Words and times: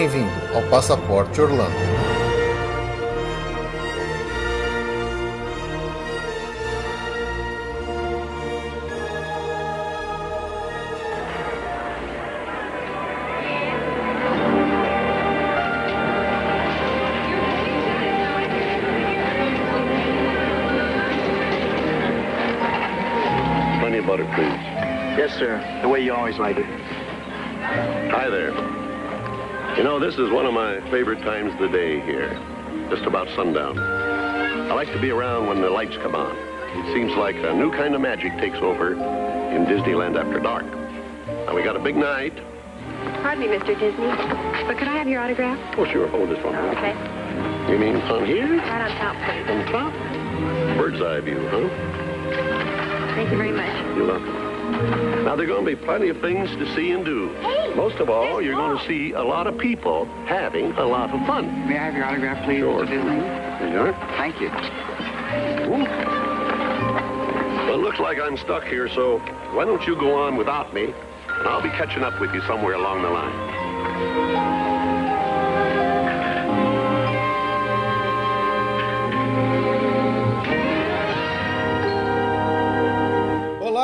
Bem-vindo 0.00 0.56
ao 0.56 0.62
Passaporte 0.70 1.42
Orlando. 1.42 1.76
Plenty 23.80 23.98
of 23.98 24.06
butter, 24.06 24.24
please. 24.34 24.48
Yes, 25.18 25.34
sir. 25.34 25.60
The 25.82 25.88
way 25.90 26.00
you 26.00 26.14
always 26.14 26.38
like 26.38 26.56
it. 26.56 26.69
You 29.80 29.84
know, 29.84 29.98
this 29.98 30.16
is 30.18 30.30
one 30.30 30.44
of 30.44 30.52
my 30.52 30.78
favorite 30.90 31.22
times 31.22 31.54
of 31.54 31.58
the 31.58 31.68
day 31.68 32.00
here. 32.00 32.28
Just 32.90 33.06
about 33.06 33.34
sundown. 33.34 33.78
I 33.78 34.74
like 34.74 34.92
to 34.92 35.00
be 35.00 35.08
around 35.08 35.46
when 35.46 35.62
the 35.62 35.70
lights 35.70 35.96
come 36.02 36.14
on. 36.14 36.36
It 36.36 36.92
seems 36.92 37.14
like 37.14 37.36
a 37.36 37.54
new 37.54 37.70
kind 37.70 37.94
of 37.94 38.02
magic 38.02 38.36
takes 38.36 38.58
over 38.58 38.92
in 38.92 39.64
Disneyland 39.64 40.22
after 40.22 40.38
dark. 40.38 40.66
Now, 41.46 41.54
we 41.54 41.62
got 41.62 41.76
a 41.76 41.78
big 41.78 41.96
night. 41.96 42.34
Pardon 43.22 43.40
me, 43.40 43.56
Mr. 43.56 43.68
Disney, 43.68 44.04
but 44.66 44.76
could 44.76 44.86
I 44.86 44.98
have 44.98 45.08
your 45.08 45.22
autograph? 45.22 45.58
Oh, 45.78 45.86
sure. 45.86 46.08
Hold 46.08 46.28
this 46.28 46.44
one. 46.44 46.54
Okay. 46.76 46.92
You 47.72 47.78
mean 47.78 47.96
on 47.96 48.26
here? 48.26 48.58
Right 48.58 48.82
on 48.82 48.90
top, 48.98 49.16
please. 49.24 49.48
On 49.48 49.64
top? 49.72 50.76
Bird's 50.76 51.00
eye 51.00 51.20
view, 51.20 51.40
huh? 51.48 53.14
Thank 53.14 53.30
you 53.30 53.38
very 53.38 53.52
much. 53.52 53.96
You're 53.96 54.08
welcome. 54.08 55.24
Now, 55.24 55.36
there 55.36 55.46
are 55.46 55.48
going 55.48 55.64
to 55.64 55.74
be 55.74 55.82
plenty 55.86 56.10
of 56.10 56.20
things 56.20 56.50
to 56.50 56.74
see 56.74 56.90
and 56.90 57.02
do. 57.02 57.34
Most 57.76 57.96
of 57.96 58.10
all, 58.10 58.42
you're 58.42 58.54
going 58.54 58.78
to 58.78 58.86
see 58.86 59.12
a 59.12 59.22
lot 59.22 59.46
of 59.46 59.56
people 59.58 60.04
having 60.26 60.72
a 60.72 60.84
lot 60.84 61.10
of 61.10 61.26
fun. 61.26 61.68
May 61.68 61.78
I 61.78 61.84
have 61.86 61.94
your 61.94 62.04
autograph, 62.04 62.44
please, 62.44 62.58
Sure. 62.60 62.84
Mr. 62.84 62.88
Disney? 62.90 63.72
Sure. 63.72 63.92
Thank 64.16 64.40
you. 64.40 64.48
Ooh. 65.68 65.84
Well, 67.66 67.78
it 67.78 67.82
looks 67.82 68.00
like 68.00 68.18
I'm 68.18 68.36
stuck 68.36 68.64
here, 68.64 68.88
so 68.88 69.18
why 69.52 69.64
don't 69.64 69.86
you 69.86 69.94
go 69.96 70.14
on 70.14 70.36
without 70.36 70.74
me, 70.74 70.84
and 70.84 71.48
I'll 71.48 71.62
be 71.62 71.68
catching 71.70 72.02
up 72.02 72.20
with 72.20 72.34
you 72.34 72.40
somewhere 72.42 72.74
along 72.74 73.02
the 73.02 73.10
line. 73.10 74.69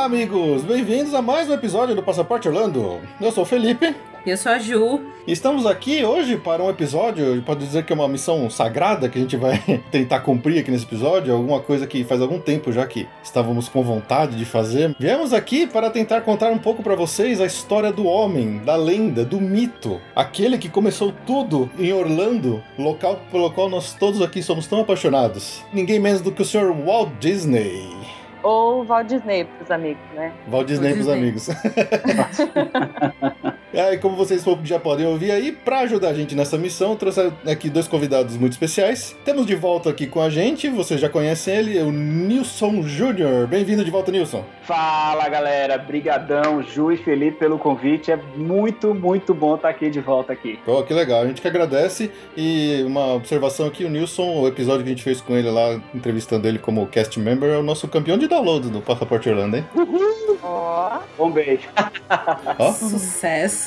Olá, 0.06 0.14
amigos! 0.14 0.62
Bem-vindos 0.62 1.12
a 1.14 1.20
mais 1.20 1.50
um 1.50 1.52
episódio 1.52 1.92
do 1.92 2.00
Passaporte 2.00 2.46
Orlando. 2.46 3.00
Eu 3.20 3.32
sou 3.32 3.42
o 3.42 3.46
Felipe 3.46 3.92
Eu 4.24 4.36
sou 4.36 4.52
a 4.52 4.58
Ju. 4.60 5.00
estamos 5.26 5.66
aqui 5.66 6.04
hoje 6.04 6.36
para 6.36 6.62
um 6.62 6.70
episódio, 6.70 7.42
pode 7.42 7.66
dizer 7.66 7.84
que 7.84 7.92
é 7.92 7.96
uma 7.96 8.06
missão 8.06 8.48
sagrada 8.48 9.08
que 9.08 9.18
a 9.18 9.20
gente 9.20 9.36
vai 9.36 9.58
tentar 9.90 10.20
cumprir 10.20 10.60
aqui 10.60 10.70
nesse 10.70 10.84
episódio, 10.84 11.34
alguma 11.34 11.58
coisa 11.58 11.88
que 11.88 12.04
faz 12.04 12.22
algum 12.22 12.38
tempo 12.38 12.70
já 12.70 12.86
que 12.86 13.08
estávamos 13.20 13.68
com 13.68 13.82
vontade 13.82 14.36
de 14.36 14.44
fazer. 14.44 14.94
Viemos 14.96 15.32
aqui 15.32 15.66
para 15.66 15.90
tentar 15.90 16.20
contar 16.20 16.52
um 16.52 16.58
pouco 16.58 16.84
para 16.84 16.94
vocês 16.94 17.40
a 17.40 17.46
história 17.46 17.90
do 17.90 18.06
homem, 18.06 18.58
da 18.58 18.76
lenda, 18.76 19.24
do 19.24 19.40
mito, 19.40 20.00
aquele 20.14 20.56
que 20.56 20.68
começou 20.68 21.12
tudo 21.26 21.68
em 21.76 21.92
Orlando, 21.92 22.62
local 22.78 23.18
pelo 23.32 23.50
qual 23.50 23.68
nós 23.68 23.92
todos 23.92 24.22
aqui 24.22 24.40
somos 24.40 24.68
tão 24.68 24.82
apaixonados. 24.82 25.64
Ninguém 25.72 25.98
menos 25.98 26.20
do 26.20 26.30
que 26.30 26.42
o 26.42 26.44
Sr. 26.44 26.72
Walt 26.86 27.10
Disney. 27.18 28.05
Ou 28.46 28.86
Walt 28.86 29.08
Disney 29.08 29.44
pros 29.44 29.72
amigos, 29.72 30.04
né? 30.14 30.32
Walt 30.48 30.68
Disney 30.68 30.92
Walt 30.92 30.94
pros 30.94 31.08
amigos. 31.08 31.48
É, 33.72 33.94
e 33.94 33.98
como 33.98 34.16
vocês 34.16 34.44
já 34.64 34.78
podem 34.78 35.06
ouvir 35.06 35.30
aí, 35.32 35.50
para 35.52 35.80
ajudar 35.80 36.08
a 36.08 36.14
gente 36.14 36.34
nessa 36.34 36.56
missão, 36.56 36.90
eu 36.90 36.96
trouxe 36.96 37.32
aqui 37.46 37.68
dois 37.68 37.88
convidados 37.88 38.36
muito 38.36 38.52
especiais. 38.52 39.16
Temos 39.24 39.44
de 39.44 39.54
volta 39.54 39.90
aqui 39.90 40.06
com 40.06 40.20
a 40.20 40.30
gente, 40.30 40.68
vocês 40.68 41.00
já 41.00 41.08
conhecem 41.08 41.54
ele, 41.54 41.78
o 41.80 41.90
Nilson 41.90 42.82
Júnior. 42.82 43.46
Bem-vindo 43.46 43.84
de 43.84 43.90
volta, 43.90 44.12
Nilson. 44.12 44.44
Fala 44.62 45.28
galera, 45.28 45.76
brigadão, 45.78 46.62
Ju 46.62 46.92
e 46.92 46.96
Felipe 46.96 47.38
pelo 47.38 47.58
convite, 47.58 48.10
é 48.12 48.18
muito, 48.36 48.94
muito 48.94 49.34
bom 49.34 49.56
estar 49.56 49.68
aqui 49.68 49.90
de 49.90 50.00
volta 50.00 50.32
aqui. 50.32 50.58
Pô, 50.64 50.82
que 50.82 50.94
legal, 50.94 51.22
a 51.22 51.26
gente 51.26 51.42
que 51.42 51.48
agradece. 51.48 52.10
E 52.36 52.82
uma 52.86 53.14
observação 53.14 53.66
aqui, 53.66 53.84
o 53.84 53.90
Nilson, 53.90 54.40
o 54.40 54.48
episódio 54.48 54.82
que 54.84 54.90
a 54.90 54.92
gente 54.92 55.02
fez 55.02 55.20
com 55.20 55.36
ele 55.36 55.50
lá, 55.50 55.80
entrevistando 55.94 56.46
ele 56.46 56.58
como 56.58 56.86
cast 56.86 57.18
member, 57.18 57.50
é 57.50 57.58
o 57.58 57.62
nosso 57.62 57.88
campeão 57.88 58.16
de 58.16 58.28
download 58.28 58.70
do 58.70 58.80
Passaporte 58.80 59.28
Orlando, 59.28 59.56
hein? 59.56 59.64
Ó, 60.42 61.00
Um 61.18 61.30
beijo. 61.30 61.68
Ó, 62.58 62.72
Sucesso! 62.72 63.65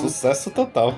Sucesso 0.00 0.50
total. 0.50 0.94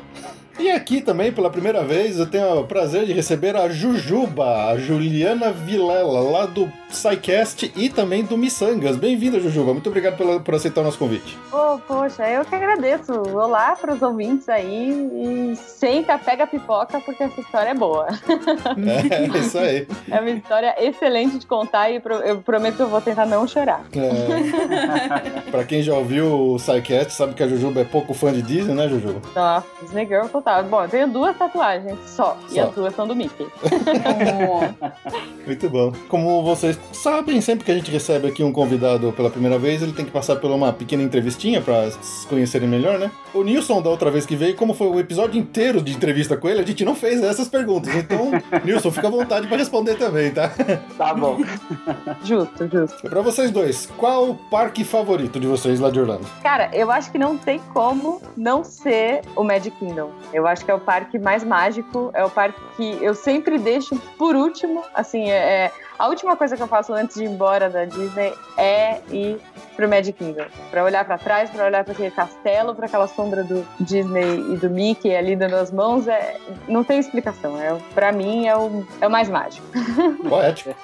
E 0.58 0.70
aqui 0.70 1.00
também, 1.00 1.32
pela 1.32 1.50
primeira 1.50 1.82
vez, 1.82 2.18
eu 2.18 2.26
tenho 2.26 2.60
o 2.60 2.64
prazer 2.66 3.06
de 3.06 3.12
receber 3.12 3.56
a 3.56 3.68
Jujuba, 3.70 4.68
a 4.68 4.78
Juliana 4.78 5.50
Vilela, 5.50 6.20
lá 6.20 6.46
do 6.46 6.70
SciCast 6.90 7.72
e 7.74 7.88
também 7.88 8.22
do 8.22 8.36
Missangas. 8.36 8.96
Bem-vinda, 8.96 9.40
Jujuba. 9.40 9.72
Muito 9.72 9.88
obrigado 9.88 10.16
pela- 10.18 10.38
por 10.40 10.54
aceitar 10.54 10.82
o 10.82 10.84
nosso 10.84 10.98
convite. 10.98 11.38
Ô, 11.50 11.78
poxa, 11.78 12.28
eu 12.28 12.44
que 12.44 12.54
agradeço. 12.54 13.12
Olá 13.34 13.74
para 13.74 13.94
os 13.94 14.02
ouvintes 14.02 14.46
aí 14.48 14.90
e 14.90 15.56
senta, 15.56 16.18
pega 16.18 16.44
a 16.44 16.46
pipoca 16.46 17.00
porque 17.00 17.22
essa 17.24 17.40
história 17.40 17.70
é 17.70 17.74
boa. 17.74 18.06
É, 18.12 19.38
isso 19.38 19.58
aí. 19.58 19.86
É 20.10 20.20
uma 20.20 20.30
história 20.30 20.74
excelente 20.78 21.38
de 21.38 21.46
contar 21.46 21.90
e 21.90 22.00
eu 22.26 22.40
prometo 22.42 22.76
que 22.76 22.82
eu 22.82 22.88
vou 22.88 23.00
tentar 23.00 23.24
não 23.26 23.48
chorar. 23.48 23.84
É. 23.96 25.50
pra 25.50 25.64
quem 25.64 25.82
já 25.82 25.94
ouviu 25.94 26.26
o 26.52 26.58
SciCast, 26.58 27.14
sabe 27.14 27.32
que 27.34 27.42
a 27.42 27.48
Jujuba 27.48 27.80
é 27.80 27.84
pouco 27.84 28.12
fã 28.12 28.30
de 28.32 28.42
Disney, 28.42 28.74
né, 28.74 28.86
Jujuba? 28.88 29.20
Nossa, 29.34 29.66
Disney 29.80 30.06
Girl 30.06 30.26
total. 30.42 30.64
Bom, 30.64 30.82
eu 30.82 30.88
tenho 30.88 31.08
duas 31.08 31.36
tatuagens 31.36 31.98
só, 32.06 32.36
e 32.50 32.54
Só. 32.54 32.62
as 32.64 32.74
duas 32.74 32.94
são 32.94 33.06
do 33.06 33.14
Mickey. 33.14 33.46
Muito 35.46 35.68
bom. 35.70 35.92
Como 36.08 36.42
vocês 36.42 36.78
sabem, 36.92 37.40
sempre 37.40 37.64
que 37.64 37.70
a 37.72 37.74
gente 37.74 37.90
recebe 37.90 38.28
aqui 38.28 38.42
um 38.44 38.52
convidado 38.52 39.12
pela 39.12 39.30
primeira 39.30 39.58
vez, 39.58 39.82
ele 39.82 39.92
tem 39.92 40.04
que 40.04 40.10
passar 40.10 40.36
por 40.36 40.50
uma 40.50 40.72
pequena 40.72 41.02
entrevistinha 41.02 41.60
pra 41.60 41.90
se 41.90 42.26
conhecerem 42.26 42.68
melhor, 42.68 42.98
né? 42.98 43.10
O 43.34 43.42
Nilson, 43.42 43.80
da 43.80 43.90
outra 43.90 44.10
vez 44.10 44.26
que 44.26 44.36
veio, 44.36 44.54
como 44.56 44.74
foi 44.74 44.88
o 44.88 45.00
episódio 45.00 45.40
inteiro 45.40 45.80
de 45.80 45.92
entrevista 45.92 46.36
com 46.36 46.48
ele, 46.48 46.60
a 46.60 46.66
gente 46.66 46.84
não 46.84 46.94
fez 46.94 47.22
essas 47.22 47.48
perguntas. 47.48 47.94
Então, 47.94 48.30
Nilson, 48.64 48.90
fica 48.90 49.08
à 49.08 49.10
vontade 49.10 49.46
pra 49.46 49.56
responder 49.56 49.96
também, 49.96 50.30
tá? 50.30 50.50
Tá 50.96 51.14
bom. 51.14 51.38
Justo, 52.24 52.68
justo. 52.70 53.08
Pra 53.08 53.20
vocês 53.20 53.50
dois, 53.50 53.86
qual 53.96 54.30
o 54.30 54.34
parque 54.34 54.84
favorito 54.84 55.40
de 55.40 55.46
vocês 55.46 55.80
lá 55.80 55.90
de 55.90 55.98
Orlando? 56.00 56.26
Cara, 56.42 56.70
eu 56.72 56.90
acho 56.90 57.10
que 57.10 57.18
não 57.18 57.36
tem 57.36 57.60
como 57.72 58.20
não 58.36 58.62
ser 58.64 59.22
o 59.34 59.42
Magic 59.42 59.76
Kingdom. 59.78 60.10
Eu 60.32 60.46
acho 60.46 60.64
que 60.64 60.70
é 60.70 60.74
o 60.74 60.80
parque 60.80 61.18
mais 61.18 61.44
mágico, 61.44 62.10
é 62.14 62.24
o 62.24 62.30
parque 62.30 62.60
que 62.76 63.04
eu 63.04 63.14
sempre 63.14 63.58
deixo 63.58 63.96
por 64.18 64.34
último. 64.34 64.82
Assim, 64.94 65.30
é, 65.30 65.66
é- 65.66 65.72
a 65.98 66.08
última 66.08 66.36
coisa 66.36 66.56
que 66.56 66.62
eu 66.62 66.68
faço 66.68 66.92
antes 66.92 67.16
de 67.16 67.24
ir 67.24 67.28
embora 67.28 67.68
da 67.68 67.84
Disney 67.84 68.34
é 68.56 69.00
ir 69.10 69.38
pro 69.76 69.88
Magic 69.88 70.12
Kingdom. 70.12 70.44
Pra 70.70 70.84
olhar 70.84 71.04
pra 71.04 71.18
trás, 71.18 71.50
pra 71.50 71.66
olhar 71.66 71.84
pra 71.84 71.92
aquele 71.92 72.10
castelo, 72.10 72.74
pra 72.74 72.86
aquela 72.86 73.06
sombra 73.06 73.42
do 73.42 73.66
Disney 73.80 74.52
e 74.52 74.56
do 74.56 74.70
Mickey 74.70 75.14
ali 75.14 75.36
dando 75.36 75.56
as 75.56 75.70
mãos. 75.70 76.06
É, 76.08 76.36
não 76.68 76.84
tem 76.84 76.98
explicação. 76.98 77.60
É, 77.60 77.76
pra 77.94 78.12
mim, 78.12 78.46
é 78.46 78.56
o, 78.56 78.84
é 79.00 79.06
o 79.06 79.10
mais 79.10 79.28
mágico. 79.28 79.66
Poético. 80.28 80.74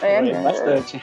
É, 0.00 0.18
Foi 0.18 0.32
né? 0.32 0.42
bastante. 0.42 1.02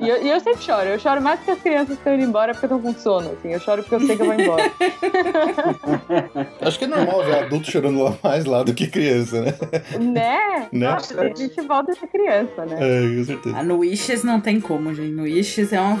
E 0.00 0.08
eu, 0.08 0.22
e 0.22 0.28
eu 0.30 0.40
sempre 0.40 0.62
choro. 0.62 0.88
Eu 0.88 0.98
choro 0.98 1.20
mais 1.20 1.40
que 1.40 1.50
as 1.50 1.60
crianças 1.60 1.88
que 1.88 1.94
estão 1.94 2.14
indo 2.14 2.24
embora 2.24 2.52
porque 2.52 2.66
estão 2.66 2.80
com 2.80 2.92
sono. 2.94 3.32
Assim. 3.32 3.52
Eu 3.52 3.60
choro 3.60 3.82
porque 3.82 3.94
eu 3.94 4.00
sei 4.00 4.16
que 4.16 4.22
eu 4.22 4.26
vou 4.26 4.34
embora. 4.34 4.62
Acho 6.60 6.78
que 6.78 6.84
é 6.84 6.88
normal 6.88 7.24
ver 7.24 7.38
adulto 7.38 7.70
chorando 7.70 8.02
lá 8.02 8.16
mais 8.22 8.44
lá 8.44 8.62
do 8.62 8.74
que 8.74 8.86
criança, 8.88 9.40
né? 9.42 9.54
né? 10.00 10.68
Né? 10.72 10.90
Nossa, 10.90 11.20
a 11.20 11.28
gente 11.28 11.60
volta 11.62 11.92
a 11.92 11.94
ser 11.94 12.06
criança, 12.08 12.64
né? 12.66 12.76
É, 12.80 13.16
com 13.16 13.24
certeza. 13.24 13.56
Ah, 13.56 13.62
no 13.62 13.78
Wishes 13.78 14.24
não 14.24 14.40
tem 14.40 14.60
como, 14.60 14.92
gente. 14.94 15.12
No 15.12 15.22
Wishes 15.24 15.72
é 15.72 15.80
um 15.80 15.96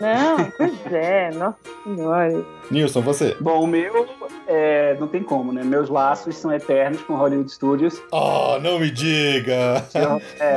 Não, 0.00 0.50
pois 0.56 0.92
é, 0.92 1.30
nossa 1.32 1.56
senhora. 1.84 2.44
Nilson, 2.70 3.00
você. 3.00 3.36
Bom, 3.40 3.62
o 3.62 3.66
meu 3.66 4.06
é, 4.46 4.96
não 4.98 5.06
tem 5.06 5.22
como, 5.22 5.52
né? 5.52 5.62
Meus 5.64 5.88
laços 5.88 6.36
são 6.36 6.52
eternos 6.52 7.00
com 7.02 7.14
Hollywood 7.14 7.50
Studios. 7.50 8.00
Oh, 8.10 8.58
não 8.60 8.78
me 8.78 8.90
diga! 8.90 9.84
É, 9.94 10.00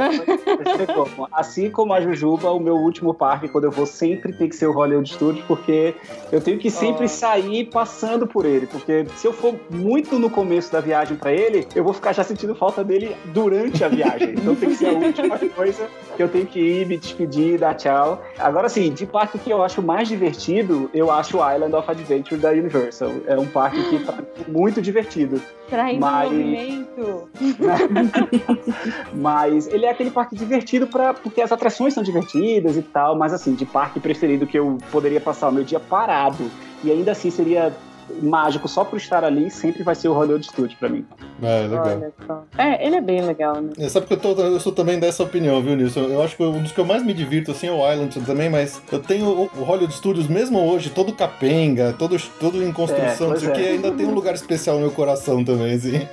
não 0.06 0.78
tem 0.78 0.96
como. 0.96 1.28
Assim 1.32 1.70
como 1.70 1.94
a 1.94 2.02
Jujuba, 2.02 2.52
o 2.52 2.60
meu 2.60 2.76
último 2.76 3.14
parque, 3.14 3.48
quando 3.48 3.66
eu 3.66 3.72
vou, 3.72 3.86
sempre 3.86 4.34
tem 4.34 4.50
que 4.50 4.56
ser 4.56 4.68
o 4.68 4.72
Hollywood 4.72 5.10
Studios, 5.10 5.46
porque 5.48 5.96
eu 6.32 6.42
tenho 6.42 6.58
que 6.58 6.70
sempre 6.72 7.06
Oh. 7.06 7.10
sair 7.10 7.66
passando 7.66 8.26
por 8.28 8.46
ele. 8.46 8.68
Porque 8.68 9.06
se 9.16 9.28
eu 9.28 9.34
for 9.34 9.56
muito 9.70 10.18
no 10.20 10.30
começo 10.30 10.72
da 10.72 10.80
viagem 10.80 11.16
pra 11.18 11.32
ele, 11.32 11.68
eu 11.76 11.84
vou 11.84 11.94
ficar 11.94 12.14
já 12.14 12.24
sentindo 12.24 12.56
falta 12.56 12.84
dele 12.84 13.16
durante 13.26 13.84
a 13.84 13.88
viagem. 13.88 14.32
Então 14.32 14.56
tem 14.56 14.70
que 14.70 14.76
ser 14.76 14.88
a 14.90 14.94
última 14.94 15.38
coisa 15.38 15.88
que 16.16 16.24
eu 16.24 16.28
tenho 16.30 16.46
que 16.46 16.60
ir, 16.60 16.86
me 16.88 16.98
despedir, 16.98 17.60
dar 17.60 17.74
tchau. 17.76 18.22
Agora, 18.38 18.68
sim, 18.70 18.92
de 18.92 19.06
parque 19.06 19.38
que 19.38 19.50
eu 19.50 19.62
acho 19.64 19.82
mais 19.82 20.08
divertido, 20.08 20.90
eu 20.94 21.12
acho 21.12 21.38
o 21.38 21.52
Island 21.54 21.76
of 21.76 21.90
Adventure 21.98 22.40
da 22.40 22.52
Universal. 22.52 23.12
É 23.26 23.38
um 23.38 23.48
parque 23.48 23.82
que 23.90 24.06
tá 24.06 24.14
muito 24.48 24.82
divertido. 24.82 25.42
Traindo 25.70 26.02
Mas- 26.02 26.32
movimento. 26.32 27.30
Mas 29.14 29.68
ele 29.68 29.86
é 29.86 29.90
aquele 29.90 30.12
parque 30.12 30.36
divertido 30.36 30.88
pra, 30.88 31.14
porque 31.14 31.42
as 31.42 31.52
atrações 31.52 31.94
são 31.94 32.04
divertidas 32.04 32.78
e 32.78 32.82
tal, 32.82 33.18
mas 33.18 33.34
assim, 33.34 33.54
de 33.54 33.66
parque 33.66 34.00
preferido 34.00 34.46
que 34.46 34.58
eu 34.58 34.78
poderia 34.92 35.20
passar 35.20 35.50
o 35.50 35.52
meu 35.52 35.64
dia 35.64 35.80
parado 35.80 36.50
e 36.84 36.92
ainda 36.92 37.12
assim 37.12 37.30
seria 37.30 37.74
mágico 38.22 38.68
só 38.68 38.84
por 38.84 38.98
estar 38.98 39.24
ali, 39.24 39.50
sempre 39.50 39.84
vai 39.84 39.96
ser 39.96 40.08
o 40.10 40.14
Hollywood 40.14 40.46
Studio 40.46 40.78
pra 40.80 40.90
mim. 40.90 41.06
É, 41.42 41.68
legal. 41.68 41.86
Olha 41.86 42.14
só. 42.26 42.44
É, 42.58 42.86
ele 42.86 42.96
é 42.96 43.02
bem 43.02 43.22
legal, 43.22 43.62
né? 43.62 43.72
É, 43.78 43.90
Sabe 43.90 44.06
que 44.06 44.14
eu, 44.14 44.18
tô, 44.18 44.30
eu 44.34 44.60
sou 44.60 44.72
também 44.72 45.00
dessa 45.00 45.24
opinião, 45.24 45.62
viu, 45.62 45.76
Nilson? 45.76 46.02
Eu 46.02 46.22
acho 46.22 46.36
que 46.36 46.44
um 46.44 46.62
dos 46.62 46.72
que 46.72 46.80
eu 46.80 46.86
mais 46.86 47.04
me 47.04 47.14
divirto, 47.14 47.52
assim, 47.52 47.68
é 47.68 47.72
o 47.72 47.92
Island 47.92 48.20
também, 48.22 48.50
mas 48.50 48.82
eu 48.92 49.00
tenho 49.00 49.28
o, 49.28 49.64
Hollywood 49.64 49.94
Studios, 49.94 50.28
mesmo 50.28 50.60
hoje, 50.60 50.90
todo 50.90 51.14
capenga, 51.14 51.94
todo, 51.94 52.18
todo 52.40 52.64
em 52.64 52.72
construção, 52.72 53.34
É, 53.34 53.38
que, 53.38 53.62
é. 53.62 53.70
ainda 53.72 53.92
tem 53.92 54.06
um 54.06 54.14
lugar 54.14 54.34
especial 54.34 54.76
no 54.78 54.82
meu 54.84 54.92
coração 54.92 55.44
também, 55.44 55.74
assim. 55.74 56.08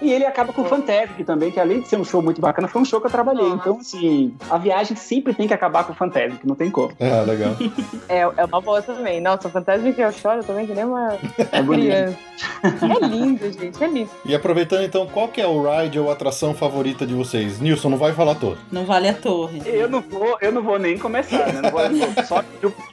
E 0.00 0.12
ele 0.12 0.24
acaba 0.24 0.52
com 0.52 0.62
o 0.62 0.64
Fantasmic 0.64 1.24
também, 1.24 1.50
que 1.50 1.60
além 1.60 1.80
de 1.80 1.88
ser 1.88 1.96
um 1.98 2.04
show 2.04 2.22
muito 2.22 2.40
bacana, 2.40 2.68
foi 2.68 2.82
um 2.82 2.84
show 2.84 3.00
que 3.00 3.06
eu 3.06 3.10
trabalhei. 3.10 3.48
Então, 3.48 3.78
assim, 3.80 4.34
a 4.48 4.58
viagem 4.58 4.96
sempre 4.96 5.34
tem 5.34 5.46
que 5.46 5.54
acabar 5.54 5.84
com 5.84 5.92
o 5.92 5.96
Fantasmic, 5.96 6.46
não 6.46 6.54
tem 6.54 6.70
como. 6.70 6.92
Ah, 7.00 7.22
legal. 7.22 7.54
É, 8.08 8.20
é 8.20 8.44
uma 8.44 8.60
boa 8.60 8.80
também. 8.80 9.20
Nossa, 9.20 9.48
o 9.48 9.50
Fantasma 9.50 9.92
que 9.92 10.00
eu 10.00 10.10
choro 10.12 10.42
também, 10.42 10.66
que 10.66 10.74
nem 10.74 10.84
uma 10.84 11.17
É 11.52 11.62
bonito. 11.62 11.86
criança. 11.86 12.18
É 12.62 13.06
lindo, 13.06 13.52
gente, 13.52 13.82
é 13.82 13.86
lindo. 13.88 14.10
E 14.24 14.34
aproveitando 14.34 14.82
então, 14.82 15.06
qual 15.06 15.28
que 15.28 15.40
é 15.40 15.46
o 15.46 15.62
ride 15.62 15.98
ou 15.98 16.10
atração 16.10 16.54
favorita 16.54 17.06
de 17.06 17.14
vocês? 17.14 17.60
Nilson, 17.60 17.90
não 17.90 17.98
vai 17.98 18.12
falar 18.12 18.34
todo. 18.36 18.58
Não 18.70 18.84
vale 18.84 19.08
a 19.08 19.14
torre. 19.14 19.62
Eu 19.64 19.88
não 19.88 20.00
vou, 20.00 20.36
eu 20.40 20.52
não 20.52 20.62
vou 20.62 20.78
nem 20.78 20.98
começar, 20.98 21.52
né? 21.52 21.60
Não 21.62 21.70
vou, 21.70 21.80
eu 21.80 22.24
só 22.24 22.44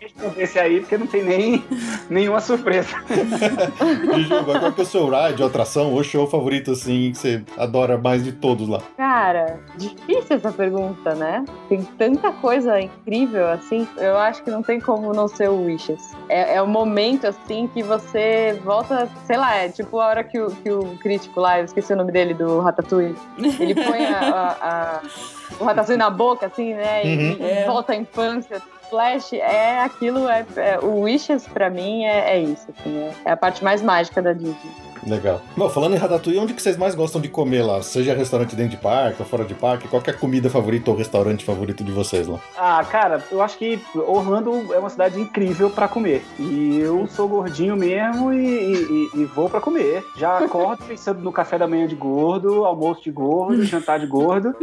responder 0.02 0.44
esse 0.44 0.60
aí, 0.60 0.80
porque 0.80 0.98
não 0.98 1.08
tem 1.08 1.24
nem 1.24 1.64
nenhuma 2.10 2.40
surpresa. 2.40 2.96
E 4.18 4.24
Juba, 4.24 4.60
qual 4.60 4.72
que 4.72 4.82
é 4.82 4.84
o 4.84 4.88
seu 4.88 5.10
ride 5.10 5.42
ou 5.42 5.48
atração 5.50 5.94
ou 5.94 6.04
show 6.04 6.28
favorito, 6.28 6.72
assim, 6.72 7.12
que 7.12 7.18
você 7.18 7.44
adora 7.58 7.98
mais 7.98 8.24
de 8.24 8.32
todos 8.32 8.68
lá? 8.68 8.82
Cara, 8.98 9.60
difícil 9.78 10.38
essa 10.38 10.52
pergunta, 10.52 11.14
né? 11.16 11.44
Tem 11.70 11.84
tanta 11.98 12.32
coisa 12.32 12.80
incrível, 12.80 13.48
assim. 13.50 13.88
Eu 13.98 14.18
acho 14.18 14.44
que 14.44 14.50
não 14.50 14.64
tem 14.64 14.80
como 14.80 15.14
não 15.14 15.28
ser 15.28 15.50
o 15.50 15.66
Wishes. 15.66 16.16
É, 16.30 16.56
é 16.56 16.62
o 16.62 16.68
momento, 16.68 17.26
assim, 17.28 17.70
que 17.74 17.84
você 17.84 18.15
volta, 18.64 19.10
sei 19.26 19.38
lá, 19.38 19.56
é 19.56 19.70
tipo 19.70 20.00
a 20.00 20.08
hora 20.08 20.24
que 20.24 20.40
o, 20.40 20.50
que 20.52 20.72
o 20.72 20.98
crítico 20.98 21.40
lá, 21.40 21.60
eu 21.60 21.66
esqueci 21.66 21.94
o 21.94 21.96
nome 21.96 22.12
dele, 22.12 22.34
do 22.34 22.60
Ratatouille, 22.60 23.16
ele 23.60 23.76
põe 23.76 24.06
a, 24.06 24.20
a- 24.20 24.58
a- 24.62 25.02
o 25.60 25.64
Ratatouille 25.64 25.98
na 26.00 26.10
boca, 26.10 26.46
assim, 26.48 26.74
né? 26.74 27.06
E, 27.06 27.18
Uhum. 27.18 27.38
e 27.48 27.66
volta 27.66 27.94
à 27.94 27.96
infância. 27.96 28.62
Flash 28.90 29.34
é 29.34 29.80
aquilo, 29.80 30.30
é, 30.30 30.46
é- 30.58 30.80
o 30.80 31.02
Wishes 31.02 31.48
pra 31.48 31.70
mim 31.70 32.04
é, 32.06 32.36
é 32.36 32.40
isso, 32.40 32.68
assim, 32.78 32.98
é, 33.00 33.12
é 33.26 33.32
a 33.32 33.38
parte 33.38 33.64
mais 33.64 33.82
mágica 33.82 34.22
da 34.22 34.32
Disney. 34.34 34.56
Legal. 35.06 35.42
Bom, 35.56 35.70
falando 35.70 35.94
em 35.94 35.98
Ratatouille, 35.98 36.40
onde 36.40 36.54
que 36.54 36.62
vocês 36.62 36.78
mais 36.78 36.96
gostam 36.96 37.22
de 37.22 37.30
comer 37.30 37.62
lá? 37.62 37.82
Seja 37.84 38.14
restaurante 38.16 38.56
dentro 38.56 38.72
de 38.72 38.78
parque 38.78 39.22
ou 39.22 39.26
fora 39.28 39.44
de 39.46 39.54
parque? 39.54 39.88
Qual 39.88 40.02
que 40.02 40.10
é 40.10 40.14
a 40.14 40.18
comida 40.18 40.50
favorita 40.50 40.90
ou 40.92 40.98
restaurante 40.98 41.46
favorito 41.46 41.84
de 41.84 41.92
vocês 41.92 42.28
lá? 42.28 42.40
Ah, 42.58 42.84
cara, 42.84 43.24
eu 43.32 43.42
acho 43.42 43.58
que 43.58 43.80
Orlando 43.96 44.74
é 44.74 44.80
uma 44.80 44.90
cidade 44.90 45.20
incrível 45.20 45.70
pra 45.70 45.88
comer. 45.88 46.24
E 46.40 46.80
eu 46.80 47.08
sou 47.08 47.28
gordinho 47.28 47.76
mesmo 47.76 48.34
e, 48.34 48.74
e- 48.74 49.10
e 49.22 49.26
vou 49.26 49.50
pra 49.50 49.62
comer. 49.62 50.04
Já 50.18 50.40
acordo 50.40 50.84
pensando 50.88 51.22
no 51.22 51.32
café 51.32 51.58
da 51.58 51.68
manhã 51.68 51.86
de 51.88 51.96
gordo, 51.96 52.66
almoço 52.66 53.04
de 53.04 53.12
gordo, 53.12 53.64
jantar 53.64 54.00
de 54.00 54.08
gordo. 54.08 54.56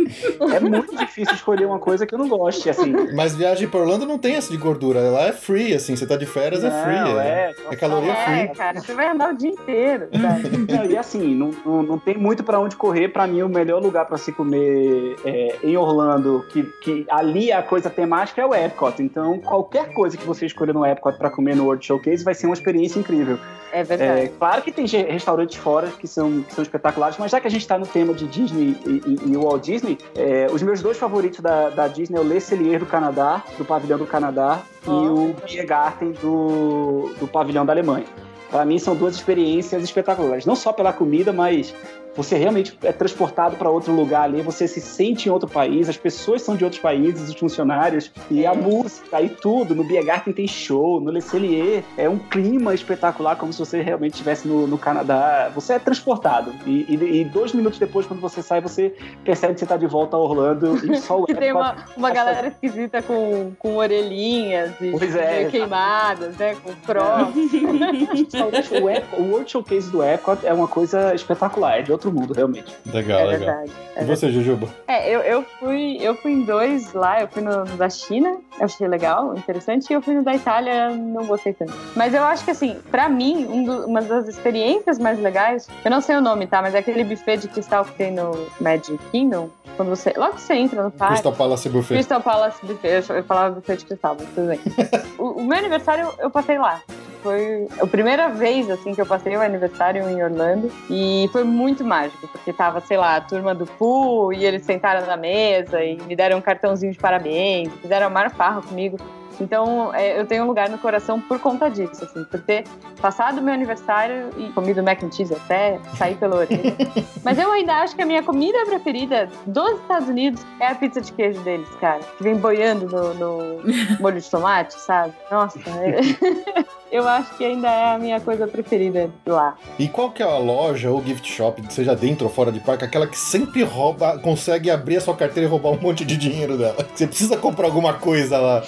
É 0.55 0.59
muito 0.61 0.97
difícil 0.97 1.35
escolher 1.35 1.67
uma 1.67 1.79
coisa 1.79 2.07
que 2.07 2.15
eu 2.15 2.19
não 2.19 2.29
goste, 2.29 2.69
assim. 2.69 2.93
Mas 3.15 3.35
viagem 3.37 3.69
pra 3.69 3.81
Orlando 3.81 4.07
não 4.07 4.19
tem 4.19 4.35
essa 4.35 4.51
de 4.51 4.57
gordura. 4.57 5.01
Lá 5.11 5.23
é 5.29 5.33
free, 5.33 5.75
assim. 5.75 5.95
Você 5.95 6.07
tá 6.07 6.17
de 6.17 6.27
férias, 6.27 6.65
é 6.65 6.71
free. 6.71 7.01
Não, 7.01 7.21
é. 7.21 7.29
é, 7.29 7.55
é 7.71 7.77
caloria 7.77 8.13
É, 8.13 8.47
free. 8.47 8.57
cara, 8.57 8.81
você 8.81 8.93
vai 8.95 9.09
andar 9.09 9.33
o 9.33 9.37
dia 9.37 9.51
inteiro? 9.51 10.09
Não, 10.69 10.85
e 10.85 10.97
assim, 10.97 11.35
não, 11.35 11.51
não, 11.65 11.83
não 11.83 11.99
tem 11.99 12.17
muito 12.17 12.43
pra 12.43 12.59
onde 12.61 12.77
correr. 12.77 13.09
Pra 13.09 13.27
mim, 13.27 13.43
o 13.43 13.49
melhor 13.49 13.83
lugar 13.83 14.07
pra 14.07 14.17
se 14.19 14.33
comer 14.33 15.17
é, 15.25 15.57
em 15.63 15.77
Orlando, 15.77 16.45
que, 16.51 16.63
que 16.83 17.07
ali 17.11 17.53
a 17.53 17.63
coisa 17.63 17.89
temática 17.91 18.41
é 18.43 18.47
o 18.47 18.55
Epcot. 18.55 19.03
Então, 19.03 19.39
qualquer 19.41 19.93
coisa 19.93 20.17
que 20.17 20.25
você 20.27 20.47
escolher 20.47 20.73
no 20.75 20.85
Epcot 20.85 21.17
pra 21.19 21.31
comer 21.31 21.57
no 21.57 21.65
World 21.65 21.85
Showcase 21.85 22.25
vai 22.25 22.35
ser 22.35 22.47
uma 22.47 22.55
experiência 22.55 22.99
incrível. 22.99 23.39
É 23.73 23.83
verdade. 23.83 24.21
É, 24.21 24.29
claro 24.39 24.61
que 24.63 24.71
tem 24.71 24.85
restaurantes 24.87 25.57
fora 25.57 25.89
que 25.89 26.07
são, 26.07 26.43
que 26.43 26.55
são 26.55 26.63
espetaculares, 26.63 27.17
mas 27.19 27.31
já 27.31 27.41
que 27.41 27.47
a 27.47 27.51
gente 27.51 27.67
tá 27.67 27.79
no 27.79 27.87
tema 27.87 28.13
de 28.13 28.27
Disney 28.27 28.77
e, 28.87 28.91
e- 29.07 29.33
e 29.33 29.37
Walt 29.37 29.63
Disney, 29.65 29.97
é, 30.15 30.47
os 30.53 30.63
meus 30.63 30.83
dois 30.83 30.99
favoritos 30.99 31.41
da, 31.41 31.71
da 31.71 31.89
Disney 31.89 32.19
é 32.19 32.21
o 32.21 32.25
Le 32.25 32.39
Cellier 32.41 32.79
do 32.79 32.85
Canadá, 32.87 33.43
do 33.57 33.65
pavilhão 33.65 33.99
do 33.99 34.07
Canadá, 34.07 34.61
e 34.87 34.91
o 34.91 35.35
Biergarten 35.47 36.13
do, 36.21 37.11
do 37.19 37.27
pavilhão 37.27 37.65
da 37.65 37.73
Alemanha. 37.73 38.05
Para 38.53 38.67
mim 38.67 38.79
são 38.79 38.95
duas 38.95 39.15
experiências 39.15 39.83
espetaculares, 39.83 40.45
não 40.45 40.55
só 40.55 40.75
pela 40.75 40.93
comida, 40.93 41.33
mas 41.33 41.75
você 42.15 42.37
realmente 42.37 42.79
é 42.83 42.93
transportado 42.93 43.57
para 43.57 43.71
outro 43.71 43.93
lugar 43.93 44.25
ali, 44.25 44.43
você 44.43 44.69
se 44.69 44.81
sente 44.81 45.29
em 45.29 45.33
outro 45.33 45.49
país, 45.49 45.89
as 45.89 45.97
pessoas 45.97 46.43
são 46.43 46.55
de 46.57 46.65
outros 46.65 46.81
países, 46.81 47.29
os 47.29 47.35
funcionários, 47.35 48.11
e 48.31 48.45
a 48.47 48.55
música 48.55 49.21
e 49.21 49.29
tudo. 49.29 49.75
No 49.75 49.83
Biergarten 49.85 50.33
tem 50.33 50.47
show, 50.47 51.01
no 51.01 51.11
Le 51.11 51.21
Cellier 51.23 51.83
é 51.97 52.09
um 52.09 52.19
clima 52.19 52.75
espetacular, 52.75 53.37
como 53.37 53.53
se 53.53 53.59
você 53.59 53.81
realmente 53.81 54.13
estivesse 54.15 54.47
no, 54.47 54.67
no 54.67 54.77
Canadá. 54.77 55.51
Você 55.55 55.75
é 55.75 55.79
transportado. 55.79 56.53
E, 56.67 56.85
e- 56.89 57.21
e 57.21 57.25
dois 57.25 57.53
minutos 57.53 57.79
depois, 57.79 58.07
quando 58.07 58.21
você 58.21 58.43
sai, 58.43 58.61
você 58.61 58.95
percebe 59.25 59.55
que 59.55 59.61
você 59.61 59.65
está 59.65 59.77
de 59.77 59.87
volta 59.87 60.17
a 60.17 60.21
Orlando 60.21 60.77
e 60.93 60.97
só 61.01 61.21
o 61.21 61.25
Que 61.27 61.35
tem 61.35 61.53
uma, 61.53 61.71
Epcot- 61.73 61.97
uma 61.97 62.11
galera 62.11 62.49
esquisita 62.49 63.01
com, 63.03 63.53
com 63.59 63.77
orelhinhas 63.77 64.73
e 64.81 64.93
é, 65.19 65.45
queimadas, 65.47 66.37
né? 66.37 66.57
Com 66.63 66.73
cross. 66.85 67.33
o, 68.83 68.89
Ep- 68.91 69.07
o 69.19 69.23
World 69.23 69.51
Showcase 69.51 69.91
do 69.91 70.03
Epcot 70.03 70.45
é 70.47 70.53
uma 70.53 70.69
coisa 70.69 71.15
espetacular, 71.15 71.79
é 71.79 71.83
de 71.83 71.93
outro 71.93 72.02
mundo, 72.11 72.33
realmente. 72.33 72.75
Legal, 72.93 73.21
É 73.21 73.25
legal. 73.27 73.39
verdade. 73.57 73.73
é 73.97 74.03
E 74.03 74.05
você, 74.07 74.31
Jujuba? 74.33 74.69
É, 74.89 75.09
eu, 75.15 75.21
eu, 75.21 75.43
fui, 75.61 75.99
eu 76.01 76.15
fui 76.17 76.33
em 76.33 76.43
dois 76.45 76.93
lá, 76.95 77.21
eu 77.21 77.29
fui 77.29 77.43
no, 77.43 77.65
no 77.65 77.77
da 77.77 77.91
China, 77.91 78.39
eu 78.59 78.65
achei 78.65 78.89
legal, 78.89 79.37
interessante, 79.37 79.91
e 79.91 79.95
eu 79.95 80.01
fui 80.03 80.15
no 80.15 80.23
da 80.25 80.35
Itália, 80.35 80.91
não 80.91 81.27
gostei 81.27 81.53
tanto. 81.53 81.73
Mas 81.95 82.15
eu 82.15 82.23
acho 82.25 82.45
que, 82.45 82.51
assim, 82.51 82.77
pra 82.91 83.09
mim, 83.09 83.47
um 83.49 83.65
do- 83.65 83.87
uma 83.87 84.01
das 84.01 84.27
experiências 84.27 84.99
mais 84.99 85.19
legais, 85.21 85.69
eu 85.85 85.91
não 85.91 86.01
sei 86.01 86.17
o 86.17 86.21
nome, 86.21 86.47
tá? 86.47 86.63
Mas 86.63 86.75
é 86.75 86.79
aquele 86.79 87.05
buffet 87.05 87.37
de 87.37 87.49
cristal 87.49 87.85
que 87.85 87.93
tem 87.93 88.11
no 88.11 88.47
Magic 88.61 88.99
Kingdom, 89.11 89.51
quando 89.77 89.89
você. 89.91 90.13
Logo 90.17 90.35
que 90.35 90.41
você 90.43 90.55
entra 90.55 90.83
no 90.83 90.91
parque. 90.91 91.15
Crystal 91.15 91.33
Palace 91.33 91.69
Buffet. 91.69 91.95
Crystal 91.95 92.21
Palace 92.21 92.67
Buffet, 92.67 93.05
eu, 93.09 93.17
eu 93.17 93.25
falava 93.25 93.55
buffet 93.55 93.77
de 93.77 93.85
cristal, 93.87 94.17
mas 94.19 94.29
tudo 94.35 94.49
bem. 94.49 94.61
o, 95.19 95.41
o 95.41 95.45
meu 95.45 95.59
aniversário 95.59 96.09
eu 96.19 96.31
passei 96.31 96.59
lá. 96.59 96.81
Foi 97.23 97.69
a 97.81 97.87
primeira 97.87 98.29
vez, 98.29 98.69
assim, 98.69 98.95
que 98.95 99.01
eu 99.01 99.07
passei 99.07 99.37
o 99.37 99.41
aniversário 99.41 100.09
em 100.09 100.23
Orlando. 100.23 100.71
E 100.91 101.29
foi 101.31 101.45
muito 101.45 101.85
mágico, 101.85 102.27
porque 102.29 102.53
tava, 102.53 102.81
sei 102.81 102.97
lá, 102.97 103.17
a 103.17 103.21
turma 103.21 103.55
do 103.55 103.65
Pooh, 103.65 104.33
e 104.33 104.45
eles 104.45 104.65
sentaram 104.65 105.07
na 105.07 105.17
mesa 105.17 105.83
e 105.85 105.97
me 106.03 106.17
deram 106.17 106.39
um 106.39 106.41
cartãozinho 106.41 106.93
de 106.93 106.99
parabéns, 106.99 107.73
fizeram 107.81 108.07
a 108.07 108.31
farra 108.31 108.61
comigo. 108.63 108.99
Então, 109.43 109.93
é, 109.95 110.19
eu 110.19 110.27
tenho 110.27 110.45
um 110.45 110.47
lugar 110.47 110.69
no 110.69 110.79
coração 110.79 111.21
por 111.21 111.39
conta 111.41 111.69
disso, 111.69 112.05
assim, 112.05 112.25
por 112.25 112.41
ter 112.41 112.65
passado 113.01 113.39
o 113.39 113.43
meu 113.43 113.53
aniversário 113.53 114.31
e 114.39 114.49
comido 114.51 114.83
mac 114.83 115.03
and 115.03 115.11
cheese 115.11 115.35
até 115.35 115.79
sair 115.97 116.15
pela 116.17 116.37
orelha. 116.37 116.75
Mas 117.25 117.39
eu 117.39 117.51
ainda 117.51 117.75
acho 117.75 117.97
que 117.97 118.03
a 118.03 118.07
minha 118.07 118.23
comida 118.23 118.65
preferida 118.67 119.29
dos 119.47 119.81
Estados 119.81 120.09
Unidos 120.09 120.43
é 120.61 120.69
a 120.69 120.75
pizza 120.75 121.01
de 121.01 121.13
queijo 121.13 121.41
deles, 121.41 121.69
cara. 121.81 122.01
Que 122.17 122.23
vem 122.23 122.37
boiando 122.37 122.87
no, 122.87 123.15
no 123.15 123.63
molho 124.01 124.21
de 124.21 124.31
tomate, 124.31 124.75
sabe? 124.81 125.13
Nossa, 125.31 125.59
é- 125.59 126.63
eu 126.93 127.09
acho 127.09 127.35
que 127.37 127.45
ainda 127.45 127.69
é 127.69 127.95
a 127.95 127.99
minha 127.99 128.21
coisa 128.21 128.47
preferida 128.47 129.11
lá. 129.27 129.57
E 129.79 129.89
qual 129.89 130.11
que 130.11 130.23
é 130.23 130.27
a 130.27 130.39
loja 130.39 130.91
ou 130.91 131.03
gift 131.03 131.27
shop, 131.31 131.63
seja 131.73 131.97
dentro 131.97 132.27
ou 132.27 132.33
fora 132.33 132.53
de 132.53 132.61
parque, 132.61 132.85
aquela 132.85 133.07
que 133.07 133.19
sempre 133.19 133.63
rouba, 133.65 134.19
consegue 134.19 134.71
abrir 134.71 134.99
a 134.99 135.01
sua 135.01 135.17
carteira 135.17 135.49
e 135.49 135.51
roubar 135.51 135.71
um 135.71 135.81
monte 135.81 136.05
de 136.05 136.17
dinheiro 136.17 136.57
dela? 136.57 136.87
Você 136.95 137.07
precisa 137.07 137.37
comprar 137.37 137.67
alguma 137.67 137.95
coisa 137.95 138.39
lá. 138.39 138.63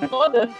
Todas. 0.10 0.50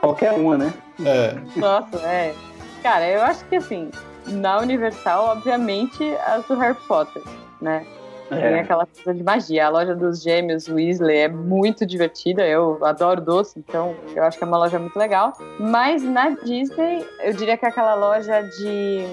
Qualquer 0.00 0.32
uma, 0.32 0.56
né? 0.58 0.72
É. 1.04 1.34
Nossa, 1.58 1.98
é. 2.06 2.34
Cara, 2.82 3.08
eu 3.08 3.22
acho 3.22 3.44
que 3.46 3.56
assim, 3.56 3.90
na 4.26 4.58
Universal, 4.58 5.26
obviamente, 5.26 6.04
as 6.26 6.44
do 6.46 6.54
Harry 6.56 6.76
Potter, 6.86 7.22
né? 7.60 7.84
Tem 8.28 8.38
É. 8.38 8.60
aquela 8.60 8.86
coisa 8.86 9.14
de 9.14 9.22
magia. 9.22 9.66
A 9.66 9.68
loja 9.68 9.94
dos 9.94 10.20
gêmeos 10.20 10.68
Weasley 10.68 11.16
é 11.16 11.28
muito 11.28 11.86
divertida. 11.86 12.44
Eu 12.44 12.84
adoro 12.84 13.20
doce, 13.20 13.56
então 13.56 13.94
eu 14.16 14.24
acho 14.24 14.36
que 14.36 14.42
é 14.42 14.46
uma 14.46 14.58
loja 14.58 14.78
muito 14.80 14.98
legal. 14.98 15.32
Mas 15.60 16.02
na 16.02 16.30
Disney, 16.30 17.06
eu 17.22 17.32
diria 17.32 17.56
que 17.56 17.64
é 17.64 17.68
aquela 17.68 17.94
loja 17.94 18.42
de. 18.42 19.06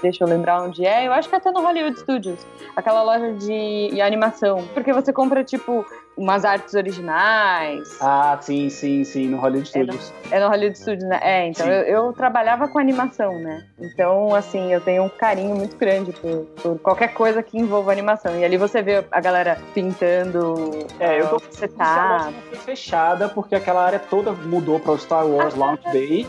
Deixa 0.00 0.24
eu 0.24 0.28
lembrar 0.28 0.62
onde 0.62 0.86
é. 0.86 1.06
Eu 1.06 1.12
acho 1.12 1.28
que 1.28 1.34
até 1.36 1.50
no 1.50 1.60
Hollywood 1.60 1.98
Studios. 2.00 2.46
Aquela 2.74 3.02
loja 3.02 3.32
de 3.34 4.00
animação. 4.00 4.66
Porque 4.72 4.90
você 4.92 5.12
compra, 5.12 5.44
tipo, 5.44 5.84
umas 6.16 6.44
artes 6.44 6.74
originais. 6.74 7.96
Ah, 8.00 8.38
sim, 8.40 8.70
sim, 8.70 9.04
sim, 9.04 9.28
no 9.28 9.36
Hollywood 9.38 9.68
É, 9.68 9.82
Studios. 9.82 10.12
É 10.30 10.40
no 10.40 10.48
Hollywood 10.48 10.78
Studios, 10.78 11.04
né? 11.04 11.18
É, 11.22 11.46
então 11.48 11.66
eu, 11.66 12.06
eu 12.06 12.12
trabalhava 12.12 12.68
com 12.68 12.78
animação, 12.78 13.38
né? 13.38 13.64
Então, 13.78 14.34
assim, 14.34 14.72
eu 14.72 14.80
tenho 14.80 15.04
um 15.04 15.08
carinho 15.08 15.54
muito 15.54 15.76
grande 15.76 16.12
por, 16.12 16.46
por 16.62 16.78
qualquer 16.78 17.12
coisa 17.12 17.42
que 17.42 17.58
envolva 17.58 17.92
animação. 17.92 18.38
E 18.38 18.44
ali 18.44 18.56
você 18.56 18.82
vê 18.82 19.04
a 19.10 19.20
galera 19.20 19.58
pintando 19.74 20.86
É, 20.98 21.20
eu 21.20 21.28
tô 21.28 21.36
A 21.36 21.40
setup. 21.50 22.24
loja 22.24 22.32
foi 22.48 22.58
fechada 22.58 23.28
porque 23.28 23.54
aquela 23.54 23.84
área 23.84 23.98
toda 23.98 24.32
mudou 24.32 24.80
para 24.80 24.92
o 24.92 24.98
Star 24.98 25.26
Wars 25.26 25.54
Launch 25.54 25.82
que 25.90 26.26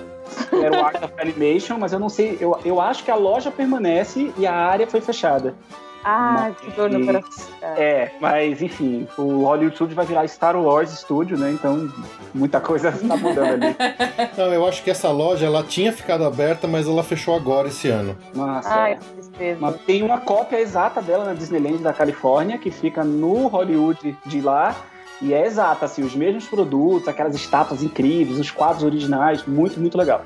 Era 0.62 0.77
o 0.77 0.86
Art 0.86 1.01
of 1.01 1.13
Animation, 1.17 1.77
mas 1.77 1.94
eu 1.94 2.00
não 2.00 2.10
sei. 2.10 2.38
Eu, 2.39 2.60
eu 2.65 2.82
acho 2.82 3.03
que 3.03 3.12
a 3.12 3.15
loja 3.15 3.50
permanece 3.50 4.34
e 4.38 4.46
a 4.46 4.53
área 4.53 4.86
foi 4.88 5.00
fechada. 5.00 5.56
Ah, 6.04 6.36
Mas- 6.50 6.58
que 6.58 6.72
dor 6.72 6.89
no 6.89 7.06
coração. 7.06 7.48
É, 7.62 8.12
mas 8.22 8.62
enfim, 8.62 9.08
o 9.18 9.44
Hollywood 9.44 9.75
Studio 9.75 9.96
vai 9.96 10.06
virar 10.06 10.27
Star 10.27 10.56
Wars 10.56 10.92
Studio, 10.92 11.38
né? 11.38 11.51
Então 11.51 11.89
muita 12.34 12.60
coisa 12.62 12.92
tá 12.92 13.18
mudando 13.18 13.54
ali. 13.66 13.75
Não, 14.38 14.54
eu 14.54 14.66
acho 14.68 14.84
que 14.84 14.89
essa 14.89 15.10
loja 15.10 15.46
ela 15.46 15.63
tinha 15.63 15.92
ficado 15.92 16.24
aberta, 16.24 16.68
mas 16.68 16.88
ela 16.88 17.04
fechou 17.04 17.36
agora 17.36 17.68
esse 17.68 17.89
ano. 17.89 18.18
Nossa. 18.34 18.70
Ai, 18.74 18.94
é. 18.94 18.96
que 18.96 19.06
tristeza. 19.13 19.58
Mas 19.60 19.75
tem 19.82 20.04
uma 20.04 20.20
cópia 20.20 20.60
exata 20.60 21.01
dela 21.01 21.25
na 21.25 21.34
Disneyland 21.34 21.80
da 21.84 21.94
Califórnia, 21.94 22.58
que 22.58 22.72
fica 22.72 23.04
no 23.04 23.48
Hollywood 23.48 24.18
de 24.25 24.42
lá. 24.42 24.75
E 25.21 25.33
é 25.33 25.45
exata, 25.45 25.86
assim, 25.86 26.03
os 26.03 26.15
mesmos 26.15 26.45
produtos, 26.47 27.07
aquelas 27.07 27.33
estátuas 27.36 27.81
incríveis, 27.81 28.39
os 28.39 28.51
quadros 28.51 28.83
originais, 28.83 29.43
muito, 29.47 29.79
muito 29.79 29.97
legal. 29.97 30.24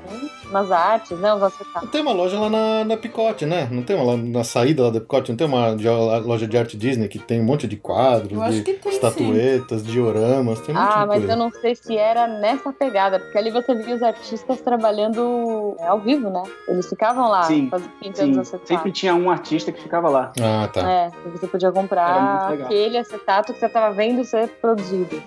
Umas 0.50 0.70
artes, 0.70 1.18
né? 1.18 1.32
Os 1.34 1.42
acetatos. 1.42 1.88
Tem 1.90 2.02
uma 2.02 2.12
loja 2.12 2.38
lá 2.38 2.50
na, 2.50 2.84
na 2.84 2.96
Picote, 2.98 3.46
né? 3.46 3.66
Não 3.70 3.82
tem 3.82 3.96
uma 3.96 4.04
lá 4.04 4.16
na 4.18 4.44
saída 4.44 4.82
lá 4.82 4.90
da 4.90 5.00
Picote, 5.00 5.30
não 5.30 5.36
tem 5.36 5.46
uma 5.46 5.74
de- 5.74 5.88
loja 5.88 6.46
de 6.46 6.58
arte 6.58 6.76
Disney 6.76 7.08
que 7.08 7.18
tem 7.18 7.40
um 7.40 7.44
monte 7.44 7.66
de 7.66 7.76
quadros, 7.76 8.32
Eu 8.32 8.42
acho 8.42 8.52
de 8.58 8.62
que 8.64 8.74
tem, 8.74 8.92
estatuetas, 8.92 9.82
dioramas, 9.82 10.60
tem 10.60 10.74
um 10.74 10.78
monte 10.78 10.92
Ah, 10.92 11.06
mas 11.06 11.18
coisa. 11.20 11.32
eu 11.32 11.36
não 11.38 11.50
sei 11.50 11.74
se 11.74 11.96
era 11.96 12.26
nessa 12.26 12.70
pegada, 12.70 13.18
porque 13.18 13.38
ali 13.38 13.50
você 13.50 13.74
via 13.74 13.94
os 13.94 14.02
artistas 14.02 14.60
trabalhando 14.60 15.74
é, 15.80 15.86
ao 15.86 16.00
vivo, 16.00 16.28
né? 16.28 16.42
Eles 16.68 16.86
ficavam 16.86 17.28
lá 17.28 17.44
Sim, 17.44 17.70
pintando 17.98 18.44
Sim, 18.44 18.58
sempre 18.66 18.92
tinha 18.92 19.14
um 19.14 19.30
artista 19.30 19.72
que 19.72 19.80
ficava 19.80 20.10
lá. 20.10 20.32
Ah, 20.38 20.68
tá. 20.68 20.90
É, 20.90 21.10
você 21.32 21.46
podia 21.46 21.72
comprar 21.72 22.52
aquele 22.52 22.98
acetato 22.98 23.54
que 23.54 23.58
você 23.58 23.68
tava 23.70 23.94
vendo 23.94 24.22
ser 24.24 24.48
produzido. 24.60 24.81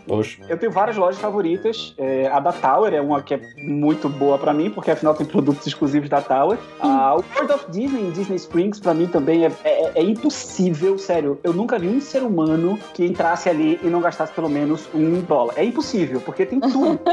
Poxa. 0.08 0.42
Eu 0.50 0.58
tenho 0.58 0.72
várias 0.72 0.98
lojas 0.98 1.20
favoritas. 1.20 1.94
É, 1.98 2.28
a 2.28 2.40
da 2.40 2.52
Tower 2.52 2.94
é 2.94 3.02
uma 3.02 3.22
que 3.22 3.34
é 3.34 3.40
muito 3.58 4.10
boa 4.10 4.38
pra 4.38 4.54
mim, 4.54 4.70
porque 4.70 4.92
afinal 4.92 5.14
tem 5.14 5.26
produtos 5.26 5.66
exclusivos 5.68 6.10
da 6.10 6.22
Tower. 6.22 6.58
Ah, 6.80 7.16
o 7.16 7.24
World 7.36 7.54
of 7.54 7.66
Disney 7.72 8.02
em 8.02 8.12
Disney 8.12 8.36
Springs, 8.38 8.80
pra 8.80 8.94
mim 8.94 9.08
também 9.08 9.46
é, 9.46 9.52
é- 9.64 9.92
é 9.96 10.04
impossível, 10.04 10.98
sério. 10.98 11.40
Eu 11.44 11.54
nunca 11.54 11.78
vi 11.80 11.88
um 11.88 12.02
ser 12.02 12.24
humano 12.24 12.78
que 12.94 13.06
entrasse 13.06 13.50
ali 13.50 13.80
e 13.84 13.88
não 13.88 14.02
gastasse 14.02 14.34
pelo 14.34 14.50
menos 14.50 14.88
um 14.94 15.22
dólar. 15.22 15.54
É 15.58 15.64
impossível, 15.64 16.22
porque 16.22 16.46
tem 16.46 16.60
tudo. 16.60 17.00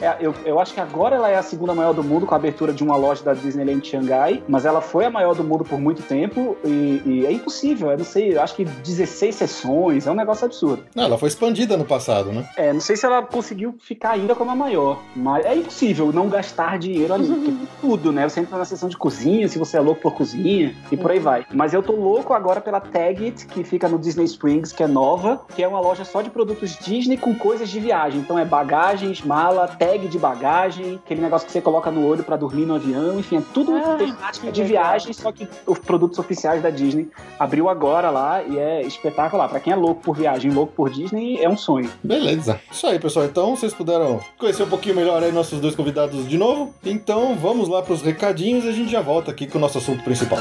É, 0.00 0.16
eu, 0.20 0.34
eu 0.44 0.58
acho 0.60 0.72
que 0.74 0.80
agora 0.80 1.16
ela 1.16 1.28
é 1.28 1.36
a 1.36 1.42
segunda 1.42 1.74
maior 1.74 1.92
do 1.92 2.02
mundo, 2.02 2.26
com 2.26 2.34
a 2.34 2.36
abertura 2.36 2.72
de 2.72 2.82
uma 2.82 2.96
loja 2.96 3.22
da 3.22 3.34
Disneyland 3.34 3.86
Shanghai, 3.86 4.42
mas 4.48 4.64
ela 4.64 4.80
foi 4.80 5.04
a 5.04 5.10
maior 5.10 5.34
do 5.34 5.44
mundo 5.44 5.64
por 5.64 5.78
muito 5.80 6.02
tempo 6.02 6.56
e, 6.64 7.02
e 7.04 7.26
é 7.26 7.32
impossível. 7.32 7.90
Eu 7.90 7.98
não 7.98 8.04
sei, 8.04 8.34
eu 8.34 8.42
acho 8.42 8.54
que 8.54 8.64
16 8.64 9.34
sessões, 9.34 10.06
é 10.06 10.10
um 10.10 10.14
negócio 10.14 10.44
absurdo. 10.46 10.84
Não, 10.94 11.04
ela 11.04 11.18
foi 11.18 11.28
expandida 11.30 11.76
no 11.76 11.84
passado, 11.84 12.30
né? 12.32 12.48
É, 12.56 12.72
não 12.72 12.80
sei 12.80 12.96
se 12.96 13.06
ela 13.06 13.22
conseguiu 13.22 13.74
ficar 13.80 14.10
ainda 14.10 14.34
como 14.34 14.50
a 14.50 14.54
maior, 14.56 14.98
mas 15.16 15.44
é 15.46 15.54
impossível 15.56 16.12
não 16.12 16.28
gastar 16.28 16.78
dinheiro 16.78 17.14
ali. 17.14 17.26
tem 17.26 17.68
tudo, 17.80 18.12
né? 18.12 18.28
Você 18.28 18.40
entra 18.40 18.58
na 18.58 18.64
seção 18.64 18.88
de 18.88 18.96
cozinha, 18.96 19.48
se 19.48 19.58
você 19.58 19.76
é 19.76 19.80
louco 19.80 20.00
por 20.02 20.14
cozinha, 20.14 20.74
e 20.90 20.96
por 20.96 21.10
aí 21.10 21.18
vai. 21.18 21.46
Mas 21.52 21.72
eu 21.72 21.82
tô 21.82 21.92
louco 21.92 22.34
agora 22.34 22.60
pela 22.60 22.80
Tagit, 22.80 23.46
que 23.46 23.64
fica 23.64 23.88
no 23.88 23.98
Disney 23.98 24.24
Springs, 24.24 24.72
que 24.72 24.82
é 24.82 24.86
nova, 24.86 25.44
que 25.54 25.62
é 25.62 25.68
uma 25.68 25.80
loja 25.80 26.04
só 26.04 26.20
de 26.22 26.30
produtos 26.30 26.76
Disney 26.78 27.16
com 27.16 27.34
coisas 27.34 27.68
de 27.68 27.80
viagem. 27.80 28.20
Então 28.20 28.38
é 28.38 28.44
bagagens, 28.44 29.22
mala, 29.22 29.66
tag 29.68 30.08
de 30.08 30.18
bagagem, 30.18 31.00
aquele 31.04 31.20
negócio 31.20 31.46
que 31.46 31.52
você 31.52 31.60
coloca 31.60 31.90
no 31.90 32.06
olho 32.06 32.22
pra 32.24 32.36
dormir 32.36 32.66
no 32.66 32.74
avião, 32.74 33.18
enfim, 33.18 33.38
é 33.38 33.42
tudo 33.54 33.76
Ah, 33.76 33.96
temática 33.96 34.50
de 34.52 34.62
legal. 34.62 34.82
viagem, 34.84 35.12
só 35.12 35.30
que 35.32 35.48
os 35.66 35.78
produtos 35.78 36.18
oficiais 36.18 36.62
da 36.62 36.70
Disney 36.70 37.08
abriu 37.38 37.68
agora 37.68 38.10
lá 38.10 38.42
e 38.42 38.58
é 38.58 38.82
espetacular. 38.82 39.48
Pra 39.48 39.60
quem 39.60 39.72
é 39.72 39.76
louco 39.76 40.02
por 40.02 40.16
viagem, 40.16 40.50
louco 40.50 40.72
por 40.74 40.90
Disney, 40.90 41.19
é 41.38 41.48
um 41.48 41.56
sonho. 41.56 41.90
Beleza. 42.02 42.60
Isso 42.70 42.86
aí, 42.86 42.98
pessoal. 42.98 43.26
Então, 43.26 43.56
vocês 43.56 43.72
puderam 43.72 44.20
conhecer 44.38 44.62
um 44.62 44.68
pouquinho 44.68 44.96
melhor 44.96 45.22
aí 45.22 45.32
nossos 45.32 45.60
dois 45.60 45.74
convidados 45.74 46.28
de 46.28 46.38
novo. 46.38 46.74
Então, 46.84 47.36
vamos 47.36 47.68
lá 47.68 47.82
pros 47.82 48.02
recadinhos 48.02 48.64
e 48.64 48.68
a 48.68 48.72
gente 48.72 48.90
já 48.90 49.00
volta 49.00 49.30
aqui 49.30 49.46
com 49.46 49.58
o 49.58 49.60
nosso 49.60 49.78
assunto 49.78 50.02
principal. 50.02 50.38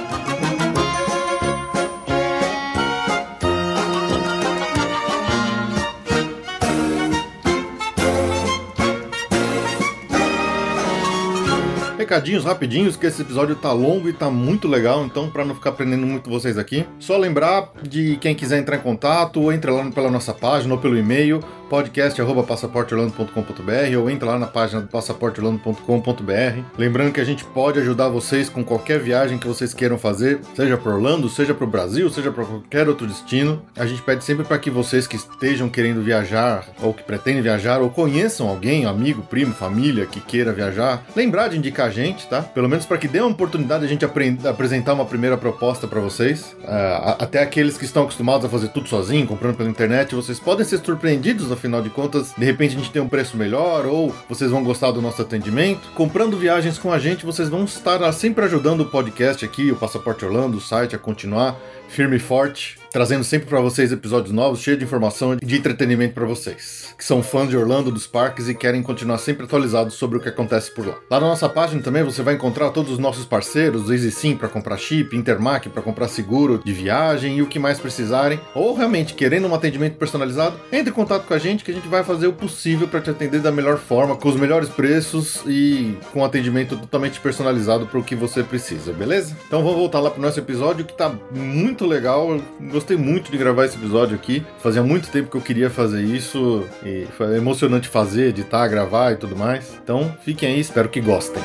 Recadinhos 12.10 12.44
rapidinhos, 12.44 12.96
que 12.96 13.06
esse 13.06 13.22
episódio 13.22 13.56
tá 13.56 13.72
longo 13.72 14.10
e 14.10 14.14
tá 14.14 14.32
muito 14.32 14.68
legal, 14.68 15.06
então 15.06 15.30
para 15.30 15.46
não 15.46 15.54
ficar 15.54 15.74
prendendo 15.74 16.08
muito 16.08 16.28
vocês 16.28 16.58
aqui, 16.58 16.84
só 16.98 17.16
lembrar 17.16 17.72
de 17.88 18.16
quem 18.16 18.34
quiser 18.34 18.58
entrar 18.58 18.78
em 18.78 18.82
contato, 18.82 19.40
ou 19.40 19.54
entra 19.54 19.72
lá 19.72 19.92
pela 19.92 20.10
nossa 20.10 20.34
página 20.34 20.74
ou 20.74 20.80
pelo 20.80 20.98
e-mail 20.98 21.40
podcast@passaporteorlando.com.br 21.70 23.98
ou 24.00 24.10
entra 24.10 24.30
lá 24.32 24.40
na 24.40 24.48
página 24.48 24.82
do 24.82 24.88
passaporteorlando.com.br. 24.88 26.62
Lembrando 26.78 27.12
que 27.14 27.22
a 27.22 27.26
gente 27.26 27.44
pode 27.46 27.80
ajudar 27.80 28.10
vocês 28.10 28.50
com 28.50 28.64
qualquer 28.64 29.00
viagem 29.00 29.38
que 29.38 29.48
vocês 29.48 29.74
queiram 29.74 29.98
fazer, 29.98 30.40
seja 30.56 30.78
para 30.78 30.94
Orlando, 30.94 31.30
seja 31.30 31.54
para 31.54 31.64
o 31.66 31.70
Brasil, 31.70 32.10
seja 32.10 32.32
para 32.32 32.44
qualquer 32.46 32.88
outro 32.90 33.08
destino. 33.08 33.62
A 33.78 33.86
gente 33.86 34.02
pede 34.02 34.24
sempre 34.24 34.46
para 34.46 34.58
que 34.58 34.70
vocês 34.70 35.08
que 35.08 35.16
estejam 35.16 35.70
querendo 35.70 36.02
viajar 36.02 36.66
ou 36.82 36.94
que 36.94 37.04
pretendem 37.04 37.42
viajar 37.42 37.82
ou 37.82 37.90
conheçam 37.90 38.48
alguém, 38.50 38.86
amigo, 38.86 39.22
primo, 39.22 39.54
família 39.54 40.06
que 40.06 40.20
queira 40.20 40.52
viajar, 40.52 41.04
lembrar 41.16 41.50
de 41.50 41.58
indicar 41.58 41.88
a 41.88 41.92
gente, 41.92 42.28
tá? 42.28 42.42
Pelo 42.42 42.68
menos 42.68 42.86
para 42.86 42.98
que 42.98 43.08
dê 43.08 43.20
uma 43.20 43.30
oportunidade 43.30 43.82
de 43.82 43.86
a 43.86 43.90
gente 43.90 44.06
apresentar 44.48 44.94
uma 44.94 45.06
primeira 45.06 45.38
proposta 45.38 45.88
para 45.88 46.00
vocês. 46.00 46.56
A- 46.66 47.18
até 47.20 47.42
aqueles 47.42 47.78
que 47.78 47.86
estão 47.86 48.04
acostumados 48.04 48.46
a 48.46 48.50
fazer 48.50 48.70
tudo 48.70 48.88
sozinho, 48.88 49.28
comprando 49.28 49.56
pela 49.58 49.70
internet, 49.70 50.16
vocês 50.16 50.40
podem 50.40 50.66
ser 50.66 50.80
surpreendidos, 50.80 51.52
afinal 51.60 51.82
de 51.82 51.90
contas, 51.90 52.34
de 52.38 52.46
repente 52.46 52.76
a 52.76 52.80
gente 52.80 52.92
tem 52.92 53.02
um 53.02 53.08
preço 53.08 53.38
melhor 53.38 53.86
ou 53.86 54.16
vocês 54.28 54.50
vão 54.50 54.64
gostar 54.64 54.92
do 54.92 55.02
nosso 55.02 55.22
atendimento. 55.22 55.92
Comprando 55.94 56.38
viagens 56.38 56.78
com 56.78 56.92
a 56.92 56.98
gente, 56.98 57.26
vocês 57.26 57.50
vão 57.50 57.66
estar 57.66 58.12
sempre 58.14 58.46
ajudando 58.46 58.82
o 58.82 58.86
podcast 58.86 59.46
aqui, 59.46 59.72
o 59.72 59.76
Passaporte 59.76 60.26
Orlando, 60.26 60.58
o 60.58 60.62
site 60.62 60.96
a 60.96 61.00
continuar 61.00 61.60
firme 61.88 62.16
e 62.16 62.20
forte, 62.20 62.79
trazendo 62.92 63.24
sempre 63.24 63.48
para 63.48 63.60
vocês 63.60 63.92
episódios 63.92 64.34
novos, 64.34 64.62
cheios 64.62 64.80
de 64.80 64.86
informação 64.86 65.34
e 65.34 65.46
de 65.46 65.58
entretenimento 65.58 66.14
para 66.14 66.26
vocês, 66.26 66.94
que 66.98 67.06
são 67.06 67.22
fãs 67.22 67.50
de 67.50 67.58
Orlando, 67.58 67.92
dos 67.92 68.08
parques 68.08 68.50
e 68.50 68.56
querem 68.56 68.82
continuar 68.82 69.18
sempre 69.18 69.46
atualizados 69.46 69.94
sobre 69.94 70.18
o 70.18 70.22
que 70.22 70.30
acontece 70.30 70.72
por 70.72 70.88
lá. 70.88 70.96
Lá 71.10 71.20
na 71.20 71.28
nossa 71.28 71.48
página 71.48 71.82
também 71.82 72.04
você 72.04 72.22
vai 72.22 72.36
encontrar 72.36 72.72
todos 72.72 72.92
os 72.92 73.00
nossos 73.00 73.26
parceiros, 73.26 73.90
Easy 73.90 74.12
Sim 74.12 74.36
para 74.36 74.50
comprar 74.50 74.78
chip, 74.78 75.16
Intermac 75.16 75.70
para 75.70 75.82
comprar 75.82 76.08
seguro 76.08 76.62
de 76.64 76.74
viagem 76.74 77.38
e 77.38 77.42
o 77.42 77.48
que 77.48 77.60
mais 77.60 77.80
precisarem, 77.80 78.40
ou 78.54 78.76
realmente 78.76 79.14
querendo 79.14 79.48
um 79.48 79.56
atendimento 79.56 79.98
personalizado, 79.98 80.60
entre 80.72 80.92
em 80.92 80.94
contato 80.94 81.28
com 81.28 81.34
a 81.34 81.40
gente 81.40 81.64
que 81.64 81.72
a 81.72 81.74
gente 81.74 81.88
vai 81.88 82.04
fazer 82.04 82.28
o 82.28 82.34
possível 82.34 82.88
para 82.88 83.02
te 83.02 83.10
atender 83.10 83.40
da 83.40 83.52
melhor 83.52 83.78
forma, 83.78 84.16
com 84.16 84.30
os 84.30 84.36
melhores 84.36 84.70
preços 84.70 85.42
e 85.46 85.98
com 86.12 86.24
atendimento 86.24 86.76
totalmente 86.76 87.20
personalizado 87.20 87.86
para 87.86 88.00
o 88.00 88.04
que 88.04 88.16
você 88.16 88.44
precisa, 88.44 88.92
beleza? 88.92 89.36
Então 89.48 89.64
vamos 89.64 89.78
voltar 89.78 90.00
lá 90.00 90.10
pro 90.10 90.22
nosso 90.22 90.40
episódio 90.40 90.86
que 90.86 90.94
tá 90.94 91.14
muito 91.32 91.86
legal. 91.86 92.40
Eu 92.60 92.79
gostei 92.80 92.96
muito 92.96 93.30
de 93.30 93.38
gravar 93.38 93.66
esse 93.66 93.76
episódio 93.76 94.16
aqui. 94.16 94.46
Fazia 94.60 94.82
muito 94.82 95.10
tempo 95.10 95.30
que 95.30 95.36
eu 95.36 95.42
queria 95.42 95.70
fazer 95.70 96.02
isso 96.02 96.66
e 96.82 97.06
foi 97.18 97.36
emocionante 97.36 97.90
fazer, 97.90 98.30
editar, 98.30 98.68
gravar 98.70 99.12
e 99.12 99.18
tudo 99.18 99.36
mais. 99.36 99.78
Então 99.84 100.16
fiquem 100.24 100.54
aí, 100.54 100.60
espero 100.62 100.88
que 100.88 101.02
gostem. 101.02 101.44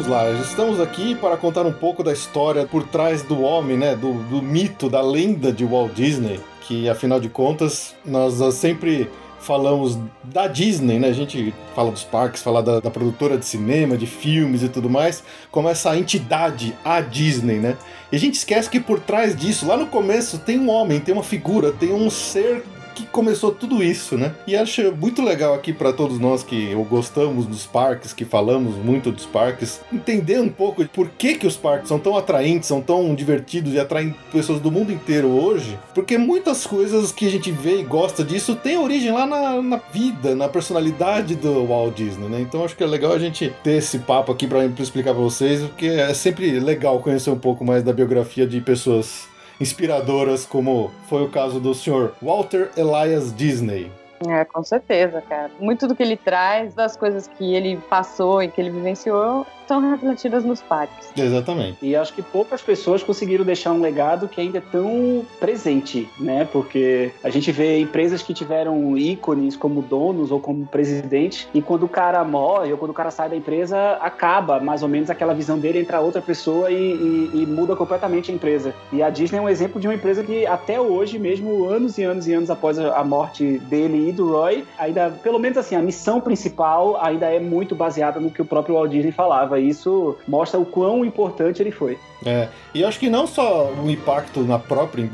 Vamos 0.00 0.06
lá, 0.06 0.30
estamos 0.30 0.80
aqui 0.80 1.14
para 1.14 1.36
contar 1.36 1.66
um 1.66 1.72
pouco 1.72 2.02
da 2.02 2.12
história 2.12 2.66
por 2.66 2.84
trás 2.84 3.22
do 3.22 3.42
homem, 3.42 3.76
né? 3.76 3.94
Do, 3.94 4.14
do 4.24 4.40
mito, 4.40 4.88
da 4.88 5.02
lenda 5.02 5.52
de 5.52 5.62
Walt 5.64 5.92
Disney, 5.92 6.40
que 6.62 6.88
afinal 6.88 7.20
de 7.20 7.28
contas 7.28 7.94
nós 8.04 8.34
sempre 8.54 9.10
falamos 9.40 9.98
da 10.24 10.46
Disney, 10.46 10.98
né? 10.98 11.08
A 11.08 11.12
gente 11.12 11.52
fala 11.74 11.90
dos 11.90 12.02
parques, 12.02 12.42
fala 12.42 12.62
da, 12.62 12.80
da 12.80 12.90
produtora 12.90 13.36
de 13.36 13.44
cinema, 13.44 13.96
de 13.96 14.06
filmes 14.06 14.62
e 14.62 14.70
tudo 14.70 14.88
mais, 14.88 15.22
como 15.50 15.68
essa 15.68 15.94
entidade, 15.96 16.74
a 16.82 17.02
Disney, 17.02 17.58
né? 17.58 17.76
E 18.10 18.16
a 18.16 18.18
gente 18.18 18.36
esquece 18.36 18.70
que 18.70 18.80
por 18.80 19.00
trás 19.00 19.36
disso, 19.36 19.66
lá 19.66 19.76
no 19.76 19.86
começo, 19.86 20.38
tem 20.38 20.58
um 20.58 20.70
homem, 20.70 20.98
tem 20.98 21.12
uma 21.12 21.24
figura, 21.24 21.72
tem 21.72 21.92
um 21.92 22.08
ser 22.08 22.64
que 23.00 23.06
começou 23.06 23.52
tudo 23.52 23.82
isso, 23.82 24.16
né? 24.16 24.34
E 24.46 24.56
acho 24.56 24.92
muito 24.96 25.22
legal 25.22 25.54
aqui 25.54 25.72
para 25.72 25.92
todos 25.92 26.18
nós 26.18 26.42
que 26.42 26.74
gostamos 26.88 27.46
dos 27.46 27.66
parques, 27.66 28.12
que 28.12 28.24
falamos 28.24 28.76
muito 28.76 29.10
dos 29.10 29.26
parques, 29.26 29.80
entender 29.92 30.40
um 30.40 30.48
pouco 30.48 30.84
por 30.88 31.08
que 31.10 31.34
que 31.34 31.46
os 31.46 31.56
parques 31.56 31.88
são 31.88 31.98
tão 31.98 32.16
atraentes, 32.16 32.68
são 32.68 32.80
tão 32.80 33.14
divertidos 33.14 33.74
e 33.74 33.78
atraem 33.78 34.14
pessoas 34.32 34.60
do 34.60 34.70
mundo 34.70 34.92
inteiro 34.92 35.28
hoje, 35.28 35.78
porque 35.94 36.18
muitas 36.18 36.66
coisas 36.66 37.12
que 37.12 37.26
a 37.26 37.30
gente 37.30 37.50
vê 37.50 37.80
e 37.80 37.84
gosta 37.84 38.24
disso 38.24 38.54
tem 38.54 38.78
origem 38.78 39.12
lá 39.12 39.26
na, 39.26 39.62
na 39.62 39.80
vida, 39.92 40.34
na 40.34 40.48
personalidade 40.48 41.34
do 41.34 41.66
Walt 41.66 41.94
Disney, 41.94 42.28
né? 42.28 42.40
Então 42.40 42.64
acho 42.64 42.76
que 42.76 42.84
é 42.84 42.86
legal 42.86 43.12
a 43.12 43.18
gente 43.18 43.52
ter 43.62 43.78
esse 43.78 43.98
papo 43.98 44.32
aqui 44.32 44.46
para 44.46 44.64
explicar 44.64 45.12
para 45.12 45.22
vocês, 45.22 45.60
porque 45.60 45.86
é 45.86 46.14
sempre 46.14 46.58
legal 46.60 47.00
conhecer 47.00 47.30
um 47.30 47.38
pouco 47.38 47.64
mais 47.64 47.82
da 47.82 47.92
biografia 47.92 48.46
de 48.46 48.60
pessoas 48.60 49.29
inspiradoras, 49.60 50.46
como 50.46 50.90
foi 51.08 51.22
o 51.22 51.28
caso 51.28 51.60
do 51.60 51.74
Sr. 51.74 52.12
Walter 52.22 52.70
Elias 52.76 53.34
Disney. 53.34 53.90
É, 54.26 54.44
com 54.44 54.62
certeza, 54.62 55.22
cara. 55.22 55.50
Muito 55.58 55.86
do 55.86 55.94
que 55.94 56.02
ele 56.02 56.16
traz, 56.16 56.74
das 56.74 56.96
coisas 56.96 57.26
que 57.26 57.54
ele 57.54 57.76
passou 57.88 58.42
e 58.42 58.48
que 58.48 58.60
ele 58.60 58.70
vivenciou, 58.70 59.46
são 59.70 59.88
refletidas 59.88 60.44
nos 60.44 60.60
parques. 60.60 61.12
Exatamente. 61.16 61.78
E 61.80 61.94
acho 61.94 62.12
que 62.12 62.22
poucas 62.22 62.60
pessoas 62.60 63.04
conseguiram 63.04 63.44
deixar 63.44 63.70
um 63.70 63.80
legado 63.80 64.26
que 64.26 64.40
ainda 64.40 64.58
é 64.58 64.60
tão 64.60 65.24
presente, 65.38 66.08
né? 66.18 66.44
Porque 66.50 67.12
a 67.22 67.30
gente 67.30 67.52
vê 67.52 67.78
empresas 67.78 68.20
que 68.20 68.34
tiveram 68.34 68.98
ícones 68.98 69.54
como 69.54 69.80
donos 69.80 70.32
ou 70.32 70.40
como 70.40 70.66
presidente, 70.66 71.48
e 71.54 71.62
quando 71.62 71.84
o 71.84 71.88
cara 71.88 72.24
morre 72.24 72.72
ou 72.72 72.78
quando 72.78 72.90
o 72.90 72.94
cara 72.94 73.12
sai 73.12 73.28
da 73.28 73.36
empresa, 73.36 73.92
acaba 74.00 74.58
mais 74.58 74.82
ou 74.82 74.88
menos 74.88 75.08
aquela 75.08 75.32
visão 75.32 75.56
dele 75.56 75.78
entrar 75.78 76.00
outra 76.00 76.20
pessoa 76.20 76.68
e, 76.68 76.74
e, 76.74 77.42
e 77.42 77.46
muda 77.46 77.76
completamente 77.76 78.32
a 78.32 78.34
empresa. 78.34 78.74
E 78.92 79.00
a 79.00 79.08
Disney 79.08 79.38
é 79.38 79.40
um 79.40 79.48
exemplo 79.48 79.80
de 79.80 79.86
uma 79.86 79.94
empresa 79.94 80.24
que 80.24 80.44
até 80.46 80.80
hoje, 80.80 81.16
mesmo 81.16 81.68
anos 81.68 81.96
e 81.96 82.02
anos 82.02 82.26
e 82.26 82.32
anos 82.32 82.50
após 82.50 82.76
a 82.76 83.04
morte 83.04 83.60
dele 83.60 84.08
e 84.08 84.12
do 84.12 84.32
Roy, 84.32 84.64
ainda, 84.76 85.10
pelo 85.22 85.38
menos 85.38 85.56
assim, 85.58 85.76
a 85.76 85.80
missão 85.80 86.20
principal 86.20 87.00
ainda 87.00 87.26
é 87.26 87.38
muito 87.38 87.76
baseada 87.76 88.18
no 88.18 88.32
que 88.32 88.42
o 88.42 88.44
próprio 88.44 88.74
Walt 88.74 88.90
Disney 88.90 89.12
falava 89.12 89.59
isso 89.60 90.16
mostra 90.26 90.58
o 90.58 90.64
quão 90.64 91.04
importante 91.04 91.62
ele 91.62 91.70
foi. 91.70 91.98
É, 92.24 92.48
e 92.74 92.84
acho 92.84 92.98
que 92.98 93.08
não 93.08 93.26
só 93.26 93.72
o 93.72 93.90
impacto 93.90 94.40
na 94.40 94.58
própria, 94.58 95.08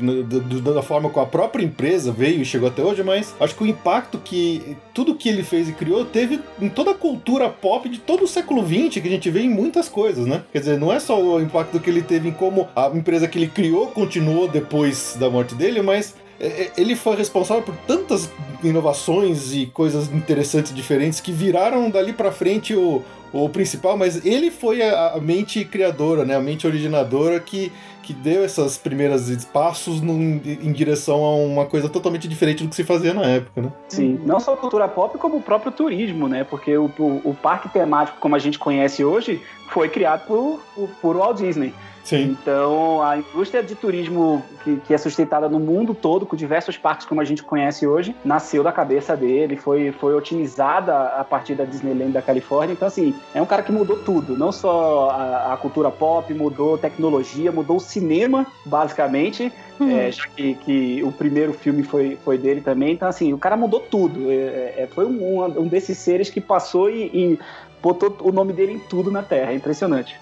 da 0.73 0.81
forma 0.81 1.09
como 1.09 1.25
a 1.25 1.29
própria 1.29 1.63
empresa 1.63 2.11
veio 2.11 2.41
e 2.41 2.45
chegou 2.45 2.67
até 2.67 2.83
hoje, 2.83 3.01
mas 3.01 3.33
acho 3.39 3.55
que 3.55 3.63
o 3.63 3.67
impacto 3.67 4.17
que 4.17 4.75
tudo 4.93 5.15
que 5.15 5.29
ele 5.29 5.43
fez 5.43 5.69
e 5.69 5.73
criou 5.73 6.03
teve 6.03 6.41
em 6.61 6.67
toda 6.67 6.91
a 6.91 6.95
cultura 6.95 7.49
pop 7.49 7.87
de 7.87 7.99
todo 7.99 8.25
o 8.25 8.27
século 8.27 8.61
XX, 8.61 9.01
que 9.01 9.07
a 9.07 9.11
gente 9.11 9.29
vê 9.29 9.41
em 9.41 9.49
muitas 9.49 9.87
coisas, 9.87 10.25
né? 10.25 10.43
Quer 10.51 10.59
dizer, 10.59 10.79
não 10.79 10.91
é 10.91 10.99
só 10.99 11.21
o 11.21 11.39
impacto 11.39 11.79
que 11.79 11.89
ele 11.89 12.01
teve 12.01 12.27
em 12.27 12.33
como 12.33 12.67
a 12.75 12.87
empresa 12.87 13.27
que 13.27 13.37
ele 13.37 13.47
criou 13.47 13.87
continuou 13.87 14.47
depois 14.47 15.15
da 15.17 15.29
morte 15.29 15.55
dele, 15.55 15.81
mas 15.81 16.15
é, 16.39 16.47
é, 16.47 16.71
ele 16.77 16.95
foi 16.95 17.15
responsável 17.15 17.63
por 17.63 17.75
tantas 17.87 18.29
inovações 18.63 19.53
e 19.53 19.65
coisas 19.67 20.11
interessantes 20.11 20.73
diferentes 20.73 21.19
que 21.19 21.31
viraram 21.31 21.89
dali 21.89 22.13
para 22.13 22.31
frente 22.31 22.75
o, 22.75 23.03
o 23.33 23.49
principal, 23.49 23.97
mas 23.97 24.25
ele 24.25 24.49
foi 24.49 24.81
a, 24.81 25.13
a, 25.13 25.21
mente 25.21 25.63
criadora, 25.65 26.23
né, 26.25 26.35
a 26.35 26.39
mente 26.39 26.65
originadora 26.65 27.39
que, 27.39 27.71
que 28.01 28.13
deu 28.13 28.43
essas 28.43 28.77
primeiras 28.77 29.45
passos 29.45 30.01
num, 30.01 30.41
em 30.43 30.71
direção 30.71 31.23
a 31.23 31.35
uma 31.35 31.65
coisa 31.65 31.89
totalmente 31.89 32.27
diferente 32.27 32.63
do 32.63 32.69
que 32.69 32.75
se 32.75 32.83
fazia 32.83 33.13
na 33.13 33.25
época, 33.25 33.61
né? 33.61 33.71
Sim, 33.89 34.19
não 34.25 34.39
só 34.39 34.53
a 34.53 34.57
cultura 34.57 34.87
pop, 34.87 35.17
como 35.17 35.37
o 35.37 35.41
próprio 35.41 35.71
turismo, 35.71 36.27
né? 36.27 36.43
Porque 36.43 36.77
o, 36.77 36.91
o, 36.97 37.21
o 37.23 37.35
parque 37.35 37.69
temático, 37.69 38.17
como 38.19 38.35
a 38.35 38.39
gente 38.39 38.57
conhece 38.57 39.03
hoje, 39.03 39.41
foi 39.69 39.89
criado 39.89 40.25
por, 40.25 40.59
por 41.01 41.17
Walt 41.17 41.37
Disney. 41.37 41.73
Sim. 42.07 42.37
Então, 42.41 43.03
a 43.03 43.17
indústria 43.17 43.61
de 43.61 43.75
turismo 43.75 44.41
que, 44.63 44.77
que, 44.77 44.93
é 44.93 44.97
sustentada 44.97 45.49
no 45.49 45.59
mundo 45.59 45.93
todo, 45.93 46.25
com 46.25 46.37
diversos 46.37 46.77
parques 46.77 47.05
como 47.05 47.19
a 47.19 47.25
gente 47.25 47.43
conhece 47.43 47.85
hoje, 47.85 48.15
nasceu 48.23 48.63
da 48.63 48.71
cabeça 48.71 49.13
dele, 49.17 49.57
foi, 49.57 49.91
foi 49.91 50.15
otimizada 50.15 50.97
a 50.97 51.23
partir 51.25 51.53
da 51.55 51.65
Disneyland 51.65 52.13
da 52.13 52.21
Califórnia. 52.21 52.71
Então, 52.71 52.87
assim, 52.87 53.13
é 53.35 53.41
um 53.41 53.45
cara 53.45 53.61
que 53.61 53.73
mudou 53.73 53.97
tudo. 53.97 54.37
Não 54.37 54.53
só 54.53 55.09
a, 55.09 55.53
a 55.53 55.57
cultura 55.57 55.91
pop, 55.91 56.33
mudou 56.33 56.77
tecnologia, 56.77 57.51
mudou 57.51 57.75
o 57.75 57.81
cinema, 57.81 58.47
basicamente. 58.63 59.51
Uhum. 59.77 59.97
É, 59.97 60.09
já 60.09 60.27
que, 60.27 60.53
que, 60.53 61.03
o 61.03 61.11
primeiro 61.11 61.51
filme 61.51 61.83
foi, 61.83 62.17
foi 62.23 62.37
dele 62.37 62.61
também. 62.61 62.93
Então, 62.93 63.09
assim, 63.09 63.33
o 63.33 63.37
cara 63.37 63.57
mudou 63.57 63.81
tudo. 63.81 64.31
É, 64.31 64.75
é, 64.77 64.89
foi 64.89 65.05
um, 65.05 65.43
um 65.43 65.67
desses 65.67 65.97
seres 65.97 66.29
que 66.29 66.39
passou 66.39 66.89
e, 66.89 67.07
e 67.13 67.39
botou 67.83 68.15
o 68.21 68.31
nome 68.31 68.53
dele 68.53 68.71
em 68.71 68.79
tudo 68.79 69.11
na 69.11 69.23
Terra. 69.23 69.51
É 69.51 69.55
impressionante. 69.55 70.17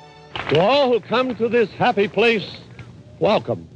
To 0.49 0.59
all 0.59 0.91
who 0.91 0.99
come 0.99 1.35
to 1.35 1.49
this 1.49 1.69
happy 1.77 2.07
place, 2.07 2.45
welcome. 3.19 3.67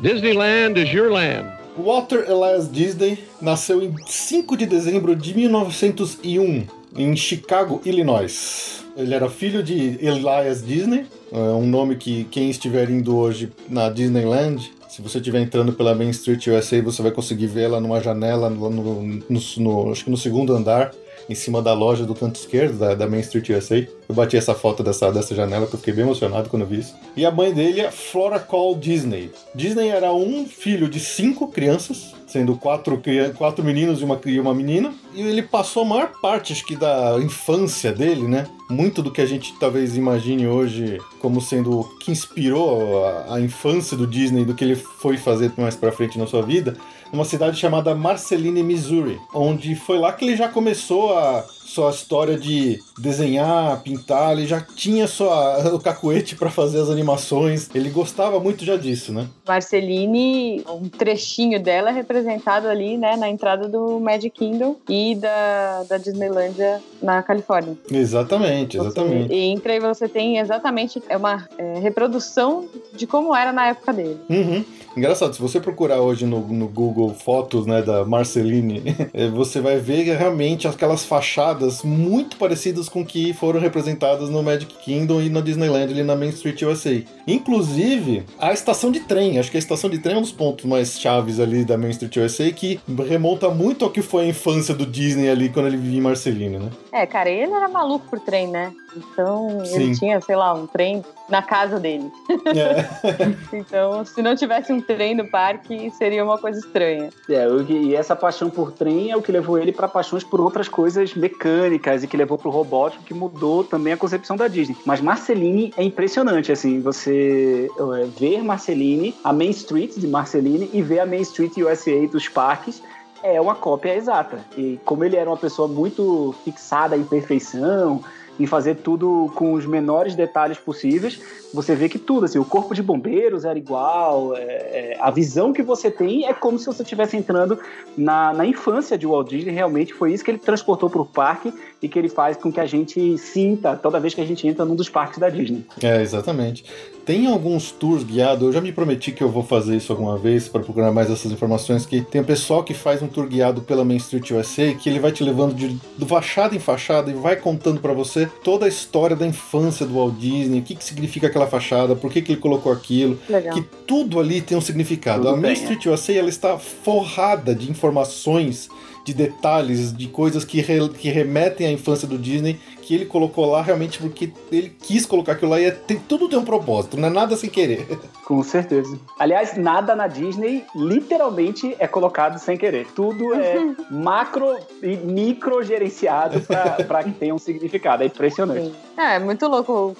Disneyland 0.00 0.76
is 0.76 0.92
your 0.92 1.10
land. 1.10 1.50
Walter 1.76 2.24
Elias 2.24 2.68
Disney 2.68 3.18
nasceu 3.40 3.82
em 3.82 3.94
5 4.06 4.56
de 4.56 4.66
dezembro 4.66 5.16
de 5.16 5.34
1901 5.34 6.66
em 6.96 7.16
Chicago, 7.16 7.82
Illinois. 7.84 8.84
Ele 8.96 9.14
era 9.14 9.28
filho 9.28 9.62
de 9.62 9.98
Elias 10.00 10.64
Disney, 10.64 11.04
é 11.32 11.36
um 11.36 11.66
nome 11.66 11.96
que 11.96 12.24
quem 12.24 12.48
estiver 12.48 12.88
indo 12.88 13.16
hoje 13.16 13.52
na 13.68 13.90
Disneyland 13.90 14.76
se 14.96 15.02
você 15.02 15.18
estiver 15.18 15.42
entrando 15.42 15.74
pela 15.74 15.94
Main 15.94 16.08
Street 16.08 16.46
USA, 16.46 16.80
você 16.80 17.02
vai 17.02 17.10
conseguir 17.10 17.48
ver 17.48 17.64
ela 17.64 17.78
numa 17.78 18.00
janela 18.00 18.48
no, 18.48 18.70
no, 18.70 19.02
no, 19.02 19.40
no, 19.58 19.92
acho 19.92 20.04
que 20.04 20.10
no 20.10 20.16
segundo 20.16 20.54
andar 20.56 20.90
em 21.28 21.34
cima 21.34 21.60
da 21.60 21.72
loja 21.74 22.04
do 22.04 22.14
canto 22.14 22.36
esquerdo 22.36 22.78
da, 22.78 22.94
da 22.94 23.08
Main 23.08 23.20
Street 23.20 23.50
USA. 23.50 23.86
Eu 24.08 24.14
bati 24.14 24.36
essa 24.36 24.54
foto 24.54 24.82
dessa, 24.82 25.10
dessa 25.10 25.34
janela 25.34 25.62
porque 25.62 25.76
eu 25.76 25.80
fiquei 25.80 25.94
bem 25.94 26.04
emocionado 26.04 26.48
quando 26.48 26.66
vi 26.66 26.80
isso. 26.80 26.94
E 27.16 27.24
a 27.24 27.30
mãe 27.30 27.52
dele 27.52 27.80
é 27.80 27.90
Flora 27.90 28.38
Cole 28.38 28.78
Disney. 28.78 29.30
Disney 29.54 29.88
era 29.88 30.12
um 30.12 30.46
filho 30.46 30.88
de 30.88 31.00
cinco 31.00 31.48
crianças, 31.48 32.14
sendo 32.26 32.56
quatro, 32.56 33.00
quatro 33.36 33.64
meninos 33.64 34.00
e 34.00 34.04
uma, 34.04 34.20
e 34.24 34.38
uma 34.38 34.54
menina. 34.54 34.94
E 35.14 35.22
ele 35.22 35.42
passou 35.42 35.82
a 35.82 35.86
maior 35.86 36.12
parte, 36.20 36.52
acho 36.52 36.64
que, 36.64 36.76
da 36.76 37.18
infância 37.20 37.92
dele, 37.92 38.28
né? 38.28 38.46
Muito 38.70 39.02
do 39.02 39.10
que 39.10 39.20
a 39.20 39.26
gente 39.26 39.58
talvez 39.58 39.96
imagine 39.96 40.46
hoje 40.46 40.98
como 41.20 41.40
sendo 41.40 41.80
o 41.80 41.84
que 41.98 42.10
inspirou 42.10 43.04
a, 43.04 43.34
a 43.34 43.40
infância 43.40 43.96
do 43.96 44.06
Disney, 44.06 44.44
do 44.44 44.54
que 44.54 44.64
ele 44.64 44.76
foi 44.76 45.16
fazer 45.16 45.52
mais 45.56 45.76
pra 45.76 45.92
frente 45.92 46.18
na 46.18 46.26
sua 46.26 46.42
vida 46.42 46.76
numa 47.12 47.24
cidade 47.24 47.58
chamada 47.58 47.94
Marceline, 47.94 48.62
Missouri, 48.62 49.20
onde 49.32 49.74
foi 49.74 49.98
lá 49.98 50.12
que 50.12 50.24
ele 50.24 50.36
já 50.36 50.48
começou 50.48 51.16
a 51.16 51.44
sua 51.66 51.90
história 51.90 52.38
de 52.38 52.80
desenhar, 52.98 53.82
pintar, 53.82 54.32
ele 54.32 54.46
já 54.46 54.60
tinha 54.60 55.06
sua, 55.08 55.74
o 55.74 55.80
cacuete 55.80 56.36
para 56.36 56.48
fazer 56.48 56.80
as 56.80 56.88
animações, 56.88 57.68
ele 57.74 57.90
gostava 57.90 58.38
muito 58.38 58.64
já 58.64 58.76
disso, 58.76 59.12
né? 59.12 59.28
Marceline, 59.46 60.64
um 60.68 60.88
trechinho 60.88 61.60
dela 61.60 61.90
é 61.90 61.92
representado 61.92 62.68
ali, 62.68 62.96
né, 62.96 63.16
na 63.16 63.28
entrada 63.28 63.68
do 63.68 63.98
Magic 63.98 64.30
Kingdom 64.30 64.76
e 64.88 65.14
da, 65.16 65.82
da 65.84 65.98
Disneylandia 65.98 66.80
na 67.02 67.22
Califórnia. 67.22 67.76
Exatamente, 67.90 68.76
exatamente. 68.76 69.28
Você 69.28 69.34
entra 69.34 69.74
e 69.74 69.80
você 69.80 70.08
tem 70.08 70.38
exatamente 70.38 71.02
é 71.08 71.16
uma 71.16 71.48
é, 71.58 71.78
reprodução 71.78 72.68
de 72.94 73.06
como 73.06 73.34
era 73.34 73.52
na 73.52 73.68
época 73.68 73.92
dele. 73.92 74.18
Uhum. 74.28 74.64
Engraçado, 74.96 75.34
se 75.34 75.42
você 75.42 75.60
procurar 75.60 76.00
hoje 76.00 76.24
no, 76.24 76.40
no 76.40 76.68
Google 76.68 77.12
fotos 77.12 77.66
né, 77.66 77.82
da 77.82 78.04
Marceline, 78.04 78.82
é, 79.12 79.28
você 79.28 79.60
vai 79.60 79.78
ver 79.78 80.04
realmente 80.16 80.66
aquelas 80.66 81.04
fachadas 81.04 81.55
muito 81.84 82.36
parecidas 82.36 82.88
com 82.88 83.04
que 83.04 83.32
foram 83.32 83.60
representadas 83.60 84.28
no 84.28 84.42
Magic 84.42 84.74
Kingdom 84.74 85.20
e 85.20 85.30
na 85.30 85.40
Disneyland 85.40 85.92
ali 85.92 86.02
na 86.02 86.16
Main 86.16 86.30
Street 86.30 86.60
USA. 86.62 87.02
Inclusive, 87.26 88.24
a 88.38 88.52
estação 88.52 88.90
de 88.90 89.00
trem, 89.00 89.38
acho 89.38 89.50
que 89.50 89.56
a 89.56 89.60
estação 89.60 89.88
de 89.90 89.98
trem 89.98 90.16
é 90.16 90.18
um 90.18 90.22
dos 90.22 90.32
pontos 90.32 90.64
mais 90.64 91.00
chaves 91.00 91.40
ali 91.40 91.64
da 91.64 91.76
Main 91.76 91.90
Street 91.90 92.16
USA, 92.16 92.50
que 92.50 92.80
remonta 93.08 93.48
muito 93.50 93.84
ao 93.84 93.90
que 93.90 94.02
foi 94.02 94.24
a 94.24 94.28
infância 94.28 94.74
do 94.74 94.86
Disney 94.86 95.28
ali 95.28 95.48
quando 95.48 95.66
ele 95.66 95.76
vivia 95.76 95.98
em 95.98 96.02
Marceline, 96.02 96.58
né? 96.58 96.70
É, 96.92 97.06
cara, 97.06 97.30
ele 97.30 97.52
era 97.52 97.68
maluco 97.68 98.06
por 98.08 98.20
trem, 98.20 98.48
né? 98.48 98.72
Então 98.96 99.64
Sim. 99.64 99.74
ele 99.74 99.94
tinha, 99.96 100.20
sei 100.20 100.36
lá, 100.36 100.52
um 100.54 100.66
trem 100.66 101.04
na 101.28 101.42
casa 101.42 101.78
dele. 101.78 102.10
É. 102.46 103.26
então, 103.52 104.04
se 104.04 104.22
não 104.22 104.34
tivesse 104.34 104.72
um 104.72 104.80
trem 104.80 105.14
no 105.14 105.28
parque, 105.28 105.90
seria 105.90 106.24
uma 106.24 106.38
coisa 106.38 106.58
estranha. 106.58 107.10
É, 107.28 107.46
e 107.68 107.94
essa 107.94 108.14
paixão 108.14 108.48
por 108.48 108.72
trem 108.72 109.10
é 109.10 109.16
o 109.16 109.22
que 109.22 109.32
levou 109.32 109.58
ele 109.58 109.72
para 109.72 109.88
paixões 109.88 110.22
por 110.22 110.40
outras 110.40 110.68
coisas 110.68 111.14
mecânicas 111.14 112.02
e 112.02 112.06
que 112.06 112.16
levou 112.16 112.38
pro 112.38 112.50
robótico, 112.50 113.02
que 113.04 113.14
mudou 113.14 113.64
também 113.64 113.92
a 113.92 113.96
concepção 113.96 114.36
da 114.36 114.48
Disney. 114.48 114.76
Mas 114.84 115.00
Marceline 115.00 115.72
é 115.76 115.82
impressionante, 115.82 116.52
assim, 116.52 116.80
você 116.80 117.68
é, 117.78 118.04
ver 118.18 118.42
Marceline, 118.42 119.14
a 119.22 119.32
Main 119.32 119.50
Street 119.50 119.96
de 119.96 120.06
Marceline 120.06 120.70
e 120.72 120.82
ver 120.82 121.00
a 121.00 121.06
Main 121.06 121.22
Street 121.22 121.56
USA 121.58 122.06
dos 122.06 122.28
parques 122.28 122.82
é 123.22 123.40
uma 123.40 123.54
cópia 123.54 123.96
exata. 123.96 124.38
E 124.56 124.78
como 124.84 125.04
ele 125.04 125.16
era 125.16 125.28
uma 125.28 125.36
pessoa 125.36 125.66
muito 125.66 126.34
fixada 126.44 126.96
em 126.96 127.04
perfeição, 127.04 128.02
em 128.38 128.46
fazer 128.46 128.76
tudo 128.76 129.30
com 129.34 129.52
os 129.52 129.66
menores 129.66 130.14
detalhes 130.14 130.58
possíveis. 130.58 131.20
Você 131.52 131.74
vê 131.74 131.88
que 131.88 131.98
tudo, 131.98 132.24
assim, 132.26 132.38
o 132.38 132.44
corpo 132.44 132.74
de 132.74 132.82
bombeiros 132.82 133.44
era 133.44 133.58
igual, 133.58 134.36
é, 134.36 134.40
é, 134.40 134.96
a 135.00 135.10
visão 135.10 135.52
que 135.52 135.62
você 135.62 135.90
tem 135.90 136.26
é 136.26 136.34
como 136.34 136.58
se 136.58 136.66
você 136.66 136.82
estivesse 136.82 137.16
entrando 137.16 137.58
na, 137.96 138.32
na 138.32 138.46
infância 138.46 138.98
de 138.98 139.06
Walt 139.06 139.28
Disney. 139.28 139.52
Realmente 139.52 139.94
foi 139.94 140.12
isso 140.12 140.24
que 140.24 140.30
ele 140.30 140.38
transportou 140.38 140.90
para 140.90 141.00
o 141.00 141.06
parque 141.06 141.52
e 141.80 141.88
que 141.88 141.98
ele 141.98 142.08
faz 142.08 142.36
com 142.36 142.52
que 142.52 142.60
a 142.60 142.66
gente 142.66 143.16
sinta 143.18 143.76
toda 143.76 144.00
vez 144.00 144.14
que 144.14 144.20
a 144.20 144.26
gente 144.26 144.46
entra 144.46 144.64
num 144.64 144.74
dos 144.74 144.88
parques 144.88 145.18
da 145.18 145.28
Disney. 145.28 145.64
É, 145.82 146.02
exatamente. 146.02 146.64
Tem 147.06 147.28
alguns 147.28 147.70
tours 147.70 148.02
guiados, 148.02 148.44
eu 148.44 148.52
já 148.52 148.60
me 148.60 148.72
prometi 148.72 149.12
que 149.12 149.22
eu 149.22 149.28
vou 149.28 149.44
fazer 149.44 149.76
isso 149.76 149.92
alguma 149.92 150.18
vez 150.18 150.48
para 150.48 150.60
procurar 150.60 150.90
mais 150.90 151.08
essas 151.08 151.30
informações, 151.30 151.86
que 151.86 152.00
tem 152.00 152.20
um 152.20 152.24
pessoal 152.24 152.64
que 152.64 152.74
faz 152.74 153.00
um 153.00 153.06
tour 153.06 153.28
guiado 153.28 153.62
pela 153.62 153.84
Main 153.84 153.98
Street 153.98 154.28
USA, 154.32 154.74
que 154.74 154.88
ele 154.88 154.98
vai 154.98 155.12
te 155.12 155.22
levando 155.22 155.54
de, 155.54 155.78
do 155.96 156.04
fachada 156.04 156.56
em 156.56 156.58
fachada 156.58 157.08
e 157.08 157.14
vai 157.14 157.36
contando 157.36 157.80
para 157.80 157.92
você 157.92 158.25
toda 158.26 158.66
a 158.66 158.68
história 158.68 159.16
da 159.16 159.26
infância 159.26 159.86
do 159.86 159.94
Walt 159.94 160.14
Disney, 160.14 160.60
o 160.60 160.62
que, 160.62 160.74
que 160.74 160.84
significa 160.84 161.26
aquela 161.26 161.46
fachada, 161.46 161.94
por 161.96 162.10
que, 162.10 162.22
que 162.22 162.32
ele 162.32 162.40
colocou 162.40 162.72
aquilo, 162.72 163.18
Legal. 163.28 163.54
que 163.54 163.62
tudo 163.86 164.20
ali 164.20 164.40
tem 164.40 164.56
um 164.56 164.60
significado. 164.60 165.22
Tudo 165.22 165.34
a 165.34 165.36
Main 165.36 165.54
tem, 165.54 165.62
Street 165.62 165.86
USA 165.86 166.12
ela 166.12 166.28
está 166.28 166.58
forrada 166.58 167.54
de 167.54 167.70
informações, 167.70 168.68
de 169.06 169.14
detalhes, 169.14 169.96
de 169.96 170.08
coisas 170.08 170.44
que, 170.44 170.60
re- 170.60 170.88
que 170.88 171.08
remetem 171.08 171.64
à 171.68 171.70
infância 171.70 172.08
do 172.08 172.18
Disney, 172.18 172.58
que 172.82 172.92
ele 172.92 173.06
colocou 173.06 173.46
lá 173.46 173.62
realmente 173.62 174.00
porque 174.00 174.32
ele 174.50 174.68
quis 174.82 175.06
colocar 175.06 175.32
aquilo 175.32 175.52
lá 175.52 175.60
e 175.60 175.66
é- 175.66 175.70
tem, 175.70 175.96
tudo 175.96 176.28
tem 176.28 176.36
um 176.36 176.44
propósito, 176.44 176.96
não 176.96 177.06
é 177.06 177.10
nada 177.10 177.36
sem 177.36 177.48
querer. 177.48 177.86
Com 178.26 178.42
certeza. 178.42 178.98
Aliás, 179.16 179.56
nada 179.56 179.94
na 179.94 180.08
Disney 180.08 180.64
literalmente 180.74 181.76
é 181.78 181.86
colocado 181.86 182.38
sem 182.40 182.56
querer. 182.56 182.88
Tudo 182.96 183.32
é 183.34 183.54
macro 183.88 184.58
e 184.82 184.96
micro 184.96 185.62
gerenciado 185.62 186.40
para 186.88 187.04
que 187.04 187.12
tenha 187.12 187.32
um 187.32 187.38
significado. 187.38 188.02
É 188.02 188.06
impressionante. 188.06 188.62
Sim. 188.66 188.74
É, 188.96 189.14
é 189.14 189.18
muito 189.20 189.46
louco, 189.46 189.96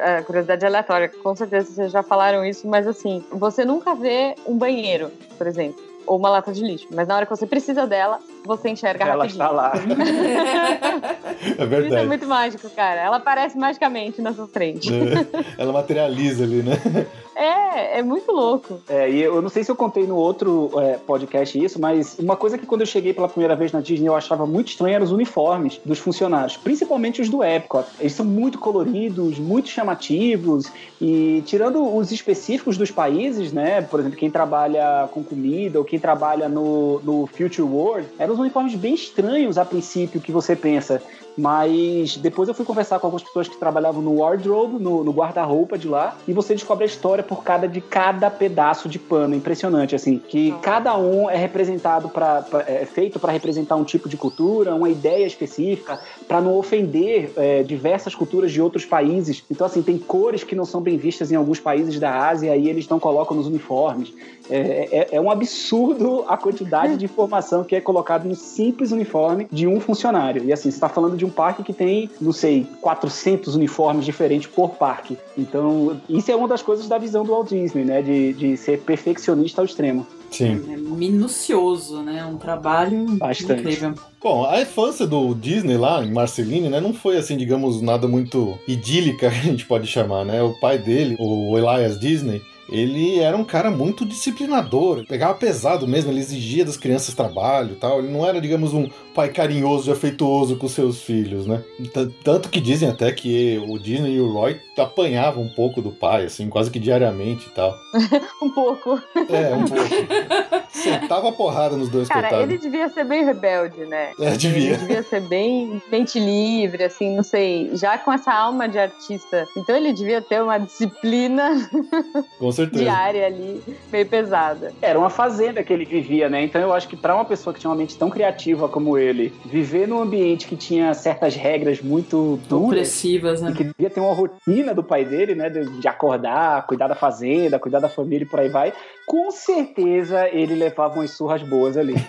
é, 0.00 0.22
curiosidade 0.22 0.64
aleatória. 0.64 1.10
Com 1.22 1.36
certeza 1.36 1.70
vocês 1.70 1.92
já 1.92 2.02
falaram 2.02 2.42
isso, 2.42 2.66
mas 2.66 2.86
assim, 2.86 3.22
você 3.30 3.66
nunca 3.66 3.94
vê 3.94 4.34
um 4.46 4.56
banheiro, 4.56 5.10
por 5.36 5.46
exemplo, 5.46 5.84
ou 6.06 6.16
uma 6.18 6.30
lata 6.30 6.52
de 6.52 6.62
lixo, 6.62 6.86
mas 6.94 7.08
na 7.08 7.16
hora 7.16 7.26
que 7.26 7.30
você 7.36 7.46
precisa 7.46 7.84
dela, 7.86 8.20
você 8.46 8.70
enxerga 8.70 9.04
Ela 9.04 9.24
rapidinho. 9.24 9.42
está 9.42 9.50
lá. 9.50 9.72
É 11.36 11.52
Isso 11.52 11.62
é 11.62 11.66
verdade. 11.66 12.06
muito 12.06 12.26
mágico, 12.26 12.68
cara. 12.70 13.00
Ela 13.00 13.16
aparece 13.18 13.58
magicamente 13.58 14.20
na 14.22 14.32
sua 14.32 14.46
frente. 14.48 14.90
É, 14.92 15.44
ela 15.58 15.72
materializa 15.72 16.44
ali, 16.44 16.62
né? 16.62 17.06
É, 17.34 17.98
é 17.98 18.02
muito 18.02 18.32
louco. 18.32 18.80
É, 18.88 19.10
e 19.10 19.20
eu 19.20 19.42
não 19.42 19.50
sei 19.50 19.62
se 19.62 19.70
eu 19.70 19.76
contei 19.76 20.06
no 20.06 20.16
outro 20.16 20.70
é, 20.80 20.96
podcast 20.96 21.62
isso, 21.62 21.78
mas 21.78 22.18
uma 22.18 22.34
coisa 22.34 22.56
que 22.56 22.64
quando 22.64 22.80
eu 22.80 22.86
cheguei 22.86 23.12
pela 23.12 23.28
primeira 23.28 23.54
vez 23.54 23.72
na 23.72 23.80
Disney 23.80 24.08
eu 24.08 24.16
achava 24.16 24.46
muito 24.46 24.68
estranho 24.68 24.94
eram 24.94 25.04
os 25.04 25.12
uniformes 25.12 25.78
dos 25.84 25.98
funcionários, 25.98 26.56
principalmente 26.56 27.20
os 27.20 27.28
do 27.28 27.44
Epcot. 27.44 27.86
Eles 28.00 28.14
são 28.14 28.24
muito 28.24 28.58
coloridos, 28.58 29.38
muito 29.38 29.68
chamativos 29.68 30.72
e 30.98 31.42
tirando 31.44 31.94
os 31.94 32.10
específicos 32.10 32.78
dos 32.78 32.90
países, 32.90 33.52
né? 33.52 33.82
Por 33.82 34.00
exemplo, 34.00 34.18
quem 34.18 34.30
trabalha 34.30 35.06
com 35.12 35.22
comida 35.22 35.78
ou 35.78 35.84
quem 35.84 35.98
trabalha 35.98 36.48
no, 36.48 37.00
no 37.04 37.26
Future 37.26 37.62
World, 37.62 38.08
eram 38.18 38.35
uniformes 38.38 38.74
bem 38.74 38.94
estranhos 38.94 39.58
a 39.58 39.64
princípio 39.64 40.20
que 40.20 40.32
você 40.32 40.54
pensa. 40.54 41.02
Mas 41.36 42.16
depois 42.16 42.48
eu 42.48 42.54
fui 42.54 42.64
conversar 42.64 42.98
com 42.98 43.06
algumas 43.06 43.22
pessoas 43.22 43.48
que 43.48 43.56
trabalhavam 43.56 44.00
no 44.00 44.20
wardrobe, 44.20 44.82
no, 44.82 45.04
no 45.04 45.12
guarda-roupa 45.12 45.76
de 45.76 45.88
lá, 45.88 46.16
e 46.26 46.32
você 46.32 46.54
descobre 46.54 46.84
a 46.84 46.86
história 46.86 47.22
por 47.22 47.44
cada 47.44 47.68
de 47.68 47.80
cada 47.80 48.30
pedaço 48.30 48.88
de 48.88 48.98
pano. 48.98 49.34
Impressionante, 49.34 49.94
assim, 49.94 50.18
que 50.18 50.52
cada 50.62 50.96
um 50.96 51.28
é 51.28 51.36
representado 51.36 52.08
para 52.08 52.44
é 52.66 52.86
feito 52.86 53.18
para 53.18 53.32
representar 53.32 53.76
um 53.76 53.84
tipo 53.84 54.08
de 54.08 54.16
cultura, 54.16 54.74
uma 54.74 54.88
ideia 54.88 55.26
específica, 55.26 56.00
para 56.26 56.40
não 56.40 56.56
ofender 56.56 57.32
é, 57.36 57.62
diversas 57.62 58.14
culturas 58.14 58.50
de 58.50 58.60
outros 58.60 58.84
países. 58.84 59.44
Então, 59.50 59.66
assim, 59.66 59.82
tem 59.82 59.98
cores 59.98 60.42
que 60.42 60.54
não 60.54 60.64
são 60.64 60.80
bem 60.80 60.96
vistas 60.96 61.30
em 61.30 61.36
alguns 61.36 61.60
países 61.60 61.98
da 62.00 62.28
Ásia 62.28 62.56
e 62.56 62.68
eles 62.68 62.88
não 62.88 62.98
colocam 62.98 63.36
nos 63.36 63.46
uniformes. 63.46 64.12
É, 64.48 64.88
é, 64.90 65.08
é 65.16 65.20
um 65.20 65.30
absurdo 65.30 66.24
a 66.28 66.36
quantidade 66.36 66.96
de 66.96 67.04
informação 67.06 67.64
que 67.64 67.74
é 67.74 67.80
colocada 67.80 68.26
no 68.26 68.34
simples 68.34 68.92
uniforme 68.92 69.46
de 69.50 69.66
um 69.66 69.80
funcionário. 69.80 70.44
E 70.44 70.52
assim, 70.52 70.70
você 70.70 70.76
está 70.76 70.88
falando 70.88 71.16
de 71.16 71.25
um 71.26 71.30
parque 71.30 71.62
que 71.62 71.72
tem, 71.72 72.08
não 72.20 72.32
sei, 72.32 72.66
400 72.80 73.54
uniformes 73.54 74.04
diferentes 74.04 74.48
por 74.48 74.70
parque. 74.70 75.18
Então, 75.36 76.00
isso 76.08 76.30
é 76.30 76.36
uma 76.36 76.48
das 76.48 76.62
coisas 76.62 76.88
da 76.88 76.98
visão 76.98 77.24
do 77.24 77.32
Walt 77.32 77.48
Disney, 77.48 77.84
né? 77.84 78.02
De, 78.02 78.32
de 78.32 78.56
ser 78.56 78.80
perfeccionista 78.80 79.60
ao 79.60 79.64
extremo. 79.64 80.06
Sim. 80.30 80.62
É 80.72 80.76
minucioso, 80.76 82.02
né? 82.02 82.24
Um 82.24 82.36
trabalho 82.36 83.06
Bastante. 83.16 83.60
incrível. 83.60 83.94
Bom, 84.22 84.44
a 84.44 84.60
infância 84.60 85.06
do 85.06 85.34
Disney 85.34 85.76
lá 85.76 86.04
em 86.04 86.12
Marceline, 86.12 86.68
né, 86.68 86.80
não 86.80 86.92
foi 86.92 87.16
assim, 87.16 87.36
digamos, 87.36 87.80
nada 87.80 88.08
muito 88.08 88.58
idílica, 88.66 89.28
a 89.28 89.30
gente 89.30 89.64
pode 89.66 89.86
chamar, 89.86 90.24
né? 90.24 90.42
O 90.42 90.52
pai 90.58 90.78
dele, 90.78 91.16
o 91.18 91.56
Elias 91.56 91.98
Disney, 91.98 92.42
ele 92.68 93.20
era 93.20 93.36
um 93.36 93.44
cara 93.44 93.70
muito 93.70 94.04
disciplinador, 94.04 95.04
pegava 95.06 95.34
pesado 95.34 95.86
mesmo, 95.86 96.10
ele 96.10 96.18
exigia 96.18 96.64
das 96.64 96.76
crianças 96.76 97.14
trabalho 97.14 97.72
e 97.72 97.76
tal. 97.76 98.00
Ele 98.00 98.08
não 98.08 98.26
era, 98.26 98.40
digamos, 98.40 98.74
um 98.74 98.88
pai 99.16 99.30
carinhoso 99.30 99.90
e 99.90 99.92
afeituoso 99.92 100.56
com 100.56 100.68
seus 100.68 101.00
filhos, 101.02 101.46
né? 101.46 101.62
T- 101.92 102.10
Tanto 102.22 102.48
que 102.50 102.60
dizem 102.60 102.88
até 102.88 103.10
que 103.10 103.58
o 103.66 103.78
Disney 103.78 104.16
e 104.16 104.20
o 104.20 104.30
Roy 104.30 104.60
apanhavam 104.78 105.42
um 105.42 105.48
pouco 105.48 105.80
do 105.80 105.90
pai, 105.90 106.26
assim, 106.26 106.50
quase 106.50 106.70
que 106.70 106.78
diariamente 106.78 107.46
e 107.46 107.50
tal. 107.50 107.74
Um 108.42 108.50
pouco. 108.50 109.00
É, 109.30 109.54
um 109.54 109.64
pouco. 109.64 110.66
Sentava 110.68 111.32
porrada 111.32 111.76
nos 111.76 111.88
dois, 111.88 112.06
Cara, 112.08 112.28
coitados. 112.28 112.48
ele 112.52 112.58
devia 112.58 112.88
ser 112.90 113.04
bem 113.04 113.24
rebelde, 113.24 113.84
né? 113.86 114.12
É, 114.20 114.30
devia. 114.36 114.70
Ele 114.72 114.76
devia 114.76 115.02
ser 115.02 115.20
bem 115.22 115.80
mente 115.90 116.18
livre, 116.20 116.84
assim, 116.84 117.16
não 117.16 117.22
sei, 117.22 117.70
já 117.74 117.96
com 117.98 118.12
essa 118.12 118.32
alma 118.32 118.68
de 118.68 118.78
artista. 118.78 119.46
Então 119.56 119.74
ele 119.74 119.92
devia 119.92 120.20
ter 120.20 120.42
uma 120.42 120.58
disciplina 120.58 121.50
Com 122.38 122.52
certeza. 122.52 122.84
diária 122.84 123.26
ali, 123.26 123.62
meio 123.90 124.06
pesada. 124.06 124.72
Era 124.82 124.98
uma 124.98 125.10
fazenda 125.10 125.62
que 125.64 125.72
ele 125.72 125.84
vivia, 125.86 126.28
né? 126.28 126.44
Então 126.44 126.60
eu 126.60 126.72
acho 126.74 126.86
que 126.86 126.96
para 126.96 127.14
uma 127.14 127.24
pessoa 127.24 127.54
que 127.54 127.60
tinha 127.60 127.70
uma 127.70 127.76
mente 127.76 127.96
tão 127.96 128.10
criativa 128.10 128.68
como 128.68 128.98
ele, 128.98 129.05
viver 129.44 129.86
num 129.86 130.00
ambiente 130.00 130.46
que 130.46 130.56
tinha 130.56 130.92
certas 130.94 131.34
regras 131.34 131.80
muito 131.80 132.38
duras, 132.48 132.66
Opressivas, 132.66 133.42
né? 133.42 133.50
e 133.50 133.54
que 133.54 133.64
devia 133.64 133.90
ter 133.90 134.00
uma 134.00 134.14
rotina 134.14 134.74
do 134.74 134.82
pai 134.82 135.04
dele, 135.04 135.34
né? 135.34 135.50
De, 135.50 135.86
acordar, 135.86 136.66
cuidar 136.66 136.88
da 136.88 136.94
fazenda, 136.94 137.58
cuidar 137.58 137.80
da 137.80 137.88
família 137.88 138.24
e 138.24 138.28
por 138.28 138.40
aí 138.40 138.48
vai. 138.48 138.72
Com 139.06 139.30
certeza 139.30 140.28
ele 140.28 140.54
levava 140.54 140.96
umas 140.96 141.10
surras 141.10 141.42
boas 141.42 141.76
ali. 141.76 141.94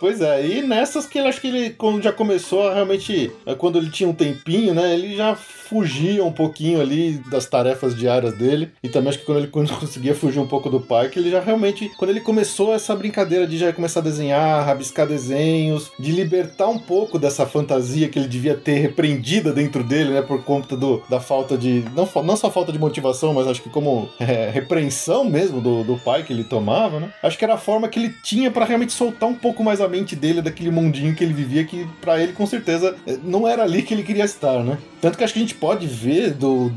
Pois 0.00 0.20
é, 0.20 0.44
e 0.44 0.62
nessas 0.62 1.06
que 1.06 1.16
ele 1.16 1.28
acho 1.28 1.40
que 1.40 1.46
ele, 1.46 1.70
quando 1.70 2.02
já 2.02 2.12
começou, 2.12 2.66
a 2.66 2.74
realmente, 2.74 3.30
é, 3.46 3.54
quando 3.54 3.78
ele 3.78 3.88
tinha 3.88 4.08
um 4.08 4.12
tempinho, 4.12 4.74
né, 4.74 4.92
ele 4.94 5.14
já 5.14 5.36
fugia 5.72 6.22
um 6.22 6.30
pouquinho 6.30 6.82
ali 6.82 7.14
das 7.30 7.46
tarefas 7.46 7.96
diárias 7.96 8.36
dele. 8.36 8.70
E 8.82 8.88
também 8.90 9.08
acho 9.08 9.18
que 9.18 9.24
quando 9.24 9.38
ele 9.38 9.46
conseguia 9.48 10.14
fugir 10.14 10.38
um 10.38 10.46
pouco 10.46 10.68
do 10.68 10.80
pai, 10.80 11.08
que 11.08 11.18
ele 11.18 11.30
já 11.30 11.40
realmente, 11.40 11.90
quando 11.96 12.10
ele 12.10 12.20
começou 12.20 12.74
essa 12.74 12.94
brincadeira 12.94 13.46
de 13.46 13.56
já 13.56 13.72
começar 13.72 14.00
a 14.00 14.02
desenhar, 14.02 14.66
rabiscar 14.66 15.06
desenhos, 15.06 15.90
de 15.98 16.12
libertar 16.12 16.68
um 16.68 16.78
pouco 16.78 17.18
dessa 17.18 17.46
fantasia 17.46 18.08
que 18.08 18.18
ele 18.18 18.28
devia 18.28 18.54
ter 18.54 18.74
repreendida 18.74 19.52
dentro 19.52 19.82
dele, 19.82 20.10
né, 20.10 20.20
por 20.20 20.44
conta 20.44 20.76
do, 20.76 21.02
da 21.08 21.20
falta 21.20 21.56
de, 21.56 21.84
não, 21.94 22.08
não 22.22 22.36
só 22.36 22.50
falta 22.50 22.70
de 22.70 22.78
motivação, 22.78 23.32
mas 23.32 23.46
acho 23.46 23.62
que 23.62 23.70
como 23.70 24.10
é, 24.20 24.50
repreensão 24.50 25.24
mesmo 25.24 25.60
do, 25.60 25.82
do 25.82 25.96
pai 25.96 26.22
que 26.22 26.32
ele 26.32 26.44
tomava, 26.44 27.00
né, 27.00 27.10
acho 27.22 27.38
que 27.38 27.44
era 27.44 27.54
a 27.54 27.58
forma 27.58 27.88
que 27.88 27.98
ele 27.98 28.14
tinha 28.22 28.50
pra 28.50 28.66
realmente 28.66 28.92
soltar 28.92 29.28
um 29.28 29.34
pouco 29.34 29.64
mais 29.64 29.80
a 29.80 29.88
mente 29.88 30.14
dele 30.14 30.42
daquele 30.42 30.70
mundinho 30.70 31.14
que 31.14 31.24
ele 31.24 31.32
vivia, 31.32 31.64
que 31.64 31.86
pra 32.00 32.20
ele 32.20 32.32
com 32.32 32.46
certeza 32.46 32.94
eh, 33.06 33.18
não 33.22 33.48
era 33.48 33.62
ali 33.62 33.82
que 33.82 33.94
ele 33.94 34.02
queria 34.02 34.24
estar, 34.24 34.62
né? 34.62 34.78
Tanto 35.00 35.18
que 35.18 35.24
acho 35.24 35.32
que 35.32 35.40
a 35.40 35.42
gente 35.42 35.54
pode 35.62 35.86
ver 35.86 36.32
do 36.32 36.72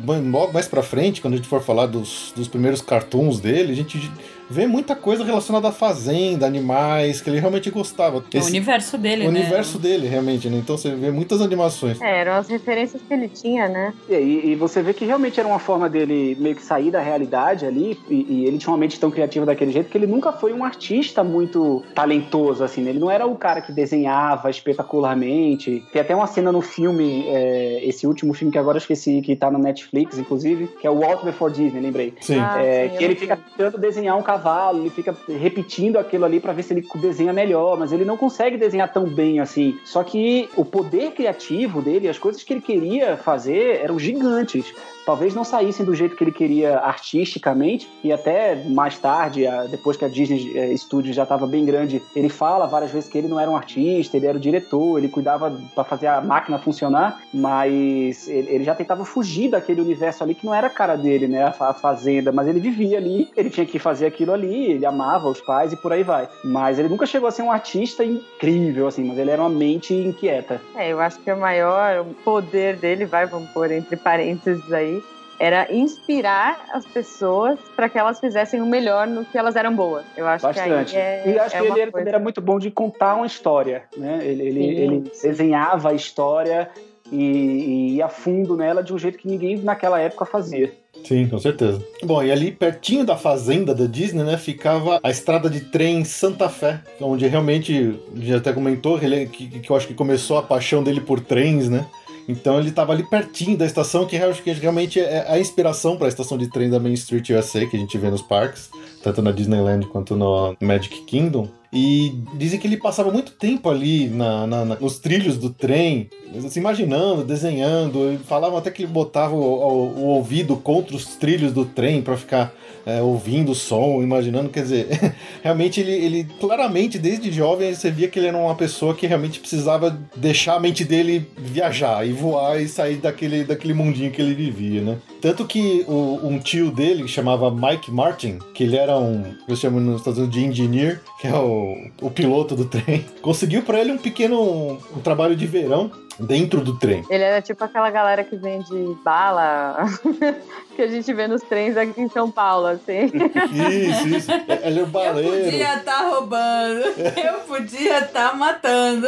mais 0.54 0.68
pra 0.68 0.84
frente, 0.84 1.20
quando 1.20 1.34
a 1.34 1.38
gente 1.38 1.48
for 1.48 1.60
falar 1.60 1.88
dos, 1.88 2.32
dos 2.36 2.48
primeiros 2.48 2.82
cartoons 2.82 3.40
dele, 3.40 3.72
a 3.72 3.76
gente 3.76 4.12
vê 4.50 4.68
muita 4.68 4.96
coisa 4.96 5.24
relacionada 5.24 5.70
à 5.70 5.72
fazenda, 5.72 6.46
animais, 6.46 7.22
que 7.22 7.30
ele 7.30 7.40
realmente 7.40 7.70
gostava. 7.70 8.24
É 8.34 8.40
o 8.40 8.46
universo 8.46 8.98
dele, 8.98 9.28
o 9.28 9.32
né? 9.32 9.40
universo 9.40 9.80
dele, 9.80 10.08
realmente, 10.08 10.50
né? 10.50 10.58
Então 10.58 10.78
você 10.78 10.92
vê 10.92 11.12
muitas 11.12 11.42
animações. 11.42 12.02
É, 12.02 12.22
eram 12.22 12.34
as 12.34 12.48
referências 12.48 13.02
que 13.02 13.14
ele 13.14 13.28
tinha, 13.28 13.68
né? 13.68 13.94
E, 14.10 14.52
e 14.52 14.56
você 14.56 14.82
vê 14.82 14.94
que 14.94 15.06
realmente 15.06 15.40
era 15.40 15.48
uma 15.48 15.60
forma 15.60 15.90
dele 15.90 16.36
meio 16.40 16.56
que 16.56 16.64
sair 16.64 16.92
da 16.92 17.00
realidade 17.00 17.66
ali, 17.66 18.00
e, 18.10 18.26
e 18.30 18.46
ele 18.46 18.58
tinha 18.58 18.72
uma 18.72 18.78
mente 18.78 19.00
tão 19.00 19.12
criativa 19.12 19.46
daquele 19.46 19.72
jeito, 19.72 19.90
que 19.90 19.98
ele 19.98 20.08
nunca 20.08 20.32
foi 20.32 20.54
um 20.54 20.64
artista 20.64 21.24
muito 21.24 21.84
talentoso, 21.94 22.64
assim, 22.64 22.82
né? 22.82 22.92
Ele 22.92 23.00
não 23.00 23.12
era 23.12 23.26
o 23.26 23.36
cara 23.36 23.62
que 23.62 23.72
desenhava 23.72 24.50
espetacularmente. 24.50 25.84
Tem 25.92 26.02
até 26.02 26.16
uma 26.16 26.28
cena 26.28 26.52
no 26.52 26.62
filme, 26.62 27.26
é, 27.28 27.80
esse 27.84 28.08
último 28.08 28.34
filme 28.34 28.52
que 28.52 28.58
agora 28.58 28.78
eu 28.78 28.80
esqueci, 28.82 29.22
que 29.22 29.36
tá 29.36 29.50
no 29.52 29.60
Netflix, 29.60 30.18
inclusive, 30.18 30.68
que 30.80 30.88
é 30.88 30.90
o 30.90 31.00
Walt 31.00 31.24
Before 31.24 31.52
Disney, 31.52 31.82
lembrei. 31.82 32.14
Sim. 32.22 32.40
Ah, 32.40 32.62
É, 32.64 32.90
sim, 32.90 32.98
que 32.98 33.04
ele 33.04 33.16
fica 33.16 33.38
tentando 33.58 33.78
desenhar 33.78 34.18
um 34.18 34.22
cavalo, 34.36 34.80
ele 34.80 34.90
fica 34.90 35.16
repetindo 35.28 35.98
aquilo 35.98 36.26
ali 36.26 36.40
para 36.40 36.54
ver 36.54 36.64
se 36.64 36.74
ele 36.74 36.88
desenha 36.96 37.32
melhor, 37.32 37.78
mas 37.78 37.92
ele 37.92 38.06
não 38.06 38.18
consegue 38.18 38.58
desenhar 38.58 38.92
tão 38.92 39.06
bem 39.06 39.40
assim. 39.40 39.80
Só 39.86 40.04
que 40.04 40.50
o 40.56 40.66
poder 40.66 41.12
criativo 41.12 41.82
dele, 41.82 42.10
as 42.10 42.20
coisas 42.20 42.44
que 42.44 42.54
ele 42.54 42.62
queria 42.62 43.18
fazer 43.18 43.82
eram 43.82 43.98
gigantes 43.98 44.74
talvez 45.06 45.34
não 45.34 45.44
saíssem 45.44 45.86
do 45.86 45.94
jeito 45.94 46.16
que 46.16 46.24
ele 46.24 46.32
queria 46.32 46.80
artisticamente, 46.80 47.90
e 48.04 48.12
até 48.12 48.56
mais 48.66 48.98
tarde, 48.98 49.46
depois 49.70 49.98
que 49.98 50.06
a 50.06 50.08
Disney 50.08 50.52
eh, 50.56 50.76
Studios 50.78 51.16
já 51.16 51.24
estava 51.24 51.46
bem 51.46 51.66
grande, 51.66 52.02
ele 52.16 52.30
fala 52.30 52.66
várias 52.66 52.92
vezes 52.92 53.10
que 53.10 53.18
ele 53.18 53.28
não 53.28 53.40
era 53.40 53.50
um 53.50 53.56
artista, 53.56 54.18
ele 54.18 54.28
era 54.28 54.38
o 54.38 54.42
diretor, 54.42 54.98
ele 54.98 55.08
cuidava 55.08 55.56
para 55.74 55.84
fazer 55.84 56.08
a 56.08 56.22
máquina 56.22 56.58
funcionar, 56.58 57.22
mas 57.34 58.28
ele 58.28 58.64
já 58.64 58.74
tentava 58.74 59.06
fugir 59.06 59.50
daquele 59.50 59.82
universo 59.82 60.24
ali 60.24 60.34
que 60.34 60.46
não 60.46 60.54
era 60.54 60.68
a 60.68 60.70
cara 60.70 60.96
dele, 60.96 61.28
né, 61.28 61.54
a 61.60 61.74
fazenda, 61.74 62.32
mas 62.32 62.48
ele 62.48 62.60
vivia 62.60 62.98
ali, 62.98 63.30
ele 63.36 63.50
tinha 63.50 63.66
que 63.66 63.80
fazer 63.80 64.06
aquilo 64.06 64.34
ali, 64.34 64.72
ele 64.72 64.86
amava 64.86 65.30
os 65.30 65.42
pais 65.42 65.74
e 65.74 65.78
por 65.78 65.94
aí 65.94 66.04
vai. 66.04 66.28
Mas 66.44 66.80
ele 66.80 66.90
nunca 66.90 67.06
chegou 67.06 67.28
a 67.28 67.32
ser 67.32 67.42
um 67.42 67.52
artista 67.52 68.04
incrível, 68.04 68.88
assim, 68.88 69.04
mas 69.04 69.18
ele 69.18 69.32
era 69.32 69.42
uma 69.42 69.50
mente 69.50 69.94
inquieta. 69.94 70.62
É, 70.76 70.90
eu 70.90 71.00
acho 71.00 71.20
que 71.20 71.32
o 71.32 71.38
maior 71.38 72.06
poder 72.24 72.78
dele, 72.78 73.06
vai, 73.06 73.26
vamos 73.26 73.50
pôr 73.50 73.72
entre 73.72 73.96
parênteses 73.96 74.72
aí, 74.72 74.95
era 75.40 75.72
inspirar 75.74 76.66
as 76.72 76.86
pessoas 76.86 77.60
para 77.76 77.90
que 77.90 77.98
elas 77.98 78.20
fizessem 78.20 78.62
o 78.62 78.66
melhor 78.66 79.08
no 79.08 79.26
que 79.26 79.38
elas 79.38 79.56
eram 79.56 79.76
boas. 79.76 80.06
Eu 80.16 80.28
acho 80.28 80.46
Bastante. 80.46 80.92
que 80.92 80.98
aí 80.98 81.02
é, 81.02 81.24
E 81.30 81.40
acho 81.40 81.56
é 81.56 81.62
que 81.62 81.80
ele 81.80 81.92
coisa... 81.92 82.10
era 82.10 82.20
muito 82.20 82.42
bom 82.42 82.58
de 82.58 82.72
contar 82.72 83.16
uma 83.16 83.26
história, 83.26 83.84
né? 83.98 84.20
Ele, 84.24 84.44
ele, 84.44 84.64
ele 84.64 85.00
desenhava 85.22 85.90
a 85.90 85.94
história 85.94 86.70
e, 87.12 87.18
e 87.18 87.96
ia 87.96 88.08
fundo 88.08 88.56
nela 88.56 88.82
de 88.82 88.94
um 88.94 88.98
jeito 88.98 89.18
que 89.18 89.28
ninguém 89.28 89.58
naquela 89.58 90.00
época 90.00 90.26
fazia. 90.26 90.72
Sim, 91.04 91.28
com 91.28 91.38
certeza. 91.38 91.84
Bom, 92.04 92.24
e 92.24 92.32
ali 92.32 92.52
pertinho 92.52 93.06
da 93.06 93.16
fazenda 93.16 93.76
da 93.76 93.86
Disney, 93.86 94.24
né, 94.24 94.38
ficava 94.38 95.00
a 95.04 95.10
estrada 95.10 95.50
de 95.50 95.62
trem 95.62 96.04
Santa 96.04 96.50
Fé, 96.50 96.80
onde 97.00 97.28
realmente, 97.28 98.00
já 98.16 98.38
até 98.38 98.52
comentou, 98.52 98.98
ele, 99.02 99.28
que, 99.28 99.60
que 99.60 99.70
eu 99.70 99.76
acho 99.76 99.88
que 99.88 99.94
começou 99.94 100.38
a 100.38 100.44
paixão 100.44 100.82
dele 100.82 101.02
por 101.02 101.20
trens, 101.20 101.70
né? 101.70 101.86
Então 102.28 102.60
ele 102.60 102.70
estava 102.70 102.92
ali 102.92 103.04
pertinho 103.04 103.58
da 103.58 103.66
estação, 103.66 104.06
que 104.06 104.18
acho 104.18 104.42
que 104.42 104.52
realmente 104.52 105.00
é 105.00 105.26
a 105.30 105.40
inspiração 105.40 105.96
para 105.96 106.08
a 106.08 106.10
estação 106.10 106.38
de 106.38 106.50
trem 106.50 106.70
da 106.70 106.80
Main 106.80 106.94
Street 106.94 107.30
USA, 107.30 107.66
que 107.66 107.76
a 107.76 107.80
gente 107.80 107.98
vê 107.98 108.10
nos 108.10 108.22
parques, 108.22 108.70
tanto 109.04 109.22
na 109.22 109.32
Disneyland 109.32 109.86
quanto 109.88 110.16
no 110.16 110.56
Magic 110.60 111.04
Kingdom. 111.06 111.48
E 111.78 112.18
dizem 112.36 112.58
que 112.58 112.66
ele 112.66 112.78
passava 112.78 113.12
muito 113.12 113.34
tempo 113.34 113.70
ali 113.70 114.08
na, 114.08 114.48
na, 114.48 114.64
na, 114.64 114.76
nos 114.76 114.98
trilhos 114.98 115.38
do 115.38 115.50
trem, 115.50 116.10
se 116.48 116.58
imaginando, 116.58 117.22
desenhando. 117.22 118.18
Falavam 118.26 118.58
até 118.58 118.72
que 118.72 118.84
ele 118.84 118.92
botava 118.92 119.36
o, 119.36 119.42
o, 119.42 120.00
o 120.00 120.06
ouvido 120.06 120.56
contra 120.56 120.96
os 120.96 121.18
trilhos 121.18 121.52
do 121.52 121.66
trem 121.66 122.02
para 122.02 122.16
ficar 122.16 122.54
é, 122.86 123.02
ouvindo 123.02 123.52
o 123.52 123.56
som, 123.56 124.02
imaginando. 124.02 124.50
Quer 124.50 124.62
dizer, 124.62 125.16
realmente 125.44 125.82
ele, 125.82 125.92
ele, 125.92 126.24
claramente, 126.40 127.00
desde 127.00 127.32
jovem, 127.32 127.74
você 127.74 127.90
via 127.90 128.08
que 128.08 128.20
ele 128.20 128.28
era 128.28 128.38
uma 128.38 128.56
pessoa 128.56 128.94
que 128.94 129.08
realmente 129.08 129.40
precisava 129.40 130.00
deixar 130.16 130.56
a 130.56 130.60
mente 130.60 130.86
dele 130.86 131.28
viajar 131.36 132.08
e 132.08 132.14
voar 132.14 132.62
e 132.62 132.68
sair 132.68 132.98
daquele, 132.98 133.44
daquele 133.44 133.74
mundinho 133.74 134.12
que 134.12 134.22
ele 134.22 134.34
vivia, 134.34 134.82
né? 134.82 134.98
Tanto 135.20 135.46
que 135.46 135.84
o, 135.88 136.20
um 136.24 136.38
tio 136.38 136.72
dele, 136.72 137.04
que 137.04 137.10
chamava 137.10 137.50
Mike 137.50 137.92
Martin, 137.92 138.38
que 138.54 138.64
ele 138.64 138.78
era 138.78 138.98
um, 138.98 139.34
eu 139.48 139.56
chamo 139.56 139.80
nos 139.80 139.98
Estados 139.98 140.20
Unidos 140.20 140.36
de 140.36 140.46
engineer, 140.46 141.02
que 141.26 141.34
é 141.34 141.36
o, 141.36 141.90
o 142.02 142.12
piloto 142.12 142.56
do 142.56 142.66
trem, 142.66 143.04
conseguiu 143.22 143.64
para 143.64 143.80
ele 143.80 143.92
um 143.92 143.98
pequeno 143.98 144.40
um, 144.40 144.80
um 144.96 145.02
trabalho 145.02 145.36
de 145.36 145.48
verão 145.48 145.92
dentro 146.20 146.62
do 146.62 146.78
trem. 146.78 147.04
Ele 147.10 147.24
era 147.24 147.42
tipo 147.42 147.64
aquela 147.64 147.90
galera 147.90 148.24
que 148.24 148.36
vende 148.36 148.96
bala 149.04 149.86
que 150.76 150.82
a 150.82 150.88
gente 150.88 151.12
vê 151.14 151.28
nos 151.28 151.42
trens 151.42 151.76
aqui 151.76 152.00
em 152.00 152.10
São 152.10 152.30
Paulo, 152.30 152.68
assim. 152.68 153.12
Isso, 153.52 154.08
isso. 154.08 154.32
Ele 154.64 154.80
é 154.80 154.84
o 154.84 154.86
baleiro. 154.86 155.36
Eu 155.36 155.44
podia 155.46 155.76
estar 155.76 155.84
tá 155.84 156.08
roubando. 156.08 156.82
Eu 157.18 157.34
podia 157.48 158.00
estar 158.00 158.30
tá 158.30 158.36
matando. 158.36 159.08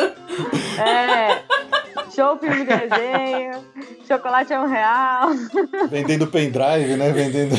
É. 0.79 1.41
Show 2.13 2.37
filme 2.39 2.65
de 2.65 2.65
desenho. 2.65 3.63
Chocolate 4.07 4.53
é 4.53 4.59
um 4.59 4.67
real. 4.67 5.29
Vendendo 5.89 6.27
pendrive, 6.27 6.95
né? 6.97 7.11
Vendendo. 7.11 7.55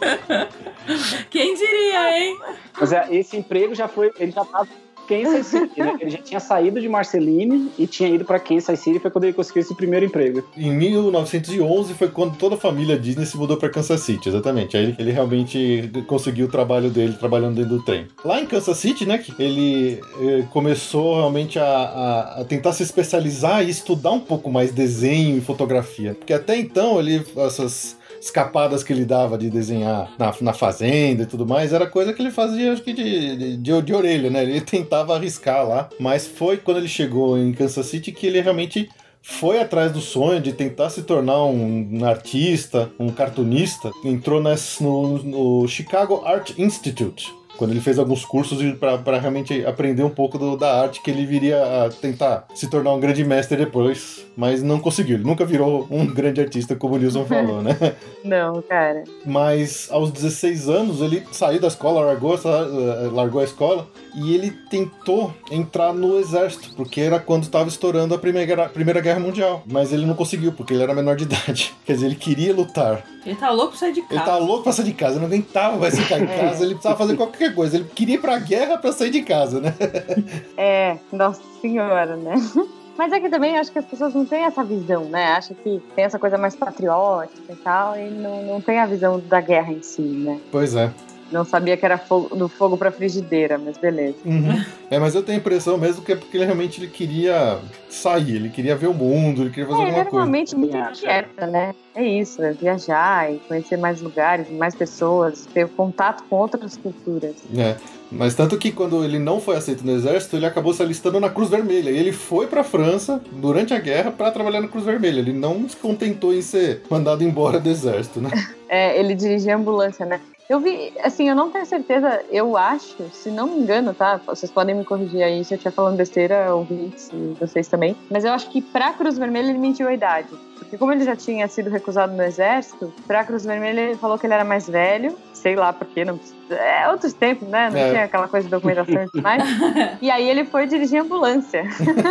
Quem 1.30 1.54
diria, 1.54 2.18
hein? 2.18 2.38
Mas 2.78 2.92
é, 2.92 3.08
esse 3.10 3.36
emprego 3.36 3.74
já 3.74 3.88
foi. 3.88 4.10
Ele 4.18 4.32
já 4.32 4.44
tava 4.44 4.68
Kansas 5.10 5.46
City, 5.46 5.80
né? 5.80 5.96
Ele 6.00 6.10
já 6.10 6.18
tinha 6.18 6.38
saído 6.38 6.80
de 6.80 6.88
Marceline 6.88 7.72
e 7.76 7.84
tinha 7.88 8.08
ido 8.08 8.24
para 8.24 8.38
Kansas 8.38 8.78
City, 8.78 9.00
foi 9.00 9.10
quando 9.10 9.24
ele 9.24 9.32
conseguiu 9.32 9.62
esse 9.62 9.74
primeiro 9.74 10.06
emprego. 10.06 10.44
Em 10.56 10.70
1911 10.70 11.94
foi 11.94 12.08
quando 12.08 12.36
toda 12.36 12.54
a 12.54 12.58
família 12.58 12.96
Disney 12.96 13.26
se 13.26 13.36
mudou 13.36 13.56
para 13.56 13.68
Kansas 13.68 14.00
City, 14.02 14.28
exatamente. 14.28 14.76
Aí 14.76 14.94
ele 14.96 15.10
realmente 15.10 15.90
conseguiu 16.06 16.46
o 16.46 16.48
trabalho 16.48 16.90
dele 16.90 17.14
trabalhando 17.14 17.56
dentro 17.56 17.78
do 17.78 17.84
trem. 17.84 18.06
Lá 18.24 18.40
em 18.40 18.46
Kansas 18.46 18.76
City, 18.76 19.04
né, 19.04 19.20
ele 19.36 20.00
eh, 20.20 20.44
começou 20.50 21.16
realmente 21.16 21.58
a, 21.58 21.64
a, 21.66 22.40
a 22.40 22.44
tentar 22.44 22.72
se 22.72 22.84
especializar 22.84 23.64
e 23.64 23.70
estudar 23.70 24.12
um 24.12 24.20
pouco 24.20 24.48
mais 24.48 24.70
desenho 24.70 25.36
e 25.36 25.40
fotografia. 25.40 26.14
Porque 26.14 26.32
até 26.32 26.56
então 26.56 27.00
ele 27.00 27.24
essas 27.36 27.98
escapadas 28.20 28.84
que 28.84 28.92
ele 28.92 29.04
dava 29.04 29.38
de 29.38 29.48
desenhar 29.48 30.12
na, 30.18 30.34
na 30.40 30.52
fazenda 30.52 31.22
e 31.22 31.26
tudo 31.26 31.46
mais, 31.46 31.72
era 31.72 31.86
coisa 31.86 32.12
que 32.12 32.20
ele 32.20 32.30
fazia, 32.30 32.72
acho 32.72 32.82
que 32.82 32.92
de, 32.92 33.56
de, 33.56 33.82
de 33.82 33.94
orelha, 33.94 34.30
né? 34.30 34.42
Ele 34.42 34.60
tentava 34.60 35.14
arriscar 35.14 35.66
lá. 35.66 35.88
Mas 35.98 36.26
foi 36.26 36.58
quando 36.58 36.78
ele 36.78 36.88
chegou 36.88 37.38
em 37.38 37.52
Kansas 37.52 37.86
City 37.86 38.12
que 38.12 38.26
ele 38.26 38.40
realmente 38.40 38.88
foi 39.22 39.60
atrás 39.60 39.92
do 39.92 40.00
sonho 40.00 40.40
de 40.40 40.52
tentar 40.52 40.90
se 40.90 41.02
tornar 41.02 41.44
um, 41.44 42.04
artista, 42.04 42.90
um 42.98 43.10
cartunista. 43.10 43.90
Entrou 44.04 44.42
no, 44.42 45.22
no 45.22 45.68
Chicago 45.68 46.22
Art 46.24 46.52
Institute, 46.58 47.32
quando 47.60 47.72
ele 47.72 47.80
fez 47.82 47.98
alguns 47.98 48.24
cursos 48.24 48.58
para 48.78 49.18
realmente 49.18 49.66
aprender 49.66 50.02
um 50.02 50.08
pouco 50.08 50.38
do, 50.38 50.56
da 50.56 50.80
arte 50.80 51.02
que 51.02 51.10
ele 51.10 51.26
viria 51.26 51.62
a 51.62 51.90
tentar 51.90 52.46
se 52.54 52.70
tornar 52.70 52.94
um 52.94 52.98
grande 52.98 53.22
mestre 53.22 53.54
depois, 53.54 54.24
mas 54.34 54.62
não 54.62 54.80
conseguiu. 54.80 55.16
Ele 55.16 55.24
nunca 55.24 55.44
virou 55.44 55.86
um 55.90 56.06
grande 56.08 56.40
artista, 56.40 56.74
como 56.74 56.94
o 56.94 56.98
Nilson 56.98 57.26
falou, 57.26 57.60
né? 57.60 57.76
Não, 58.24 58.60
cara. 58.62 59.04
Mas 59.24 59.88
aos 59.90 60.10
16 60.10 60.68
anos 60.68 61.00
ele 61.00 61.22
saiu 61.32 61.60
da 61.60 61.68
escola, 61.68 62.02
largou, 62.02 62.34
eh, 62.34 63.10
largou 63.12 63.40
a 63.40 63.44
escola 63.44 63.86
e 64.14 64.34
ele 64.34 64.50
tentou 64.70 65.32
entrar 65.50 65.92
no 65.94 66.18
exército, 66.18 66.74
porque 66.76 67.00
era 67.00 67.18
quando 67.18 67.44
estava 67.44 67.68
estourando 67.68 68.14
a 68.14 68.18
primeira, 68.18 68.68
primeira 68.68 69.00
Guerra 69.00 69.20
Mundial. 69.20 69.62
Mas 69.66 69.92
ele 69.92 70.04
não 70.06 70.14
conseguiu, 70.14 70.52
porque 70.52 70.74
ele 70.74 70.82
era 70.82 70.94
menor 70.94 71.16
de 71.16 71.24
idade. 71.28 71.74
Quer 71.84 71.94
dizer, 71.94 72.06
ele 72.06 72.14
queria 72.14 72.54
lutar. 72.54 73.04
Ele 73.24 73.36
tá 73.36 73.50
louco 73.50 73.70
pra 73.70 73.78
sair 73.78 73.92
de 73.92 74.02
casa. 74.02 74.14
Ele 74.14 74.24
tá 74.24 74.36
louco 74.38 74.62
pra 74.62 74.72
sair 74.72 74.84
de 74.86 74.92
casa, 74.92 75.12
ele 75.12 75.20
não 75.20 75.26
aguentava 75.26 75.76
mais 75.76 75.98
ficar 75.98 76.18
em 76.18 76.24
é. 76.24 76.38
casa, 76.38 76.64
ele 76.64 76.74
precisava 76.74 76.96
fazer 76.96 77.16
qualquer 77.16 77.49
coisa. 77.50 77.76
Ele 77.76 77.84
queria 77.94 78.16
ir 78.16 78.20
pra 78.20 78.38
guerra 78.38 78.78
pra 78.78 78.92
sair 78.92 79.10
de 79.10 79.22
casa, 79.22 79.60
né? 79.60 79.74
É, 80.56 80.98
nossa 81.12 81.42
senhora, 81.60 82.16
né? 82.16 82.34
Mas 82.98 83.12
é 83.12 83.20
que 83.20 83.30
também 83.30 83.56
acho 83.56 83.72
que 83.72 83.78
as 83.78 83.84
pessoas 83.84 84.12
não 84.12 84.26
têm 84.26 84.44
essa 84.44 84.62
visão, 84.62 85.04
né? 85.04 85.32
Acha 85.32 85.54
que 85.54 85.80
tem 85.94 86.04
essa 86.04 86.18
coisa 86.18 86.36
mais 86.36 86.54
patriótica 86.54 87.50
e 87.52 87.56
tal, 87.56 87.98
e 87.98 88.10
não, 88.10 88.42
não 88.42 88.60
tem 88.60 88.78
a 88.78 88.84
visão 88.84 89.18
da 89.18 89.40
guerra 89.40 89.72
em 89.72 89.82
si, 89.82 90.02
né? 90.02 90.38
Pois 90.52 90.76
é. 90.76 90.90
Não 91.30 91.44
sabia 91.44 91.76
que 91.76 91.84
era 91.84 91.96
fogo, 91.98 92.34
do 92.34 92.48
fogo 92.48 92.76
pra 92.76 92.90
frigideira, 92.90 93.58
mas 93.58 93.78
beleza. 93.78 94.16
Uhum. 94.24 94.64
É, 94.90 94.98
mas 94.98 95.14
eu 95.14 95.22
tenho 95.22 95.38
a 95.38 95.40
impressão 95.40 95.78
mesmo 95.78 96.02
que 96.02 96.12
é 96.12 96.16
porque 96.16 96.36
ele 96.36 96.44
realmente 96.44 96.80
ele 96.80 96.88
queria 96.88 97.58
sair, 97.88 98.36
ele 98.36 98.48
queria 98.48 98.74
ver 98.74 98.88
o 98.88 98.94
mundo, 98.94 99.42
ele 99.42 99.50
queria 99.50 99.66
fazer 99.66 99.80
é, 99.80 99.84
alguma 99.84 100.04
coisa. 100.04 100.16
Normalmente 100.16 100.56
muito 100.56 100.76
inquieta, 100.76 101.46
né? 101.46 101.74
É 101.94 102.04
isso, 102.04 102.42
é 102.42 102.52
viajar 102.52 103.32
e 103.32 103.38
conhecer 103.40 103.76
mais 103.76 104.00
lugares, 104.00 104.50
mais 104.50 104.74
pessoas, 104.74 105.46
ter 105.46 105.68
contato 105.68 106.24
com 106.28 106.36
outras 106.36 106.76
culturas. 106.76 107.34
É, 107.56 107.76
mas 108.10 108.34
tanto 108.34 108.56
que 108.58 108.72
quando 108.72 109.04
ele 109.04 109.18
não 109.18 109.40
foi 109.40 109.56
aceito 109.56 109.84
no 109.84 109.92
exército, 109.92 110.36
ele 110.36 110.46
acabou 110.46 110.72
se 110.72 110.82
alistando 110.82 111.20
na 111.20 111.30
Cruz 111.30 111.48
Vermelha. 111.48 111.90
E 111.90 111.98
ele 111.98 112.12
foi 112.12 112.46
pra 112.46 112.64
França 112.64 113.20
durante 113.32 113.72
a 113.72 113.78
guerra 113.78 114.10
para 114.10 114.30
trabalhar 114.30 114.60
na 114.60 114.68
Cruz 114.68 114.84
Vermelha. 114.84 115.20
Ele 115.20 115.32
não 115.32 115.68
se 115.68 115.76
contentou 115.76 116.34
em 116.34 116.42
ser 116.42 116.82
mandado 116.90 117.22
embora 117.22 117.60
do 117.60 117.68
exército, 117.68 118.20
né? 118.20 118.30
É, 118.72 118.96
ele 119.00 119.16
dirigia 119.16 119.56
ambulância, 119.56 120.06
né? 120.06 120.20
Eu 120.50 120.58
vi, 120.58 120.92
assim, 121.04 121.28
eu 121.28 121.36
não 121.36 121.48
tenho 121.48 121.64
certeza, 121.64 122.24
eu 122.28 122.56
acho, 122.56 123.08
se 123.12 123.30
não 123.30 123.46
me 123.46 123.60
engano, 123.60 123.94
tá? 123.94 124.20
Vocês 124.26 124.50
podem 124.50 124.74
me 124.74 124.84
corrigir 124.84 125.22
aí 125.22 125.44
se 125.44 125.54
eu 125.54 125.56
estiver 125.56 125.72
falando 125.72 125.96
besteira, 125.96 126.52
ouvintes 126.52 127.08
e 127.12 127.36
vocês 127.38 127.68
também. 127.68 127.96
Mas 128.10 128.24
eu 128.24 128.32
acho 128.32 128.50
que 128.50 128.60
pra 128.60 128.92
Cruz 128.92 129.16
Vermelha 129.16 129.50
ele 129.50 129.58
mentiu 129.58 129.86
a 129.86 129.94
idade. 129.94 130.26
Porque 130.58 130.76
como 130.76 130.90
ele 130.90 131.04
já 131.04 131.14
tinha 131.14 131.46
sido 131.46 131.70
recusado 131.70 132.16
no 132.16 132.22
exército, 132.24 132.92
pra 133.06 133.24
Cruz 133.24 133.44
Vermelha 133.44 133.80
ele 133.80 133.94
falou 133.94 134.18
que 134.18 134.26
ele 134.26 134.34
era 134.34 134.44
mais 134.44 134.68
velho, 134.68 135.16
sei 135.40 135.56
lá 135.56 135.72
porquê, 135.72 136.04
não 136.04 136.20
é 136.50 136.88
outros 136.90 137.12
tempos, 137.12 137.48
né? 137.48 137.70
Não 137.70 137.78
é. 137.78 137.90
tinha 137.90 138.04
aquela 138.04 138.28
coisa 138.28 138.44
de 138.44 138.50
documentação 138.50 139.02
e 139.02 139.06
tudo 139.06 139.22
mais. 139.22 139.42
E 140.00 140.10
aí 140.10 140.28
ele 140.28 140.44
foi 140.44 140.66
dirigir 140.66 141.00
ambulância. 141.00 141.64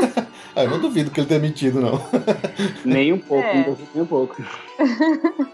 ah, 0.56 0.64
eu 0.64 0.70
não 0.70 0.80
duvido 0.80 1.12
que 1.12 1.20
ele 1.20 1.28
tenha 1.28 1.40
mentido, 1.40 1.80
não. 1.80 2.02
nem 2.86 3.14
um 3.14 3.18
pouco, 3.18 3.48
é. 3.48 3.76
nem 3.94 4.04
um 4.04 4.06
pouco. 4.06 4.36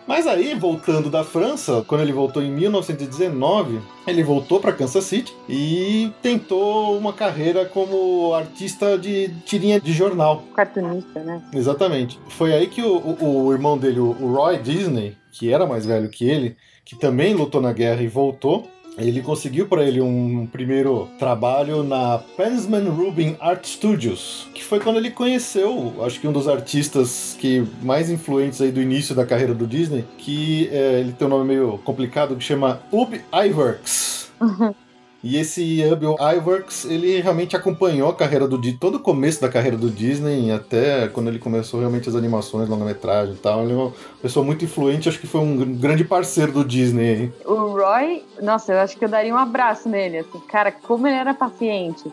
Mas 0.08 0.28
aí, 0.28 0.54
voltando 0.54 1.10
da 1.10 1.24
França, 1.24 1.84
quando 1.88 2.02
ele 2.02 2.12
voltou 2.12 2.44
em 2.44 2.52
1919, 2.52 3.80
ele 4.06 4.24
voltou 4.24 4.60
para 4.60 4.72
Kansas 4.72 5.04
City 5.06 5.36
e 5.50 6.12
tentou 6.22 6.98
uma 6.98 7.14
carreira 7.14 7.66
como 7.66 8.34
artista 8.34 8.98
de 8.98 9.30
tirinha 9.46 9.80
de 9.80 9.94
jornal. 9.94 10.44
Cartunista, 10.56 11.22
né? 11.22 11.42
Exatamente. 11.54 12.20
Foi 12.30 12.54
aí 12.54 12.68
que 12.68 12.82
o, 12.82 12.98
o, 12.98 13.46
o 13.46 13.54
irmão 13.54 13.78
dele, 13.78 14.00
o 14.00 14.12
Roy 14.12 14.58
Disney, 14.58 15.18
que 15.32 15.52
era 15.52 15.66
mais 15.66 15.86
velho 15.86 16.10
que 16.10 16.30
ele, 16.30 16.56
que 16.86 16.96
também 16.96 17.34
lutou 17.34 17.60
na 17.60 17.74
guerra 17.74 18.02
e 18.04 18.08
voltou. 18.08 18.70
Ele 18.98 19.22
conseguiu 19.22 19.68
para 19.68 19.84
ele 19.84 20.00
um 20.00 20.48
primeiro 20.50 21.10
trabalho 21.20 21.84
na 21.84 22.20
Pensman 22.38 22.88
Rubin 22.90 23.36
Art 23.42 23.66
Studios, 23.66 24.48
que 24.54 24.64
foi 24.64 24.80
quando 24.80 24.98
ele 24.98 25.12
conheceu, 25.12 25.94
acho 26.06 26.22
que 26.22 26.28
um 26.28 26.32
dos 26.32 26.48
artistas 26.48 27.36
que 27.38 27.68
mais 27.82 28.10
influentes 28.10 28.62
aí 28.62 28.72
do 28.72 28.82
início 28.82 29.14
da 29.14 29.26
carreira 29.26 29.54
do 29.54 29.68
Disney, 29.68 30.06
que 30.18 30.70
é, 30.72 31.02
ele 31.02 31.12
tem 31.12 31.28
um 31.28 31.32
nome 31.32 31.46
meio 31.46 31.78
complicado 31.80 32.38
que 32.38 32.44
chama 32.44 32.82
Ub 32.90 33.20
Iwerks. 33.34 34.32
E 35.26 35.38
esse 35.38 35.82
Ub 35.92 36.04
Iwerks, 36.20 36.86
ele 36.86 37.20
realmente 37.20 37.56
acompanhou 37.56 38.10
a 38.10 38.14
carreira 38.14 38.48
do 38.48 38.60
Disney, 38.60 38.78
todo 38.80 38.96
o 38.96 39.00
começo 39.00 39.42
da 39.42 39.50
carreira 39.50 39.76
do 39.76 39.90
Disney, 39.90 40.52
até 40.52 41.08
quando 41.08 41.30
ele 41.30 41.40
começou 41.40 41.80
realmente 41.80 42.08
as 42.08 42.14
animações, 42.14 42.70
longa-metragem 42.70 43.34
e 43.34 43.38
tal. 43.38 43.64
Ele 43.64 43.74
é 43.74 43.76
uma 43.76 43.92
pessoa 44.22 44.46
muito 44.46 44.64
influente, 44.64 45.10
acho 45.10 45.20
que 45.20 45.26
foi 45.26 45.42
um 45.42 45.74
grande 45.78 46.04
parceiro 46.04 46.52
do 46.52 46.64
Disney. 46.64 47.24
hein? 47.24 47.34
O 47.44 47.56
Roy, 47.56 48.24
nossa, 48.40 48.74
eu 48.74 48.78
acho 48.78 48.96
que 48.96 49.04
eu 49.04 49.10
daria 49.10 49.34
um 49.34 49.38
abraço 49.38 49.90
nele, 49.90 50.20
assim, 50.20 50.40
cara, 50.42 50.72
como 50.72 51.08
ele 51.08 51.16
era 51.16 51.34
paciente, 51.34 52.04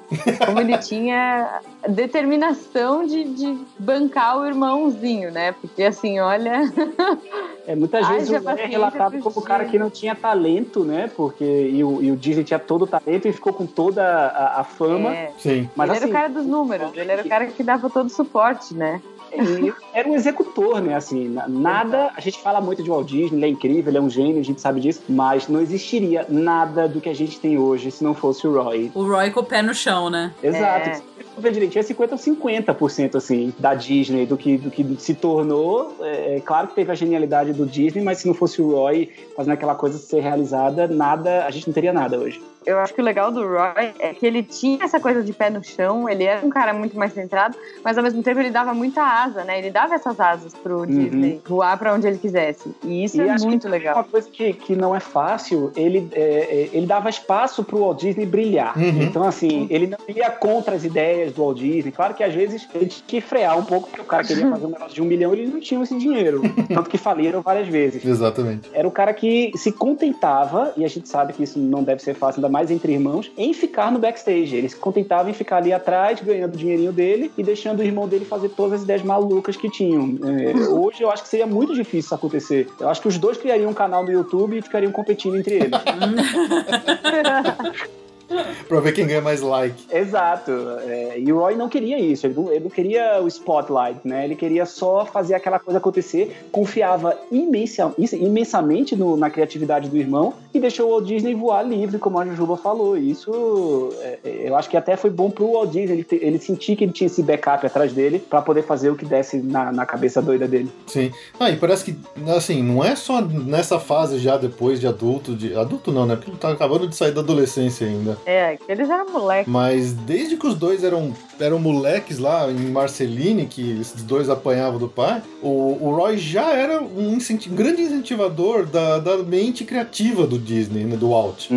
como 0.47 0.59
ele 0.59 0.79
tinha 0.81 1.61
determinação 1.87 3.07
de, 3.07 3.25
de 3.25 3.59
bancar 3.79 4.39
o 4.39 4.47
irmãozinho, 4.47 5.31
né? 5.31 5.53
Porque 5.53 5.83
assim, 5.83 6.19
olha, 6.19 6.63
É, 7.67 7.77
muitas 7.77 8.09
vezes 8.09 8.29
o 8.31 8.43
Roy 8.43 8.61
é 8.61 8.67
relatado 8.67 9.19
como 9.21 9.39
o 9.39 9.43
cara 9.43 9.65
que 9.67 9.79
não 9.79 9.89
tinha 9.89 10.15
talento, 10.15 10.85
né? 10.85 11.11
Porque 11.15 11.45
e 11.45 11.85
o, 11.85 12.03
e 12.03 12.11
o 12.11 12.17
Disney 12.17 12.45
tinha 12.45 12.59
todo 12.59 12.83
o 12.83 12.87
talento 12.87 13.02
e 13.07 13.33
ficou 13.33 13.53
com 13.53 13.67
toda 13.67 14.03
a, 14.05 14.61
a 14.61 14.65
fama. 14.65 15.15
é, 15.15 15.33
Sim. 15.39 15.69
Mas 15.75 15.89
ele 15.91 15.99
assim, 15.99 16.07
era 16.07 16.11
o 16.11 16.13
cara 16.13 16.29
dos 16.29 16.47
números, 16.47 16.91
ele 16.95 17.11
era 17.13 17.23
o 17.23 17.29
cara 17.29 17.47
que 17.47 17.63
dava 17.63 17.89
todo 17.91 18.07
o 18.07 18.11
suporte, 18.11 18.75
né? 18.75 19.01
ele 19.33 19.73
era 19.95 20.09
um 20.09 20.15
executor, 20.15 20.81
né? 20.81 20.95
Assim, 20.95 21.29
na- 21.29 21.49
nada. 21.49 22.11
A 22.15 22.21
gente 22.21 22.39
fala 22.41 22.61
muito 22.61 22.83
de 22.83 22.91
Walt 22.91 23.07
Disney, 23.09 23.39
ele 23.39 23.47
é 23.47 23.49
incrível, 23.49 23.91
ele 23.91 23.99
é 23.99 24.01
um 24.01 24.11
gênio, 24.11 24.39
a 24.41 24.45
gente 24.45 24.61
sabe 24.61 24.81
disso, 24.81 25.03
mas 25.09 25.49
não 25.49 25.61
existiria 25.61 26.27
nada 26.29 26.87
do 26.87 27.01
que 27.01 27.09
a 27.09 27.15
gente 27.15 27.41
tem 27.41 27.59
hoje 27.59 27.91
se 27.91 28.05
não 28.05 28.15
fosse 28.15 28.47
o 28.47 28.63
Roy. 28.63 28.91
O 28.95 29.05
Roy 29.05 29.31
com 29.31 29.41
o 29.41 29.45
pé 29.45 29.63
no 29.63 29.75
chão, 29.75 30.11
né? 30.11 30.33
Exato. 30.43 30.89
É. 30.91 31.03
Ver 31.39 31.51
direitinho, 31.51 31.81
é 31.81 31.83
50 31.83 32.15
ou 32.15 32.21
50% 32.21 33.17
assim, 33.17 33.55
da 33.59 33.75
Disney, 33.75 34.27
do 34.27 34.37
que, 34.37 34.59
do 34.59 34.71
que 34.71 34.85
se 34.99 35.15
tornou. 35.15 35.97
É, 36.03 36.37
é 36.37 36.41
claro 36.41 36.69
que 36.69 36.75
teve 36.75 36.93
a 36.93 36.95
genialidade 36.95 37.55
do 37.55 37.65
Disney, 37.65 38.03
mas 38.03 38.19
se 38.19 38.27
não 38.27 38.35
fosse 38.35 38.61
o 38.61 38.73
Roy 38.73 39.09
fazendo 39.35 39.55
aquela 39.55 39.75
coisa 39.75 39.97
ser 39.97 40.21
realizada, 40.21 40.87
nada, 40.87 41.47
a 41.47 41.51
gente 41.51 41.67
não 41.67 41.73
teria 41.73 41.93
nada 41.93 42.19
hoje. 42.19 42.43
Eu 42.67 42.79
acho 42.79 42.95
que 42.95 43.01
o 43.01 43.05
legal 43.05 43.31
do 43.31 43.47
Roy 43.47 43.93
é 43.99 44.13
que 44.15 44.27
ele 44.27 44.43
tinha 44.43 44.85
essa 44.85 45.01
coisa 45.01 45.23
de 45.23 45.33
pé 45.33 45.49
no 45.51 45.63
chão, 45.63 46.09
ele 46.09 46.25
era 46.25 46.45
um 46.45 46.51
cara 46.51 46.73
muito 46.73 46.97
mais 46.97 47.13
centrado, 47.13 47.57
mas 47.85 47.97
ao 47.97 48.05
mesmo 48.05 48.23
tempo 48.23 48.41
ele 48.41 48.51
dava 48.51 48.75
muita 48.75 49.03
asa, 49.03 49.45
né? 49.45 49.59
Ele 49.59 49.71
dava 49.71 49.95
essas 49.95 50.19
asas 50.21 50.55
pro 50.55 50.87
Disney 50.87 51.41
voar 51.47 51.79
pra 51.79 51.95
onde 51.95 52.07
ele 52.07 52.19
quisesse. 52.19 52.75
E 52.85 53.05
isso 53.05 53.23
Uhum. 53.23 53.27
E 53.27 53.29
é 53.29 53.39
muito 53.39 53.63
que 53.63 53.69
legal. 53.69 53.95
Uma 53.97 54.05
coisa 54.05 54.29
que, 54.31 54.53
que 54.53 54.77
não 54.77 54.95
é 54.95 55.01
fácil, 55.01 55.73
ele, 55.77 56.09
é, 56.13 56.21
é, 56.21 56.71
ele 56.73 56.87
dava 56.87 57.09
espaço 57.09 57.65
pro 57.65 57.79
Walt 57.79 58.01
Disney 58.01 58.27
brilhar. 58.27 58.77
Uhum. 58.77 59.03
Então, 59.03 59.25
assim, 59.25 59.67
ele 59.71 59.87
não 59.87 59.99
ia 60.09 60.31
contra 60.31 60.75
as 60.75 60.85
ideias 60.85 61.33
do 61.33 61.43
Walt 61.43 61.59
Disney. 61.59 61.93
Claro 61.93 62.15
que 62.15 62.23
às 62.23 62.35
vezes 62.35 62.69
ele 62.75 62.87
tinha 62.87 63.05
que 63.07 63.21
frear 63.21 63.59
um 63.59 63.65
pouco, 63.65 63.89
porque 63.89 64.03
o 64.03 64.05
cara 64.05 64.25
queria 64.25 64.49
fazer 64.49 64.67
um 64.67 64.71
negócio 64.71 64.95
de 64.95 65.03
um 65.03 65.05
milhão 65.05 65.35
e 65.35 65.41
eles 65.41 65.53
não 65.53 65.61
tinham 65.61 65.83
esse 65.83 65.97
dinheiro. 65.99 66.43
Tanto 66.69 66.91
que 66.91 66.99
faliram 66.99 67.43
várias 67.43 67.69
vezes. 67.69 68.05
Exatamente. 68.05 68.71
Era 68.73 68.87
o 68.87 68.91
cara 68.91 69.13
que 69.13 69.53
se 69.57 69.73
contentava, 69.73 70.73
e 70.77 70.85
a 70.85 70.89
gente 70.89 71.09
sabe 71.09 71.33
que 71.33 71.43
isso 71.43 71.59
não 71.59 71.83
deve 71.83 72.03
ser 72.03 72.15
fácil, 72.15 72.39
ainda 72.39 72.49
mais 72.53 72.71
entre 72.71 72.93
irmãos, 72.93 73.33
em 73.37 73.53
ficar 73.55 73.91
no 73.91 73.99
backstage. 73.99 74.55
Ele 74.55 74.69
se 74.69 74.77
contentava 74.77 75.31
em 75.31 75.33
ficar 75.33 75.57
ali 75.57 75.73
atrás, 75.73 76.21
ganhando 76.21 76.55
o 76.55 76.57
dinheirinho 76.57 76.93
dele 76.93 77.33
e 77.37 77.43
deixando 77.43 77.81
o 77.81 77.83
irmão 77.83 78.07
dele 78.07 78.25
fazer 78.25 78.51
todas 78.51 78.75
as 78.75 78.83
ideias 78.83 79.03
malucas 79.03 79.57
que 79.57 79.71
tinham. 79.71 80.19
É, 80.23 80.69
hoje 80.69 81.03
eu 81.03 81.11
acho 81.11 81.23
que 81.23 81.29
seria 81.29 81.47
muito 81.47 81.75
difícil 81.75 82.01
isso 82.01 82.15
acontecer. 82.15 82.69
Eu 82.79 82.89
acho 82.89 83.01
que 83.01 83.09
os 83.09 83.19
dois 83.19 83.39
criariam 83.39 83.71
um 83.71 83.75
canal 83.75 84.05
no 84.05 84.13
YouTube 84.13 84.59
e 84.59 84.63
ficariam 84.63 84.93
competindo 84.93 85.37
entre 85.37 85.55
eles. 85.55 85.71
Pra 88.69 88.81
ver 88.81 88.93
quem 88.93 89.07
ganha 89.07 89.21
mais 89.21 89.41
like. 89.41 89.85
Exato. 89.93 90.51
É, 90.87 91.19
e 91.19 91.33
o 91.33 91.39
Roy 91.39 91.55
não 91.57 91.69
queria 91.69 91.99
isso. 91.99 92.27
Ele 92.27 92.35
não, 92.35 92.51
ele 92.51 92.61
não 92.65 92.71
queria 92.71 93.21
o 93.23 93.29
spotlight, 93.29 94.01
né? 94.05 94.25
Ele 94.25 94.35
queria 94.35 94.65
só 94.67 95.05
fazer 95.05 95.35
aquela 95.35 95.59
coisa 95.59 95.79
acontecer. 95.79 96.47
Confiava 96.51 97.19
imensa, 97.31 97.93
imensamente 98.33 98.97
no- 98.97 99.17
na 99.17 99.31
criatividade 99.31 99.89
do 99.89 99.97
irmão 99.97 100.35
e 100.55 100.61
deixou 100.61 100.87
o 100.89 100.91
Walt 100.93 101.05
Disney 101.07 101.35
voar 101.35 101.63
livre, 101.63 101.99
como 101.99 102.19
a 102.19 102.25
Jujuba 102.27 102.57
falou. 102.57 102.97
E 102.97 103.11
Isso, 103.13 103.91
é, 104.01 104.19
é, 104.25 104.49
eu 104.49 104.57
acho 104.57 104.71
que 104.71 104.77
até 104.77 104.97
foi 104.97 105.11
bom 105.11 105.31
pro 105.31 105.53
Walt 105.53 105.71
Disney. 105.71 106.05
Ele, 106.11 106.21
ele 106.25 106.39
sentir 106.39 106.77
que 106.77 106.85
ele 106.85 106.93
tinha 106.93 107.07
esse 107.07 107.23
backup 107.23 107.67
atrás 107.67 107.93
dele 107.93 108.19
pra 108.19 108.41
poder 108.41 108.63
fazer 108.63 108.91
o 108.91 108.97
que 108.97 109.05
desse 109.05 109.37
na, 109.37 109.71
na 109.71 109.85
cabeça 109.85 110.23
doida 110.23 110.49
dele. 110.49 110.71
Sim. 110.87 111.11
Ah, 111.39 111.51
e 111.51 111.57
parece 111.57 111.85
que, 111.85 111.97
assim, 112.35 112.63
não 112.63 112.83
é 112.83 112.97
só 112.97 113.21
nessa 113.21 113.79
fase 113.79 114.19
já 114.19 114.37
depois 114.37 114.81
de 114.81 114.87
adulto, 114.87 115.35
de. 115.35 115.55
Adulto 115.55 115.93
não, 115.93 116.07
né? 116.07 116.17
Porque 116.17 116.31
ele 116.31 116.39
tá 116.39 116.51
acabando 116.51 116.87
de 116.89 116.97
sair 116.97 117.13
da 117.13 117.21
adolescência 117.21 117.87
ainda. 117.87 118.17
É, 118.27 118.59
eles 118.69 118.89
eram 118.89 119.11
moleques. 119.11 119.53
Mas 119.53 119.93
desde 119.93 120.37
que 120.37 120.47
os 120.47 120.55
dois 120.55 120.85
eram, 120.85 121.13
eram 121.41 121.59
moleques 121.59 122.19
lá 122.19 122.51
em 122.51 122.71
Marceline, 122.71 123.47
que 123.47 123.81
esses 123.81 124.03
dois 124.03 124.29
apanhavam 124.31 124.79
do 124.79 124.89
pai, 124.89 125.23
o, 125.43 125.79
o 125.81 125.95
Roy 125.95 126.17
já 126.17 126.53
era 126.53 126.81
um, 126.81 127.15
incenti- 127.15 127.51
um 127.51 127.55
grande 127.55 127.83
incentivador 127.83 128.67
da, 128.67 128.99
da 128.99 129.19
mente 129.19 129.65
criativa 129.65 130.27
do 130.27 130.39
Disney, 130.39 130.85
né, 130.85 130.97
do 130.97 131.11
Walt. 131.11 131.49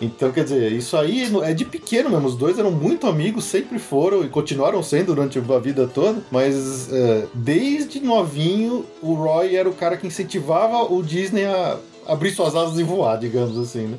Então, 0.00 0.30
quer 0.30 0.44
dizer, 0.44 0.72
isso 0.72 0.96
aí 0.96 1.28
é 1.42 1.52
de 1.52 1.64
pequeno 1.64 2.10
mesmo. 2.10 2.28
Os 2.28 2.36
dois 2.36 2.58
eram 2.58 2.70
muito 2.70 3.06
amigos, 3.06 3.44
sempre 3.44 3.78
foram 3.78 4.22
e 4.22 4.28
continuaram 4.28 4.82
sendo 4.82 5.06
durante 5.06 5.38
a 5.38 5.58
vida 5.58 5.86
toda. 5.86 6.22
Mas 6.30 6.92
é, 6.92 7.26
desde 7.34 8.00
novinho, 8.00 8.84
o 9.02 9.14
Roy 9.14 9.56
era 9.56 9.68
o 9.68 9.74
cara 9.74 9.96
que 9.96 10.06
incentivava 10.06 10.82
o 10.92 11.02
Disney 11.02 11.44
a 11.44 11.76
abrir 12.06 12.30
suas 12.30 12.54
asas 12.54 12.78
e 12.78 12.82
voar, 12.82 13.18
digamos 13.18 13.58
assim, 13.58 13.88
né? 13.88 13.98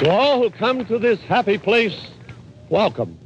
To 0.00 0.10
all 0.10 0.40
who 0.40 0.50
come 0.50 0.84
to 0.84 0.98
this 0.98 1.18
happy 1.28 1.58
place, 1.58 1.96
welcome. 2.70 3.16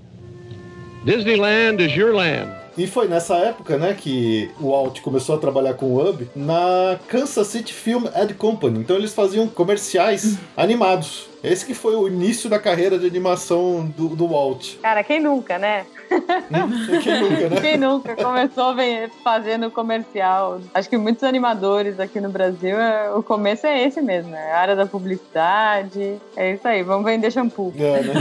Disneyland 1.05 1.83
is 1.83 1.95
your 1.97 2.15
land. 2.15 2.61
E 2.79 2.87
foi 2.87 3.09
nessa 3.09 3.37
época, 3.37 3.77
né, 3.77 3.95
que 3.95 4.51
o 4.61 4.71
Walt 4.71 5.01
começou 5.01 5.35
a 5.35 5.39
trabalhar 5.39 5.75
com 5.75 5.87
o 5.87 6.09
Ub 6.09 6.27
na 6.35 6.99
Kansas 7.09 7.47
City 7.49 7.75
Film 7.75 8.05
Ad 8.15 8.33
Company. 8.35 8.79
Então 8.79 8.97
eles 8.97 9.13
faziam 9.13 9.49
comerciais 9.49 10.39
animados. 10.57 11.29
Esse 11.43 11.67
que 11.67 11.75
foi 11.75 11.97
o 11.97 12.07
início 12.07 12.49
da 12.49 12.59
carreira 12.59 12.99
de 12.99 13.07
animação 13.07 13.93
do, 13.97 14.11
do 14.11 14.29
Walt. 14.29 14.77
Cara, 14.81 15.03
quem 15.03 15.21
nunca, 15.21 15.59
né? 15.59 15.85
Quem 17.03 17.21
nunca, 17.21 17.49
né? 17.49 17.61
Quem 17.61 17.77
nunca 17.79 18.17
começou 18.17 18.75
fazendo 19.23 19.71
comercial? 19.71 20.61
Acho 20.75 20.89
que 20.89 20.97
muitos 20.97 21.23
animadores 21.23 22.01
aqui 22.01 22.21
no 22.21 22.29
Brasil, 22.29 22.79
é- 22.79 23.13
o 23.13 23.23
começo 23.23 23.67
é 23.67 23.87
esse 23.87 24.01
mesmo, 24.01 24.35
é 24.35 24.53
a 24.53 24.59
área 24.59 24.77
da 24.77 24.87
publicidade. 24.87 26.17
É 26.37 26.53
isso 26.55 26.67
aí, 26.67 26.83
vamos 26.83 27.05
vender 27.05 27.31
shampoo. 27.31 27.73
É, 27.77 28.03
né? 28.03 28.15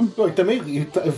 Bom, 0.16 0.28
e 0.28 0.32
também 0.32 0.60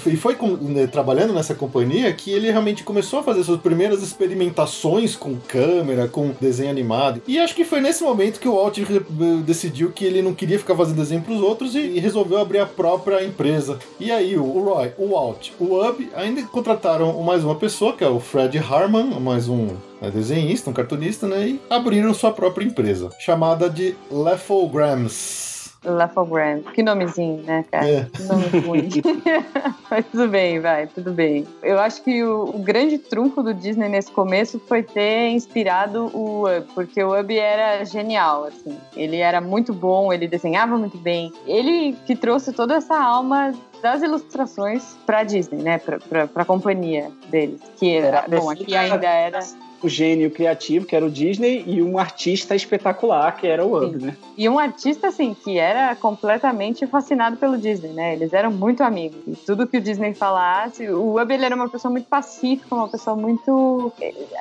e 0.06 0.16
foi 0.16 0.36
né, 0.60 0.86
trabalhando 0.86 1.32
nessa 1.32 1.54
companhia 1.54 2.12
que 2.12 2.30
ele 2.30 2.50
realmente 2.50 2.82
começou 2.84 3.20
a 3.20 3.22
fazer 3.22 3.44
suas 3.44 3.60
primeiras 3.60 4.02
experimentações 4.02 5.14
com 5.16 5.36
câmera, 5.36 6.08
com 6.08 6.32
desenho 6.40 6.70
animado. 6.70 7.22
E 7.26 7.38
acho 7.38 7.54
que 7.54 7.64
foi 7.64 7.80
nesse 7.80 8.02
momento 8.02 8.40
que 8.40 8.48
o 8.48 8.56
Walt 8.56 8.78
decidiu 9.44 9.90
que 9.90 10.04
ele 10.04 10.22
não 10.22 10.34
queria 10.34 10.58
ficar 10.58 10.74
fazendo 10.74 10.96
desenho 10.96 11.22
para 11.22 11.32
os 11.32 11.40
outros 11.40 11.74
e, 11.74 11.98
resolveu 12.02 12.38
abrir 12.38 12.58
a 12.58 12.66
própria 12.66 13.24
empresa. 13.24 13.78
E 14.00 14.10
aí 14.10 14.36
o 14.36 14.44
Roy, 14.44 14.92
o 14.98 15.10
Walt, 15.10 15.50
o 15.58 15.78
Ub 15.78 16.10
ainda 16.14 16.42
contrataram 16.44 17.22
mais 17.22 17.44
uma 17.44 17.54
pessoa, 17.54 17.92
que 17.92 18.04
é 18.04 18.08
o 18.08 18.20
Fred 18.20 18.58
Harman, 18.58 19.20
mais 19.20 19.48
um 19.48 19.68
né, 20.00 20.10
desenhista, 20.10 20.70
um 20.70 20.72
cartunista, 20.72 21.26
né? 21.26 21.48
E 21.48 21.60
abriram 21.70 22.14
sua 22.14 22.32
própria 22.32 22.64
empresa, 22.64 23.10
chamada 23.18 23.68
de 23.68 23.94
Lefograms. 24.10 25.51
Lafogram. 25.84 26.62
Que 26.74 26.82
nomezinho, 26.82 27.42
né, 27.42 27.64
cara? 27.70 27.88
É. 27.88 28.04
Que 28.12 28.22
nome 28.22 28.58
ruim. 28.60 28.88
Mas 29.90 30.06
tudo 30.06 30.28
bem, 30.28 30.60
vai, 30.60 30.86
tudo 30.86 31.12
bem. 31.12 31.46
Eu 31.62 31.78
acho 31.78 32.02
que 32.02 32.22
o, 32.22 32.44
o 32.54 32.58
grande 32.58 32.98
trunfo 32.98 33.42
do 33.42 33.52
Disney 33.52 33.88
nesse 33.88 34.10
começo 34.10 34.60
foi 34.68 34.82
ter 34.82 35.30
inspirado 35.30 36.10
o 36.16 36.44
Ub, 36.44 36.66
porque 36.74 37.02
o 37.02 37.18
Ub 37.18 37.30
era 37.36 37.84
genial, 37.84 38.44
assim. 38.44 38.76
Ele 38.96 39.16
era 39.16 39.40
muito 39.40 39.72
bom, 39.72 40.12
ele 40.12 40.28
desenhava 40.28 40.76
muito 40.78 40.98
bem. 40.98 41.32
Ele 41.46 41.96
que 42.06 42.14
trouxe 42.14 42.52
toda 42.52 42.74
essa 42.74 42.96
alma 42.96 43.52
das 43.82 44.02
ilustrações 44.02 44.96
pra 45.04 45.24
Disney, 45.24 45.62
né? 45.62 45.78
Pra, 45.78 45.98
pra, 45.98 46.26
pra 46.26 46.44
companhia 46.44 47.10
deles. 47.28 47.60
Que 47.76 47.96
era, 47.96 48.24
bom, 48.28 48.48
aqui 48.48 48.76
ainda 48.76 49.08
era. 49.08 49.40
O 49.82 49.88
gênio 49.88 50.30
criativo, 50.30 50.86
que 50.86 50.94
era 50.94 51.04
o 51.04 51.10
Disney, 51.10 51.64
e 51.66 51.82
um 51.82 51.98
artista 51.98 52.54
espetacular, 52.54 53.36
que 53.36 53.46
era 53.46 53.64
o 53.64 53.76
Ub, 53.76 53.96
né? 53.98 54.16
E 54.38 54.48
um 54.48 54.58
artista, 54.58 55.08
assim, 55.08 55.34
que 55.34 55.58
era 55.58 55.94
completamente 55.96 56.86
fascinado 56.86 57.36
pelo 57.36 57.58
Disney, 57.58 57.92
né? 57.92 58.14
Eles 58.14 58.32
eram 58.32 58.50
muito 58.50 58.82
amigos. 58.82 59.20
E 59.26 59.34
tudo 59.34 59.66
que 59.66 59.78
o 59.78 59.80
Disney 59.80 60.14
falasse, 60.14 60.88
o 60.88 61.20
Ub, 61.20 61.30
ele 61.30 61.44
era 61.44 61.54
uma 61.54 61.68
pessoa 61.68 61.90
muito 61.90 62.06
pacífica, 62.06 62.74
uma 62.74 62.88
pessoa 62.88 63.16
muito... 63.16 63.92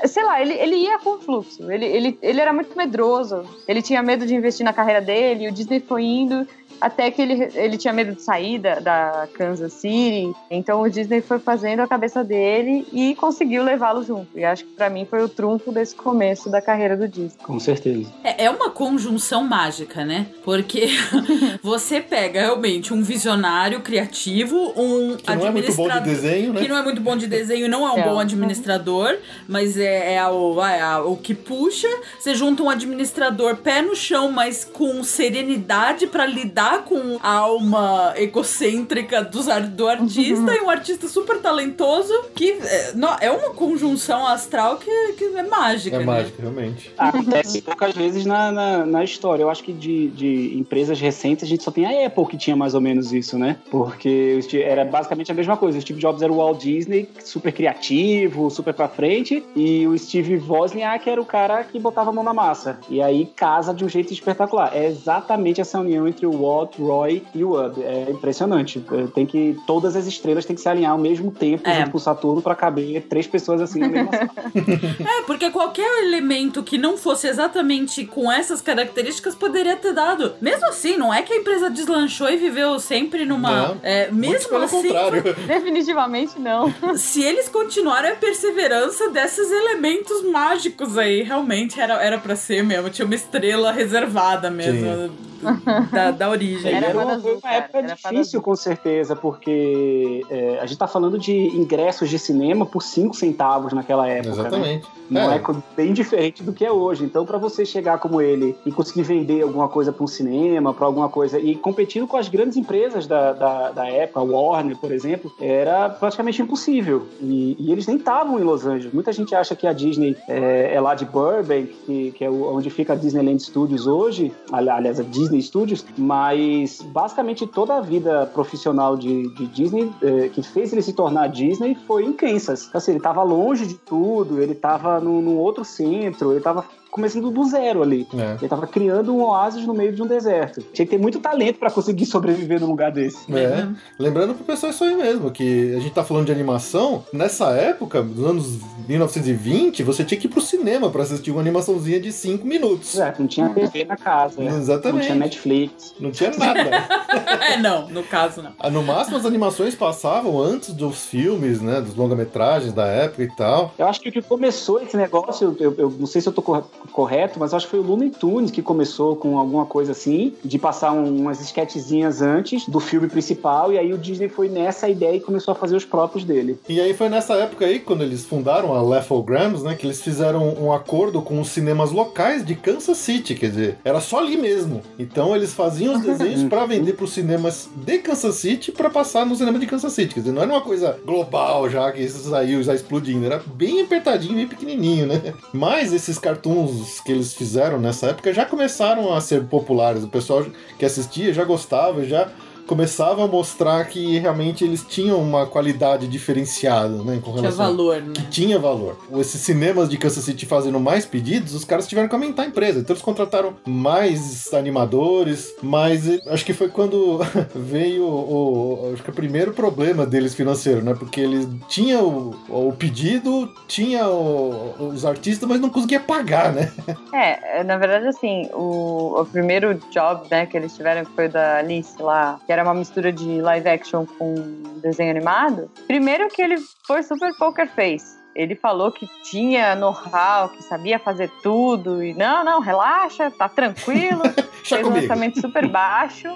Sei 0.06 0.24
lá, 0.24 0.42
ele, 0.42 0.54
ele 0.54 0.76
ia 0.76 1.00
com 1.00 1.12
o 1.12 1.20
fluxo. 1.20 1.72
Ele, 1.72 1.86
ele, 1.86 2.20
ele 2.22 2.40
era 2.40 2.54
muito 2.54 2.78
medroso. 2.78 3.44
Ele 3.68 3.82
tinha 3.82 4.04
medo 4.04 4.26
de 4.26 4.36
investir 4.36 4.64
na 4.64 4.74
carreira 4.74 5.02
dele, 5.02 5.46
e 5.46 5.48
o 5.48 5.52
Disney 5.52 5.80
foi 5.80 6.04
indo 6.04 6.48
até 6.82 7.10
que 7.12 7.22
ele, 7.22 7.48
ele 7.54 7.78
tinha 7.78 7.94
medo 7.94 8.14
de 8.16 8.22
sair 8.22 8.60
da, 8.60 8.80
da 8.80 9.28
Kansas 9.34 9.74
City. 9.74 10.34
Então 10.50 10.82
o 10.82 10.90
Disney 10.90 11.22
foi 11.22 11.40
fazendo 11.40 11.82
a 11.82 11.88
cabeça 11.88 12.24
dele 12.24 12.86
e 12.92 13.16
conseguiu 13.16 13.64
levá-lo 13.64 14.04
junto. 14.04 14.28
E 14.38 14.44
acho 14.44 14.66
que 14.66 14.72
pra 14.74 14.90
mim 14.90 15.06
foi 15.10 15.24
o 15.24 15.30
trunfo 15.30 15.72
desse 15.72 15.96
começo 15.96 16.50
da 16.50 16.62
carreira 16.62 16.98
do 16.98 17.08
Disney. 17.08 17.38
Com 17.44 17.60
certeza. 17.60 18.12
É, 18.24 18.46
é 18.46 18.50
uma 18.50 18.70
conjunção 18.72 19.44
mágica, 19.44 20.04
né? 20.04 20.26
Porque 20.44 20.88
você 21.62 22.02
pega 22.02 22.42
realmente 22.42 22.94
um 22.94 23.02
visionário 23.02 23.82
criativo, 23.82 24.56
um 24.76 25.16
Que 25.18 25.36
não 25.36 25.48
é 25.48 25.52
muito 25.52 25.74
bom 25.74 25.86
de 25.88 25.92
administrador. 25.92 26.02
desenho, 26.02 26.54
né? 26.54 26.62
Que 26.62 26.68
não 26.68 26.78
é 26.78 26.84
muito 26.84 27.02
bom 27.02 27.16
de 27.16 27.28
desenho, 27.28 27.70
não 27.70 27.88
é 27.88 27.92
um 27.94 28.00
É. 28.00 28.04
bom 28.04 28.20
administrador, 28.20 29.18
mas 29.48 29.78
é, 29.78 30.16
é 30.16 30.28
o, 30.28 30.62
é 30.66 30.98
o 31.00 31.16
que 31.16 31.34
puxa. 31.36 31.88
Você 32.20 32.34
junta 32.34 32.64
um 32.64 32.70
administrador 32.70 33.58
pé 33.58 33.82
no 33.82 33.96
chão, 33.96 34.32
mas 34.32 34.66
com 34.66 35.04
serenidade 35.04 36.08
pra 36.08 36.26
lidar 36.26 36.71
com 36.80 37.18
a 37.22 37.34
alma 37.36 38.14
egocêntrica 38.16 39.24
dos 39.24 39.48
ar- 39.48 39.62
do 39.68 39.88
artista, 39.88 40.54
e 40.56 40.62
um 40.62 40.70
artista 40.70 41.08
super 41.08 41.40
talentoso 41.40 42.14
que 42.36 42.52
é, 42.52 42.94
não, 42.96 43.16
é 43.20 43.32
uma 43.32 43.52
conjunção 43.54 44.26
astral 44.28 44.78
que, 44.78 45.14
que 45.14 45.26
é 45.26 45.44
mágica. 45.44 45.96
É 45.96 46.00
né? 46.00 46.06
mágico, 46.06 46.42
realmente. 46.42 46.92
Acontece 46.98 47.62
poucas 47.62 47.94
vezes 47.96 48.26
na, 48.26 48.52
na, 48.52 48.86
na 48.86 49.04
história. 49.04 49.44
Eu 49.44 49.50
acho 49.50 49.64
que 49.64 49.72
de, 49.74 50.08
de 50.10 50.58
empresas 50.58 51.00
recentes 51.00 51.44
a 51.44 51.48
gente 51.48 51.64
só 51.64 51.72
tem 51.72 51.86
a 51.86 52.08
Apple 52.08 52.26
que 52.26 52.38
tinha 52.38 52.56
mais 52.56 52.74
ou 52.74 52.82
menos 52.82 53.12
isso, 53.14 53.38
né? 53.38 53.58
Porque 53.70 54.36
o 54.38 54.44
Steve- 54.44 54.64
era 54.64 54.86
basicamente 54.86 55.32
a 55.32 55.36
mesma 55.36 55.58
coisa. 55.58 55.78
O 55.78 55.82
Steve 55.82 56.00
Jobs 56.00 56.22
era 56.22 56.32
o 56.32 56.38
Walt 56.38 56.62
Disney, 56.62 57.10
super 57.24 57.52
criativo, 57.52 58.50
super 58.50 58.74
pra 58.74 58.88
frente, 58.88 59.44
e 59.56 59.88
o 59.88 59.98
Steve 59.98 60.38
Wozniak 60.38 61.10
era 61.10 61.22
o 61.22 61.26
cara 61.26 61.64
que 61.64 61.80
botava 61.80 62.10
a 62.10 62.14
mão 62.14 62.24
na 62.24 62.34
massa. 62.34 62.80
E 62.90 63.02
aí 63.02 63.26
casa 63.36 63.74
de 63.74 63.84
um 63.84 63.90
jeito 63.90 64.14
espetacular. 64.14 64.72
É 64.76 64.86
exatamente 64.86 65.60
essa 65.62 65.80
união 65.80 66.08
entre 66.08 66.26
o 66.26 66.32
Walt, 66.32 66.61
Roy 66.78 67.24
e 67.34 67.44
o 67.44 67.60
Ub. 67.60 67.82
É 67.84 68.10
impressionante. 68.12 68.84
É, 68.92 69.08
Tem 69.14 69.26
que 69.26 69.58
todas 69.68 69.96
as 69.96 70.06
estrelas 70.08 70.46
têm 70.46 70.56
que 70.56 70.62
se 70.62 70.70
alinhar 70.70 70.92
ao 70.92 70.98
mesmo 70.98 71.32
tempo 71.32 71.68
É. 71.68 71.80
junto 71.80 71.92
com 71.92 71.98
o 71.98 72.02
Saturno 72.02 72.42
pra 72.42 72.56
caber 72.56 73.02
três 73.10 73.28
pessoas 73.28 73.62
assim 73.62 73.80
na 73.80 73.88
mesma 73.90 74.12
sala. 74.12 74.30
É, 75.02 75.22
porque 75.24 75.50
qualquer 75.50 76.04
elemento 76.04 76.64
que 76.64 76.78
não 76.78 76.98
fosse 76.98 77.28
exatamente 77.28 78.06
com 78.06 78.32
essas 78.32 78.62
características 78.62 79.36
poderia 79.36 79.76
ter 79.76 79.94
dado. 79.94 80.34
Mesmo 80.42 80.68
assim, 80.68 80.98
não 80.98 81.14
é 81.14 81.22
que 81.22 81.34
a 81.34 81.38
empresa 81.38 81.70
deslanchou 81.70 82.30
e 82.30 82.38
viveu 82.38 82.80
sempre 82.80 83.26
numa. 83.26 83.70
Não, 83.70 83.78
é, 83.84 84.10
Muito 84.12 84.30
mesmo 84.32 84.50
pelo 84.50 84.64
assim, 84.64 84.82
contrário. 84.84 85.24
Definitivamente 85.48 86.40
não. 86.40 86.74
se 86.98 87.24
eles 87.24 87.48
continuarem 87.50 88.12
a 88.12 88.16
perseverança 88.16 89.10
desses 89.10 89.52
elementos 89.52 90.24
mágicos 90.24 90.98
aí, 90.98 91.24
realmente 91.24 91.80
era, 91.80 91.94
era 92.02 92.18
pra 92.18 92.36
ser 92.36 92.64
mesmo. 92.64 92.90
Tinha 92.90 93.06
uma 93.06 93.16
estrela 93.16 93.72
reservada 93.72 94.50
mesmo 94.50 95.12
da, 95.92 96.12
da 96.12 96.30
origem. 96.30 96.74
Era 96.74 96.88
Era 96.88 97.00
uma, 97.00 97.14
azul, 97.14 97.40
uma 97.44 97.54
época 97.54 97.78
era 97.80 97.88
difícil, 97.96 98.42
com 98.42 98.56
certeza, 98.56 99.16
porque 99.16 100.22
é, 100.30 100.60
a 100.62 100.66
gente 100.66 100.78
tá 100.78 100.88
falando 100.88 101.18
de 101.18 101.34
ingressos 101.56 102.10
de 102.10 102.18
cinema 102.20 102.66
por 102.66 102.82
5 102.82 103.16
centavos 103.16 103.74
naquela 103.74 104.08
época. 104.08 104.36
Né? 104.36 104.40
Exatamente. 104.42 104.88
Não 105.10 105.30
é. 105.32 105.36
É. 105.36 105.42
bem 105.76 105.92
diferente 105.94 106.42
do 106.44 106.54
que 106.54 106.66
é 106.66 106.72
hoje. 106.72 107.04
Então, 107.04 107.26
pra 107.26 107.38
você 107.38 107.66
chegar 107.66 107.98
como 108.00 108.22
ele 108.22 108.56
e 108.66 108.72
conseguir 108.72 109.04
vender 109.04 109.42
alguma 109.42 109.68
coisa 109.68 109.92
para 109.92 110.04
um 110.04 110.08
cinema, 110.08 110.74
pra 110.74 110.86
alguma 110.86 111.10
coisa, 111.10 111.38
e 111.40 111.56
competindo 111.56 112.08
com 112.08 112.16
as 112.18 112.30
grandes 112.30 112.56
empresas 112.58 113.08
da, 113.08 113.34
da, 113.34 113.72
da 113.72 113.88
época, 113.88 114.20
a 114.20 114.24
Warner, 114.24 114.78
por 114.78 114.92
exemplo, 114.92 115.32
era 115.40 115.90
praticamente 115.90 116.42
impossível. 116.42 117.08
E, 117.20 117.56
e 117.60 117.72
eles 117.72 117.88
nem 117.88 117.98
estavam 117.98 118.40
em 118.40 118.44
Los 118.44 118.66
Angeles. 118.66 118.94
Muita 118.94 119.12
gente 119.12 119.36
acha 119.36 119.56
que 119.56 119.68
a 119.68 119.74
Disney 119.74 120.16
é, 120.28 120.74
é 120.76 120.80
lá 120.82 120.96
de 120.96 121.06
Burbank, 121.06 121.68
que, 121.86 122.12
que 122.12 122.24
é 122.24 122.30
onde 122.30 122.70
fica 122.70 122.94
a 122.94 122.96
Disneyland 122.96 123.40
Studios 123.42 123.88
hoje, 123.88 124.32
ali- 124.52 124.70
aliás, 124.70 125.00
a 125.00 125.04
Disney 125.04 125.31
Studios, 125.40 125.86
mas 125.98 126.82
basicamente 126.82 127.46
toda 127.46 127.78
a 127.78 127.82
vida 127.82 128.26
profissional 128.34 128.98
de, 128.98 129.30
de 129.36 129.48
Disney, 129.48 129.92
eh, 130.02 130.30
que 130.30 130.42
fez 130.42 130.74
ele 130.74 130.82
se 130.82 130.94
tornar 130.94 131.28
Disney, 131.28 131.76
foi 131.88 132.06
em 132.06 132.14
Kansas. 132.14 132.70
Assim, 132.74 132.92
ele 132.92 133.00
estava 133.00 133.22
longe 133.24 133.68
de 133.68 133.76
tudo, 133.76 134.42
ele 134.42 134.54
estava 134.54 135.00
num 135.00 135.38
outro 135.38 135.64
centro, 135.64 136.32
ele 136.32 136.40
estava 136.40 136.66
começando 136.92 137.32
do 137.32 137.44
zero 137.46 137.82
ali. 137.82 138.06
É. 138.14 138.34
Ele 138.34 138.44
estava 138.44 138.68
criando 138.68 139.16
um 139.16 139.24
oásis 139.24 139.66
no 139.66 139.74
meio 139.74 139.94
de 139.94 140.02
um 140.04 140.08
deserto. 140.08 140.62
Tinha 140.74 140.86
que 140.86 140.92
ter 140.92 141.02
muito 141.02 141.20
talento 141.20 141.58
para 141.58 141.72
conseguir 141.72 142.06
sobreviver 142.08 142.60
num 142.60 142.68
lugar 142.68 142.92
desse. 142.92 143.32
É. 143.34 143.68
Lembrando 143.98 144.36
pro 144.36 144.44
pessoal 144.44 144.72
isso 144.72 144.84
aí 144.84 144.96
mesmo, 144.96 145.32
que 145.32 145.74
a 145.76 145.80
gente 145.80 145.94
tá 145.94 146.04
falando 146.04 146.26
de 146.26 146.32
animação, 146.32 147.04
nessa 147.14 147.52
época, 147.52 148.02
dos 148.04 148.26
anos 148.26 148.60
1920, 148.88 149.84
você 149.84 150.04
tinha 150.04 150.20
que 150.20 150.28
ir 150.28 150.30
pro 150.30 150.42
cinema 150.42 150.90
pra 150.90 151.04
assistir 151.04 151.32
uma 151.32 151.42
animaçãozinha 151.42 152.00
de 152.00 152.12
5 152.12 152.46
minutos. 152.46 152.94
Exato, 152.96 153.22
não 153.22 153.28
tinha 153.28 153.50
TV 153.50 153.86
na 153.86 153.96
casa, 153.98 154.42
não 154.42 154.48
Exatamente. 154.58 155.06
tinha 155.06 155.16
Netflix. 155.18 155.96
Não 156.00 156.12
tinha 156.12 156.32
nada. 156.32 156.60
é, 157.54 157.58
não, 157.58 157.88
no 157.90 158.04
caso 158.04 158.42
não. 158.42 158.52
Ah, 158.60 158.70
No 158.70 158.84
máximo, 158.84 159.18
as 159.18 159.26
animações 159.26 159.76
passavam 159.76 160.40
antes 160.40 160.74
dos 160.74 161.06
filmes, 161.06 161.62
né? 161.62 161.82
Dos 161.82 161.96
longa-metragens 161.96 162.74
da 162.74 162.86
época 162.86 163.24
e 163.24 163.28
tal. 163.36 163.74
Eu 163.78 163.88
acho 163.88 164.00
que 164.02 164.10
o 164.10 164.12
que 164.12 164.22
começou 164.22 164.82
esse 164.82 164.96
negócio, 164.98 165.56
eu, 165.60 165.74
eu 165.78 165.90
não 165.98 166.06
sei 166.08 166.22
se 166.22 166.28
eu 166.28 166.34
tô 166.34 166.42
cor- 166.42 166.66
correto, 166.92 167.40
mas 167.40 167.54
acho 167.54 167.66
que 167.66 167.72
foi 167.72 167.80
o 167.80 167.84
Looney 167.84 168.10
Tunes 168.10 168.52
que 168.52 168.62
começou 168.62 169.16
com 169.16 169.38
alguma 169.38 169.66
coisa 169.66 169.92
assim, 169.92 170.34
de 170.44 170.58
passar 170.58 170.92
um- 170.92 171.22
umas 171.22 171.40
esquetezinhas 171.42 172.22
antes 172.22 172.68
do 172.68 172.80
filme 172.80 173.08
principal, 173.08 173.72
e 173.74 173.78
aí 173.78 173.94
o 173.94 173.98
Disney 173.98 174.30
foi 174.30 174.50
nessa 174.50 174.90
ideia 174.90 175.16
e 175.16 175.20
começou 175.20 175.52
a 175.52 175.56
fazer 175.56 175.76
os 175.76 175.86
próprios 175.86 176.24
dele. 176.24 176.58
E 176.68 176.80
aí 176.80 176.94
foi 176.94 177.10
nessa 177.10 177.34
época 177.36 177.66
aí, 177.66 177.80
quando 177.80 178.04
eles 178.04 178.26
fundaram 178.26 178.74
a 178.74 178.82
Lefograms, 178.82 179.64
né? 179.64 179.76
Que 179.76 179.86
eles 179.86 180.02
fizeram 180.02 180.54
um 180.60 180.72
acordo 180.72 181.22
com 181.22 181.40
os 181.40 181.50
cinemas 181.50 181.92
locais 181.92 182.46
de 182.46 182.56
Kansas 182.56 182.98
City, 182.98 183.36
quer 183.36 183.50
dizer, 183.50 183.78
era 183.84 184.00
só 184.00 184.20
ali 184.20 184.38
mesmo. 184.38 184.82
Então 184.98 185.36
eles 185.36 185.54
faziam 185.54 185.96
os 185.96 186.02
desenhos 186.02 186.44
pra 186.50 186.66
vender 186.66 186.94
pros 186.94 187.14
cinemas 187.14 187.70
de 187.76 187.98
Kansas 188.00 188.36
City 188.36 188.72
pra 188.72 188.90
passar 188.90 189.26
no 189.26 189.36
cinema 189.36 189.60
de 189.60 189.66
Kansas 189.68 189.94
City. 189.94 190.14
Quer 190.14 190.20
dizer, 190.22 190.32
não 190.32 190.42
era 190.42 190.52
uma 190.52 190.62
coisa 190.62 190.98
global 191.06 191.70
já, 191.70 191.92
que 191.92 192.02
isso 192.02 192.30
saiu 192.30 192.62
já 192.64 192.74
explodindo. 192.74 193.26
Era 193.26 193.42
bem 193.54 193.82
apertadinho, 193.82 194.36
bem 194.36 194.48
pequenininho, 194.48 195.08
né? 195.08 195.34
Mas 195.54 195.94
esses 195.94 196.18
cartoons 196.18 196.71
que 197.04 197.12
eles 197.12 197.34
fizeram 197.34 197.80
nessa 197.80 198.08
época 198.08 198.34
já 198.34 198.46
começaram 198.46 199.14
a 199.14 199.22
ser 199.22 199.46
populares. 199.46 200.04
O 200.04 200.08
pessoal 200.08 200.46
que 200.78 200.86
assistia 200.86 201.34
já 201.34 201.44
gostava, 201.44 202.04
já 202.06 202.30
começava 202.76 203.26
a 203.26 203.28
mostrar 203.28 203.84
que 203.84 204.18
realmente 204.18 204.64
eles 204.64 204.82
tinham 204.88 205.22
uma 205.22 205.46
qualidade 205.46 206.08
diferenciada, 206.08 207.04
né? 207.04 207.20
Com 207.22 207.32
Tinha 207.32 207.42
relação 207.42 207.66
valor, 207.66 208.02
né? 208.02 208.14
que 208.14 208.22
tinha 208.28 208.58
valor. 208.58 208.96
Esses 209.18 209.42
cinemas 209.42 209.90
de 209.90 209.98
Kansas 209.98 210.24
City 210.24 210.46
fazendo 210.46 210.80
mais 210.80 211.06
pedidos, 211.06 211.54
os 211.54 211.66
caras 211.66 211.86
tiveram 211.86 212.08
que 212.08 212.16
aumentar 212.16 212.44
a 212.44 212.46
empresa. 212.46 212.80
Então 212.80 212.94
eles 212.94 213.04
contrataram 213.04 213.56
mais 213.68 214.54
animadores, 214.54 215.54
mas 215.62 216.08
eh, 216.08 216.22
acho 216.28 216.46
que 216.46 216.54
foi 216.54 216.70
quando 216.70 217.20
veio 217.54 218.06
o, 218.06 218.86
o- 218.88 218.94
acho 218.94 219.04
que 219.04 219.10
o 219.10 219.14
primeiro 219.14 219.52
problema 219.52 220.06
deles 220.06 220.34
financeiro, 220.34 220.82
né? 220.82 220.94
Porque 220.98 221.20
eles 221.20 221.46
tinham 221.68 222.34
o, 222.48 222.70
o 222.70 222.72
pedido, 222.72 223.50
tinha 223.68 224.08
o- 224.08 224.76
os 224.94 225.04
artistas, 225.06 225.48
mas 225.50 225.60
não 225.60 225.70
conseguia 225.70 226.00
pagar, 226.00 226.54
né? 226.54 226.72
É, 227.14 227.62
na 227.66 227.78
verdade, 227.78 228.08
assim, 228.08 228.50
o, 228.54 229.20
o 229.22 229.26
primeiro 229.26 229.78
job, 229.92 230.22
né, 230.32 230.46
que 230.46 230.56
eles 230.56 230.74
tiveram, 230.74 231.04
foi 231.14 231.28
o 231.28 231.30
da 231.30 231.58
Alice 231.58 232.02
lá, 232.02 232.40
que 232.46 232.52
era 232.52 232.61
uma 232.64 232.74
mistura 232.74 233.12
de 233.12 233.42
live 233.42 233.70
action 233.70 234.06
com 234.06 234.36
desenho 234.82 235.12
animado. 235.12 235.70
Primeiro 235.88 236.28
que 236.30 236.42
ele 236.42 236.58
foi 236.86 237.04
super 237.04 237.36
poker 237.38 237.70
face. 237.70 238.20
Ele 238.34 238.56
falou 238.56 238.92
que 238.92 239.08
tinha 239.24 239.76
know-how, 239.76 240.50
que 240.50 240.64
sabia 240.64 240.98
fazer 240.98 241.30
tudo, 241.44 242.02
e 242.02 242.14
não, 242.14 242.46
não, 242.46 242.62
relaxa, 242.62 243.30
tá 243.30 243.50
tranquilo. 243.50 244.22
Fez 244.64 244.82
um 244.82 244.86
comigo. 244.86 245.04
orçamento 245.04 245.42
super 245.42 245.68
baixo. 245.68 246.30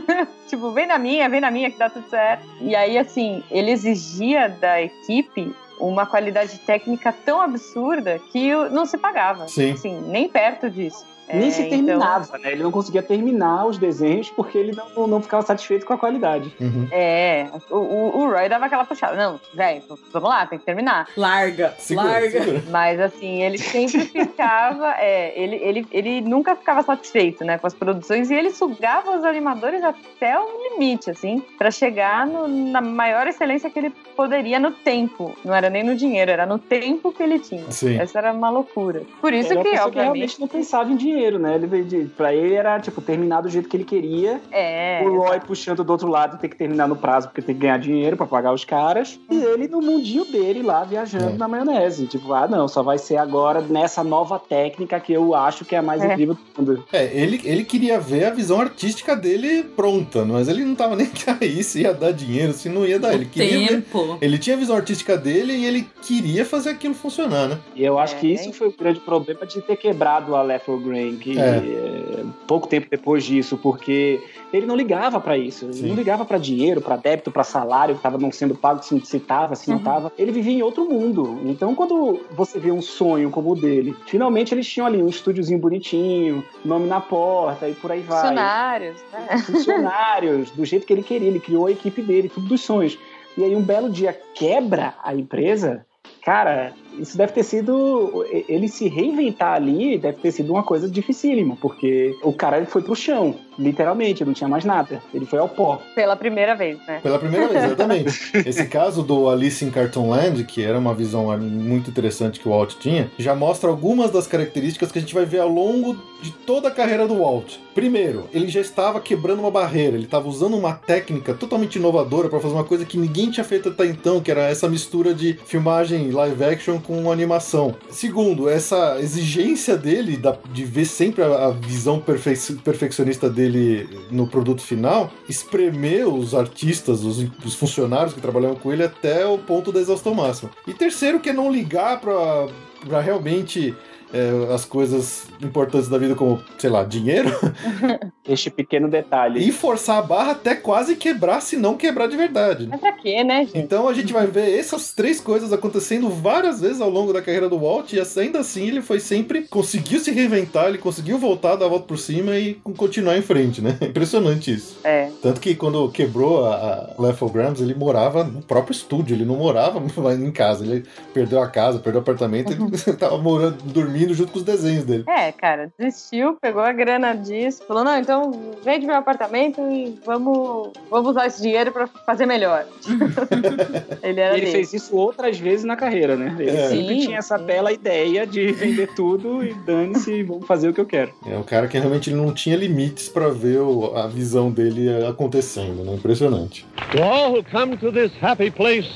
tipo, 0.48 0.70
vem 0.72 0.86
na 0.86 0.98
minha, 0.98 1.28
vem 1.28 1.40
na 1.40 1.50
minha 1.50 1.70
que 1.70 1.78
dá 1.78 1.88
tudo 1.88 2.08
certo. 2.10 2.46
E 2.60 2.76
aí, 2.76 2.98
assim, 2.98 3.42
ele 3.50 3.70
exigia 3.70 4.48
da 4.48 4.82
equipe 4.82 5.54
uma 5.80 6.04
qualidade 6.04 6.58
técnica 6.58 7.14
tão 7.24 7.40
absurda 7.40 8.18
que 8.30 8.52
não 8.70 8.84
se 8.84 8.98
pagava. 8.98 9.48
Sim. 9.48 9.72
Assim, 9.72 10.00
nem 10.02 10.28
perto 10.28 10.68
disso. 10.68 11.06
Nem 11.32 11.48
É, 11.48 11.50
se 11.50 11.62
então- 11.62 11.70
terminava, 11.86 12.38
né? 12.38 12.52
Ele 12.52 12.62
não 12.62 12.70
conseguia 12.70 13.02
terminar 13.02 13.66
os 13.66 13.78
desenhos 13.78 14.28
porque 14.30 14.56
ele 14.58 14.72
não, 14.96 15.06
não 15.06 15.20
ficava 15.22 15.44
satisfeito 15.44 15.84
com 15.86 15.92
a 15.92 15.98
qualidade. 15.98 16.54
Uhum. 16.60 16.88
É, 16.90 17.46
o, 17.70 17.76
o, 17.76 18.18
o 18.20 18.30
Roy 18.30 18.48
dava 18.48 18.66
aquela 18.66 18.84
puxada. 18.84 19.16
Não, 19.16 19.40
velho, 19.54 19.82
vamos 20.12 20.28
lá, 20.28 20.46
tem 20.46 20.58
que 20.58 20.64
terminar. 20.64 21.08
Larga, 21.16 21.74
Segura, 21.78 22.08
larga. 22.08 22.30
segura. 22.30 22.62
Mas 22.70 23.00
assim, 23.00 23.42
ele 23.42 23.58
sempre 23.58 24.00
ficava. 24.06 24.94
é, 24.98 25.32
ele, 25.40 25.56
ele, 25.56 25.86
ele 25.90 26.20
nunca 26.20 26.54
ficava 26.56 26.82
satisfeito, 26.82 27.44
né, 27.44 27.58
com 27.58 27.66
as 27.66 27.74
produções 27.74 28.30
e 28.30 28.34
ele 28.34 28.50
sugava 28.50 29.16
os 29.16 29.24
animadores 29.24 29.82
até 29.82 30.38
o 30.38 30.46
limite, 30.72 31.10
assim, 31.10 31.42
pra 31.56 31.70
chegar 31.70 32.26
no- 32.26 32.48
na 32.48 32.80
maior 32.80 33.26
excelência 33.26 33.68
que 33.70 33.78
ele 33.78 33.90
poderia 34.16 34.58
no 34.58 34.70
tempo. 34.70 35.36
Não 35.44 35.54
era 35.54 35.68
nem 35.70 35.82
no 35.84 35.94
dinheiro, 35.94 36.30
era 36.30 36.46
no 36.46 36.58
tempo 36.58 37.12
que 37.12 37.22
ele 37.22 37.38
tinha. 37.38 37.70
Sim. 37.70 37.98
Essa 37.98 38.18
era 38.18 38.32
uma 38.32 38.50
loucura. 38.50 39.02
Por 39.20 39.32
isso 39.32 39.52
Era 39.52 39.62
que, 39.62 39.68
obviamente. 39.70 39.94
realmente 39.96 40.40
não 40.40 40.48
pensava 40.48 40.90
em 40.92 40.96
dinheiro. 40.96 41.17
Dinheiro, 41.18 41.38
né? 41.38 41.54
Ele 41.56 41.66
veio 41.66 41.84
de, 41.84 42.04
pra 42.16 42.32
ele 42.32 42.54
era, 42.54 42.78
tipo, 42.80 43.00
terminar 43.00 43.40
do 43.40 43.48
jeito 43.48 43.68
que 43.68 43.76
ele 43.76 43.84
queria. 43.84 44.40
É. 44.52 45.02
o 45.04 45.18
Roy 45.18 45.40
puxando 45.40 45.82
do 45.84 45.90
outro 45.90 46.08
lado 46.08 46.38
ter 46.38 46.48
que 46.48 46.56
terminar 46.56 46.86
no 46.88 46.96
prazo 46.96 47.28
porque 47.28 47.42
tem 47.42 47.54
que 47.54 47.60
ganhar 47.62 47.78
dinheiro 47.78 48.16
pra 48.16 48.26
pagar 48.26 48.52
os 48.52 48.64
caras. 48.64 49.18
E 49.30 49.36
ele 49.36 49.68
no 49.68 49.80
mundinho 49.80 50.24
dele 50.24 50.62
lá 50.62 50.84
viajando 50.84 51.30
É. 51.30 51.36
na 51.36 51.48
maionese. 51.48 52.06
Tipo, 52.06 52.32
ah, 52.32 52.46
não, 52.46 52.68
só 52.68 52.82
vai 52.82 52.98
ser 52.98 53.16
agora 53.16 53.60
nessa 53.60 54.02
nova 54.04 54.38
técnica 54.38 54.98
que 55.00 55.12
eu 55.12 55.34
acho 55.34 55.64
que 55.64 55.74
é 55.74 55.78
a 55.78 55.82
mais 55.82 56.02
É. 56.02 56.12
incrível 56.12 56.34
do 56.34 56.40
mundo. 56.56 56.84
É, 56.92 57.04
ele, 57.16 57.40
ele 57.44 57.64
queria 57.64 57.98
ver 57.98 58.24
a 58.26 58.30
visão 58.30 58.60
artística 58.60 59.14
dele 59.16 59.62
pronta, 59.62 60.24
mas 60.24 60.48
ele 60.48 60.64
não 60.64 60.74
tava 60.74 60.94
nem 60.96 61.08
aí 61.40 61.62
se 61.64 61.82
ia 61.82 61.92
dar 61.94 62.12
dinheiro, 62.12 62.52
se 62.52 62.68
não 62.68 62.84
ia 62.84 62.98
dar. 62.98 63.14
Ele 63.14 63.24
queria 63.26 63.58
ver. 63.58 63.68
Tempo. 63.82 64.18
Ele 64.20 64.38
tinha 64.38 64.56
a 64.56 64.58
visão 64.58 64.76
artística 64.76 65.16
dele 65.16 65.52
e 65.54 65.64
ele 65.66 65.86
queria 66.02 66.44
fazer 66.44 66.70
aquilo 66.70 66.94
funcionar, 66.94 67.48
né? 67.48 67.58
E 67.74 67.84
eu 67.84 67.98
acho 67.98 68.14
É, 68.16 68.18
que 68.18 68.26
isso 68.32 68.52
foi 68.52 68.68
o 68.68 68.72
grande 68.76 69.00
problema 69.00 69.44
de 69.46 69.60
ter 69.62 69.76
quebrado 69.76 70.34
a 70.36 70.42
Lethal 70.42 70.78
Grain, 71.08 71.16
que 71.18 71.38
É. 71.38 72.20
é, 72.20 72.24
pouco 72.46 72.66
tempo 72.68 72.86
depois 72.90 73.24
disso, 73.24 73.58
porque 73.58 74.20
ele 74.52 74.66
não 74.66 74.76
ligava 74.76 75.20
pra 75.20 75.36
isso, 75.36 75.64
ele 75.66 75.88
não 75.88 75.94
ligava 75.94 76.24
pra 76.24 76.38
dinheiro, 76.38 76.80
pra 76.80 76.96
débito, 76.96 77.30
pra 77.30 77.44
salário 77.44 77.94
que 77.96 78.02
tava 78.02 78.18
não 78.18 78.30
sendo 78.32 78.54
pago, 78.54 78.82
se 78.82 78.98
se 79.04 79.20
tava, 79.20 79.54
se 79.54 79.68
não 79.68 79.76
Uhum. 79.76 79.82
tava. 79.82 80.12
Ele 80.18 80.32
vivia 80.32 80.54
em 80.54 80.62
outro 80.62 80.84
mundo. 80.88 81.40
Então, 81.44 81.74
quando 81.74 82.20
você 82.32 82.58
vê 82.58 82.70
um 82.70 82.82
sonho 82.82 83.30
como 83.30 83.52
o 83.52 83.56
dele, 83.56 83.94
finalmente 84.06 84.54
eles 84.54 84.66
tinham 84.68 84.86
ali 84.86 85.02
um 85.02 85.08
estúdiozinho 85.08 85.58
bonitinho, 85.58 86.44
nome 86.64 86.86
na 86.86 87.00
porta 87.00 87.68
e 87.68 87.74
por 87.74 87.92
aí 87.92 88.00
vai 88.00 88.20
Funcionários, 88.20 88.96
né? 89.12 89.38
funcionários, 89.44 90.50
do 90.50 90.64
jeito 90.64 90.86
que 90.86 90.92
ele 90.92 91.02
queria. 91.02 91.28
Ele 91.28 91.40
criou 91.40 91.66
a 91.66 91.70
equipe 91.70 92.00
dele, 92.02 92.28
tudo 92.28 92.48
dos 92.48 92.60
sonhos. 92.62 92.98
E 93.36 93.44
aí, 93.44 93.54
um 93.54 93.62
belo 93.62 93.88
dia, 93.90 94.18
quebra 94.34 94.94
a 95.02 95.14
empresa. 95.14 95.84
Cara, 96.24 96.74
isso 96.98 97.16
deve 97.16 97.32
ter 97.32 97.42
sido. 97.42 98.24
Ele 98.48 98.68
se 98.68 98.88
reinventar 98.88 99.54
ali 99.54 99.98
deve 99.98 100.18
ter 100.18 100.32
sido 100.32 100.52
uma 100.52 100.62
coisa 100.62 100.88
dificílima, 100.88 101.56
porque 101.60 102.14
o 102.22 102.32
cara 102.32 102.56
ele 102.56 102.66
foi 102.66 102.82
pro 102.82 102.94
chão, 102.94 103.34
literalmente, 103.58 104.24
não 104.24 104.32
tinha 104.32 104.48
mais 104.48 104.64
nada. 104.64 105.02
Ele 105.12 105.26
foi 105.26 105.38
ao 105.38 105.48
pó. 105.48 105.80
Pela 105.94 106.16
primeira 106.16 106.54
vez, 106.54 106.78
né? 106.86 107.00
Pela 107.02 107.18
primeira 107.18 107.48
vez, 107.48 107.64
exatamente. 107.64 108.32
Esse 108.48 108.66
caso 108.66 109.02
do 109.02 109.28
Alice 109.28 109.64
in 109.64 109.70
Cartoon 109.70 110.10
Land, 110.10 110.44
que 110.44 110.62
era 110.62 110.78
uma 110.78 110.94
visão 110.94 111.36
muito 111.38 111.90
interessante 111.90 112.40
que 112.40 112.48
o 112.48 112.52
Walt 112.52 112.74
tinha, 112.78 113.10
já 113.18 113.34
mostra 113.34 113.68
algumas 113.68 114.10
das 114.10 114.26
características 114.26 114.92
que 114.92 114.98
a 114.98 115.00
gente 115.00 115.14
vai 115.14 115.24
ver 115.24 115.40
ao 115.40 115.48
longo 115.48 115.96
de 116.22 116.32
toda 116.32 116.68
a 116.68 116.70
carreira 116.70 117.06
do 117.06 117.18
Walt. 117.18 117.56
Primeiro, 117.74 118.28
ele 118.32 118.48
já 118.48 118.60
estava 118.60 119.00
quebrando 119.00 119.40
uma 119.40 119.50
barreira, 119.50 119.96
ele 119.96 120.04
estava 120.04 120.28
usando 120.28 120.56
uma 120.56 120.72
técnica 120.72 121.34
totalmente 121.34 121.76
inovadora 121.76 122.28
para 122.28 122.40
fazer 122.40 122.54
uma 122.54 122.64
coisa 122.64 122.84
que 122.84 122.98
ninguém 122.98 123.30
tinha 123.30 123.44
feito 123.44 123.68
até 123.68 123.86
então, 123.86 124.20
que 124.20 124.30
era 124.30 124.42
essa 124.48 124.68
mistura 124.68 125.14
de 125.14 125.38
filmagem 125.46 126.10
live 126.10 126.44
action 126.44 126.80
com 126.88 127.12
animação. 127.12 127.76
Segundo, 127.90 128.48
essa 128.48 128.98
exigência 128.98 129.76
dele 129.76 130.16
da- 130.16 130.38
de 130.52 130.64
ver 130.64 130.86
sempre 130.86 131.22
a, 131.22 131.46
a 131.46 131.50
visão 131.50 132.00
perfe- 132.00 132.54
perfeccionista 132.64 133.28
dele 133.28 133.86
no 134.10 134.26
produto 134.26 134.62
final, 134.62 135.12
espremer 135.28 136.08
os 136.08 136.34
artistas, 136.34 137.04
os, 137.04 137.18
os 137.44 137.54
funcionários 137.54 138.14
que 138.14 138.20
trabalhavam 138.22 138.56
com 138.56 138.72
ele 138.72 138.82
até 138.82 139.26
o 139.26 139.36
ponto 139.36 139.70
da 139.70 139.78
exaustão 139.80 140.14
máxima. 140.14 140.50
E 140.66 140.72
terceiro, 140.72 141.20
que 141.20 141.28
é 141.28 141.32
não 141.34 141.52
ligar 141.52 142.00
para 142.00 143.00
realmente 143.02 143.74
é, 144.12 144.52
as 144.54 144.64
coisas 144.64 145.26
importantes 145.42 145.88
da 145.88 145.98
vida, 145.98 146.14
como, 146.14 146.42
sei 146.58 146.70
lá, 146.70 146.84
dinheiro, 146.84 147.30
Este 148.26 148.50
pequeno 148.50 148.88
detalhe. 148.88 149.46
e 149.46 149.52
forçar 149.52 149.98
a 149.98 150.02
barra 150.02 150.32
até 150.32 150.54
quase 150.54 150.96
quebrar, 150.96 151.40
se 151.40 151.56
não 151.56 151.76
quebrar 151.76 152.08
de 152.08 152.16
verdade. 152.16 152.66
Mas 152.68 152.80
pra 152.80 152.92
quê, 152.92 153.22
né, 153.24 153.44
gente? 153.44 153.58
Então 153.58 153.88
a 153.88 153.94
gente 153.94 154.12
vai 154.12 154.26
ver 154.26 154.58
essas 154.58 154.92
três 154.92 155.20
coisas 155.20 155.52
acontecendo 155.52 156.08
várias 156.10 156.60
vezes 156.60 156.80
ao 156.80 156.90
longo 156.90 157.12
da 157.12 157.22
carreira 157.22 157.48
do 157.48 157.58
Walt, 157.58 157.92
e 157.92 158.00
ainda 158.18 158.40
assim 158.40 158.68
ele 158.68 158.82
foi 158.82 159.00
sempre. 159.00 159.42
conseguiu 159.48 159.98
se 160.00 160.10
reinventar, 160.10 160.68
ele 160.68 160.78
conseguiu 160.78 161.18
voltar, 161.18 161.56
dar 161.56 161.66
a 161.66 161.68
volta 161.68 161.86
por 161.86 161.98
cima 161.98 162.36
e 162.36 162.54
continuar 162.76 163.16
em 163.16 163.22
frente, 163.22 163.60
né? 163.60 163.76
Impressionante 163.82 164.52
isso. 164.52 164.78
É. 164.84 165.10
Tanto 165.22 165.40
que 165.40 165.54
quando 165.54 165.88
quebrou 165.90 166.44
a, 166.44 166.54
a 166.54 167.28
Grams, 167.32 167.62
ele 167.62 167.74
morava 167.74 168.24
no 168.24 168.42
próprio 168.42 168.72
estúdio, 168.72 169.14
ele 169.14 169.24
não 169.24 169.36
morava 169.36 169.82
em 170.14 170.30
casa. 170.30 170.64
Ele 170.64 170.84
perdeu 171.12 171.42
a 171.42 171.48
casa, 171.48 171.78
perdeu 171.78 172.00
o 172.00 172.02
apartamento, 172.02 172.52
ele 172.52 172.96
tava 172.96 173.18
morando, 173.18 173.56
dormindo 173.64 173.97
junto 174.14 174.32
com 174.32 174.38
os 174.38 174.44
desenhos 174.44 174.84
dele. 174.84 175.04
É, 175.08 175.32
cara, 175.32 175.72
desistiu, 175.78 176.36
pegou 176.40 176.62
a 176.62 176.72
grana 176.72 177.14
disso, 177.14 177.62
falou, 177.66 177.82
não, 177.84 177.98
então 177.98 178.30
vende 178.64 178.86
meu 178.86 178.96
apartamento 178.96 179.60
e 179.70 179.98
vamos, 180.04 180.72
vamos 180.90 181.10
usar 181.10 181.26
esse 181.26 181.40
dinheiro 181.42 181.72
pra 181.72 181.86
fazer 181.86 182.26
melhor. 182.26 182.66
ele 184.02 184.18
E 184.18 184.22
era 184.22 184.32
ele 184.36 184.40
dele. 184.46 184.52
fez 184.52 184.72
isso 184.72 184.96
outras 184.96 185.38
vezes 185.38 185.64
na 185.64 185.76
carreira, 185.76 186.16
né? 186.16 186.34
Ele 186.38 186.50
É. 186.50 186.68
sempre 186.68 186.94
Sim, 186.94 187.06
tinha 187.06 187.18
essa 187.18 187.38
sim. 187.38 187.44
bela 187.44 187.72
ideia 187.72 188.26
de 188.26 188.52
vender 188.52 188.88
tudo 188.94 189.42
e 189.44 189.54
dane-se, 189.54 190.22
vamos 190.22 190.46
fazer 190.46 190.68
o 190.68 190.74
que 190.74 190.80
eu 190.80 190.86
quero. 190.86 191.12
É 191.26 191.36
um 191.36 191.42
cara 191.42 191.66
que 191.68 191.78
realmente 191.78 192.10
ele 192.10 192.16
não 192.16 192.32
tinha 192.32 192.56
limites 192.56 193.08
pra 193.08 193.28
ver 193.28 193.58
o- 193.60 193.96
a 193.96 194.06
visão 194.06 194.50
dele 194.50 194.88
acontecendo, 195.06 195.84
né? 195.84 195.94
Impressionante. 195.94 196.66
To 196.92 197.02
all 197.02 197.32
who 197.34 197.42
come 197.50 197.76
to 197.76 197.90
this 197.92 198.12
happy 198.22 198.50
place, 198.50 198.88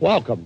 welcome. 0.00 0.42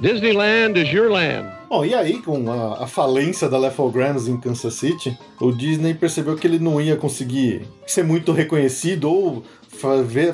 Disneyland 0.00 0.78
is 0.78 0.92
your 0.92 1.10
land. 1.10 1.48
Bom, 1.68 1.84
e 1.84 1.94
aí, 1.94 2.22
com 2.22 2.48
a, 2.50 2.84
a 2.84 2.86
falência 2.86 3.48
da 3.48 3.58
Lethal 3.58 3.90
Grams 3.90 4.28
em 4.28 4.36
Kansas 4.36 4.74
City, 4.74 5.18
o 5.40 5.50
Disney 5.50 5.94
percebeu 5.94 6.36
que 6.36 6.46
ele 6.46 6.60
não 6.60 6.80
ia 6.80 6.96
conseguir 6.96 7.66
ser 7.84 8.04
muito 8.04 8.30
reconhecido 8.30 9.10
ou 9.10 9.42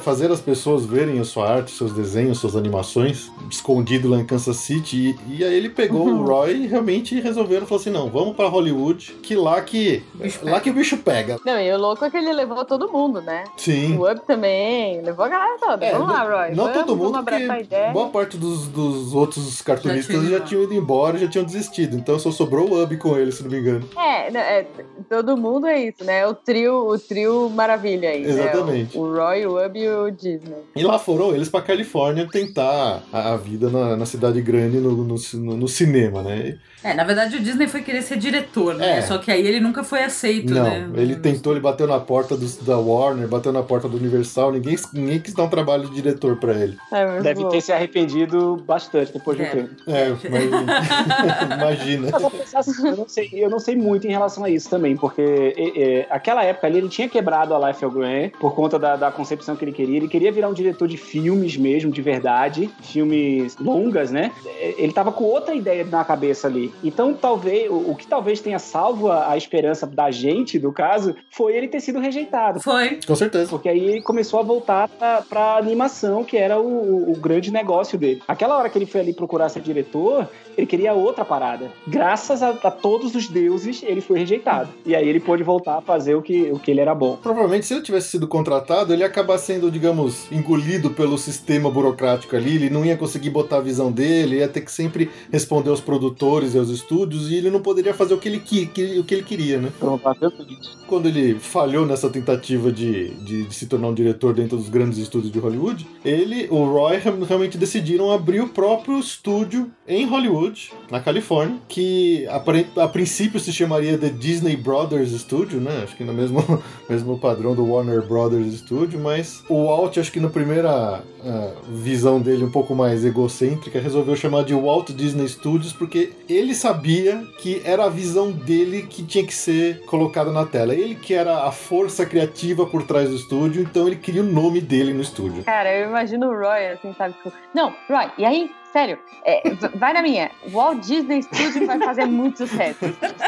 fazer 0.01 0.31
as 0.31 0.41
pessoas 0.41 0.85
verem 0.85 1.19
a 1.21 1.25
sua 1.25 1.49
arte, 1.49 1.71
seus 1.73 1.93
desenhos, 1.93 2.39
suas 2.39 2.57
animações 2.57 3.31
escondido 3.51 4.09
lá 4.09 4.19
em 4.19 4.25
Kansas 4.25 4.57
City. 4.57 5.17
E, 5.29 5.39
e 5.39 5.45
aí 5.45 5.55
ele 5.55 5.69
pegou 5.69 6.07
o 6.09 6.25
Roy 6.25 6.53
e 6.63 6.67
realmente 6.67 7.19
resolveram 7.21 7.67
falar 7.67 7.81
assim: 7.81 7.91
não, 7.91 8.09
vamos 8.09 8.35
pra 8.37 8.49
Hollywood, 8.49 9.13
que 9.23 9.35
lá 9.35 9.61
que 9.61 10.03
Bicho 10.15 10.41
lá 10.45 10.61
que 10.61 10.71
o 10.71 10.73
bicho 10.75 10.97
pega. 10.99 11.39
Não, 11.45 11.59
e 11.61 11.73
o 11.73 11.79
louco 11.79 12.05
é 12.05 12.11
que 12.11 12.17
ele 12.17 12.33
levou 12.33 12.65
todo 12.65 12.91
mundo, 12.91 13.21
né? 13.21 13.45
Sim. 13.57 13.97
O 13.97 14.11
Up 14.11 14.21
também, 14.27 15.01
levou 15.03 15.25
a 15.25 15.29
galera 15.29 15.57
toda. 15.59 15.85
É, 15.85 15.93
vamos 15.93 16.09
lá, 16.09 16.25
não- 16.25 16.37
Roy. 16.37 16.49
Não 16.51 16.65
vamos, 16.65 16.79
todo 16.79 16.97
mundo, 16.97 17.25
porque 17.25 17.45
ideia. 17.45 17.91
boa 17.93 18.09
parte 18.09 18.37
dos, 18.37 18.69
dos 18.69 19.15
outros 19.15 19.61
cartunistas 19.63 20.23
Já 20.25 20.39
já, 20.39 20.41
tinham 20.41 20.63
ido 20.63 20.75
embora, 20.75 21.19
já 21.19 21.29
tinham 21.29 21.45
desistido. 21.45 21.97
Então 21.97 22.19
só 22.19 22.31
sobrou 22.31 22.69
o 22.71 22.83
Ub 22.83 22.97
com 22.99 23.17
ele, 23.17 23.33
se 23.33 23.43
não 23.43 23.51
me 23.51 23.59
engano. 23.59 23.89
É, 23.97 24.31
não, 24.31 24.41
é, 24.41 24.67
todo 25.09 25.37
mundo 25.37 25.67
é 25.67 25.81
isso, 25.83 26.05
né? 26.05 26.27
O 26.27 26.35
trio, 26.35 26.89
o 26.89 26.99
trio 26.99 27.51
maravilha 27.51 28.11
aí, 28.11 28.25
Exatamente. 28.25 28.97
né? 28.97 29.03
O, 29.03 29.07
o 29.07 29.15
Roy, 29.15 29.32
o 29.47 29.65
Up 29.65 29.79
e 29.79 29.89
o 29.89 30.11
Disney. 30.11 30.57
E 30.77 30.83
lá 30.83 30.99
foram 30.99 31.35
eles 31.35 31.49
pra 31.49 31.61
Califórnia 31.63 32.29
tentar 32.31 33.03
a, 33.13 33.33
a 33.33 33.37
vida 33.37 33.69
na, 33.71 33.97
na 33.97 34.07
cidade 34.07 34.41
grande 34.43 34.79
no, 34.79 34.93
no, 34.93 35.17
no- 35.35 35.57
no 35.57 35.69
cinema, 35.69 36.23
né? 36.23 36.59
É, 36.85 36.95
na 36.95 37.05
verdade 37.05 37.37
o 37.37 37.41
Disney 37.41 37.69
foi 37.69 37.83
querer 37.83 38.03
ser 38.03 38.17
diretor, 38.17 38.75
né? 38.75 38.99
É. 38.99 39.03
Só 39.03 39.19
que 39.19 39.31
aí 39.31 39.47
ele 39.47 39.61
nunca 39.61 39.85
foi 39.85 40.03
aceito, 40.03 40.53
Não, 40.53 40.65
né? 40.65 40.89
ele 40.95 41.17
tentou, 41.17 41.53
ele 41.53 41.61
bateu 41.61 41.87
na 41.87 42.01
porta 42.01 42.37
dos- 42.37 42.57
da 42.57 42.77
Warner, 42.79 43.29
bateu 43.29 43.53
na 43.53 43.63
porta 43.63 43.89
do 43.89 43.97
Universal, 43.97 44.53
ninguém, 44.53 44.77
ninguém 44.93 45.21
quis 45.21 45.33
dar 45.35 45.45
um 45.45 45.49
trabalho 45.49 45.89
de 45.89 45.95
diretor 45.95 46.37
pra 46.37 46.53
ele. 46.55 46.77
É, 46.93 47.21
Deve 47.21 47.43
bom. 47.43 47.49
ter 47.49 47.61
se 47.61 47.73
arrependido 47.73 48.57
bastante 48.67 49.13
depois 49.13 49.37
de 49.37 49.43
um 49.45 49.47
É. 49.47 49.51
tempo. 49.51 49.71
É, 49.87 50.09
mas 50.29 50.45
imagina. 51.61 52.09
Mas, 52.13 52.67
disso, 52.67 52.87
eu, 52.87 52.97
não 52.97 53.09
sei, 53.09 53.31
eu 53.33 53.51
não 53.51 53.59
sei 53.59 53.77
muito 53.77 54.07
em 54.07 54.11
relação 54.11 54.45
a 54.45 54.51
isso 54.51 54.69
também, 54.69 54.97
porque 54.97 55.23
é, 55.57 55.83
é, 56.01 56.07
aquela 56.11 56.43
época 56.45 56.67
ali 56.67 56.79
ele 56.79 56.89
tinha 56.89 57.09
quebrado 57.09 57.55
a 57.55 57.69
Life 57.69 57.85
of 57.85 57.97
Grant 57.97 58.33
por 58.41 58.55
conta 58.55 58.79
da, 58.79 58.97
da 58.97 59.11
concepção 59.11 59.57
que 59.57 59.65
ele 59.65 59.73
queria. 59.73 59.97
Ele 59.97 60.09
queria 60.09 60.33
virar 60.33 60.49
um 60.49 60.55
diretor 60.55 60.89
de 60.89 60.97
filmes 60.97 61.57
mesmo, 61.57 61.91
de 61.93 62.03
verdade, 62.03 62.71
filmes 62.83 63.57
longas, 63.59 64.11
né? 64.11 64.33
Ele 64.77 64.93
tava 64.93 65.13
com 65.13 65.25
outra 65.25 65.55
ideia 65.55 65.85
na 65.85 66.05
cabeça 66.05 66.47
ali. 66.47 66.72
Então, 66.83 67.15
talvez, 67.15 67.71
o, 67.71 67.91
o 67.91 67.97
que 67.97 68.07
talvez 68.07 68.41
tenha 68.41 68.59
salvo 68.59 69.11
a, 69.11 69.31
a 69.31 69.37
esperança 69.37 69.87
da 69.87 70.11
gente, 70.11 70.59
do 70.59 70.73
caso, 70.73 71.15
foi 71.31 71.57
ele 71.57 71.69
ter 71.69 71.81
sido 71.81 71.99
rejeitado. 71.99 72.61
Foi. 72.61 72.99
Com 73.07 73.17
certeza. 73.17 73.49
Porque 73.49 73.69
aí 73.69 73.81
ele 73.81 74.03
começou 74.03 74.41
a 74.41 74.43
voltar 74.43 74.89
pra, 74.89 75.23
pra 75.23 75.57
animação, 75.57 76.25
que 76.25 76.37
era 76.37 76.61
o, 76.61 77.13
o 77.13 77.17
grande 77.17 77.51
negócio 77.51 77.99
dele. 77.99 78.23
Aquela 78.27 78.57
hora 78.59 78.69
que 78.69 78.79
ele 78.79 78.87
foi 78.87 79.01
ali 79.01 79.13
procurar 79.13 79.49
ser 79.49 79.61
diretor, 79.61 80.29
ele 80.57 80.67
queria 80.67 80.93
outra 80.93 81.25
parada. 81.25 81.71
Graças 81.87 82.43
a, 82.43 82.51
a 82.51 82.71
todos 82.71 83.15
os 83.15 83.29
deuses, 83.29 83.83
ele 83.83 84.01
foi 84.01 84.19
rejeitado. 84.19 84.71
E 84.85 84.95
aí 84.95 85.09
ele 85.09 85.21
pôde 85.21 85.43
voltar 85.43 85.79
a 85.79 85.81
fazer 85.81 86.15
o 86.15 86.23
que, 86.23 86.51
o 86.51 86.59
que 86.59 86.71
ele 86.71 86.81
era 86.81 86.95
bom. 86.95 87.17
Provavelmente, 87.23 87.67
se 87.67 87.75
ele 87.75 87.83
tivesse 87.83 88.09
sido 88.09 88.27
contratado, 88.27 88.93
ele 88.93 89.03
ia 89.03 89.07
acabar 89.07 89.39
sendo, 89.39 89.71
digamos, 89.71 90.31
engolido 90.31 90.91
pelo 90.91 91.17
sistema 91.17 91.71
burocrático 91.71 92.37
ali. 92.37 92.57
Ele 92.57 92.71
não 92.71 92.85
ia 92.85 92.97
conseguir 92.97 93.31
botar 93.31 93.59
a 93.59 93.61
visão 93.61 93.91
dele, 93.91 94.39
ia 94.39 94.49
ter 94.49 94.61
que 94.61 94.71
sempre 94.71 95.11
responder 95.31 95.71
aos 95.71 95.81
produtores 95.81 96.55
e 96.55 96.59
aos 96.63 96.71
estúdios, 96.71 97.31
e 97.31 97.35
ele 97.37 97.51
não 97.51 97.61
poderia 97.61 97.93
fazer 97.95 98.15
o 98.15 98.19
que 98.19 98.29
ele, 98.29 98.41
qui- 98.41 98.67
que- 98.67 98.99
o 98.99 99.05
que 99.05 99.15
ele 99.15 99.23
queria, 99.23 99.59
né? 99.59 99.71
Provavelmente. 99.79 100.71
Quando 100.87 101.07
ele 101.09 101.39
falhou 101.39 101.87
nessa 101.87 102.09
tentativa 102.11 102.71
de, 102.71 103.11
de, 103.15 103.45
de 103.45 103.55
se 103.55 103.67
tornar 103.67 103.89
um 103.89 103.95
diretor 103.95 104.35
dentro 104.35 104.57
dos 104.57 104.69
grandes 104.69 104.99
estúdios 104.99 105.33
de 105.33 105.39
Hollywood, 105.39 105.87
ele, 106.05 106.47
o 106.51 106.65
Roy, 106.65 106.99
re- 106.99 107.25
realmente 107.27 107.57
decidiram 107.57 108.11
abrir 108.11 108.41
o 108.41 108.49
próprio 108.49 108.99
estúdio 108.99 109.71
em 109.89 110.07
Hollywood, 110.07 110.71
na 110.91 111.01
Califórnia, 111.01 111.57
que 111.69 112.27
apare- 112.29 112.67
a 112.77 112.87
princípio 112.89 113.41
se 113.41 113.53
chamaria 113.53 113.97
The 113.99 114.11
Disney 114.11 114.57
Brothers 114.57 115.11
Studio, 115.13 115.61
né? 115.61 115.81
Acho 115.85 115.97
que 115.97 116.05
no 116.05 116.13
mesmo, 116.13 116.43
mesmo 116.89 117.19
padrão 117.19 117.55
do 117.55 117.65
Warner 117.65 118.03
Brothers 118.07 118.55
Studio, 118.59 119.01
mas 119.01 119.43
o 119.49 119.65
Walt, 119.67 119.97
acho 119.99 120.13
que 120.13 120.21
na 120.21 120.29
primeira 120.29 121.03
uh, 121.25 121.73
visão 121.75 122.21
dele 122.21 122.45
um 122.45 122.51
pouco 122.51 122.75
mais 122.75 123.05
egocêntrica, 123.05 123.81
resolveu 123.81 124.15
chamar 124.17 124.45
de 124.45 124.55
Walt 124.55 124.91
Disney 124.93 125.29
Studios 125.29 125.73
porque 125.73 126.11
ele 126.29 126.52
sabia 126.55 127.25
que 127.39 127.63
era 127.65 127.85
a 127.85 127.89
visão 127.89 128.31
dele 128.31 128.83
que 128.83 129.03
tinha 129.03 129.25
que 129.25 129.35
ser 129.35 129.85
colocada 129.87 130.31
na 130.31 130.47
tela. 130.47 130.75
Ele 130.75 130.95
que 130.95 131.15
era 131.15 131.45
a 131.45 131.53
força 131.53 132.07
criativa 132.07 132.67
por 132.67 132.83
trás 132.85 133.11
do 133.11 133.17
estúdio, 133.17 133.63
então 133.63 133.87
ele 133.87 133.97
queria 133.97 134.23
o 134.23 134.27
nome 134.27 134.61
dele 134.61 134.93
no 134.93 135.03
estúdio. 135.03 135.45
Cara, 135.45 135.75
eu 135.75 135.89
imagino 135.89 136.29
o 136.29 136.39
Roy 136.39 136.69
assim, 136.69 136.95
sabe? 136.97 137.15
Tipo, 137.15 137.33
não, 137.55 137.75
Roy, 137.89 138.11
e 138.19 138.25
aí 138.25 138.51
Sério, 138.73 138.99
é, 139.25 139.43
vai 139.75 139.93
na 139.93 140.01
minha. 140.01 140.31
Walt 140.51 140.79
Disney 140.81 141.23
Studios 141.23 141.67
vai 141.67 141.79
fazer 141.79 142.07
muito 142.07 142.39
sucesso. 142.39 142.79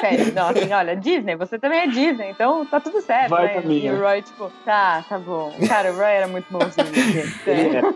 Sério, 0.00 0.32
não, 0.32 0.48
assim, 0.48 0.72
olha, 0.72 0.96
Disney, 0.96 1.36
você 1.36 1.58
também 1.58 1.80
é 1.80 1.86
Disney, 1.86 2.30
então 2.30 2.64
tá 2.64 2.80
tudo 2.80 3.00
certo, 3.02 3.28
vai 3.30 3.48
né? 3.48 3.54
Na 3.56 3.60
minha. 3.60 3.92
E 3.92 3.94
o 3.94 4.00
Roy, 4.00 4.22
tipo, 4.22 4.50
tá, 4.64 5.04
tá 5.08 5.18
bom. 5.18 5.52
Cara, 5.68 5.92
o 5.92 5.96
Roy 5.96 6.06
era 6.12 6.26
muito 6.28 6.46
bonzinho. 6.50 6.86
Ele 7.46 7.76
era, 7.76 7.92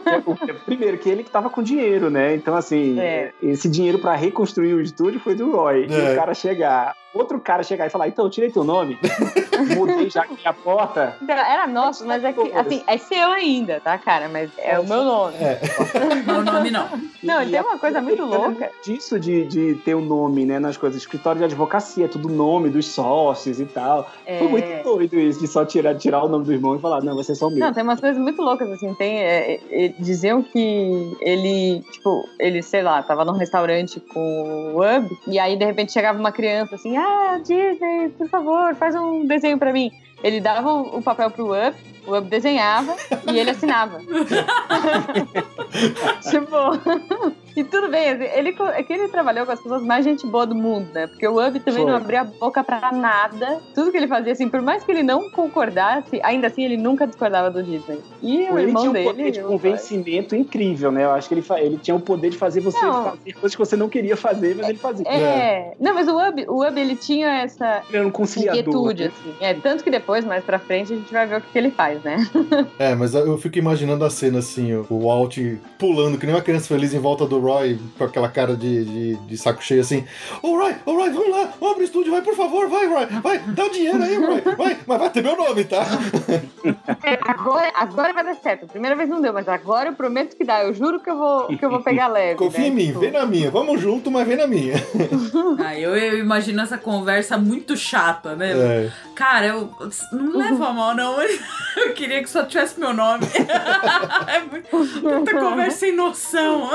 primeiro, 0.67 0.99
que 0.99 1.09
ele 1.09 1.25
que 1.25 1.31
tava 1.31 1.49
com 1.49 1.63
dinheiro, 1.63 2.11
né? 2.11 2.35
Então, 2.35 2.55
assim, 2.55 2.99
É. 3.01 3.33
esse 3.43 3.69
dinheiro 3.69 3.99
pra 3.99 4.15
reconstruir 4.15 4.75
o 4.75 4.81
estúdio 4.81 5.19
foi 5.21 5.35
do 5.35 5.51
Roy. 5.51 5.87
E 5.89 5.95
É. 5.95 6.13
o 6.13 6.17
cara 6.17 6.35
chegar, 6.35 6.95
outro 7.15 7.41
cara 7.41 7.63
chegar 7.63 7.87
e 7.87 7.91
falar, 7.91 8.09
então, 8.09 8.25
eu 8.27 8.31
tirei 8.31 8.51
teu 8.51 8.65
nome, 8.65 8.99
mudei 9.77 10.09
já 10.11 10.23
aqui 10.23 10.47
a 10.47 10.53
porta. 10.53 11.17
Então, 11.23 11.37
era 11.37 11.67
nosso, 11.67 12.07
mas 12.07 12.23
é 12.25 12.33
que, 12.33 12.53
assim, 12.53 12.83
é 12.87 12.97
seu 12.99 13.29
ainda, 13.33 13.81
tá, 13.81 13.97
cara? 13.99 14.29
Mas 14.29 14.51
é 14.59 14.79
o 14.79 14.85
meu 14.87 15.03
nome. 15.05 15.35
É. 15.37 15.61
Não, 16.27 16.39
o 16.41 16.45
nome 16.45 16.71
não. 16.71 16.89
Não, 17.23 17.43
e 17.43 17.47
tem 17.51 17.59
a- 17.59 17.63
uma 17.63 17.79
coisa 17.79 18.01
muito 18.01 18.25
louca. 18.25 18.71
Disso 18.85 19.19
de, 19.19 19.47
de 19.47 19.75
ter 19.85 19.95
o 19.95 20.01
nome, 20.01 20.45
né, 20.45 20.59
nas 20.59 20.77
coisas. 20.77 21.01
Escritório 21.01 21.39
de 21.39 21.45
advocacia, 21.45 22.09
tudo 22.09 22.29
nome 22.29 22.69
dos 22.71 22.87
sócios 22.87 23.59
e 23.61 23.65
tal. 23.65 24.09
É. 24.27 24.39
Foi 24.39 24.49
muito 24.49 24.83
doido 24.85 25.19
isso, 25.19 25.41
de 25.41 25.47
só 25.47 25.65
tirar, 25.65 25.95
tirar 25.97 26.23
o 26.23 26.29
nome 26.29 26.45
do 26.45 26.53
irmão 26.53 26.77
e 26.77 26.79
falar, 26.81 27.03
não, 27.03 27.15
vai 27.15 27.25
ser 27.25 27.35
só 27.35 27.47
o 27.49 27.51
meu. 27.51 27.59
Não, 27.61 27.73
tem 27.73 27.83
umas 27.83 28.01
coisas 28.01 28.19
muito 28.21 28.41
loucas, 28.43 28.71
assim, 28.71 28.93
tem, 28.95 29.19
é, 29.19 29.61
é, 29.71 29.89
diziam 29.99 30.43
que 30.43 31.17
ele, 31.21 31.83
tipo, 31.91 32.29
ele, 32.39 32.63
sei 32.63 32.83
lá, 32.83 33.03
tava 33.03 33.25
num 33.25 33.33
restaurante 33.33 33.99
com 34.01 34.75
o 34.75 34.81
Up, 34.83 35.19
e 35.27 35.39
aí, 35.39 35.57
de 35.57 35.65
repente, 35.65 35.93
chegava 35.93 36.19
uma 36.19 36.33
criança, 36.33 36.75
assim, 36.75 36.97
ah, 36.99 37.39
Disney, 37.39 38.11
por 38.11 38.29
favor, 38.29 38.75
faz 38.75 38.95
um 38.95 39.27
desenho 39.27 39.59
pra 39.59 39.73
mim. 39.73 39.91
Ele 40.23 40.41
dava 40.41 40.73
o 40.73 40.99
o 40.99 41.03
papel 41.03 41.31
pro 41.31 41.53
Up, 41.53 41.77
o 42.07 42.17
Up 42.17 42.29
desenhava 42.29 42.97
e 43.31 43.39
ele 43.39 43.51
assinava. 43.51 44.01
tipo, 46.29 46.57
e 47.61 47.65
tudo 47.65 47.89
bem, 47.89 48.07
ele, 48.09 48.55
é 48.75 48.83
que 48.83 48.93
ele 48.93 49.09
trabalhou 49.09 49.45
com 49.47 49.53
as 49.53 49.61
pessoas 49.61 49.83
mais 49.83 50.05
gente 50.05 50.27
boa 50.27 50.47
do 50.47 50.55
mundo, 50.55 50.89
né? 50.93 51.07
Porque 51.07 51.27
o 51.27 51.45
Up 51.47 51.59
também 51.61 51.83
Foi. 51.83 51.91
não 51.91 51.97
abria 51.99 52.21
a 52.21 52.25
boca 52.25 52.63
pra 52.65 52.91
nada. 52.93 53.61
Tudo 53.75 53.91
que 53.91 53.97
ele 53.97 54.07
fazia, 54.09 54.33
assim, 54.33 54.49
por 54.49 54.63
mais 54.63 54.85
que 54.85 54.91
ele 54.93 55.03
não 55.03 55.31
concordasse, 55.31 56.21
ainda 56.23 56.47
assim 56.47 56.65
ele 56.65 56.77
nunca 56.77 57.07
discordava 57.07 57.51
do 57.51 57.63
Disney. 57.63 58.01
E 58.23 58.49
o 58.51 58.59
ele 58.59 58.69
irmão 58.69 58.83
tinha 58.83 58.91
um 58.91 58.93
dele. 58.93 59.09
poder 59.09 59.31
de 59.31 59.41
convencimento 59.43 60.35
incrível, 60.37 60.91
né? 60.93 61.05
Eu 61.05 61.11
acho 61.13 61.29
que 61.29 61.35
ele, 61.35 61.45
ele 61.59 61.79
tinha 61.79 61.95
o 61.95 62.01
poder 62.01 62.31
de 62.31 62.37
fazer 62.39 62.61
você 62.61 62.81
Não. 62.81 63.05
fazer 63.05 63.33
coisas 63.35 63.53
que 63.55 63.59
você 63.59 63.77
não 63.77 63.89
queria 63.89 64.17
fazer, 64.17 64.55
mas 64.57 64.69
ele 64.69 64.79
fazia. 64.79 65.07
É, 65.09 65.75
não, 65.81 65.95
mas 65.95 66.09
o 66.09 66.17
Ub, 66.17 66.45
o 66.49 66.67
Ub 66.67 66.79
ele 66.79 66.97
tinha 66.97 67.29
essa 67.43 67.83
Ele 67.89 67.99
era 67.99 68.07
um 68.07 68.11
conciliador. 68.11 68.61
inquietude, 68.61 69.05
né? 69.05 69.11
assim. 69.15 69.35
É, 69.41 69.55
tanto 69.55 69.85
que 69.85 69.91
depois, 69.91 70.25
mais 70.25 70.45
pra 70.45 70.59
frente, 70.59 70.93
a 70.93 70.97
gente 70.97 71.13
vai 71.13 71.27
ver 71.27 71.39
o 71.39 71.41
que, 71.41 71.51
que 71.53 71.59
ele 71.59 71.71
faz, 71.71 72.03
né? 72.03 72.17
É, 72.79 72.95
mas 72.95 73.15
eu 73.15 73.37
fico 73.39 73.59
imaginando 73.59 74.05
a 74.05 74.11
cena 74.11 74.39
assim, 74.39 74.73
o- 74.75 74.87
o 74.89 75.07
Walt 75.07 75.37
pulando, 75.79 76.17
que 76.19 76.27
nem 76.27 76.35
uma 76.35 76.41
criança 76.43 76.69
feliz 76.69 76.95
em 76.95 76.99
volta 76.99 77.27
do 77.27 77.41
Roy, 77.49 77.79
com 77.97 78.05
aquela 78.05 78.29
cara 78.29 78.57
de, 78.57 78.85
de, 78.85 79.15
de 79.17 79.37
saco 79.39 79.63
cheio 79.63 79.81
assim. 79.81 80.05
Ô 80.43 80.57
Roy, 80.57 80.75
ô 80.85 80.93
Roy, 80.93 81.11
vamos 81.11 81.31
lá, 81.31 81.53
abrir 81.71 81.83
o 81.83 81.85
estúdio, 81.85 82.13
vai, 82.13 82.23
por 82.23 82.35
favor, 82.35 82.69
vai, 82.69 82.87
Roy, 82.87 83.07
vai, 83.23 83.39
dá 83.39 83.65
o 83.65 83.71
dinheiro 83.71 84.03
aí, 84.03 84.17
Roy, 84.17 84.41
vai, 84.57 84.79
mas 84.87 84.99
vai 84.99 85.11
ter 85.11 85.23
meu 85.23 85.37
nome, 85.37 85.65
tá? 85.65 85.85
Agora, 87.27 87.73
agora 87.75 88.13
vai 88.13 88.25
dar 88.25 88.35
certo. 88.37 88.67
Primeira 88.67 88.97
vez 88.97 89.09
não 89.09 89.21
deu, 89.21 89.33
mas 89.33 89.49
agora 89.49 89.91
eu 89.91 89.95
prometo 89.95 90.37
que 90.37 90.45
dá. 90.45 90.63
Eu 90.63 90.75
juro 90.75 91.01
que 91.01 91.11
eu 91.11 91.17
vou, 91.17 91.47
que 91.49 91.65
eu 91.65 91.71
vou 91.71 91.81
pegar 91.81 92.09
leve. 92.13 92.37
Confia 92.37 92.61
né? 92.61 92.69
em 92.69 92.71
mim, 92.71 92.87
Tipo, 92.89 93.01
vem 93.01 93.11
na 93.11 93.27
minha, 93.27 93.51
vamos 93.51 93.81
junto, 93.81 94.11
mas 94.11 94.27
vem 94.27 94.37
na 94.37 94.47
minha. 94.47 94.75
Ah, 95.59 95.79
eu, 95.79 95.97
eu 95.97 96.19
imagino 96.19 96.61
essa 96.61 96.79
conversa 96.79 97.37
muito 97.37 97.77
chata, 97.77 98.35
né? 98.37 98.53
É. 98.53 98.91
Cara, 99.15 99.47
eu 99.47 99.71
não 100.13 100.37
levo 100.37 100.65
a 100.65 100.73
mal, 100.73 100.95
não, 100.95 101.17
mas 101.17 101.41
eu 101.77 101.93
queria 101.95 102.23
que 102.23 102.31
só 102.31 102.45
tivesse 102.45 102.79
meu 102.79 102.93
nome. 102.93 103.25
é 104.27 104.41
muito, 104.41 105.03
muita 105.03 105.33
conversa 105.39 105.79
sem 105.79 105.95
noção. 105.95 106.71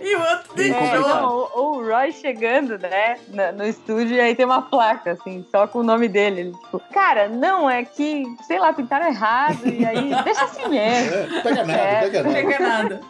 E 0.00 0.14
o 0.14 0.20
outro 0.20 0.52
É, 0.52 0.56
deixou. 0.56 1.00
não, 1.08 1.28
ou, 1.54 1.76
o 1.78 1.84
Roy 1.86 2.12
chegando, 2.12 2.78
né, 2.78 3.16
na- 3.32 3.52
no 3.52 3.64
estúdio 3.66 4.16
e 4.16 4.20
aí 4.20 4.34
tem 4.34 4.46
uma 4.46 4.62
placa, 4.62 5.12
assim, 5.12 5.44
só 5.50 5.66
com 5.66 5.80
o 5.80 5.82
nome 5.82 6.08
dele. 6.08 6.40
Ele, 6.40 6.52
tipo, 6.52 6.80
cara, 6.92 7.28
não, 7.28 7.68
é 7.68 7.84
que, 7.84 8.24
sei 8.46 8.58
lá, 8.58 8.72
pintaram 8.72 9.06
errado 9.06 9.66
e 9.66 9.84
aí 9.84 10.10
deixa 10.24 10.44
assim 10.44 10.68
mesmo. 10.68 11.14
É, 11.14 11.40
pega 11.42 11.64
nada, 11.64 11.78
É, 11.80 12.00
pega 12.00 12.22
Não 12.22 12.30
nada. 12.32 12.40
chega 12.42 12.58
nada. 12.60 13.00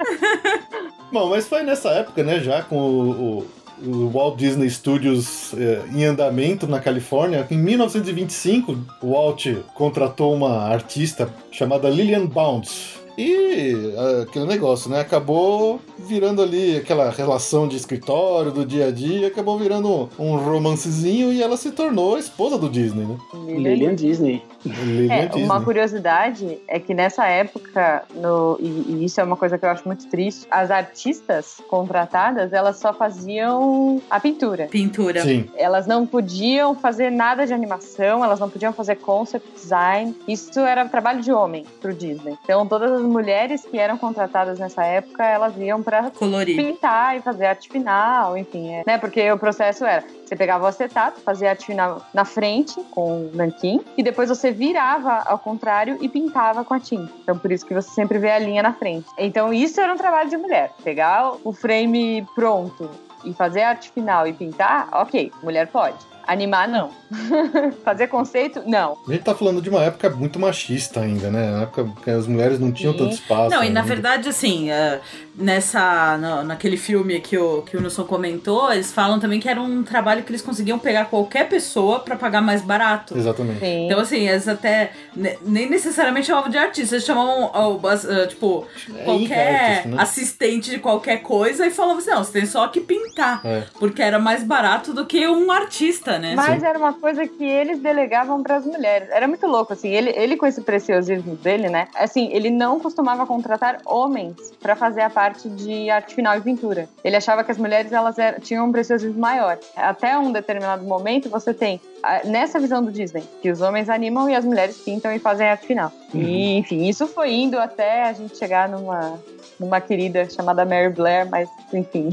Bom, 1.12 1.30
mas 1.30 1.46
foi 1.48 1.62
nessa 1.62 1.90
época, 1.90 2.22
né, 2.22 2.40
já 2.40 2.62
com 2.62 2.76
o, 2.78 3.10
o- 3.10 3.46
o 3.78 4.08
Walt 4.10 4.36
Disney 4.38 4.70
Studios 4.70 5.52
eh, 5.52 5.82
em 5.92 6.02
andamento 6.06 6.66
na 6.66 6.80
Califórnia. 6.80 7.46
Em 7.50 7.58
1925, 7.58 8.74
o 9.02 9.12
Walt 9.12 9.44
contratou 9.74 10.34
uma 10.34 10.62
artista 10.66 11.28
chamada 11.52 11.86
Lillian 11.90 12.24
Bounds. 12.24 12.98
E 13.18 13.94
ah, 13.96 14.22
aquele 14.22 14.46
negócio, 14.46 14.90
né? 14.90 15.00
Acabou 15.00 15.80
virando 15.98 16.42
ali 16.42 16.76
aquela 16.76 17.10
relação 17.10 17.66
de 17.66 17.76
escritório, 17.76 18.52
do 18.52 18.64
dia 18.64 18.86
a 18.86 18.90
dia, 18.90 19.28
acabou 19.28 19.58
virando 19.58 20.08
um 20.18 20.36
romancezinho 20.36 21.32
e 21.32 21.42
ela 21.42 21.56
se 21.56 21.70
tornou 21.70 22.16
a 22.16 22.18
esposa 22.18 22.58
do 22.58 22.68
Disney, 22.68 23.04
né? 23.04 23.16
Lilian 23.34 23.94
Disney. 23.94 24.42
Lillian 24.64 25.12
É, 25.12 25.26
Disney. 25.26 25.44
uma 25.44 25.60
curiosidade 25.60 26.58
é 26.68 26.78
que 26.78 26.94
nessa 26.94 27.26
época, 27.26 28.04
no, 28.14 28.56
e, 28.60 28.66
e 28.66 29.04
isso 29.04 29.20
é 29.20 29.24
uma 29.24 29.36
coisa 29.36 29.58
que 29.58 29.64
eu 29.64 29.70
acho 29.70 29.86
muito 29.86 30.06
triste, 30.08 30.46
as 30.50 30.70
artistas 30.70 31.60
contratadas, 31.68 32.52
elas 32.52 32.76
só 32.78 32.92
faziam 32.92 34.00
a 34.10 34.20
pintura. 34.20 34.66
Pintura. 34.66 35.22
Sim. 35.22 35.48
Elas 35.56 35.86
não 35.86 36.06
podiam 36.06 36.74
fazer 36.74 37.10
nada 37.10 37.46
de 37.46 37.54
animação, 37.54 38.24
elas 38.24 38.38
não 38.38 38.50
podiam 38.50 38.72
fazer 38.72 38.96
concept 38.96 39.48
design. 39.54 40.14
Isso 40.28 40.60
era 40.60 40.84
trabalho 40.86 41.22
de 41.22 41.32
homem 41.32 41.64
pro 41.80 41.94
Disney. 41.94 42.36
Então 42.44 42.66
todas 42.66 42.92
as 42.92 43.05
mulheres 43.06 43.64
que 43.64 43.78
eram 43.78 43.96
contratadas 43.96 44.58
nessa 44.58 44.84
época, 44.84 45.24
elas 45.24 45.56
iam 45.56 45.82
pra 45.82 46.10
Colorir. 46.10 46.56
pintar 46.56 47.16
e 47.16 47.20
fazer 47.20 47.46
arte 47.46 47.68
final, 47.68 48.36
enfim, 48.36 48.74
é, 48.74 48.82
né? 48.86 48.98
Porque 48.98 49.30
o 49.30 49.38
processo 49.38 49.84
era, 49.84 50.04
você 50.24 50.36
pegava 50.36 50.64
o 50.64 50.66
acetato, 50.66 51.20
fazia 51.20 51.50
arte 51.50 51.66
final 51.66 52.02
na 52.12 52.24
frente 52.24 52.80
com 52.90 53.26
o 53.26 53.30
nanquim 53.34 53.80
e 53.96 54.02
depois 54.02 54.28
você 54.28 54.50
virava 54.50 55.22
ao 55.26 55.38
contrário 55.38 55.98
e 56.00 56.08
pintava 56.08 56.64
com 56.64 56.74
a 56.74 56.80
tinta. 56.80 57.12
Então 57.22 57.38
por 57.38 57.50
isso 57.52 57.64
que 57.64 57.74
você 57.74 57.90
sempre 57.90 58.18
vê 58.18 58.30
a 58.30 58.38
linha 58.38 58.62
na 58.62 58.72
frente. 58.72 59.06
Então 59.18 59.52
isso 59.52 59.80
era 59.80 59.92
um 59.92 59.96
trabalho 59.96 60.28
de 60.28 60.36
mulher, 60.36 60.72
pegar 60.82 61.32
o 61.44 61.52
frame 61.52 62.26
pronto 62.34 62.90
e 63.24 63.32
fazer 63.32 63.62
a 63.62 63.70
arte 63.70 63.90
final 63.90 64.26
e 64.26 64.32
pintar, 64.32 64.88
ok, 64.92 65.32
mulher 65.42 65.66
pode. 65.68 65.96
Animar, 66.26 66.68
não. 66.68 66.90
Fazer 67.84 68.08
conceito, 68.08 68.62
não. 68.66 68.96
A 69.06 69.12
gente 69.12 69.22
tá 69.22 69.34
falando 69.34 69.60
de 69.62 69.68
uma 69.70 69.82
época 69.82 70.10
muito 70.10 70.38
machista 70.38 71.00
ainda, 71.00 71.30
né? 71.30 71.50
Uma 71.52 71.62
época 71.62 71.88
que 72.02 72.10
as 72.10 72.26
mulheres 72.26 72.58
não 72.58 72.72
tinham 72.72 72.92
Sim. 72.92 72.98
tanto 72.98 73.12
espaço. 73.14 73.50
Não, 73.50 73.62
e 73.62 73.70
na 73.70 73.80
ainda. 73.80 73.82
verdade, 73.82 74.28
assim, 74.28 74.70
eh, 74.70 75.00
nessa, 75.36 76.16
naquele 76.44 76.76
filme 76.76 77.20
que 77.20 77.38
o, 77.38 77.62
que 77.62 77.76
o 77.76 77.80
Nilson 77.80 78.04
comentou, 78.04 78.72
eles 78.72 78.92
falam 78.92 79.20
também 79.20 79.38
que 79.38 79.48
era 79.48 79.60
um 79.60 79.82
trabalho 79.82 80.22
que 80.22 80.30
eles 80.30 80.42
conseguiam 80.42 80.78
pegar 80.78 81.06
qualquer 81.06 81.48
pessoa 81.48 82.00
pra 82.00 82.16
pagar 82.16 82.40
mais 82.42 82.62
barato. 82.62 83.16
Exatamente. 83.16 83.60
Sim. 83.60 83.86
Então, 83.86 84.00
assim, 84.00 84.28
eles 84.28 84.48
até 84.48 84.92
ne- 85.14 85.38
nem 85.42 85.68
necessariamente 85.70 86.26
chamavam 86.26 86.50
de 86.50 86.58
artista, 86.58 86.96
eles 86.96 87.04
chamavam, 87.06 87.50
ah, 87.54 88.26
tipo, 88.26 88.66
É 88.96 89.04
qualquer 89.04 89.60
artist, 89.60 89.88
né? 89.88 90.02
assistente 90.02 90.70
de 90.70 90.78
qualquer 90.78 91.18
coisa 91.18 91.66
e 91.66 91.70
falavam 91.70 91.98
assim: 91.98 92.10
não, 92.10 92.24
você 92.24 92.32
tem 92.32 92.46
só 92.46 92.66
que 92.68 92.80
pintar. 92.80 93.40
É. 93.44 93.62
Porque 93.78 94.02
era 94.02 94.18
mais 94.18 94.42
barato 94.42 94.92
do 94.92 95.06
que 95.06 95.26
um 95.28 95.50
artista, 95.52 96.15
né? 96.18 96.34
Mas 96.34 96.62
era 96.62 96.78
uma 96.78 96.92
coisa 96.92 97.26
que 97.26 97.44
eles 97.44 97.78
delegavam 97.80 98.42
para 98.42 98.56
as 98.56 98.64
mulheres. 98.66 99.08
Era 99.10 99.26
muito 99.28 99.46
louco, 99.46 99.72
assim. 99.72 99.88
Ele, 99.88 100.10
ele 100.16 100.36
com 100.36 100.46
esse 100.46 100.60
preciosismo 100.60 101.36
dele, 101.36 101.68
né? 101.68 101.88
Assim, 101.94 102.30
ele 102.32 102.50
não 102.50 102.78
costumava 102.80 103.26
contratar 103.26 103.78
homens 103.84 104.36
para 104.60 104.74
fazer 104.76 105.02
a 105.02 105.10
parte 105.10 105.48
de 105.48 105.90
arte 105.90 106.14
final 106.14 106.36
e 106.36 106.40
pintura. 106.40 106.88
Ele 107.04 107.16
achava 107.16 107.42
que 107.44 107.50
as 107.50 107.58
mulheres 107.58 107.92
elas 107.92 108.18
eram- 108.18 108.40
tinham 108.40 108.66
um 108.66 108.72
preciosismo 108.72 109.18
maior. 109.20 109.58
Até 109.76 110.18
um 110.18 110.32
determinado 110.32 110.84
momento, 110.84 111.28
você 111.28 111.52
tem 111.54 111.80
nessa 112.24 112.58
visão 112.60 112.84
do 112.84 112.92
Disney 112.92 113.24
que 113.42 113.50
os 113.50 113.60
homens 113.60 113.88
animam 113.88 114.28
e 114.30 114.34
as 114.34 114.44
mulheres 114.44 114.76
pintam 114.78 115.12
e 115.12 115.18
fazem 115.18 115.46
arte 115.48 115.66
final. 115.66 115.90
E, 116.14 116.56
enfim, 116.58 116.86
isso 116.86 117.06
foi 117.06 117.32
indo 117.32 117.58
até 117.58 118.04
a 118.04 118.12
gente 118.12 118.36
chegar 118.38 118.68
numa 118.68 119.18
numa 119.58 119.80
querida 119.80 120.28
chamada 120.30 120.64
Mary 120.64 120.90
Blair, 120.90 121.28
mas 121.30 121.48
enfim. 121.72 122.10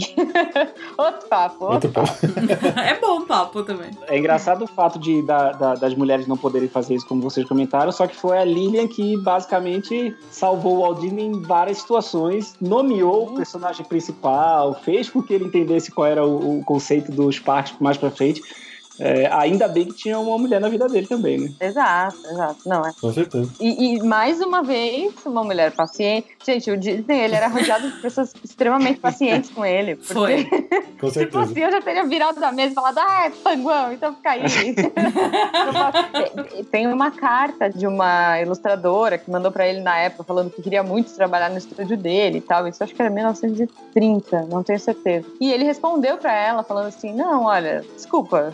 outro 0.98 1.28
papo. 1.28 1.66
Outro 1.66 1.90
ponto. 1.92 2.12
é 2.80 3.00
bom 3.00 3.20
o 3.20 3.26
papo 3.26 3.64
também. 3.64 3.90
É 4.08 4.18
engraçado 4.18 4.64
o 4.64 4.68
fato 4.68 4.98
de, 5.00 5.22
da- 5.24 5.52
da- 5.52 5.76
das 5.76 5.94
mulheres 5.96 6.28
não 6.28 6.38
poderem 6.38 6.68
fazer 6.70 6.96
isso, 6.96 7.08
como 7.08 7.22
vocês 7.22 7.48
comentaram, 7.48 7.92
só 7.92 8.08
que 8.08 8.16
foi 8.16 8.38
a 8.38 8.44
Lilian 8.46 8.88
que 8.88 9.18
basicamente 9.18 10.16
salvou 10.32 10.78
o 10.78 10.82
Walt 10.82 11.00
Disney 11.00 11.26
em 11.26 11.42
várias 11.42 11.78
situações, 11.80 12.56
nomeou 12.62 13.26
o 13.30 13.36
personagem 13.36 13.86
principal, 13.86 14.74
fez 14.76 15.10
com 15.10 15.22
que 15.22 15.34
ele 15.34 15.46
entendesse 15.46 15.92
qual 15.92 16.08
era 16.08 16.26
o, 16.26 16.60
o 16.60 16.64
conceito 16.64 17.12
dos 17.12 17.40
parques 17.40 17.76
mais 17.80 17.98
pra 17.98 18.10
frente. 18.12 18.42
É, 19.00 19.28
ainda 19.32 19.68
bem 19.68 19.86
que 19.86 19.94
tinha 19.94 20.20
uma 20.20 20.38
mulher 20.38 20.62
na 20.62 20.70
vida 20.70 20.88
dele 20.88 21.08
também, 21.08 21.40
né? 21.40 21.52
Exato, 21.60 22.18
exato. 22.30 22.58
Não, 22.66 22.82
é. 22.82 22.92
Com 23.00 23.12
certeza. 23.12 23.50
E, 23.60 23.96
e 23.96 24.04
mais 24.04 24.40
uma 24.40 24.62
vez, 24.62 25.14
uma 25.26 25.44
mulher 25.44 25.72
paciente. 25.72 26.28
Gente, 26.46 26.70
o 26.70 26.78
Disney, 26.78 27.22
ele 27.22 27.36
era 27.36 27.48
rodeado 27.48 27.90
de 27.90 28.02
pessoas 28.02 28.34
extremamente 28.44 29.00
pacientes 29.00 29.50
com 29.50 29.66
ele. 29.66 29.96
Porque, 29.96 30.14
Foi. 30.14 30.44
Com 31.00 31.08
Se 31.10 31.16
certeza. 31.16 31.46
fosse 31.46 31.60
eu, 31.60 31.72
já 31.72 31.82
teria 31.82 32.06
virado 32.06 32.40
da 32.40 32.52
mesa 32.52 32.72
e 32.72 32.76
falado, 32.76 32.98
ah, 33.00 33.26
é 33.26 33.30
panguão, 33.30 33.92
então 33.92 34.16
fica 34.16 34.32
aí. 34.32 34.44
Tem 36.72 36.88
uma 36.88 37.12
carta 37.12 37.70
de 37.70 37.86
uma 37.86 38.40
ilustradora 38.42 39.18
que 39.18 39.30
mandou 39.30 39.52
pra 39.52 39.68
ele 39.68 39.82
na 39.82 39.98
época, 39.98 40.24
falando 40.24 40.50
que 40.50 40.62
queria 40.62 40.84
muito 40.84 41.14
trabalhar 41.14 41.50
no 41.50 41.58
estúdio 41.58 41.98
dele 41.98 42.38
e 42.38 42.42
tal. 42.42 42.68
Isso 42.68 42.84
acho 42.84 42.94
que 42.94 43.02
era 43.02 43.12
1930, 43.12 44.48
não 44.50 44.64
tenho 44.64 44.80
certeza. 44.80 45.28
E 45.40 45.52
ele 45.52 45.64
respondeu 45.64 46.18
pra 46.18 46.34
ela, 46.34 46.64
falando 46.64 46.88
assim: 46.88 47.14
Não, 47.14 47.46
olha, 47.46 47.84
desculpa, 47.96 48.54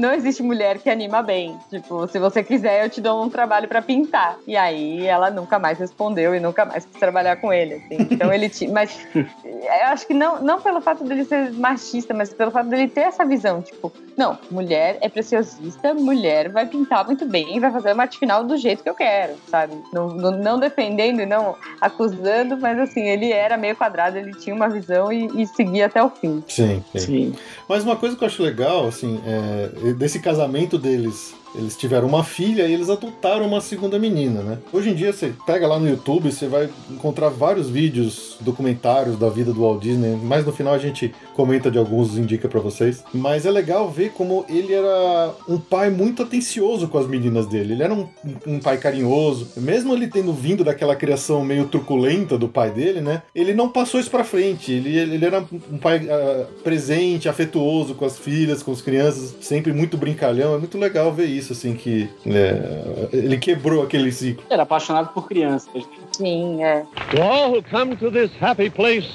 não 0.00 0.12
existe 0.12 0.42
mulher 0.42 0.78
que 0.78 0.88
anima 0.90 1.22
bem. 1.22 1.56
Tipo, 1.68 2.08
se 2.08 2.18
você 2.18 2.42
quiser, 2.42 2.84
eu 2.84 2.90
te 2.90 3.00
dou 3.00 3.22
um 3.22 3.28
trabalho 3.28 3.68
pra 3.68 3.82
pintar. 3.82 4.38
E 4.46 4.56
aí 4.56 5.06
ela 5.06 5.30
nunca 5.30 5.58
mais 5.58 5.78
respondeu 5.78 6.34
e 6.34 6.40
nunca 6.40 6.64
mais 6.64 6.84
quis 6.84 6.98
trabalhar 6.98 7.36
com 7.36 7.52
ele. 7.52 7.74
assim. 7.74 8.08
Então 8.10 8.32
ele 8.32 8.48
tinha. 8.48 8.72
Mas 8.72 9.06
eu 9.14 9.86
acho 9.86 10.06
que 10.06 10.14
não, 10.14 10.42
não 10.42 10.60
pelo 10.60 10.80
fato 10.80 11.04
dele 11.04 11.24
ser 11.24 11.52
machista, 11.52 12.14
mas 12.14 12.32
pelo 12.32 12.50
fato 12.50 12.68
dele 12.68 12.88
ter 12.88 13.02
essa 13.02 13.24
visão, 13.24 13.62
tipo, 13.62 13.92
não, 14.16 14.38
mulher 14.50 14.98
é 15.00 15.08
preciosista, 15.08 15.94
mulher 15.94 16.50
vai 16.50 16.66
pintar 16.66 17.04
muito 17.06 17.26
bem 17.26 17.56
e 17.56 17.60
vai 17.60 17.70
fazer 17.70 17.92
uma 17.92 18.02
arte 18.02 18.18
final 18.18 18.44
do 18.44 18.56
jeito 18.56 18.82
que 18.82 18.88
eu 18.88 18.94
quero, 18.94 19.34
sabe? 19.48 19.74
Não, 19.92 20.08
não, 20.08 20.30
não 20.32 20.58
defendendo 20.58 21.20
e 21.20 21.26
não 21.26 21.56
acusando, 21.80 22.56
mas 22.58 22.78
assim, 22.78 23.02
ele 23.02 23.32
era 23.32 23.56
meio 23.56 23.76
quadrado, 23.76 24.18
ele 24.18 24.34
tinha 24.34 24.54
uma 24.54 24.68
visão 24.68 25.12
e, 25.12 25.26
e 25.40 25.46
seguia 25.46 25.86
até 25.86 26.02
o 26.02 26.10
fim. 26.10 26.42
Sim, 26.48 26.82
sim. 26.92 26.98
Sim. 26.98 27.34
Mas 27.68 27.84
uma 27.84 27.96
coisa 27.96 28.16
que 28.16 28.22
eu 28.22 28.26
acho 28.26 28.42
legal, 28.42 28.86
assim, 28.86 29.20
é, 29.26 29.89
desse 29.92 30.20
casamento 30.20 30.78
deles, 30.78 31.34
eles 31.54 31.76
tiveram 31.76 32.08
uma 32.08 32.24
filha 32.24 32.66
e 32.66 32.72
eles 32.72 32.88
adotaram 32.88 33.46
uma 33.46 33.60
segunda 33.60 33.98
menina, 33.98 34.42
né? 34.42 34.58
Hoje 34.72 34.90
em 34.90 34.94
dia, 34.94 35.12
você 35.12 35.32
pega 35.46 35.66
lá 35.66 35.78
no 35.78 35.88
YouTube, 35.88 36.30
você 36.30 36.46
vai 36.46 36.68
encontrar 36.90 37.28
vários 37.28 37.68
vídeos, 37.68 38.36
documentários 38.40 39.18
da 39.18 39.28
vida 39.28 39.52
do 39.52 39.60
Walt 39.60 39.82
Disney, 39.82 40.18
mas 40.22 40.44
no 40.44 40.52
final 40.52 40.74
a 40.74 40.78
gente 40.78 41.14
comenta 41.34 41.70
de 41.70 41.78
alguns, 41.78 42.16
indica 42.18 42.48
pra 42.48 42.60
vocês. 42.60 43.02
Mas 43.12 43.46
é 43.46 43.50
legal 43.50 43.90
ver 43.90 44.10
como 44.10 44.44
ele 44.48 44.72
era 44.72 45.34
um 45.48 45.58
pai 45.58 45.90
muito 45.90 46.22
atencioso 46.22 46.88
com 46.88 46.98
as 46.98 47.06
meninas 47.06 47.46
dele. 47.46 47.72
Ele 47.72 47.82
era 47.82 47.94
um, 47.94 48.06
um 48.46 48.60
pai 48.60 48.76
carinhoso. 48.76 49.48
Mesmo 49.56 49.94
ele 49.94 50.06
tendo 50.06 50.32
vindo 50.32 50.62
daquela 50.62 50.94
criação 50.94 51.44
meio 51.44 51.66
truculenta 51.66 52.36
do 52.36 52.48
pai 52.48 52.70
dele, 52.70 53.00
né? 53.00 53.22
Ele 53.34 53.54
não 53.54 53.68
passou 53.70 53.98
isso 53.98 54.10
pra 54.10 54.22
frente. 54.22 54.72
Ele, 54.72 54.96
ele 54.96 55.24
era 55.24 55.44
um 55.70 55.78
pai 55.78 56.06
ah, 56.10 56.46
presente, 56.62 57.28
afetuoso 57.28 57.94
com 57.94 58.04
as 58.04 58.18
filhas, 58.18 58.62
com 58.62 58.72
as 58.72 58.82
crianças, 58.82 59.34
sempre 59.40 59.72
muito 59.72 59.96
brincalhão. 59.96 60.54
É 60.54 60.58
muito 60.58 60.76
legal 60.76 61.12
ver 61.12 61.26
isso, 61.26 61.39
assim, 61.48 61.74
que 61.74 62.08
é, 62.26 63.08
ele 63.16 63.38
quebrou 63.38 63.82
aquele 63.82 64.10
ciclo. 64.12 64.44
Era 64.50 64.64
apaixonado 64.64 65.12
por 65.14 65.26
crianças. 65.28 65.84
Sim, 66.12 66.62
é. 66.62 66.84
To 67.14 67.22
all 67.22 67.52
who 67.52 67.62
come 67.70 67.96
to 67.96 68.10
this 68.10 68.30
happy 68.40 68.68
place, 68.70 69.08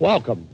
welcome. 0.00 0.46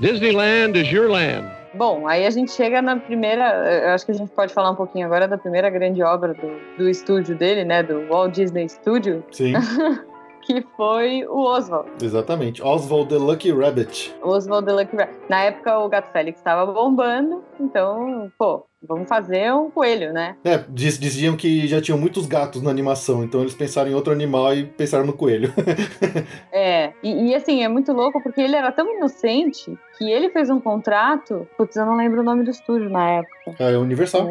Disneyland 0.00 0.76
is 0.78 0.90
your 0.92 1.08
land. 1.10 1.46
Bom, 1.74 2.06
aí 2.08 2.26
a 2.26 2.30
gente 2.30 2.50
chega 2.52 2.80
na 2.80 2.96
primeira. 2.96 3.44
Eu 3.84 3.90
acho 3.90 4.04
que 4.06 4.12
a 4.12 4.14
gente 4.14 4.30
pode 4.30 4.52
falar 4.52 4.70
um 4.70 4.74
pouquinho 4.74 5.06
agora 5.06 5.28
da 5.28 5.36
primeira 5.36 5.68
grande 5.70 6.02
obra 6.02 6.34
do, 6.34 6.50
do 6.78 6.88
estúdio 6.88 7.36
dele, 7.36 7.64
né? 7.64 7.82
Do 7.82 8.06
Walt 8.08 8.32
Disney 8.34 8.68
Studio, 8.68 9.22
Sim, 9.30 9.52
que 10.42 10.64
foi 10.76 11.24
o 11.26 11.44
Oswald. 11.44 11.90
exatamente. 12.02 12.62
Oswald 12.62 13.08
the 13.10 13.16
Lucky 13.18 13.52
Rabbit. 13.52 14.14
Oswald 14.22 14.66
the 14.66 14.72
Lucky 14.72 14.96
Rabbit. 14.96 15.18
Na 15.28 15.42
época 15.42 15.78
o 15.78 15.88
Gato 15.88 16.10
Félix 16.10 16.38
estava 16.38 16.64
bombando, 16.72 17.44
então, 17.60 18.32
pô, 18.38 18.64
vamos 18.82 19.08
fazer 19.08 19.52
um 19.52 19.70
coelho, 19.70 20.12
né? 20.12 20.36
É, 20.44 20.58
diz- 20.68 20.98
diziam 20.98 21.36
que 21.36 21.66
já 21.66 21.80
tinham 21.80 21.98
muitos 21.98 22.26
gatos 22.26 22.62
na 22.62 22.70
animação, 22.70 23.24
então 23.24 23.40
eles 23.40 23.54
pensaram 23.54 23.90
em 23.90 23.94
outro 23.94 24.12
animal 24.12 24.54
e 24.54 24.64
pensaram 24.64 25.04
no 25.06 25.12
coelho. 25.12 25.52
É, 26.50 26.92
e, 27.02 27.28
e, 27.30 27.34
assim, 27.34 27.62
é 27.62 27.68
muito 27.68 27.92
louco 27.92 28.20
porque 28.22 28.40
ele 28.40 28.56
era 28.56 28.72
tão 28.72 28.96
inocente 28.96 29.76
que 29.96 30.10
ele 30.10 30.30
fez 30.30 30.48
um 30.50 30.58
contrato. 30.60 31.46
Putz, 31.56 31.76
eu 31.76 31.84
não 31.86 31.96
lembro 31.96 32.20
o 32.20 32.24
nome 32.24 32.42
do 32.42 32.50
estúdio 32.50 32.88
na 32.90 33.08
época. 33.10 33.34
Ah, 33.60 33.70
é 33.70 33.76
Universal. 33.76 34.26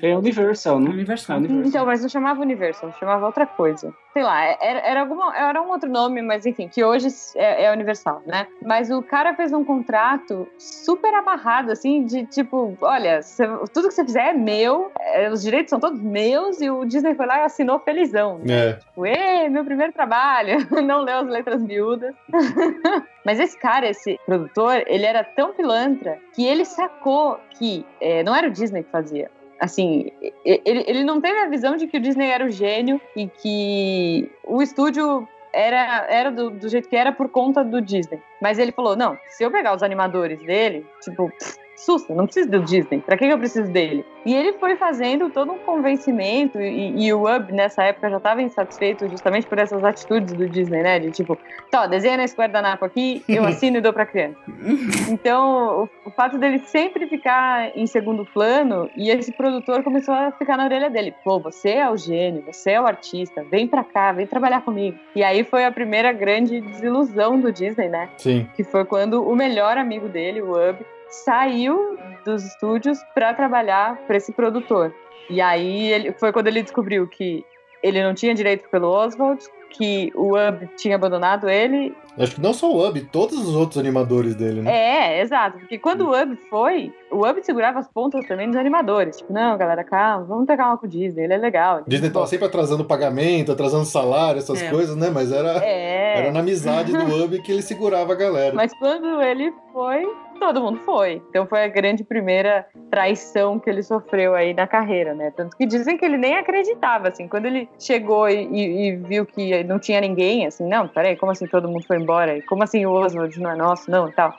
Tem 0.00 0.14
Universal, 0.16 0.78
né? 0.80 0.90
Universal. 0.90 1.36
Ah, 1.36 1.38
Universal. 1.38 1.68
Então, 1.68 1.86
mas 1.86 2.02
não 2.02 2.08
chamava 2.08 2.40
Universal, 2.40 2.92
chamava 3.00 3.26
outra 3.26 3.46
coisa. 3.46 3.92
Sei 4.12 4.22
lá, 4.22 4.42
era, 4.44 4.80
era, 4.80 5.00
alguma, 5.00 5.34
era 5.36 5.62
um 5.62 5.70
outro 5.70 5.88
nome, 5.90 6.20
mas 6.22 6.44
enfim, 6.44 6.68
que 6.68 6.84
hoje 6.84 7.08
é, 7.34 7.64
é 7.64 7.72
Universal, 7.72 8.22
né? 8.26 8.46
Mas 8.64 8.90
o 8.90 9.02
cara 9.02 9.34
fez 9.34 9.52
um 9.52 9.64
contrato 9.64 10.46
super 10.58 11.12
amarrado, 11.14 11.72
assim, 11.72 12.04
de 12.04 12.26
tipo, 12.26 12.76
olha, 12.82 13.22
cê- 13.22 13.48
tudo 13.72 13.90
que 13.92 13.96
você 13.96 14.04
fizer 14.04 14.30
é 14.30 14.32
meu, 14.32 14.90
é, 14.98 15.30
os 15.30 15.42
direitos 15.42 15.70
são 15.70 15.78
todos 15.78 16.00
meus, 16.00 16.60
e 16.60 16.70
o 16.70 16.84
Disney 16.84 17.14
foi 17.14 17.26
lá 17.26 17.38
e 17.38 17.42
assinou 17.42 17.78
felizão. 17.78 18.38
Né? 18.38 18.70
É, 18.70 18.72
Tipo, 18.74 19.06
Ê, 19.06 19.48
meu 19.48 19.64
primeiro 19.64 19.92
trabalho, 19.92 20.66
não 20.82 21.02
leu 21.02 21.18
as 21.18 21.26
letras 21.26 21.62
miúdas. 21.62 22.14
Mas 23.24 23.38
esse 23.38 23.58
cara, 23.58 23.88
esse 23.88 24.18
produtor, 24.26 24.82
ele 24.86 25.06
era 25.06 25.22
tão 25.22 25.52
pilantra 25.52 26.18
que 26.34 26.44
ele 26.44 26.64
sacou 26.64 27.38
que 27.50 27.86
é, 28.00 28.22
não 28.22 28.34
era 28.34 28.48
o 28.48 28.50
Disney 28.50 28.82
que 28.82 28.90
fazia. 28.90 29.30
Assim, 29.60 30.10
ele, 30.44 30.84
ele 30.88 31.04
não 31.04 31.20
teve 31.20 31.38
a 31.38 31.48
visão 31.48 31.76
de 31.76 31.86
que 31.86 31.96
o 31.96 32.00
Disney 32.00 32.28
era 32.28 32.44
o 32.44 32.50
gênio 32.50 33.00
e 33.14 33.28
que 33.28 34.28
o 34.44 34.60
estúdio 34.60 35.28
era, 35.52 36.06
era 36.08 36.30
do, 36.32 36.50
do 36.50 36.68
jeito 36.68 36.88
que 36.88 36.96
era 36.96 37.12
por 37.12 37.28
conta 37.28 37.62
do 37.62 37.80
Disney. 37.80 38.20
Mas 38.40 38.58
ele 38.58 38.72
falou: 38.72 38.96
não, 38.96 39.16
se 39.28 39.44
eu 39.44 39.52
pegar 39.52 39.74
os 39.74 39.82
animadores 39.82 40.40
dele, 40.44 40.84
tipo, 41.00 41.30
pff, 41.30 41.61
sussa, 41.76 42.14
não 42.14 42.24
preciso 42.26 42.50
do 42.50 42.60
Disney, 42.60 43.00
pra 43.00 43.16
que 43.16 43.24
eu 43.24 43.38
preciso 43.38 43.70
dele? 43.70 44.04
E 44.24 44.34
ele 44.34 44.52
foi 44.54 44.76
fazendo 44.76 45.30
todo 45.30 45.52
um 45.52 45.58
convencimento, 45.58 46.60
e, 46.60 47.06
e 47.06 47.12
o 47.12 47.24
Ub 47.24 47.52
nessa 47.52 47.82
época 47.82 48.08
já 48.08 48.18
estava 48.18 48.42
insatisfeito 48.42 49.08
justamente 49.08 49.46
por 49.46 49.58
essas 49.58 49.82
atitudes 49.82 50.32
do 50.32 50.48
Disney, 50.48 50.82
né? 50.82 50.98
De 51.00 51.10
tipo, 51.10 51.36
tá, 51.70 51.86
desenha 51.86 52.16
nesse 52.16 52.36
guardanapo 52.36 52.84
aqui, 52.84 53.22
eu 53.28 53.44
assino 53.44 53.78
e 53.78 53.80
dou 53.80 53.92
pra 53.92 54.06
criança. 54.06 54.38
Então, 55.08 55.88
o, 56.04 56.08
o 56.08 56.10
fato 56.10 56.38
dele 56.38 56.58
sempre 56.60 57.06
ficar 57.06 57.76
em 57.76 57.86
segundo 57.86 58.24
plano, 58.24 58.88
e 58.96 59.10
esse 59.10 59.32
produtor 59.32 59.82
começou 59.82 60.14
a 60.14 60.30
ficar 60.32 60.56
na 60.56 60.64
orelha 60.64 60.88
dele: 60.88 61.14
pô, 61.24 61.38
você 61.38 61.70
é 61.70 61.90
o 61.90 61.96
gênio, 61.96 62.42
você 62.46 62.72
é 62.72 62.80
o 62.80 62.86
artista, 62.86 63.44
vem 63.50 63.66
pra 63.66 63.84
cá, 63.84 64.12
vem 64.12 64.26
trabalhar 64.26 64.62
comigo. 64.62 64.98
E 65.14 65.22
aí 65.22 65.44
foi 65.44 65.64
a 65.64 65.72
primeira 65.72 66.12
grande 66.12 66.60
desilusão 66.60 67.38
do 67.38 67.52
Disney, 67.52 67.88
né? 67.88 68.08
sim. 68.16 68.46
que 68.54 68.64
foi 68.64 68.84
quando 68.84 69.22
o 69.22 69.34
melhor 69.34 69.76
amigo 69.76 70.08
dele, 70.08 70.40
o 70.40 70.52
Ub, 70.52 70.78
saiu 71.14 71.98
dos 72.24 72.44
estúdios 72.44 72.98
para 73.14 73.32
trabalhar 73.34 73.96
para 74.06 74.16
esse 74.16 74.32
produtor. 74.32 74.92
E 75.30 75.40
aí 75.40 75.90
ele, 75.92 76.12
foi 76.12 76.32
quando 76.32 76.48
ele 76.48 76.62
descobriu 76.62 77.06
que 77.06 77.44
ele 77.82 78.02
não 78.02 78.14
tinha 78.14 78.34
direito 78.34 78.68
pelo 78.68 78.88
Oswald, 78.88 79.42
que 79.70 80.12
o 80.14 80.34
Ub 80.36 80.68
tinha 80.76 80.94
abandonado 80.96 81.48
ele. 81.48 81.96
Acho 82.18 82.34
que 82.34 82.40
não 82.42 82.52
só 82.52 82.70
o 82.70 82.86
Ub, 82.86 83.00
todos 83.10 83.38
os 83.38 83.56
outros 83.56 83.78
animadores 83.78 84.34
dele, 84.34 84.60
né? 84.60 84.70
É, 85.16 85.20
exato, 85.22 85.58
porque 85.58 85.78
quando 85.78 86.02
o 86.02 86.10
Ub 86.22 86.36
foi, 86.50 86.92
o 87.10 87.26
Ub 87.26 87.42
segurava 87.42 87.78
as 87.78 87.88
pontas 87.88 88.24
também 88.28 88.48
dos 88.48 88.56
animadores. 88.56 89.16
Tipo, 89.16 89.32
não, 89.32 89.56
galera, 89.56 89.82
calma, 89.82 90.24
vamos 90.26 90.46
ter 90.46 90.56
calma 90.58 90.76
com 90.76 90.86
o 90.86 90.88
Disney, 90.88 91.24
ele 91.24 91.32
é 91.32 91.38
legal. 91.38 91.76
ele 91.78 91.84
é 91.86 91.88
Disney 91.88 92.10
tava 92.10 92.26
bom." 92.26 92.28
sempre 92.28 92.46
atrasando 92.46 92.84
pagamento, 92.84 93.50
atrasando 93.50 93.86
salário, 93.86 94.38
essas 94.38 94.62
É. 94.62 94.70
coisas, 94.70 94.94
né? 94.94 95.08
Mas 95.10 95.32
era, 95.32 95.64
É. 95.64 96.18
era 96.18 96.32
na 96.32 96.40
amizade 96.40 96.92
do 96.92 96.98
Ub 97.24 97.40
que 97.42 97.50
ele 97.50 97.62
segurava 97.62 98.12
a 98.12 98.16
galera. 98.16 98.54
Mas 98.54 98.72
quando 98.74 99.22
ele 99.22 99.52
foi, 99.72 100.06
todo 100.42 100.60
mundo 100.60 100.80
foi. 100.80 101.22
Então 101.30 101.46
foi 101.46 101.62
a 101.62 101.68
grande 101.68 102.02
primeira 102.02 102.66
traição 102.90 103.58
que 103.60 103.70
ele 103.70 103.82
sofreu 103.82 104.34
aí 104.34 104.52
na 104.52 104.66
carreira, 104.66 105.14
né? 105.14 105.32
Tanto 105.36 105.56
que 105.56 105.64
dizem 105.64 105.96
que 105.96 106.04
ele 106.04 106.16
nem 106.16 106.36
acreditava, 106.36 107.08
assim, 107.08 107.28
quando 107.28 107.46
ele 107.46 107.68
chegou 107.78 108.28
e, 108.28 108.42
e- 108.50 108.88
e 108.88 108.96
viu 108.96 109.24
que 109.24 109.62
não 109.64 109.78
tinha 109.78 110.00
ninguém, 110.00 110.46
assim, 110.46 110.68
não, 110.68 110.88
peraí, 110.88 111.14
como 111.16 111.30
assim 111.30 111.46
todo 111.46 111.68
mundo 111.68 111.84
foi 111.86 111.96
embora? 111.96 112.42
Como 112.42 112.62
assim 112.64 112.84
o 112.84 112.90
Oswald 112.92 113.38
não 113.40 113.50
é 113.52 113.56
nosso, 113.56 113.88
não, 113.90 114.08
e 114.08 114.12
tal. 114.12 114.34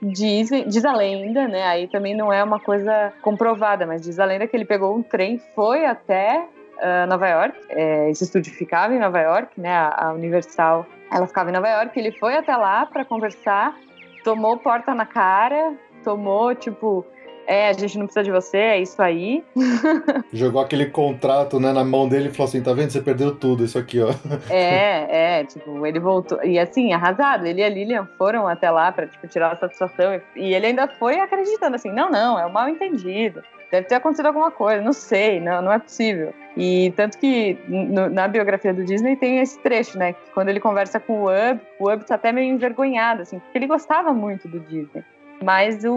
Diz, 0.00 0.50
diz 0.68 0.84
a 0.84 0.94
lenda, 0.94 1.48
né? 1.48 1.64
Aí 1.66 1.88
também 1.88 2.14
não 2.14 2.32
é 2.32 2.42
uma 2.44 2.60
coisa 2.60 3.12
comprovada, 3.20 3.84
mas 3.84 4.02
diz 4.02 4.20
a 4.20 4.24
lenda 4.24 4.46
que 4.46 4.56
ele 4.56 4.64
pegou 4.64 4.96
um 4.96 5.02
trem, 5.02 5.40
foi 5.56 5.84
até 5.84 6.46
ah, 6.80 7.06
Nova 7.06 7.28
York. 7.28 7.58
É, 7.70 8.08
esse 8.10 8.22
estúdio 8.24 8.52
ficava 8.52 8.94
em 8.94 8.98
Nova 9.00 9.20
York, 9.20 9.60
né? 9.60 9.72
A, 9.72 10.06
a 10.06 10.12
Universal, 10.12 10.86
ela 11.12 11.26
ficava 11.26 11.50
em 11.50 11.52
Nova 11.52 11.68
York. 11.68 11.98
Ele 11.98 12.12
foi 12.12 12.36
até 12.36 12.56
lá 12.56 12.86
para 12.86 13.04
conversar, 13.04 13.76
tomou 14.28 14.58
porta 14.58 14.94
na 14.94 15.06
cara, 15.06 15.74
tomou 16.04 16.54
tipo, 16.54 17.02
é, 17.46 17.70
a 17.70 17.72
gente 17.72 17.96
não 17.96 18.04
precisa 18.04 18.22
de 18.22 18.30
você, 18.30 18.58
é 18.58 18.78
isso 18.82 19.00
aí. 19.00 19.42
Jogou 20.30 20.60
aquele 20.60 20.84
contrato 20.84 21.58
né, 21.58 21.72
na 21.72 21.82
mão 21.82 22.06
dele 22.06 22.28
e 22.28 22.30
falou 22.30 22.46
assim: 22.46 22.62
tá 22.62 22.74
vendo? 22.74 22.90
Você 22.90 23.00
perdeu 23.00 23.34
tudo, 23.34 23.64
isso 23.64 23.78
aqui, 23.78 24.02
ó. 24.02 24.10
É, 24.50 25.38
é, 25.40 25.44
tipo, 25.44 25.86
ele 25.86 25.98
voltou. 25.98 26.44
E 26.44 26.58
assim, 26.58 26.92
arrasado. 26.92 27.46
Ele 27.46 27.62
e 27.62 27.64
a 27.64 27.70
Lilian 27.70 28.06
foram 28.18 28.46
até 28.46 28.70
lá 28.70 28.92
pra, 28.92 29.06
tipo, 29.06 29.26
tirar 29.28 29.52
a 29.52 29.56
satisfação. 29.56 30.14
E, 30.14 30.20
e 30.36 30.54
ele 30.54 30.66
ainda 30.66 30.86
foi 30.86 31.18
acreditando 31.18 31.76
assim: 31.76 31.90
não, 31.90 32.10
não, 32.10 32.38
é 32.38 32.44
um 32.44 32.52
mal 32.52 32.68
entendido. 32.68 33.42
Deve 33.70 33.86
ter 33.86 33.96
acontecido 33.96 34.26
alguma 34.26 34.50
coisa, 34.50 34.80
não 34.82 34.92
sei, 34.94 35.40
não, 35.40 35.60
não 35.60 35.72
é 35.72 35.78
possível. 35.78 36.32
E 36.56 36.90
tanto 36.96 37.18
que 37.18 37.58
no- 37.68 38.08
na 38.08 38.26
biografia 38.26 38.72
do 38.72 38.82
Disney 38.84 39.14
tem 39.16 39.40
esse 39.40 39.58
trecho, 39.60 39.98
né? 39.98 40.14
Que 40.14 40.30
quando 40.32 40.48
ele 40.48 40.58
conversa 40.60 40.98
com 40.98 41.24
o 41.24 41.26
Ub, 41.26 41.60
o 41.78 41.90
Ub 41.92 42.04
tá 42.04 42.14
até 42.14 42.32
meio 42.32 42.52
envergonhado, 42.52 43.22
assim, 43.22 43.38
porque 43.38 43.58
ele 43.58 43.66
gostava 43.66 44.12
muito 44.14 44.48
do 44.48 44.58
Disney. 44.60 45.04
Mas 45.42 45.84
o, 45.84 45.92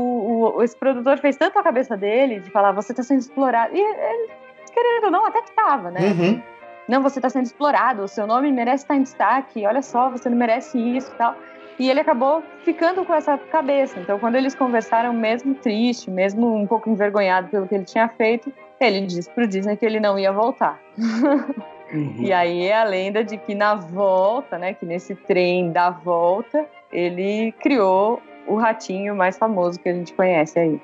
o- 0.58 0.62
esse 0.64 0.76
produtor 0.76 1.18
fez 1.18 1.36
tanto 1.38 1.58
a 1.58 1.64
cabeça 1.64 1.96
dele 1.98 2.42
de 2.42 2.52
falar, 2.52 2.74
você 2.74 2.94
tá 2.94 3.02
sendo 3.04 3.20
explorado. 3.22 3.74
E 3.76 3.80
ele, 3.80 4.30
querendo 4.74 5.06
ou 5.06 5.12
não, 5.12 5.26
até 5.26 5.42
que 5.42 5.52
tava, 5.56 5.90
né? 5.90 6.02
Uhum. 6.12 6.42
Não, 6.90 7.02
você 7.02 7.22
tá 7.22 7.30
sendo 7.30 7.46
explorado, 7.46 8.04
o 8.04 8.08
seu 8.08 8.28
nome 8.28 8.52
merece 8.52 8.84
estar 8.84 8.96
em 8.96 9.02
destaque, 9.04 9.66
olha 9.66 9.82
só, 9.82 10.10
você 10.10 10.30
não 10.30 10.38
merece 10.38 10.78
isso 10.78 11.10
e 11.14 11.18
tal. 11.18 11.36
E 11.82 11.90
ele 11.90 12.00
acabou 12.00 12.44
ficando 12.64 13.04
com 13.04 13.12
essa 13.12 13.36
cabeça. 13.40 14.00
Então, 14.00 14.20
quando 14.20 14.36
eles 14.36 14.54
conversaram, 14.54 15.12
mesmo 15.14 15.56
triste, 15.56 16.12
mesmo 16.12 16.56
um 16.56 16.68
pouco 16.68 16.88
envergonhado 16.88 17.48
pelo 17.50 17.68
que 17.68 17.74
ele 17.74 17.86
tinha 17.86 18.08
feito, 18.08 18.54
ele 18.80 19.02
disse 19.08 19.28
pro 19.32 19.48
Disney 19.48 19.76
que 19.76 19.84
ele 19.84 20.00
não 20.00 20.20
ia 20.20 20.32
voltar. 20.32 20.80
Uhum. 20.96 22.18
E 22.22 22.32
aí 22.32 22.68
é 22.68 22.80
a 22.80 22.86
lenda 22.86 23.22
de 23.22 23.36
que 23.36 23.54
na 23.54 23.76
volta, 23.76 24.58
né, 24.58 24.74
que 24.74 24.86
nesse 24.86 25.14
trem 25.14 25.74
da 25.74 25.90
volta, 25.90 26.66
ele 26.90 27.52
criou 27.60 28.22
o 28.48 28.56
ratinho 28.56 29.14
mais 29.14 29.38
famoso 29.38 29.78
que 29.78 29.90
a 29.90 29.94
gente 29.94 30.14
conhece 30.14 30.58
aí. 30.60 30.80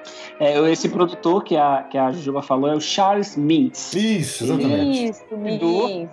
É, 0.40 0.58
esse 0.72 0.88
produtor 0.88 1.44
que 1.44 1.56
a, 1.56 1.84
que 1.88 1.96
a 1.96 2.10
Jujuba 2.10 2.42
falou 2.42 2.68
é 2.68 2.74
o 2.74 2.80
Charles 2.80 3.36
Mintz. 3.36 3.94
Isso, 3.94 4.42
exatamente. 4.42 5.04
Isso, 5.10 5.24
Cuidou. 5.26 6.08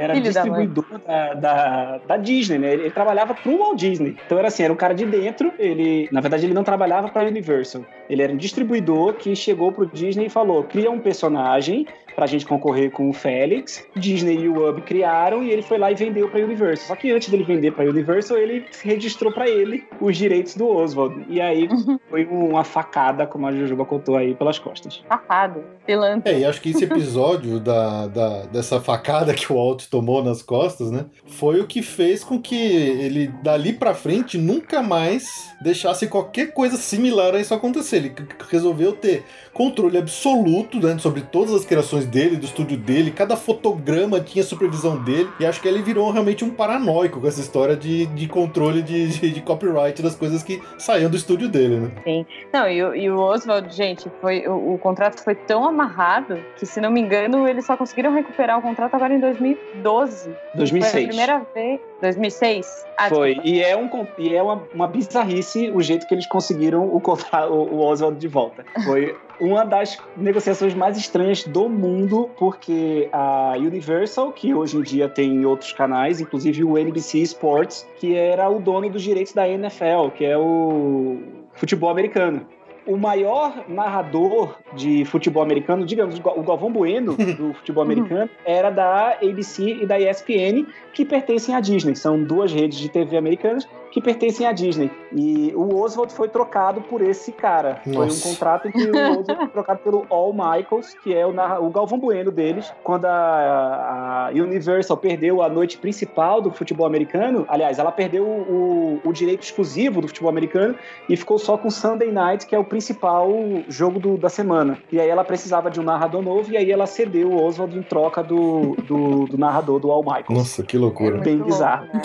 Era 0.00 0.14
Filho 0.14 0.24
da 0.24 0.30
distribuidor 0.30 0.84
da, 1.06 1.34
da, 1.34 2.00
da 2.06 2.16
Disney, 2.16 2.58
né? 2.58 2.72
Ele, 2.72 2.82
ele 2.82 2.90
trabalhava 2.90 3.34
pro 3.34 3.58
Walt 3.58 3.78
Disney. 3.78 4.16
Então 4.24 4.38
era 4.38 4.48
assim, 4.48 4.62
era 4.62 4.72
um 4.72 4.76
cara 4.76 4.94
de 4.94 5.04
dentro. 5.04 5.52
Ele, 5.58 6.08
na 6.10 6.20
verdade, 6.20 6.46
ele 6.46 6.54
não 6.54 6.64
trabalhava 6.64 7.08
pra 7.08 7.24
Universal. 7.24 7.84
Ele 8.08 8.22
era 8.22 8.32
um 8.32 8.36
distribuidor 8.36 9.14
que 9.14 9.36
chegou 9.36 9.70
pro 9.72 9.86
Disney 9.86 10.26
e 10.26 10.30
falou: 10.30 10.64
cria 10.64 10.90
um 10.90 10.98
personagem 10.98 11.86
pra 12.20 12.26
gente 12.26 12.44
concorrer 12.44 12.90
com 12.90 13.08
o 13.08 13.14
Félix. 13.14 13.82
Disney 13.96 14.40
e 14.40 14.48
o 14.50 14.68
Ub 14.68 14.82
criaram 14.82 15.42
e 15.42 15.50
ele 15.50 15.62
foi 15.62 15.78
lá 15.78 15.90
e 15.90 15.94
vendeu 15.94 16.28
pra 16.28 16.38
Universal. 16.38 16.88
Só 16.88 16.94
que 16.94 17.10
antes 17.10 17.30
dele 17.30 17.44
vender 17.44 17.72
pra 17.72 17.82
Universal, 17.86 18.36
ele 18.36 18.66
registrou 18.82 19.32
pra 19.32 19.48
ele 19.48 19.84
os 19.98 20.18
direitos 20.18 20.54
do 20.54 20.68
Oswald. 20.68 21.24
E 21.30 21.40
aí 21.40 21.66
foi 22.10 22.26
uma 22.26 22.62
facada, 22.62 23.26
como 23.26 23.46
a 23.46 23.52
Jujuba 23.52 23.86
contou 23.86 24.16
aí, 24.16 24.34
pelas 24.34 24.58
costas. 24.58 25.02
Safado, 25.08 25.64
pilantra. 25.86 26.30
É, 26.30 26.40
e 26.40 26.44
acho 26.44 26.60
que 26.60 26.68
esse 26.72 26.84
episódio 26.84 27.58
da, 27.58 28.06
da- 28.08 28.42
dessa 28.52 28.78
facada 28.82 29.32
que 29.32 29.50
o 29.50 29.56
Walt 29.56 29.86
tomou 29.86 30.22
nas 30.22 30.42
costas, 30.42 30.90
né? 30.90 31.06
Foi 31.24 31.58
o 31.58 31.66
que 31.66 31.80
fez 31.80 32.22
com 32.22 32.38
que 32.38 32.54
ele, 32.54 33.28
dali 33.42 33.72
pra 33.72 33.94
frente, 33.94 34.36
nunca 34.36 34.82
mais 34.82 35.54
deixasse 35.62 36.06
qualquer 36.06 36.52
coisa 36.52 36.76
similar 36.76 37.34
a 37.34 37.40
isso 37.40 37.54
acontecer. 37.54 37.96
Ele 37.96 38.12
resolveu 38.50 38.92
ter 38.92 39.24
controle 39.54 39.96
absoluto 39.96 40.78
né, 40.78 40.98
sobre 40.98 41.22
todas 41.22 41.54
as 41.54 41.64
criações 41.64 42.09
dele, 42.10 42.36
do 42.36 42.44
estúdio 42.44 42.76
dele, 42.76 43.10
cada 43.10 43.36
fotograma 43.36 44.20
tinha 44.20 44.42
supervisão 44.44 45.02
dele, 45.02 45.28
e 45.38 45.46
acho 45.46 45.60
que 45.60 45.68
ele 45.68 45.82
virou 45.82 46.10
realmente 46.10 46.44
um 46.44 46.50
paranoico 46.50 47.20
com 47.20 47.26
essa 47.26 47.40
história 47.40 47.76
de, 47.76 48.06
de 48.06 48.26
controle 48.28 48.82
de, 48.82 49.08
de, 49.08 49.30
de 49.30 49.40
copyright 49.40 50.02
das 50.02 50.14
coisas 50.16 50.42
que 50.42 50.60
saíam 50.78 51.10
do 51.10 51.16
estúdio 51.16 51.48
dele, 51.48 51.78
né? 52.04 52.24
Não, 52.52 52.68
e, 52.68 52.82
o- 52.82 52.94
e 52.94 53.10
o 53.10 53.18
Oswald, 53.20 53.74
gente, 53.74 54.10
foi, 54.20 54.46
o, 54.46 54.74
o 54.74 54.78
contrato 54.78 55.22
foi 55.22 55.34
tão 55.34 55.64
amarrado 55.66 56.38
que, 56.56 56.66
se 56.66 56.80
não 56.80 56.90
me 56.90 57.00
engano, 57.00 57.46
eles 57.48 57.64
só 57.64 57.76
conseguiram 57.76 58.12
recuperar 58.12 58.58
o 58.58 58.62
contrato 58.62 58.94
agora 58.94 59.14
em 59.14 59.20
2012. 59.20 60.24
Foi 60.24 60.32
a 60.54 60.56
2006. 60.56 61.06
primeira 61.08 61.42
vez. 61.54 61.80
2006? 62.00 62.86
Ah, 62.96 63.08
Foi. 63.08 63.34
desculpa. 63.34 63.48
E 63.48 63.62
é, 63.62 63.76
um, 63.76 63.88
e 64.18 64.34
é 64.34 64.42
uma, 64.42 64.62
uma 64.74 64.86
bizarrice 64.88 65.70
o 65.70 65.80
jeito 65.82 66.06
que 66.06 66.14
eles 66.14 66.26
conseguiram 66.26 66.82
o, 66.84 66.96
o, 66.96 67.52
o 67.54 67.78
Oswald 67.84 68.18
de 68.18 68.28
volta. 68.28 68.64
Foi 68.84 69.14
uma 69.40 69.64
das 69.64 69.98
negociações 70.16 70.74
mais 70.74 70.96
estranhas 70.96 71.44
do 71.44 71.68
mundo, 71.68 72.30
porque 72.38 73.08
a 73.12 73.54
Universal, 73.56 74.32
que 74.32 74.54
hoje 74.54 74.76
em 74.76 74.82
dia 74.82 75.08
tem 75.08 75.44
outros 75.44 75.72
canais, 75.72 76.20
inclusive 76.20 76.62
o 76.62 76.76
NBC 76.76 77.18
Sports, 77.20 77.88
que 77.98 78.14
era 78.14 78.48
o 78.48 78.60
dono 78.60 78.88
dos 78.90 79.02
direitos 79.02 79.32
da 79.32 79.48
NFL, 79.48 80.10
que 80.14 80.24
é 80.24 80.36
o 80.36 81.18
futebol 81.54 81.90
americano. 81.90 82.46
O 82.86 82.96
maior 82.96 83.64
narrador 83.68 84.56
de 84.74 85.04
futebol 85.04 85.42
americano, 85.42 85.84
digamos, 85.84 86.18
o 86.18 86.42
Galvão 86.42 86.72
Bueno, 86.72 87.14
do 87.36 87.54
futebol 87.54 87.82
americano, 87.82 88.28
era 88.44 88.70
da 88.70 89.18
ABC 89.22 89.82
e 89.82 89.86
da 89.86 89.98
ESPN, 89.98 90.66
que 90.92 91.04
pertencem 91.04 91.54
à 91.54 91.60
Disney. 91.60 91.94
São 91.94 92.22
duas 92.22 92.52
redes 92.52 92.78
de 92.78 92.88
TV 92.88 93.16
americanas 93.16 93.68
que 93.90 94.00
pertencem 94.00 94.46
à 94.46 94.52
Disney. 94.52 94.90
E 95.12 95.52
o 95.56 95.76
Oswald 95.80 96.12
foi 96.12 96.28
trocado 96.28 96.80
por 96.82 97.02
esse 97.02 97.32
cara. 97.32 97.80
Foi 97.84 97.92
um 97.92 97.98
Nossa. 98.00 98.28
contrato 98.28 98.68
em 98.68 98.72
que 98.72 98.84
o 98.84 98.90
Oswald 98.90 99.24
foi 99.36 99.48
trocado 99.50 99.80
pelo 99.80 100.06
All 100.08 100.32
Michaels, 100.32 100.94
que 101.02 101.14
é 101.14 101.26
o, 101.26 101.32
narra- 101.32 101.60
o 101.60 101.70
Galvão 101.70 101.98
Bueno 101.98 102.30
deles. 102.30 102.72
Quando 102.84 103.06
a, 103.06 104.28
a 104.28 104.30
Universal 104.32 104.96
perdeu 104.96 105.42
a 105.42 105.48
noite 105.48 105.78
principal 105.78 106.40
do 106.40 106.50
futebol 106.50 106.86
americano, 106.86 107.44
aliás, 107.48 107.78
ela 107.78 107.90
perdeu 107.92 108.24
o, 108.24 109.00
o 109.04 109.12
direito 109.12 109.42
exclusivo 109.42 110.00
do 110.00 110.08
futebol 110.08 110.30
americano 110.30 110.74
e 111.08 111.16
ficou 111.16 111.38
só 111.38 111.56
com 111.58 111.70
Sunday 111.70 112.12
Night, 112.12 112.46
que 112.46 112.54
é 112.54 112.58
o 112.58 112.64
principal 112.64 113.28
jogo 113.68 113.98
do- 113.98 114.16
da 114.16 114.28
semana. 114.28 114.78
E 114.92 115.00
aí 115.00 115.08
ela 115.08 115.24
precisava 115.24 115.70
de 115.70 115.80
um 115.80 115.82
narrador 115.82 116.22
novo, 116.22 116.52
e 116.52 116.56
aí 116.56 116.70
ela 116.70 116.86
cedeu 116.86 117.28
o 117.30 117.42
Oswald 117.44 117.76
em 117.76 117.82
troca 117.82 118.22
do, 118.22 118.76
do, 118.86 119.24
do 119.26 119.36
narrador 119.38 119.80
do 119.80 119.90
All 119.90 120.02
Michaels. 120.02 120.28
Nossa, 120.30 120.62
que 120.62 120.78
loucura. 120.78 121.12
Muito 121.16 121.24
bem 121.24 121.34
louco, 121.36 121.50
bizarro. 121.52 121.86
né? 121.92 122.00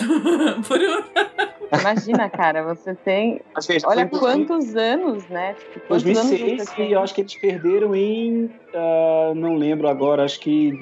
Por 0.66 0.78
um- 0.80 1.55
Imagina, 1.72 2.28
cara, 2.30 2.62
você 2.62 2.94
tem. 2.94 3.40
Mas, 3.54 3.66
veja, 3.66 3.86
Olha 3.88 4.06
quantos 4.06 4.74
anos, 4.76 5.26
né? 5.28 5.54
Tipo, 5.54 5.86
quantos 5.88 6.04
2006 6.04 6.42
anos 6.42 6.68
você 6.68 6.72
e 6.72 6.76
tem? 6.76 6.92
eu 6.92 7.00
acho 7.00 7.14
que 7.14 7.20
eles 7.20 7.34
perderam 7.34 7.94
em. 7.94 8.50
ah, 8.74 9.32
não 9.34 9.54
lembro 9.56 9.88
agora, 9.88 10.24
acho 10.24 10.40
que 10.40 10.78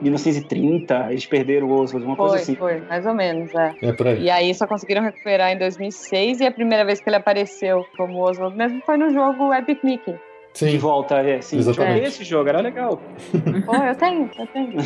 1930. 0.00 1.08
Eles 1.10 1.26
perderam 1.26 1.68
o 1.68 1.80
Oswald, 1.80 2.06
uma 2.06 2.16
coisa 2.16 2.34
Foi, 2.34 2.42
assim. 2.42 2.54
foi, 2.56 2.80
mais 2.80 3.06
ou 3.06 3.14
menos, 3.14 3.54
é. 3.54 3.74
É 3.82 3.92
por 3.92 4.08
aí. 4.08 4.22
E 4.22 4.30
aí 4.30 4.54
só 4.54 4.66
conseguiram 4.66 5.02
recuperar 5.02 5.50
em 5.52 5.58
2006 5.58 6.40
e 6.40 6.46
a 6.46 6.52
primeira 6.52 6.84
vez 6.84 7.00
que 7.00 7.08
ele 7.08 7.16
apareceu 7.16 7.84
como 7.96 8.18
Oswald 8.18 8.56
mesmo 8.56 8.80
foi 8.84 8.96
no 8.96 9.10
jogo 9.10 9.52
Epic 9.52 9.82
Mickey. 9.82 10.14
De 10.52 10.58
Sim. 10.72 10.78
volta, 10.78 11.14
é, 11.20 11.40
sim. 11.40 11.58
Exatamente. 11.58 11.92
Joguei 11.94 12.08
esse 12.08 12.24
jogo, 12.24 12.48
era 12.48 12.60
legal. 12.60 13.00
Pô, 13.64 13.74
eu 13.76 13.94
tenho, 13.94 14.28
eu 14.36 14.46
tenho. 14.48 14.76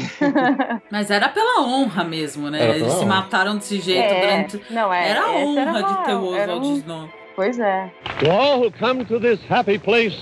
Mas 0.93 1.11
era 1.11 1.29
pela 1.31 1.63
honra 1.63 2.05
mesmo, 2.05 2.51
né? 2.51 2.77
Eles 2.77 2.93
se 2.93 2.99
honra. 2.99 3.07
mataram 3.07 3.57
desse 3.57 3.81
jeito 3.81 4.03
É, 4.13 4.21
durante. 4.21 4.63
não, 4.73 4.93
é, 4.93 5.09
Era 5.09 5.23
a 5.23 5.31
honra 5.33 5.61
era 5.63 5.73
de 5.73 5.79
uma- 5.83 6.03
ter 6.05 6.15
o 6.15 6.25
Oswald 6.27 6.67
um- 6.69 6.77
Snow. 6.77 7.09
Pois 7.35 7.59
é. 7.59 7.91
To 8.21 8.31
all 8.31 8.61
who 8.61 8.71
come 8.79 9.05
to 9.07 9.19
this 9.19 9.41
happy 9.51 9.79
place, 9.79 10.17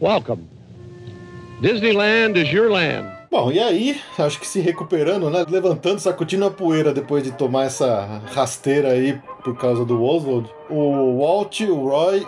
welcome. 0.00 0.42
Disneyland 1.60 2.36
is 2.38 2.52
your 2.52 2.68
land. 2.70 3.08
Bom, 3.30 3.50
e 3.50 3.58
aí, 3.58 4.00
acho 4.18 4.38
que 4.38 4.46
se 4.46 4.60
recuperando, 4.60 5.28
né? 5.30 5.44
Levantando, 5.48 5.98
sacudindo 5.98 6.44
a 6.44 6.50
poeira 6.50 6.92
depois 6.92 7.22
de 7.24 7.32
tomar 7.32 7.64
essa 7.64 8.20
rasteira 8.32 8.88
aí 8.90 9.18
por 9.42 9.56
causa 9.56 9.84
do 9.84 10.02
Oswald, 10.04 10.48
o 10.70 11.18
Walt 11.20 11.60
e 11.60 11.66
o 11.66 11.88
Roy 11.88 12.24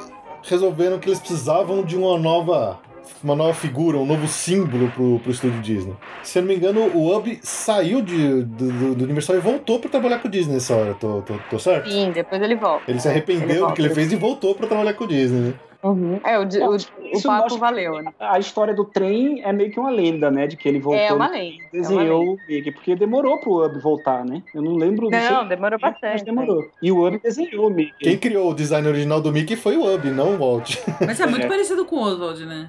resolveram 0.48 0.98
que 0.98 1.08
eles 1.08 1.18
precisavam 1.20 1.82
de 1.82 1.96
uma 1.96 2.18
nova. 2.18 2.78
Uma 3.22 3.36
nova 3.36 3.54
figura, 3.54 3.96
um 3.96 4.04
novo 4.04 4.26
símbolo 4.26 4.90
pro, 4.90 5.20
pro 5.20 5.30
estúdio 5.30 5.60
Disney. 5.60 5.94
Se 6.24 6.38
eu 6.38 6.42
não 6.42 6.48
me 6.48 6.56
engano, 6.56 6.80
o 6.92 7.16
Ub 7.16 7.38
saiu 7.40 8.02
de, 8.02 8.42
do, 8.42 8.94
do- 8.94 9.04
Universal 9.04 9.36
e 9.36 9.40
voltou 9.40 9.78
pra 9.78 9.88
trabalhar 9.88 10.18
com 10.18 10.26
o 10.26 10.30
Disney 10.30 10.54
nessa 10.54 10.74
hora, 10.74 10.92
tô, 10.94 11.22
tô, 11.22 11.34
tô 11.48 11.58
certo? 11.58 11.88
Sim, 11.88 12.10
depois 12.12 12.42
ele 12.42 12.56
volta. 12.56 12.84
Ele 12.90 12.98
se 13.00 13.08
arrependeu 13.08 13.48
Ele 13.48 13.66
do 13.66 13.72
que 13.72 13.80
ele 13.82 13.94
fez 13.94 14.12
e 14.12 14.16
voltou 14.16 14.54
pra 14.56 14.66
trabalhar 14.66 14.92
com 14.94 15.04
o 15.04 15.06
Disney, 15.06 15.38
né? 15.40 15.54
Uhum. 15.90 16.20
É, 16.24 16.38
o, 16.38 16.42
o, 16.42 16.70
o 16.72 16.76
Isso 16.76 17.26
papo 17.26 17.56
valeu, 17.58 18.02
né? 18.02 18.12
A 18.18 18.38
história 18.38 18.74
do 18.74 18.84
trem 18.84 19.42
é 19.42 19.52
meio 19.52 19.70
que 19.70 19.78
uma 19.78 19.90
lenda, 19.90 20.30
né? 20.30 20.46
De 20.46 20.56
que 20.56 20.68
ele 20.68 20.78
voltou 20.80 21.00
É 21.02 21.12
uma 21.12 21.28
e 21.28 21.30
lei. 21.30 21.48
é 21.50 21.52
uma 21.62 21.70
desenhou 21.72 22.36
Mickey, 22.48 22.72
porque 22.72 22.96
demorou 22.96 23.38
pro 23.38 23.64
Ub 23.64 23.78
voltar, 23.80 24.24
né? 24.24 24.42
Eu 24.54 24.62
não 24.62 24.74
lembro. 24.76 25.08
Não, 25.10 25.18
sei 25.20 25.48
demorou 25.48 25.78
mas 25.80 25.92
bastante. 25.92 26.24
demorou. 26.24 26.68
E 26.82 26.90
o 26.92 27.06
Ub 27.06 27.18
desenhou 27.22 27.68
o 27.68 27.70
Mickey. 27.70 27.92
Quem 28.00 28.18
criou 28.18 28.50
o 28.50 28.54
design 28.54 28.86
original 28.88 29.20
do 29.20 29.32
Mickey 29.32 29.56
foi 29.56 29.76
o 29.76 29.94
Ub, 29.94 30.04
não 30.10 30.34
o 30.34 30.38
Walt. 30.38 30.76
Mas 31.06 31.20
é 31.20 31.26
muito 31.26 31.44
É. 31.46 31.48
parecido 31.48 31.84
com 31.84 31.96
o 31.96 32.00
Oswald, 32.02 32.44
né? 32.46 32.68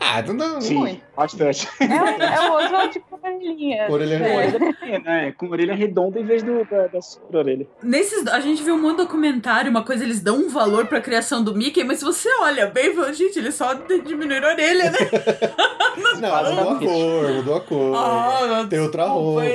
Ah, 0.00 0.22
não, 0.22 0.34
não, 0.34 0.60
Sim, 0.60 0.74
Muito. 0.78 1.02
bastante. 1.16 1.68
É, 1.80 1.84
é 1.84 2.50
o 2.50 2.54
Oswald 2.54 3.00
com 3.08 3.16
orelhinha. 3.16 3.86
Orelha 3.90 4.18
Com 4.18 4.24
É. 4.24 4.36
orelha 4.36 4.58
pequena, 4.58 5.20
é, 5.20 5.32
com 5.32 5.46
orelha 5.50 5.74
redonda 5.74 6.18
em 6.18 6.24
vez 6.24 6.42
do, 6.42 6.64
da, 6.64 6.86
da 6.86 7.00
super 7.02 7.36
orelha. 7.38 7.66
Nesses, 7.82 8.26
a 8.26 8.40
gente 8.40 8.62
viu 8.62 8.74
um 8.74 8.80
monte 8.80 8.96
de 8.96 9.02
documentário, 9.02 9.70
uma 9.70 9.84
coisa, 9.84 10.02
eles 10.04 10.20
dão 10.20 10.36
um 10.38 10.48
valor 10.48 10.86
pra 10.86 11.00
criação 11.00 11.44
do 11.44 11.54
Mickey, 11.54 11.84
mas 11.84 11.98
se 11.98 12.04
você 12.04 12.28
olha 12.40 12.66
bem, 12.66 12.94
fala, 12.94 13.12
gente, 13.12 13.38
eles 13.38 13.54
só 13.54 13.74
de- 13.74 14.00
diminuíram 14.00 14.48
a 14.48 14.52
orelha, 14.52 14.90
né? 14.90 14.98
Não, 16.20 16.54
mudou 16.54 16.70
a 16.70 16.78
cor, 16.78 17.32
mudou 17.34 17.56
a 17.56 17.60
cor. 17.60 17.94
Ah, 17.96 18.66
Tem 18.68 18.78
outra 18.80 19.04
roupa. 19.06 19.42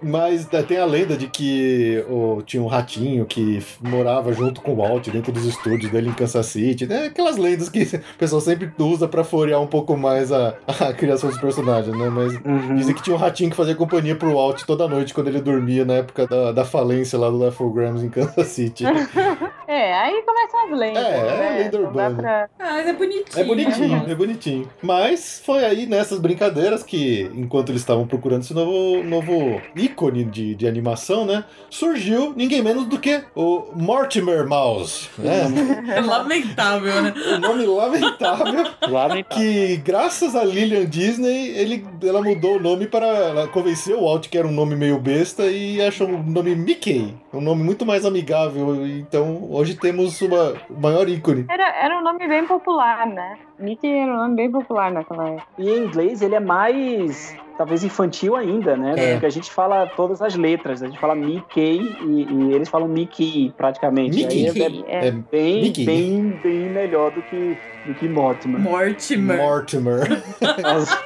Mas 0.00 0.48
é, 0.52 0.62
tem 0.62 0.78
a 0.78 0.84
lenda 0.84 1.16
de 1.16 1.26
que 1.28 2.04
o- 2.08 2.42
tinha 2.44 2.62
um 2.62 2.66
ratinho 2.66 3.24
que 3.26 3.60
morava 3.80 4.32
junto 4.32 4.60
com 4.60 4.72
o 4.72 4.76
Walt 4.76 5.08
dentro 5.08 5.32
dos 5.32 5.44
estúdios 5.44 5.90
dele 5.90 6.10
em 6.10 6.12
Kansas 6.12 6.46
City. 6.46 6.86
É 6.92 7.06
aquelas 7.06 7.36
lendas 7.42 7.68
que 7.68 7.82
o 8.14 8.18
pessoal 8.18 8.40
sempre 8.40 8.70
usa 8.78 9.06
pra 9.08 9.24
florear 9.24 9.60
um 9.60 9.66
pouco 9.66 9.96
mais 9.96 10.30
a, 10.32 10.54
a 10.66 10.92
criação 10.92 11.28
dos 11.28 11.38
personagens, 11.38 11.96
né? 11.96 12.08
Mas 12.08 12.32
Uhum. 12.44 12.76
dizem 12.76 12.94
que 12.94 13.02
tinha 13.02 13.14
um 13.14 13.18
ratinho 13.18 13.50
que 13.50 13.56
fazia 13.56 13.74
companhia 13.74 14.14
pro 14.16 14.32
Walt 14.34 14.62
toda 14.64 14.88
noite 14.88 15.12
quando 15.12 15.28
ele 15.28 15.40
dormia 15.40 15.84
na 15.84 15.94
época 15.94 16.26
da, 16.26 16.52
da 16.52 16.64
falência 16.64 17.18
lá 17.18 17.28
do 17.28 17.38
Left 17.38 17.58
4 17.58 17.72
Grams 17.74 18.02
em 18.04 18.08
Kansas 18.08 18.46
City. 18.48 18.84
É, 18.86 18.92
É, 19.72 19.94
aí 19.94 20.22
começam 20.22 20.64
as 20.70 20.78
lendas. 20.78 21.02
É, 21.02 21.16
é 21.16 21.22
né? 21.22 21.58
lenda 21.62 21.78
Não 21.78 21.84
dá 21.84 21.88
urbana. 22.08 22.16
pra- 22.16 22.48
Ah, 22.58 22.72
mas 22.74 22.86
é 22.88 22.92
bonitinho. 22.92 23.24
É 23.36 23.44
bonitinho, 23.44 24.04
é 24.10 24.14
bonitinho. 24.14 24.68
Mas 24.82 25.42
foi 25.46 25.64
aí 25.64 25.86
nessas 25.86 26.18
brincadeiras 26.18 26.82
que, 26.82 27.30
enquanto 27.34 27.70
eles 27.70 27.80
estavam 27.80 28.06
procurando 28.06 28.42
esse 28.42 28.52
novo, 28.52 29.02
novo 29.02 29.62
ícone 29.74 30.24
de, 30.24 30.54
de 30.54 30.66
animação, 30.68 31.24
né? 31.24 31.44
Surgiu 31.70 32.34
ninguém 32.36 32.60
menos 32.62 32.84
do 32.84 32.98
que 32.98 33.22
o 33.34 33.64
Mortimer 33.74 34.46
Mouse, 34.46 35.08
né? 35.16 35.42
É 35.96 36.00
lamentável, 36.02 37.02
né? 37.02 37.14
O 37.36 37.40
nome 37.40 37.66
lamentável 37.66 38.64
Lamentável. 38.88 39.24
que, 39.24 39.76
graças 39.78 40.34
a 40.34 40.44
Lilian 40.44 40.86
Disney, 40.86 41.48
ele, 41.50 41.84
ela 42.02 42.22
mudou 42.22 42.56
o 42.56 42.60
nome 42.60 42.86
para. 42.86 43.06
Ela 43.06 43.48
convenceu 43.48 44.00
o 44.00 44.04
Walt 44.04 44.28
que 44.28 44.38
era 44.38 44.46
um 44.46 44.52
nome 44.52 44.74
meio 44.76 44.98
besta 44.98 45.44
e 45.46 45.80
achou 45.80 46.08
o 46.08 46.22
nome 46.22 46.54
Mickey, 46.54 47.14
um 47.32 47.40
nome 47.40 47.62
muito 47.62 47.84
mais 47.84 48.04
amigável. 48.04 48.86
Então, 48.86 49.48
hoje 49.50 49.74
temos 49.74 50.20
uma, 50.20 50.54
o 50.68 50.80
maior 50.80 51.08
ícone. 51.08 51.46
Era, 51.48 51.68
era 51.84 51.98
um 51.98 52.02
nome 52.02 52.26
bem 52.26 52.46
popular, 52.46 53.06
né? 53.06 53.38
Mickey 53.62 53.88
era 53.88 54.12
um 54.12 54.16
nome 54.16 54.36
bem 54.36 54.50
popular 54.50 54.90
naquela 54.90 55.28
época. 55.28 55.46
E 55.58 55.70
em 55.70 55.84
inglês 55.84 56.20
ele 56.20 56.34
é 56.34 56.40
mais, 56.40 57.34
talvez, 57.56 57.84
infantil 57.84 58.34
ainda, 58.34 58.76
né? 58.76 58.94
É. 58.96 59.12
Porque 59.12 59.26
a 59.26 59.30
gente 59.30 59.50
fala 59.50 59.86
todas 59.86 60.20
as 60.20 60.34
letras. 60.34 60.82
A 60.82 60.86
gente 60.86 60.98
fala 60.98 61.14
Mickey 61.14 61.96
e, 62.02 62.26
e 62.30 62.54
eles 62.54 62.68
falam 62.68 62.88
Mickey, 62.88 63.52
praticamente. 63.56 64.16
Mickey. 64.16 64.48
Aí 64.48 64.82
é, 64.88 65.04
É. 65.04 65.08
É 65.08 65.10
bem, 65.10 65.62
Mickey. 65.62 65.84
bem, 65.84 66.40
bem 66.42 66.68
melhor 66.70 67.12
do 67.12 67.22
que, 67.22 67.56
do 67.86 67.94
que 67.94 68.08
Mortimer. 68.08 68.60
Mortimer. 68.60 69.36
Mortimer. 69.38 70.22
As, 70.64 71.02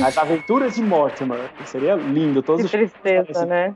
as 0.06 0.18
aventuras 0.18 0.74
de 0.74 0.82
Mortimer. 0.82 1.50
Seria 1.64 1.94
lindo. 1.94 2.42
Todos 2.42 2.70
Que 2.70 2.76
os 2.76 2.90
tristeza, 2.92 3.46
né? 3.46 3.74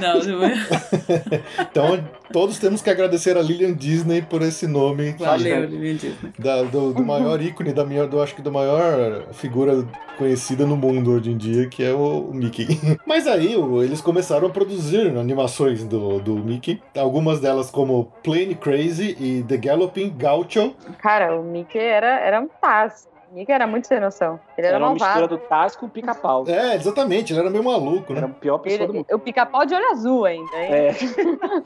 Não, 0.00 0.18
não 0.22 0.44
é. 0.44 0.54
Então, 1.70 2.04
todos 2.32 2.58
temos 2.58 2.80
que 2.82 2.90
agradecer 2.90 3.36
a 3.36 3.42
Lilian 3.42 3.72
Disney 3.74 4.22
por 4.22 4.42
esse 4.42 4.66
nome. 4.66 5.12
Valeu, 5.18 5.64
Lilian 5.66 5.94
Disney. 5.96 6.32
Da- 6.38 6.62
do, 6.62 6.92
do 6.92 7.04
maior 7.04 7.40
ícone, 7.40 7.72
da 7.72 7.84
minha, 7.84 8.06
do, 8.06 8.20
acho 8.22 8.34
que 8.34 8.42
da 8.42 8.50
maior 8.50 9.26
figura 9.32 9.84
conhecida 10.18 10.66
no 10.66 10.76
mundo 10.76 11.12
hoje 11.12 11.30
em 11.30 11.36
dia, 11.36 11.68
que 11.68 11.82
é 11.82 11.92
o, 11.92 12.28
o 12.30 12.34
Mickey. 12.34 12.66
Mas 13.06 13.26
aí 13.26 13.56
o- 13.56 13.82
eles 13.82 14.00
começaram 14.00 14.46
a 14.46 14.50
produzir 14.50 15.16
animações 15.16 15.84
do, 15.84 16.18
do 16.20 16.36
Mickey, 16.36 16.80
algumas 16.96 17.40
delas 17.40 17.70
como 17.70 18.12
Plain 18.22 18.54
Crazy 18.54 19.16
e 19.18 19.42
The 19.42 19.56
Galloping 19.56 20.14
Gaucho. 20.16 20.74
Cara, 20.98 21.38
o 21.38 21.42
Mickey 21.44 21.78
era, 21.78 22.20
era 22.20 22.40
um 22.40 22.48
taz. 22.60 23.08
O 23.32 23.34
Mickey 23.34 23.50
era 23.50 23.66
muito 23.66 23.86
sem 23.86 23.98
noção. 23.98 24.38
Ele 24.58 24.66
era, 24.66 24.76
Era 24.76 24.84
uma 24.84 24.92
mistura 24.92 25.10
malvado. 25.20 25.36
do 25.38 25.42
Tasco 25.48 25.80
com 25.80 25.86
o 25.86 25.88
pica-pau. 25.88 26.44
É, 26.46 26.74
exatamente, 26.76 27.32
ele 27.32 27.40
era 27.40 27.48
meio 27.48 27.64
maluco, 27.64 28.12
Era 28.12 28.26
né? 28.26 28.26
a 28.36 28.40
pior 28.40 28.58
pessoa 28.58 28.86
do 28.86 28.92
Ele, 28.92 28.98
mundo. 28.98 29.06
o 29.10 29.18
pica-pau 29.18 29.64
de 29.64 29.74
olho 29.74 29.90
azul 29.90 30.24
ainda, 30.26 30.54
hein? 30.58 30.68
É, 30.70 30.94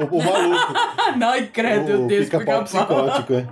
O, 0.05 0.17
o 0.17 0.25
maluco. 0.25 0.73
Não, 1.17 1.29
ai, 1.35 1.47
credo, 1.49 1.85
meu 1.87 2.05
o 2.05 2.07
Deus, 2.07 2.27
pica-pau 2.27 2.63
pica-pau. 2.63 3.05
psicótico, 3.05 3.33
é. 3.35 3.47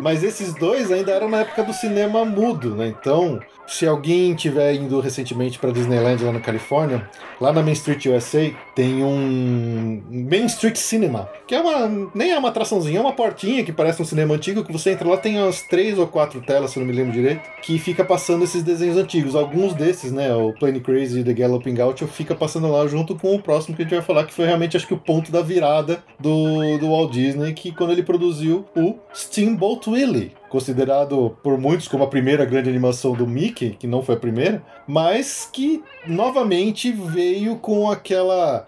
Mas 0.00 0.24
esses 0.24 0.54
dois 0.54 0.90
ainda 0.90 1.12
eram 1.12 1.28
na 1.28 1.40
época 1.40 1.62
do 1.62 1.74
cinema 1.74 2.24
mudo, 2.24 2.74
né? 2.74 2.86
Então, 2.86 3.38
se 3.70 3.86
alguém 3.86 4.34
tiver 4.34 4.74
indo 4.74 4.98
recentemente 5.00 5.58
para 5.58 5.70
Disneyland 5.70 6.24
lá 6.24 6.32
na 6.32 6.40
Califórnia, 6.40 7.08
lá 7.40 7.52
na 7.52 7.62
Main 7.62 7.72
Street 7.72 8.04
USA 8.06 8.50
tem 8.74 9.04
um 9.04 10.02
Main 10.10 10.46
Street 10.46 10.76
Cinema, 10.76 11.30
que 11.46 11.54
é 11.54 11.60
uma 11.60 12.10
nem 12.12 12.32
é 12.32 12.38
uma 12.38 12.48
atraçãozinha, 12.48 12.98
é 12.98 13.00
uma 13.00 13.12
portinha 13.12 13.64
que 13.64 13.72
parece 13.72 14.02
um 14.02 14.04
cinema 14.04 14.34
antigo 14.34 14.64
que 14.64 14.72
você 14.72 14.90
entra 14.90 15.08
lá 15.08 15.16
tem 15.16 15.40
umas 15.40 15.62
três 15.62 15.98
ou 15.98 16.08
quatro 16.08 16.40
telas, 16.40 16.72
se 16.72 16.80
não 16.80 16.86
me 16.86 16.92
lembro 16.92 17.12
direito, 17.12 17.42
que 17.62 17.78
fica 17.78 18.04
passando 18.04 18.42
esses 18.42 18.62
desenhos 18.64 18.96
antigos. 18.96 19.36
Alguns 19.36 19.72
desses, 19.72 20.10
né, 20.10 20.34
o 20.34 20.52
Plain 20.54 20.80
Crazy 20.80 21.20
e 21.20 21.24
The 21.24 21.32
Galloping 21.32 21.74
Gaucho 21.74 22.08
fica 22.08 22.34
passando 22.34 22.68
lá 22.70 22.86
junto 22.88 23.14
com 23.14 23.36
o 23.36 23.40
próximo 23.40 23.76
que 23.76 23.82
a 23.82 23.84
gente 23.84 23.94
vai 23.94 24.02
falar 24.02 24.24
que 24.24 24.34
foi 24.34 24.46
realmente 24.46 24.76
acho 24.76 24.86
que 24.86 24.94
o 24.94 24.98
ponto 24.98 25.30
da 25.30 25.42
virada 25.42 26.02
do, 26.18 26.76
do 26.78 26.88
Walt 26.88 27.12
Disney, 27.12 27.52
que 27.52 27.70
quando 27.70 27.92
ele 27.92 28.02
produziu 28.02 28.64
o 28.74 28.96
Steamboat 29.14 29.88
Willie, 29.88 30.32
considerado 30.50 31.36
por 31.42 31.56
muitos 31.56 31.88
como 31.88 32.04
a 32.04 32.08
primeira 32.08 32.44
grande 32.44 32.68
animação 32.68 33.12
do 33.12 33.26
Mickey, 33.26 33.70
que 33.70 33.86
não 33.86 34.02
foi 34.02 34.16
a 34.16 34.18
primeira, 34.18 34.62
mas 34.86 35.48
que 35.50 35.82
novamente 36.06 36.90
veio 36.90 37.56
com 37.56 37.90
aquela 37.90 38.66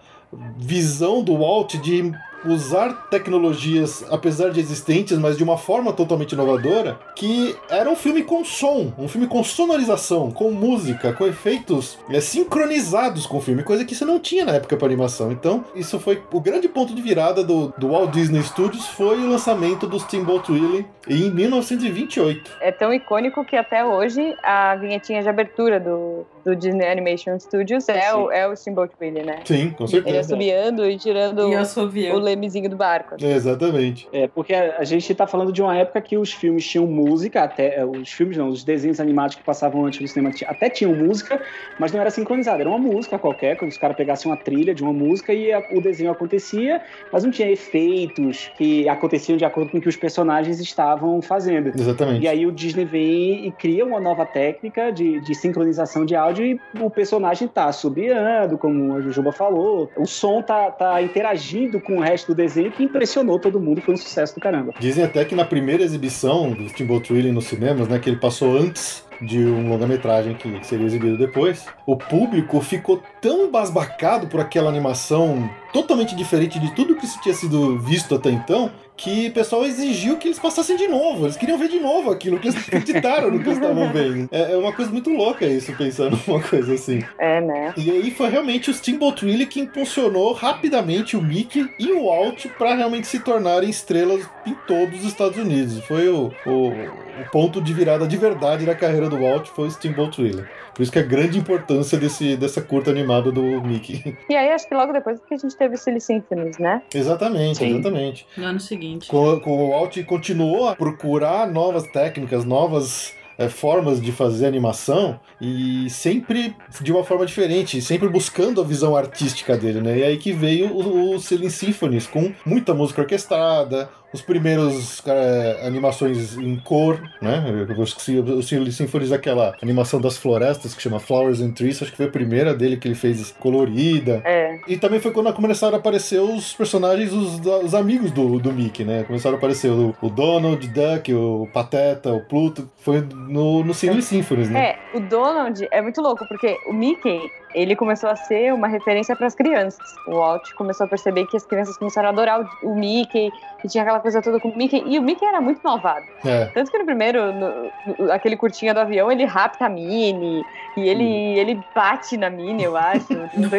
visão 0.57 1.21
do 1.21 1.37
Walt 1.37 1.75
de 1.75 2.11
usar 2.45 3.07
tecnologias, 3.09 4.05
apesar 4.09 4.49
de 4.49 4.59
existentes, 4.59 5.17
mas 5.17 5.37
de 5.37 5.43
uma 5.43 5.57
forma 5.57 5.93
totalmente 5.93 6.33
inovadora, 6.33 6.99
que 7.15 7.55
era 7.69 7.89
um 7.89 7.95
filme 7.95 8.23
com 8.23 8.43
som, 8.43 8.93
um 8.97 9.07
filme 9.07 9.27
com 9.27 9.43
sonorização, 9.43 10.31
com 10.31 10.51
música, 10.51 11.13
com 11.13 11.25
efeitos 11.25 11.97
é, 12.09 12.19
sincronizados 12.19 13.25
com 13.25 13.37
o 13.37 13.41
filme, 13.41 13.63
coisa 13.63 13.85
que 13.85 13.95
você 13.95 14.05
não 14.05 14.19
tinha 14.19 14.45
na 14.45 14.53
época 14.53 14.77
para 14.77 14.87
animação. 14.87 15.31
Então, 15.31 15.65
isso 15.75 15.99
foi 15.99 16.21
o 16.31 16.39
grande 16.39 16.67
ponto 16.67 16.93
de 16.93 17.01
virada 17.01 17.43
do, 17.43 17.73
do 17.77 17.89
Walt 17.89 18.11
Disney 18.11 18.43
Studios 18.43 18.87
foi 18.87 19.19
o 19.19 19.29
lançamento 19.29 19.87
do 19.87 19.99
Steamboat 19.99 20.51
Willie 20.51 20.85
em 21.07 21.31
1928. 21.31 22.57
É 22.61 22.71
tão 22.71 22.93
icônico 22.93 23.43
que 23.45 23.55
até 23.55 23.83
hoje 23.85 24.35
a 24.43 24.75
vinhetinha 24.75 25.21
de 25.21 25.29
abertura 25.29 25.79
do, 25.79 26.25
do 26.45 26.55
Disney 26.55 26.87
Animation 26.87 27.39
Studios 27.39 27.87
é, 27.89 28.13
o, 28.13 28.31
é 28.31 28.47
o 28.47 28.55
Steamboat 28.55 28.93
Willie, 29.01 29.23
né? 29.23 29.39
Sim, 29.45 29.69
com 29.71 29.83
Ele 29.83 29.91
certeza. 29.91 30.19
assobiando 30.19 30.89
e 30.89 30.97
tirando 30.97 31.49
E 31.51 32.11
o 32.11 32.19
lemezinho 32.19 32.69
do 32.69 32.75
barco. 32.75 33.15
Exatamente. 33.19 34.07
É, 34.11 34.27
porque 34.27 34.53
a 34.53 34.73
a 34.79 34.83
gente 34.85 35.13
tá 35.15 35.25
falando 35.27 35.51
de 35.53 35.61
uma 35.61 35.77
época 35.77 36.01
que 36.01 36.17
os 36.17 36.33
filmes 36.33 36.67
tinham 36.67 36.85
música, 36.87 37.43
até 37.43 37.75
é, 37.79 37.85
os 37.85 38.09
filmes 38.11 38.35
não, 38.37 38.49
os 38.49 38.63
desenhos 38.63 38.99
animados 38.99 39.35
que 39.35 39.43
passavam 39.43 39.85
antes 39.85 39.99
do 39.99 40.07
cinema 40.07 40.31
até 40.47 40.69
tinham 40.69 40.93
música, 40.95 41.41
mas 41.79 41.91
não 41.91 42.01
era 42.01 42.09
sincronizado, 42.09 42.59
era 42.59 42.69
uma 42.69 42.77
música 42.79 43.17
qualquer, 43.19 43.55
quando 43.57 43.71
os 43.71 43.77
caras 43.77 43.95
pegassem 43.95 44.29
uma 44.31 44.35
trilha 44.37 44.73
de 44.73 44.81
uma 44.83 44.91
música 44.91 45.31
e 45.33 45.51
a- 45.53 45.63
o 45.71 45.79
desenho 45.81 46.11
acontecia, 46.11 46.81
mas 47.11 47.23
não 47.23 47.31
tinha 47.31 47.49
efeitos 47.51 48.51
que 48.57 48.87
aconteciam 48.89 49.37
de 49.37 49.45
acordo 49.45 49.69
com 49.71 49.77
o 49.77 49.81
que 49.81 49.87
os 49.89 49.95
personagens 49.95 50.59
estavam 50.59 51.21
fazendo. 51.21 51.71
Exatamente. 51.77 52.23
E 52.23 52.27
aí 52.27 52.45
o 52.45 52.51
Disney 52.51 52.85
vem 52.85 53.47
e 53.47 53.51
cria 53.51 53.85
uma 53.85 53.99
nova 53.99 54.25
técnica 54.25 54.91
de, 54.91 55.19
de 55.21 55.35
sincronização 55.35 56.05
de 56.05 56.15
áudio 56.15 56.32
e 56.41 56.59
o 56.79 56.89
personagem 56.89 57.47
tá 57.47 57.65
assobiando, 57.65 58.57
como 58.57 58.95
a 58.95 59.01
Jujuba 59.01 59.31
falou. 59.31 59.89
O 59.97 60.05
som 60.05 60.41
tá, 60.41 60.71
tá 60.71 61.01
interagindo 61.01 61.81
com 61.81 61.97
o 61.97 62.01
resto 62.01 62.27
do 62.27 62.35
desenho 62.35 62.71
que 62.71 62.83
impressionou 62.83 63.37
todo 63.39 63.59
mundo 63.59 63.81
foi 63.81 63.93
um 63.93 63.97
sucesso 63.97 64.35
do 64.35 64.41
caramba. 64.41 64.73
Dizem 64.79 65.03
até 65.03 65.25
que 65.25 65.35
na 65.35 65.45
primeira 65.45 65.83
exibição 65.83 66.51
do 66.51 66.67
Steamboat 66.69 67.11
Willie 67.11 67.31
nos 67.31 67.45
cinemas, 67.45 67.87
né, 67.87 67.99
que 67.99 68.09
ele 68.09 68.17
passou 68.17 68.57
antes 68.57 69.03
de 69.21 69.39
um 69.39 69.69
longa-metragem 69.69 70.35
que 70.35 70.65
seria 70.65 70.85
exibido 70.85 71.17
depois, 71.17 71.65
o 71.85 71.95
público 71.95 72.59
ficou 72.61 73.01
tão 73.21 73.49
basbacado 73.49 74.27
por 74.27 74.39
aquela 74.39 74.69
animação 74.69 75.49
totalmente 75.71 76.15
diferente 76.15 76.59
de 76.59 76.73
tudo 76.75 76.95
que 76.95 77.07
tinha 77.21 77.33
sido 77.33 77.79
visto 77.79 78.15
até 78.15 78.29
então, 78.29 78.71
que 78.95 79.27
o 79.27 79.33
pessoal 79.33 79.65
exigiu 79.65 80.17
que 80.17 80.27
eles 80.27 80.39
passassem 80.39 80.75
de 80.75 80.87
novo. 80.87 81.25
Eles 81.25 81.37
queriam 81.37 81.57
ver 81.57 81.69
de 81.69 81.79
novo 81.79 82.11
aquilo, 82.11 82.39
que 82.39 82.47
eles 82.47 82.57
acreditaram 82.67 83.31
no 83.31 83.39
que 83.39 83.49
eles 83.49 83.57
estavam 83.57 83.91
vendo. 83.93 84.29
É, 84.31 84.53
é 84.53 84.57
uma 84.57 84.73
coisa 84.73 84.91
muito 84.91 85.09
louca 85.09 85.45
isso, 85.45 85.73
pensando 85.73 86.19
numa 86.27 86.41
coisa 86.41 86.73
assim. 86.73 87.03
É, 87.17 87.41
né? 87.41 87.73
E 87.77 87.89
aí 87.89 88.11
foi 88.11 88.29
realmente 88.29 88.69
o 88.69 88.73
Steamboat 88.73 89.25
Willie 89.25 89.45
que 89.45 89.59
impulsionou 89.59 90.33
rapidamente 90.33 91.17
o 91.17 91.21
Mickey 91.21 91.69
e 91.79 91.91
o 91.91 92.05
Walt 92.05 92.47
para 92.57 92.75
realmente 92.75 93.07
se 93.07 93.19
tornarem 93.19 93.69
estrelas 93.69 94.27
em 94.45 94.53
todos 94.67 94.99
os 94.99 95.05
Estados 95.05 95.37
Unidos. 95.37 95.79
Foi 95.85 96.07
o, 96.09 96.31
o, 96.45 96.67
o 96.67 97.31
ponto 97.31 97.61
de 97.61 97.73
virada 97.73 98.07
de 98.07 98.17
verdade 98.17 98.65
da 98.65 98.75
carreira 98.75 99.09
do 99.09 99.19
Walt 99.19 99.47
foi 99.47 99.67
o 99.67 99.71
Steamboat 99.71 100.21
Willie. 100.21 100.45
Por 100.73 100.81
isso 100.81 100.91
que 100.91 100.99
a 100.99 101.03
grande 101.03 101.37
importância 101.37 101.97
desse, 101.97 102.35
dessa 102.35 102.61
curta 102.61 102.89
animada 102.89 103.31
do 103.31 103.41
Mickey. 103.41 104.17
E 104.29 104.35
aí, 104.35 104.49
acho 104.49 104.67
que 104.67 104.73
logo 104.73 104.91
depois 104.91 105.19
que 105.19 105.33
a 105.33 105.37
gente 105.37 105.55
teve 105.55 105.75
o 105.75 105.77
Silly 105.77 106.01
Symphonies, 106.01 106.57
né? 106.57 106.81
exatamente, 106.93 107.59
Sim. 107.59 107.73
exatamente. 107.73 108.25
No 108.37 108.45
ano 108.45 108.59
seguinte. 108.59 109.07
Com, 109.07 109.39
com 109.39 109.51
o 109.51 109.69
Walt 109.69 110.03
continuou 110.05 110.69
a 110.69 110.75
procurar 110.75 111.47
novas 111.51 111.83
técnicas, 111.87 112.43
novas 112.45 113.13
é, 113.37 113.49
formas 113.49 114.01
de 114.01 114.11
fazer 114.11 114.45
animação 114.45 115.19
e 115.41 115.89
sempre 115.89 116.55
de 116.81 116.91
uma 116.91 117.03
forma 117.03 117.25
diferente, 117.25 117.81
sempre 117.81 118.07
buscando 118.07 118.61
a 118.61 118.63
visão 118.63 118.95
artística 118.95 119.57
dele, 119.57 119.81
né? 119.81 119.99
E 119.99 120.03
aí 120.03 120.17
que 120.17 120.31
veio 120.31 120.67
o, 120.67 121.15
o 121.15 121.19
Silent 121.19 121.51
Symphonies 121.51 122.07
com 122.07 122.31
muita 122.45 122.73
música 122.73 123.01
orquestrada, 123.01 123.89
os 124.13 124.21
primeiros 124.21 125.01
é, 125.05 125.65
animações 125.65 126.37
em 126.37 126.55
cor, 126.57 127.01
né? 127.21 127.43
Eu 127.67 127.83
esqueci, 127.83 128.17
o 128.19 128.41
Silent 128.41 128.71
Symphonies 128.71 129.11
aquela 129.11 129.55
animação 129.61 129.99
das 129.99 130.17
florestas 130.17 130.73
que 130.73 130.81
chama 130.81 130.99
Flowers 130.99 131.41
and 131.41 131.51
Trees, 131.51 131.81
acho 131.81 131.91
que 131.91 131.97
foi 131.97 132.05
a 132.05 132.11
primeira 132.11 132.53
dele 132.53 132.77
que 132.77 132.87
ele 132.87 132.95
fez 132.95 133.31
colorida. 133.31 134.21
É. 134.23 134.59
E 134.67 134.77
também 134.77 134.99
foi 134.99 135.11
quando 135.11 135.33
começaram 135.33 135.75
a 135.75 135.79
aparecer 135.79 136.19
os 136.19 136.53
personagens, 136.53 137.11
os, 137.11 137.39
os 137.63 137.73
amigos 137.73 138.11
do, 138.11 138.39
do 138.39 138.53
Mickey, 138.53 138.83
né? 138.83 139.03
Começaram 139.03 139.35
a 139.35 139.37
aparecer 139.37 139.71
o, 139.71 139.95
o 140.01 140.09
Donald 140.09 140.65
Duck, 140.67 141.13
o 141.13 141.47
Pateta, 141.51 142.13
o 142.13 142.21
Pluto. 142.21 142.69
Foi 142.77 143.01
no, 143.01 143.63
no 143.63 143.73
Silly 143.73 144.01
Symphonies, 144.01 144.49
né? 144.49 144.71
É, 144.93 144.97
o 144.97 144.99
Donald 144.99 145.67
é 145.71 145.81
muito 145.81 146.01
louco, 146.01 146.25
porque 146.27 146.57
o 146.67 146.73
Mickey, 146.73 147.19
ele 147.53 147.75
começou 147.75 148.09
a 148.09 148.15
ser 148.15 148.53
uma 148.53 148.67
referência 148.67 149.15
para 149.15 149.27
as 149.27 149.35
crianças. 149.35 149.79
O 150.07 150.11
Walt 150.15 150.51
começou 150.53 150.85
a 150.85 150.87
perceber 150.87 151.25
que 151.27 151.37
as 151.37 151.45
crianças 151.45 151.77
começaram 151.77 152.09
a 152.09 152.11
adorar 152.11 152.41
o, 152.63 152.75
Mickey, 152.75 153.31
que 153.61 153.67
tinha 153.67 153.83
aquela 153.83 153.99
coisa 153.99 154.21
toda 154.21 154.39
com 154.39 154.49
o 154.49 154.57
Mickey, 154.57 154.83
e 154.85 154.99
o 154.99 155.01
Mickey 155.01 155.25
era 155.25 155.39
muito 155.39 155.61
malvado. 155.63 156.05
É. 156.25 156.45
Tanto 156.47 156.69
que 156.71 156.77
no 156.77 156.85
primeiro, 156.85 157.31
no- 157.33 157.71
no- 157.99 158.11
aquele 158.11 158.35
curtinha 158.35 158.73
do 158.73 158.79
avião, 158.79 159.11
ele 159.11 159.23
rapta 159.25 159.65
a 159.65 159.69
Minnie, 159.69 160.43
e 160.75 160.81
ele, 160.87 161.39
ele 161.39 161.63
bate 161.73 162.17
na 162.17 162.29
Minnie, 162.29 162.65
eu 162.65 162.75
acho. 162.75 163.13
Não. 163.37 163.49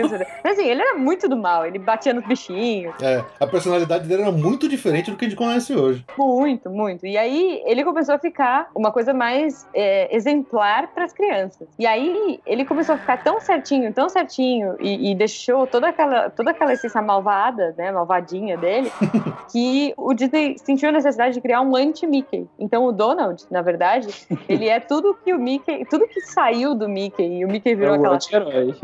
Mas 0.43 0.59
assim, 0.59 0.69
ele 0.69 0.83
era 0.83 0.95
muito 0.99 1.29
do 1.29 1.37
mal, 1.37 1.65
ele 1.67 1.79
batia 1.79 2.13
nos 2.13 2.25
bichinhos. 2.27 2.95
É, 3.03 3.25
a 3.41 3.47
personalidade 3.47 4.07
dele 4.07 4.23
era 4.23 4.33
muito 4.33 4.69
diferente 4.69 5.11
do 5.11 5.17
que 5.17 5.25
a 5.25 5.29
gente 5.29 5.39
conhece 5.39 5.75
hoje. 5.75 6.05
Muito, 6.19 6.69
muito. 6.71 7.07
E 7.07 7.17
aí 7.17 7.63
ele 7.65 7.85
começou 7.85 8.15
a 8.15 8.19
ficar 8.19 8.69
uma 8.75 8.91
coisa 8.93 9.15
mais 9.15 9.67
é, 9.75 10.15
exemplar 10.15 10.89
para 10.89 11.05
as 11.05 11.13
crianças. 11.13 11.67
E 11.79 11.87
aí 11.87 12.41
ele 12.47 12.65
começou 12.65 12.95
a 12.95 12.99
ficar 12.99 13.23
tão 13.23 13.41
certinho, 13.41 13.84
tão 13.93 14.09
certinho, 14.09 14.76
e, 14.80 15.11
e 15.11 15.14
deixou 15.14 15.66
toda 15.66 15.89
aquela, 15.89 16.30
toda 16.30 16.51
aquela 16.51 16.72
essência 16.72 17.01
malvada, 17.03 17.74
né, 17.76 17.91
malvadinha 17.91 18.57
dele, 18.57 18.91
que 19.51 19.95
o 19.97 20.12
Disney 20.14 20.57
sentiu 20.59 20.89
a 20.89 20.93
necessidade 20.93 21.35
de 21.35 21.41
criar 21.41 21.61
um 21.61 21.74
anti-Mickey. 21.76 22.49
Então 22.59 22.85
o 22.85 22.93
Donald, 22.93 23.45
na 23.51 23.62
verdade, 23.62 24.09
ele 24.49 24.68
é 24.68 24.80
tudo 24.80 25.16
que 25.24 25.32
o 25.32 25.39
Mickey, 25.39 25.85
tudo 25.87 26.07
que 26.07 26.20
saiu 26.20 26.74
do 26.74 26.89
Mickey, 26.89 27.41
e 27.41 27.45
o 27.45 27.49
Mickey 27.49 27.72
É 27.72 27.74
virou 27.74 27.93
o 27.93 27.99
aquela 27.99 28.14
anti-herói. 28.14 28.74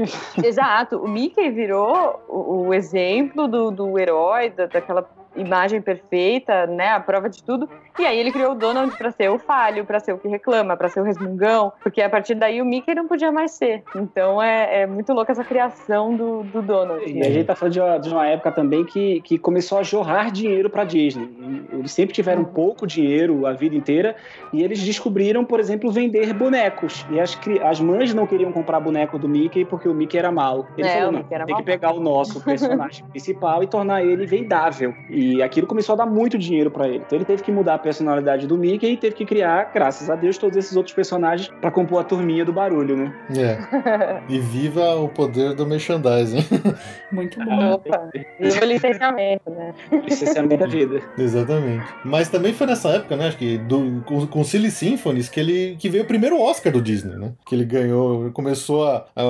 Exato, 0.44 0.98
o 0.98 1.08
Mickey 1.08 1.50
virou 1.50 2.20
o, 2.28 2.66
o 2.66 2.74
exemplo 2.74 3.46
do, 3.46 3.70
do 3.70 3.98
herói, 3.98 4.50
da, 4.50 4.66
daquela 4.66 5.02
imagem 5.36 5.80
perfeita, 5.80 6.66
né, 6.66 6.88
a 6.88 7.00
prova 7.00 7.28
de 7.28 7.42
tudo. 7.42 7.68
E 7.98 8.04
aí 8.06 8.18
ele 8.18 8.32
criou 8.32 8.52
o 8.52 8.54
Donald 8.54 8.96
pra 8.96 9.10
ser 9.10 9.30
o 9.30 9.38
falho, 9.38 9.84
pra 9.84 10.00
ser 10.00 10.12
o 10.12 10.18
que 10.18 10.26
reclama, 10.28 10.76
pra 10.76 10.88
ser 10.88 11.00
o 11.00 11.04
resmungão, 11.04 11.72
porque 11.82 12.00
a 12.00 12.08
partir 12.08 12.34
daí 12.34 12.60
o 12.62 12.64
Mickey 12.64 12.94
não 12.94 13.06
podia 13.06 13.30
mais 13.30 13.52
ser. 13.52 13.82
Então 13.94 14.42
é, 14.42 14.82
é 14.82 14.86
muito 14.86 15.12
louca 15.12 15.32
essa 15.32 15.44
criação 15.44 16.14
do, 16.16 16.42
do 16.44 16.62
Donald. 16.62 17.04
E 17.10 17.20
a 17.20 17.30
gente 17.30 17.46
tá 17.46 17.54
falando 17.54 17.72
de 17.74 17.80
uma, 17.80 17.98
de 17.98 18.08
uma 18.08 18.26
época 18.26 18.52
também 18.52 18.84
que, 18.84 19.20
que 19.20 19.38
começou 19.38 19.78
a 19.78 19.82
jorrar 19.82 20.30
dinheiro 20.30 20.70
pra 20.70 20.84
Disney. 20.84 21.28
Eles 21.72 21.92
sempre 21.92 22.14
tiveram 22.14 22.44
pouco 22.44 22.86
dinheiro 22.86 23.46
a 23.46 23.52
vida 23.52 23.76
inteira 23.76 24.16
e 24.52 24.62
eles 24.62 24.82
descobriram, 24.82 25.44
por 25.44 25.60
exemplo, 25.60 25.90
vender 25.90 26.32
bonecos. 26.32 27.04
E 27.10 27.20
as, 27.20 27.38
as 27.64 27.80
mães 27.80 28.14
não 28.14 28.26
queriam 28.26 28.50
comprar 28.52 28.80
boneco 28.80 29.18
do 29.18 29.28
Mickey 29.28 29.64
porque 29.64 29.88
o 29.88 29.94
Mickey 29.94 30.18
era 30.18 30.32
mau. 30.32 30.66
Ele 30.76 30.88
É, 30.88 30.98
falou, 30.98 31.12
não, 31.12 31.22
tem 31.22 31.28
que 31.28 31.38
malvado." 31.38 31.64
pegar 31.64 31.92
o 31.92 32.00
nosso 32.00 32.42
personagem 32.42 33.04
principal 33.10 33.62
e 33.62 33.66
tornar 33.66 34.02
ele 34.02 34.26
vendável. 34.26 34.94
E 35.10 35.19
aquilo 35.42 35.66
começou 35.66 35.94
a 35.94 35.96
dar 35.96 36.06
muito 36.06 36.38
dinheiro 36.38 36.70
pra 36.70 36.88
ele. 36.88 37.02
Então 37.06 37.16
ele 37.16 37.24
teve 37.24 37.42
que 37.42 37.52
mudar 37.52 37.74
a 37.74 37.78
personalidade 37.78 38.46
do 38.46 38.56
Mickey 38.56 38.92
e 38.92 38.96
teve 38.96 39.14
que 39.14 39.24
criar, 39.24 39.70
graças 39.72 40.08
a 40.10 40.16
Deus, 40.16 40.38
todos 40.38 40.56
esses 40.56 40.76
outros 40.76 40.94
personagens 40.94 41.50
pra 41.60 41.70
compor 41.70 42.00
a 42.00 42.04
turminha 42.04 42.44
do 42.44 42.52
barulho, 42.52 42.96
né? 42.96 43.14
É. 43.36 44.20
E 44.28 44.38
viva 44.38 44.94
o 44.96 45.08
poder 45.08 45.54
do 45.54 45.66
merchandising. 45.66 46.38
Muito 47.10 47.42
bom. 47.44 47.72
Opa, 47.72 48.08
viva 48.38 48.64
o 48.64 48.68
licenciamento, 48.68 49.50
né? 49.50 49.74
Licenciamento 50.04 50.56
da 50.58 50.66
vida. 50.66 51.00
Exatamente. 51.18 51.84
Mas 52.04 52.28
também 52.28 52.52
foi 52.52 52.66
nessa 52.66 52.90
época, 52.90 53.16
né? 53.16 53.28
Acho 53.28 53.38
que 53.38 53.58
do, 53.58 54.02
com, 54.06 54.26
com 54.26 54.44
Silly 54.44 54.70
Symphonies 54.70 55.28
que 55.28 55.40
ele 55.40 55.76
que 55.78 55.88
veio 55.88 56.04
o 56.04 56.06
primeiro 56.06 56.40
Oscar 56.40 56.72
do 56.72 56.80
Disney, 56.80 57.16
né? 57.16 57.32
Que 57.46 57.54
ele 57.54 57.64
ganhou, 57.64 58.30
começou 58.32 58.86
a, 58.86 59.06
a 59.16 59.22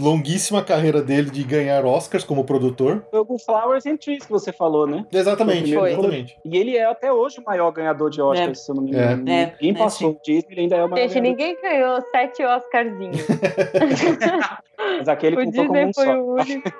longuíssima 0.00 0.62
carreira 0.62 1.02
dele 1.02 1.30
de 1.30 1.42
ganhar 1.44 1.84
Oscars 1.84 2.24
como 2.24 2.44
produtor. 2.44 3.04
Foi 3.10 3.20
o 3.20 3.38
Flowers 3.38 3.86
and 3.86 3.96
Trees 3.96 4.24
que 4.24 4.30
você 4.30 4.52
falou, 4.52 4.86
né? 4.86 5.04
Exatamente, 5.20 5.74
Foi. 5.74 5.92
exatamente. 5.92 6.36
E 6.44 6.56
ele 6.56 6.76
é 6.76 6.84
até 6.84 7.12
hoje 7.12 7.40
o 7.40 7.44
maior 7.44 7.70
ganhador 7.70 8.10
de 8.10 8.20
Oscars, 8.20 8.50
É. 8.50 8.54
se 8.62 8.70
eu 8.70 8.74
não 8.74 8.82
me 8.82 8.90
engano. 8.90 9.28
É, 9.30 9.54
Ninguém 9.60 9.70
é, 9.70 9.78
passou 9.78 10.10
sim. 10.10 10.16
o 10.16 10.20
Disney, 10.24 10.52
ele 10.52 10.60
ainda 10.62 10.76
é 10.76 10.84
o 10.84 10.88
maior 10.88 11.02
Gente, 11.08 11.20
ganhador. 11.20 11.30
ninguém 11.30 11.62
ganhou 11.62 12.00
sete 12.10 12.42
Oscarzinhos. 12.44 13.26
Mas 14.98 15.08
aquele 15.08 15.36
o 15.36 15.44
contou 15.44 15.66
como 15.66 15.72
Disney 15.78 15.90
um 15.90 15.92
foi 15.94 16.06
só. 16.06 16.14
o 16.20 16.34
único. 16.34 16.72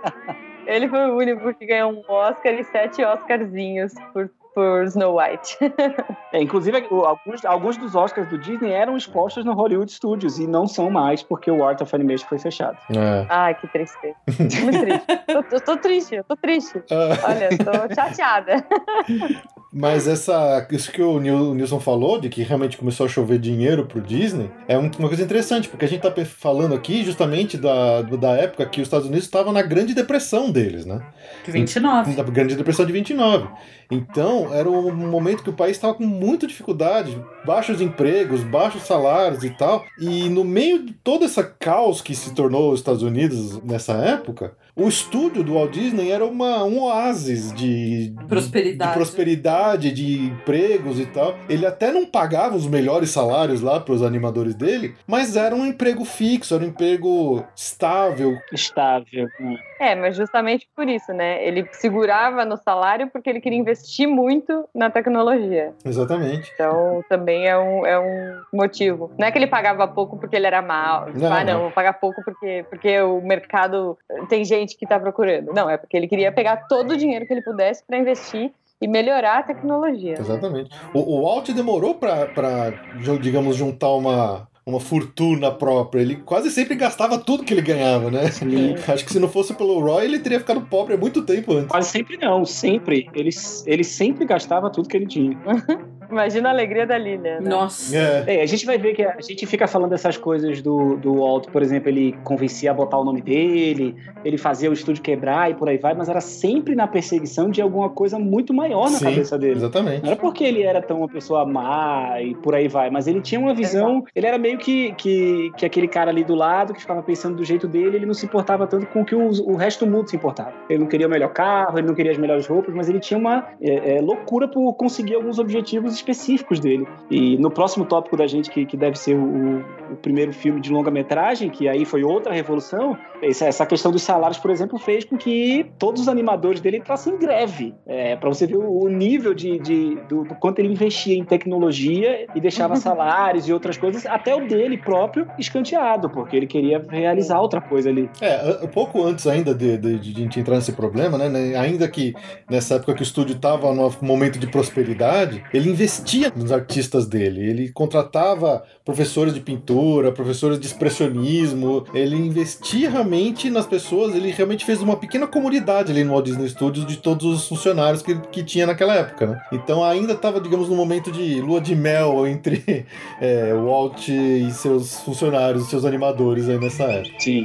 Ele 0.67 0.89
foi 0.89 1.11
o 1.11 1.17
único 1.17 1.55
que 1.55 1.67
ganhou 1.67 1.93
um 1.93 2.03
Oscar 2.09 2.55
e 2.55 2.65
sete 2.65 3.03
Oscarzinhos 3.05 3.93
por, 4.13 4.31
por 4.55 4.85
Snow 4.85 5.19
White. 5.19 5.57
É, 6.33 6.41
inclusive, 6.41 6.87
alguns, 6.93 7.45
alguns 7.45 7.77
dos 7.77 7.97
Oscars 7.97 8.29
do 8.29 8.39
Disney 8.39 8.71
eram 8.71 8.97
expostos 8.97 9.45
no 9.45 9.53
Hollywood 9.53 9.91
Studios 9.91 10.39
e 10.39 10.47
não 10.47 10.65
são 10.69 10.89
mais 10.89 11.25
porque 11.25 11.51
o 11.51 11.65
Art 11.67 11.81
of 11.81 11.93
Animation 11.93 12.25
foi 12.29 12.39
fechado. 12.39 12.79
É. 12.97 13.27
Ai, 13.29 13.55
que 13.57 13.67
tristeza. 13.67 14.15
Muito 14.63 14.81
triste. 14.81 15.07
Tô, 15.27 15.43
tô- 15.43 15.61
tô 15.61 15.77
triste, 15.77 16.15
eu 16.15 16.23
tô 16.23 16.37
triste. 16.37 16.81
Ah, 16.89 17.29
Olha, 17.31 17.49
tô 17.59 17.93
chateada. 17.93 18.65
Mas 19.73 20.09
essa, 20.09 20.67
isso 20.73 20.91
que 20.91 21.01
o 21.01 21.21
Nil- 21.21 21.51
o 21.51 21.55
Nilson 21.55 21.79
falou, 21.79 22.21
de 22.21 22.29
que 22.29 22.43
realmente 22.43 22.77
começou 22.77 23.07
a 23.07 23.09
chover 23.09 23.39
dinheiro 23.39 23.87
pro 23.87 24.01
Disney, 24.01 24.51
é 24.67 24.77
um- 24.77 24.91
uma 24.99 25.07
coisa 25.09 25.23
interessante, 25.23 25.69
porque 25.69 25.85
a 25.85 25.89
gente 25.89 26.01
tá 26.03 26.13
falando 26.25 26.75
aqui 26.75 27.05
justamente 27.05 27.57
da, 27.57 28.03
da 28.03 28.31
época 28.33 28.67
que 28.67 28.81
os 28.81 28.89
Estados 28.89 29.07
Unidos 29.07 29.27
estavam 29.27 29.53
na 29.53 29.63
grande 29.63 29.95
depressão 29.95 30.51
deles, 30.51 30.85
né? 30.85 31.01
De 31.45 31.53
29. 31.53 32.15
Da 32.15 32.23
grande 32.25 32.57
depressão 32.57 32.85
de 32.85 32.93
29. 32.93 33.47
Então, 33.93 34.53
era 34.53 34.69
um 34.69 34.93
momento 34.93 35.43
que 35.43 35.51
o 35.51 35.55
país 35.55 35.77
estava 35.77 35.95
com 35.95 36.05
muita 36.05 36.47
dificuldade, 36.47 37.17
baixos 37.45 37.81
empregos, 37.81 38.43
baixos 38.43 38.83
salários 38.83 39.45
e 39.45 39.51
tal. 39.51 39.85
E 40.01 40.29
no 40.29 40.45
meio 40.45 40.85
de 40.85 40.93
todo 40.95 41.25
esse 41.25 41.43
caos 41.61 42.01
que 42.01 42.15
se 42.15 42.35
tornou 42.35 42.73
os 42.73 42.81
Estados 42.81 43.03
Unidos 43.03 43.61
nessa 43.63 43.93
época, 43.95 44.53
o 44.81 44.89
estúdio 44.89 45.45
do 45.45 45.55
Walt 45.55 45.73
Disney 45.73 46.11
era 46.11 46.25
uma, 46.25 46.65
um 46.65 46.85
oásis 46.85 47.53
de 47.53 48.15
Prosperidade. 48.27 48.91
de 48.91 48.97
prosperidade, 48.97 49.93
de 49.93 50.27
empregos 50.27 50.99
e 50.99 51.05
tal. 51.05 51.37
Ele 51.49 51.67
até 51.67 51.93
não 51.93 52.07
pagava 52.07 52.57
os 52.57 52.67
melhores 52.67 53.11
salários 53.11 53.61
lá 53.61 53.79
para 53.79 53.93
os 53.93 54.03
animadores 54.03 54.55
dele, 54.55 54.95
mas 55.07 55.37
era 55.37 55.55
um 55.55 55.67
emprego 55.67 56.05
fixo, 56.05 56.55
era 56.55 56.65
um 56.65 56.69
emprego 56.69 57.45
estável. 57.55 58.39
Estável. 58.51 59.29
né? 59.39 59.59
É, 59.81 59.95
mas 59.95 60.17
justamente 60.17 60.69
por 60.75 60.89
isso, 60.89 61.13
né? 61.13 61.47
Ele 61.47 61.67
segurava 61.73 62.45
no 62.45 62.57
salário 62.57 63.09
porque 63.11 63.29
ele 63.29 63.41
queria 63.41 63.59
investir 63.59 64.09
muito 64.09 64.67
na 64.75 64.91
tecnologia. 64.91 65.73
Exatamente. 65.85 66.51
Então, 66.55 67.05
também 67.09 67.47
é 67.47 67.59
um, 67.59 67.87
é 67.87 67.99
um 67.99 68.41
motivo. 68.53 69.11
Não 69.19 69.27
é 69.27 69.31
que 69.33 69.39
ele 69.39 69.47
pagava 69.47 69.87
pouco 69.89 70.19
porque 70.19 70.37
ele 70.37 70.47
era 70.47 70.63
mal. 70.63 71.09
Não, 71.15 71.33
ah, 71.33 71.45
não, 71.45 71.53
não. 71.53 71.61
vou 71.63 71.71
pagar 71.71 71.95
pouco 71.95 72.23
porque, 72.25 72.65
porque 72.69 73.01
o 73.01 73.21
mercado 73.23 73.99
tem 74.29 74.45
gente 74.45 74.70
que 74.77 74.87
tá 74.87 74.99
procurando. 74.99 75.53
Não, 75.53 75.69
é 75.69 75.77
porque 75.77 75.97
ele 75.97 76.09
queria 76.09 76.31
pegar 76.33 76.67
todo 76.69 76.93
o 76.93 76.97
dinheiro 76.97 77.27
que 77.27 77.33
ele 77.33 77.43
pudesse 77.43 77.83
para 77.87 77.99
investir 77.99 78.51
e 78.81 78.89
melhorar 78.89 79.39
a 79.39 79.43
tecnologia. 79.43 80.15
Exatamente. 80.19 80.71
O, 80.95 81.01
o 81.01 81.23
Walt 81.23 81.51
demorou 81.51 81.95
pra, 81.95 82.27
pra, 82.27 82.73
ju- 82.99 83.19
digamos, 83.19 83.55
juntar 83.57 83.91
uma, 83.91 84.49
uma 84.65 84.81
fortuna 84.81 85.51
própria. 85.51 86.01
Ele 86.01 86.17
quase 86.17 86.51
sempre 86.51 86.75
gastava 86.75 87.19
tudo 87.19 87.45
que 87.45 87.53
ele 87.53 87.61
ganhava, 87.61 88.11
né? 88.11 88.31
Sim. 88.31 88.75
Acho 88.89 89.05
que 89.05 89.13
se 89.13 89.21
não 89.21 89.29
fosse 89.29 89.53
pelo 89.53 89.79
Roy, 89.81 90.05
ele 90.07 90.19
teria 90.19 90.39
ficado 90.41 90.63
pobre 90.63 90.95
há 90.95 90.97
muito 90.97 91.23
tempo 91.27 91.53
antes. 91.53 91.69
Quase 91.69 91.91
sempre 91.91 92.17
não, 92.17 92.45
sempre. 92.47 93.09
Ele, 93.15 93.31
ele 93.67 93.85
sempre 93.85 94.25
gastava 94.25 94.71
tudo 94.71 94.89
que 94.89 94.97
ele 94.97 95.07
tinha. 95.07 95.39
Imagina 96.11 96.49
a 96.49 96.53
alegria 96.53 96.87
da 96.87 96.99
Lilian. 96.99 97.41
né? 97.41 97.49
Nossa. 97.49 97.97
É, 97.97 98.37
É, 98.37 98.43
a 98.43 98.47
gente 98.47 98.67
vai 98.67 98.79
ver 98.79 98.95
que 98.95 99.03
a 99.03 99.21
gente 99.21 99.47
fica 99.47 99.67
falando 99.67 99.91
dessas 99.91 100.17
coisas 100.17 100.61
do, 100.63 100.97
do 100.97 101.15
Walt, 101.15 101.49
por 101.49 101.63
exemplo, 101.63 101.89
ele 101.89 102.17
convencia 102.25 102.71
a 102.71 102.75
botar 102.75 102.99
o 102.99 103.05
nome 103.05 103.21
dele, 103.21 103.97
ele 104.25 104.39
fazia 104.39 104.71
o 104.71 104.73
estúdio 104.73 105.03
quebrar 105.03 105.51
e 105.51 105.55
por 105.55 105.69
aí 105.69 105.79
vai, 105.79 105.95
mas 105.95 106.09
era 106.09 106.21
sempre 106.21 106.75
na 106.75 106.87
perseguição 106.87 107.51
de 107.51 107.61
alguma 107.61 107.91
coisa 107.91 108.19
muito 108.19 108.53
maior 108.53 108.91
na 108.91 108.99
sim, 108.99 109.05
cabeça 109.05 109.39
dele. 109.39 109.57
exatamente. 109.57 110.03
Não 110.03 110.11
era 110.11 110.21
porque 110.21 110.45
ele 110.45 110.63
era 110.63 110.83
tão 110.83 110.99
uma 110.99 111.09
pessoa 111.09 111.45
má 111.45 112.21
e 112.21 112.35
por 112.35 112.55
aí 112.55 112.69
vai, 112.69 112.91
mas 112.91 113.07
ele 113.07 113.21
tinha 113.21 113.41
uma 113.41 113.55
visão. 113.55 114.05
Ele 114.15 114.27
era 114.27 114.39
meio 114.39 114.59
que, 114.59 114.93
que, 114.93 115.53
que 115.57 115.67
aquele 115.67 115.89
cara 115.89 116.11
ali 116.11 116.25
do 116.25 116.35
lado 116.35 116.73
que 116.73 116.81
ficava 116.81 117.03
pensando 117.03 117.37
do 117.37 117.45
jeito 117.45 117.67
dele, 117.67 117.97
ele 117.97 118.07
não 118.07 118.15
se 118.15 118.27
importava 118.27 118.67
tanto 118.67 118.87
com 118.87 119.03
o 119.03 119.05
que 119.05 119.15
o, 119.15 119.29
o 119.45 119.57
resto 119.57 119.85
do 119.85 119.91
mundo 119.91 120.09
se 120.09 120.17
importava. 120.17 120.53
Ele 120.69 120.81
não 120.81 120.87
queria 120.87 121.07
o 121.07 121.11
melhor 121.11 121.33
carro, 121.33 121.79
ele 121.79 121.87
não 121.87 121.95
queria 121.95 122.13
as 122.13 122.19
melhores 122.19 122.47
roupas, 122.47 122.75
mas 122.75 122.89
ele 122.89 123.01
tinha 123.01 123.19
uma 123.19 123.47
é, 123.61 123.97
é, 123.97 124.01
loucura 124.01 124.49
por 124.49 124.75
conseguir 124.75 125.15
alguns 125.15 125.39
objetivos 125.39 126.00
específicos 126.01 126.59
dele. 126.61 126.87
E 127.11 127.37
no 127.39 127.51
próximo 127.51 127.85
tópico 127.85 128.17
da 128.17 128.27
gente, 128.27 128.51
que, 128.51 128.67
que 128.67 128.77
deve 128.77 128.99
ser 128.99 129.15
o, 129.15 129.61
o 129.93 129.97
primeiro 129.97 130.33
filme 130.33 130.61
de 130.61 130.71
longa-metragem, 130.71 131.51
que 131.51 131.69
aí 131.69 131.85
foi 131.85 132.03
outra 132.03 132.33
revolução, 132.33 132.97
essa, 133.23 133.47
questão 133.67 133.93
dos 133.93 134.03
salários, 134.03 134.39
por 134.39 134.51
exemplo, 134.51 134.79
fez 134.79 135.05
com 135.05 135.17
que 135.17 135.67
todos 135.79 136.03
os 136.03 136.09
animadores 136.09 136.61
dele 136.61 136.79
entrassem 136.79 137.15
em 137.15 137.19
greve. 137.19 137.75
É, 137.87 138.17
para 138.17 138.29
você 138.29 138.47
ver 138.47 138.57
o, 138.57 138.89
nível 138.89 139.35
de, 139.35 139.59
de- 139.59 139.97
do, 140.09 140.25
do 140.25 140.35
quanto 140.35 140.59
ele 140.59 140.69
investia 140.73 141.17
em 141.17 141.25
tecnologia 141.25 142.27
e 142.35 142.41
deixava 142.41 142.77
salários 142.77 143.49
e 143.49 143.53
outras 143.53 143.77
coisas, 143.77 144.07
até 144.07 144.35
o 144.35 144.47
dele 144.47 144.79
próprio 144.79 145.27
escanteado, 145.39 146.09
porque 146.11 146.37
ele 146.37 146.47
queria 146.47 146.85
realizar 146.89 147.41
outra 147.41 147.61
coisa 147.61 147.89
ali. 147.91 148.09
É, 148.21 148.67
pouco 148.73 149.03
antes 149.05 149.27
ainda 149.27 149.55
de, 149.55 149.77
de, 149.77 149.99
de 149.99 150.21
a 150.21 150.25
gente 150.25 150.41
entrar 150.41 150.57
nesse 150.57 150.73
problema, 150.73 151.19
né, 151.19 151.29
né, 151.29 151.57
Ainda 151.57 151.87
que 151.89 152.15
nessa 152.49 152.77
época 152.77 152.95
que 152.95 153.03
o 153.03 153.05
estúdio 153.05 153.37
estava 153.37 153.73
num 153.75 153.91
momento 154.01 154.39
de 154.39 154.47
prosperidade, 154.47 155.43
ele 155.53 155.71
investia 155.91 156.33
nos 156.35 156.53
artistas 156.53 157.07
dele. 157.07 157.41
Ele 157.41 157.69
contratava 157.71 158.63
professores 158.85 159.35
de 159.35 159.41
pintura, 159.41 160.13
professores 160.13 160.59
de 160.61 160.67
expressionismo. 160.67 161.85
Ele 161.93 162.17
investia 162.17 162.89
realmente 162.89 163.51
nas 163.51 163.67
pessoas. 163.67 164.15
Ele 164.15 164.31
realmente 164.31 164.65
fez 164.65 164.81
uma 164.81 164.97
pequena 164.97 165.27
comunidade 165.27 165.91
ali 165.91 166.05
no 166.05 166.13
Walt 166.13 166.27
Disney 166.27 166.49
Studios 166.49 166.87
de 166.87 166.97
todos 166.97 167.27
os 167.27 167.49
funcionários 167.49 168.03
que, 168.03 168.15
que 168.29 168.45
tinha 168.45 168.67
naquela 168.67 168.95
época, 168.95 169.27
né? 169.27 169.41
Então 169.53 169.83
ainda 169.83 170.13
estava, 170.13 170.41
digamos, 170.41 170.69
num 170.69 170.77
momento 170.77 171.11
de 171.11 171.41
lua 171.41 171.61
de 171.61 171.75
mel 171.75 172.27
entre 172.27 172.87
é, 173.21 173.53
Walt 173.55 174.09
e 174.09 174.51
seus 174.53 175.01
funcionários, 175.01 175.69
seus 175.69 175.85
animadores 175.85 176.49
aí 176.49 176.59
nessa 176.59 176.85
época. 176.85 177.17
Sim. 177.19 177.45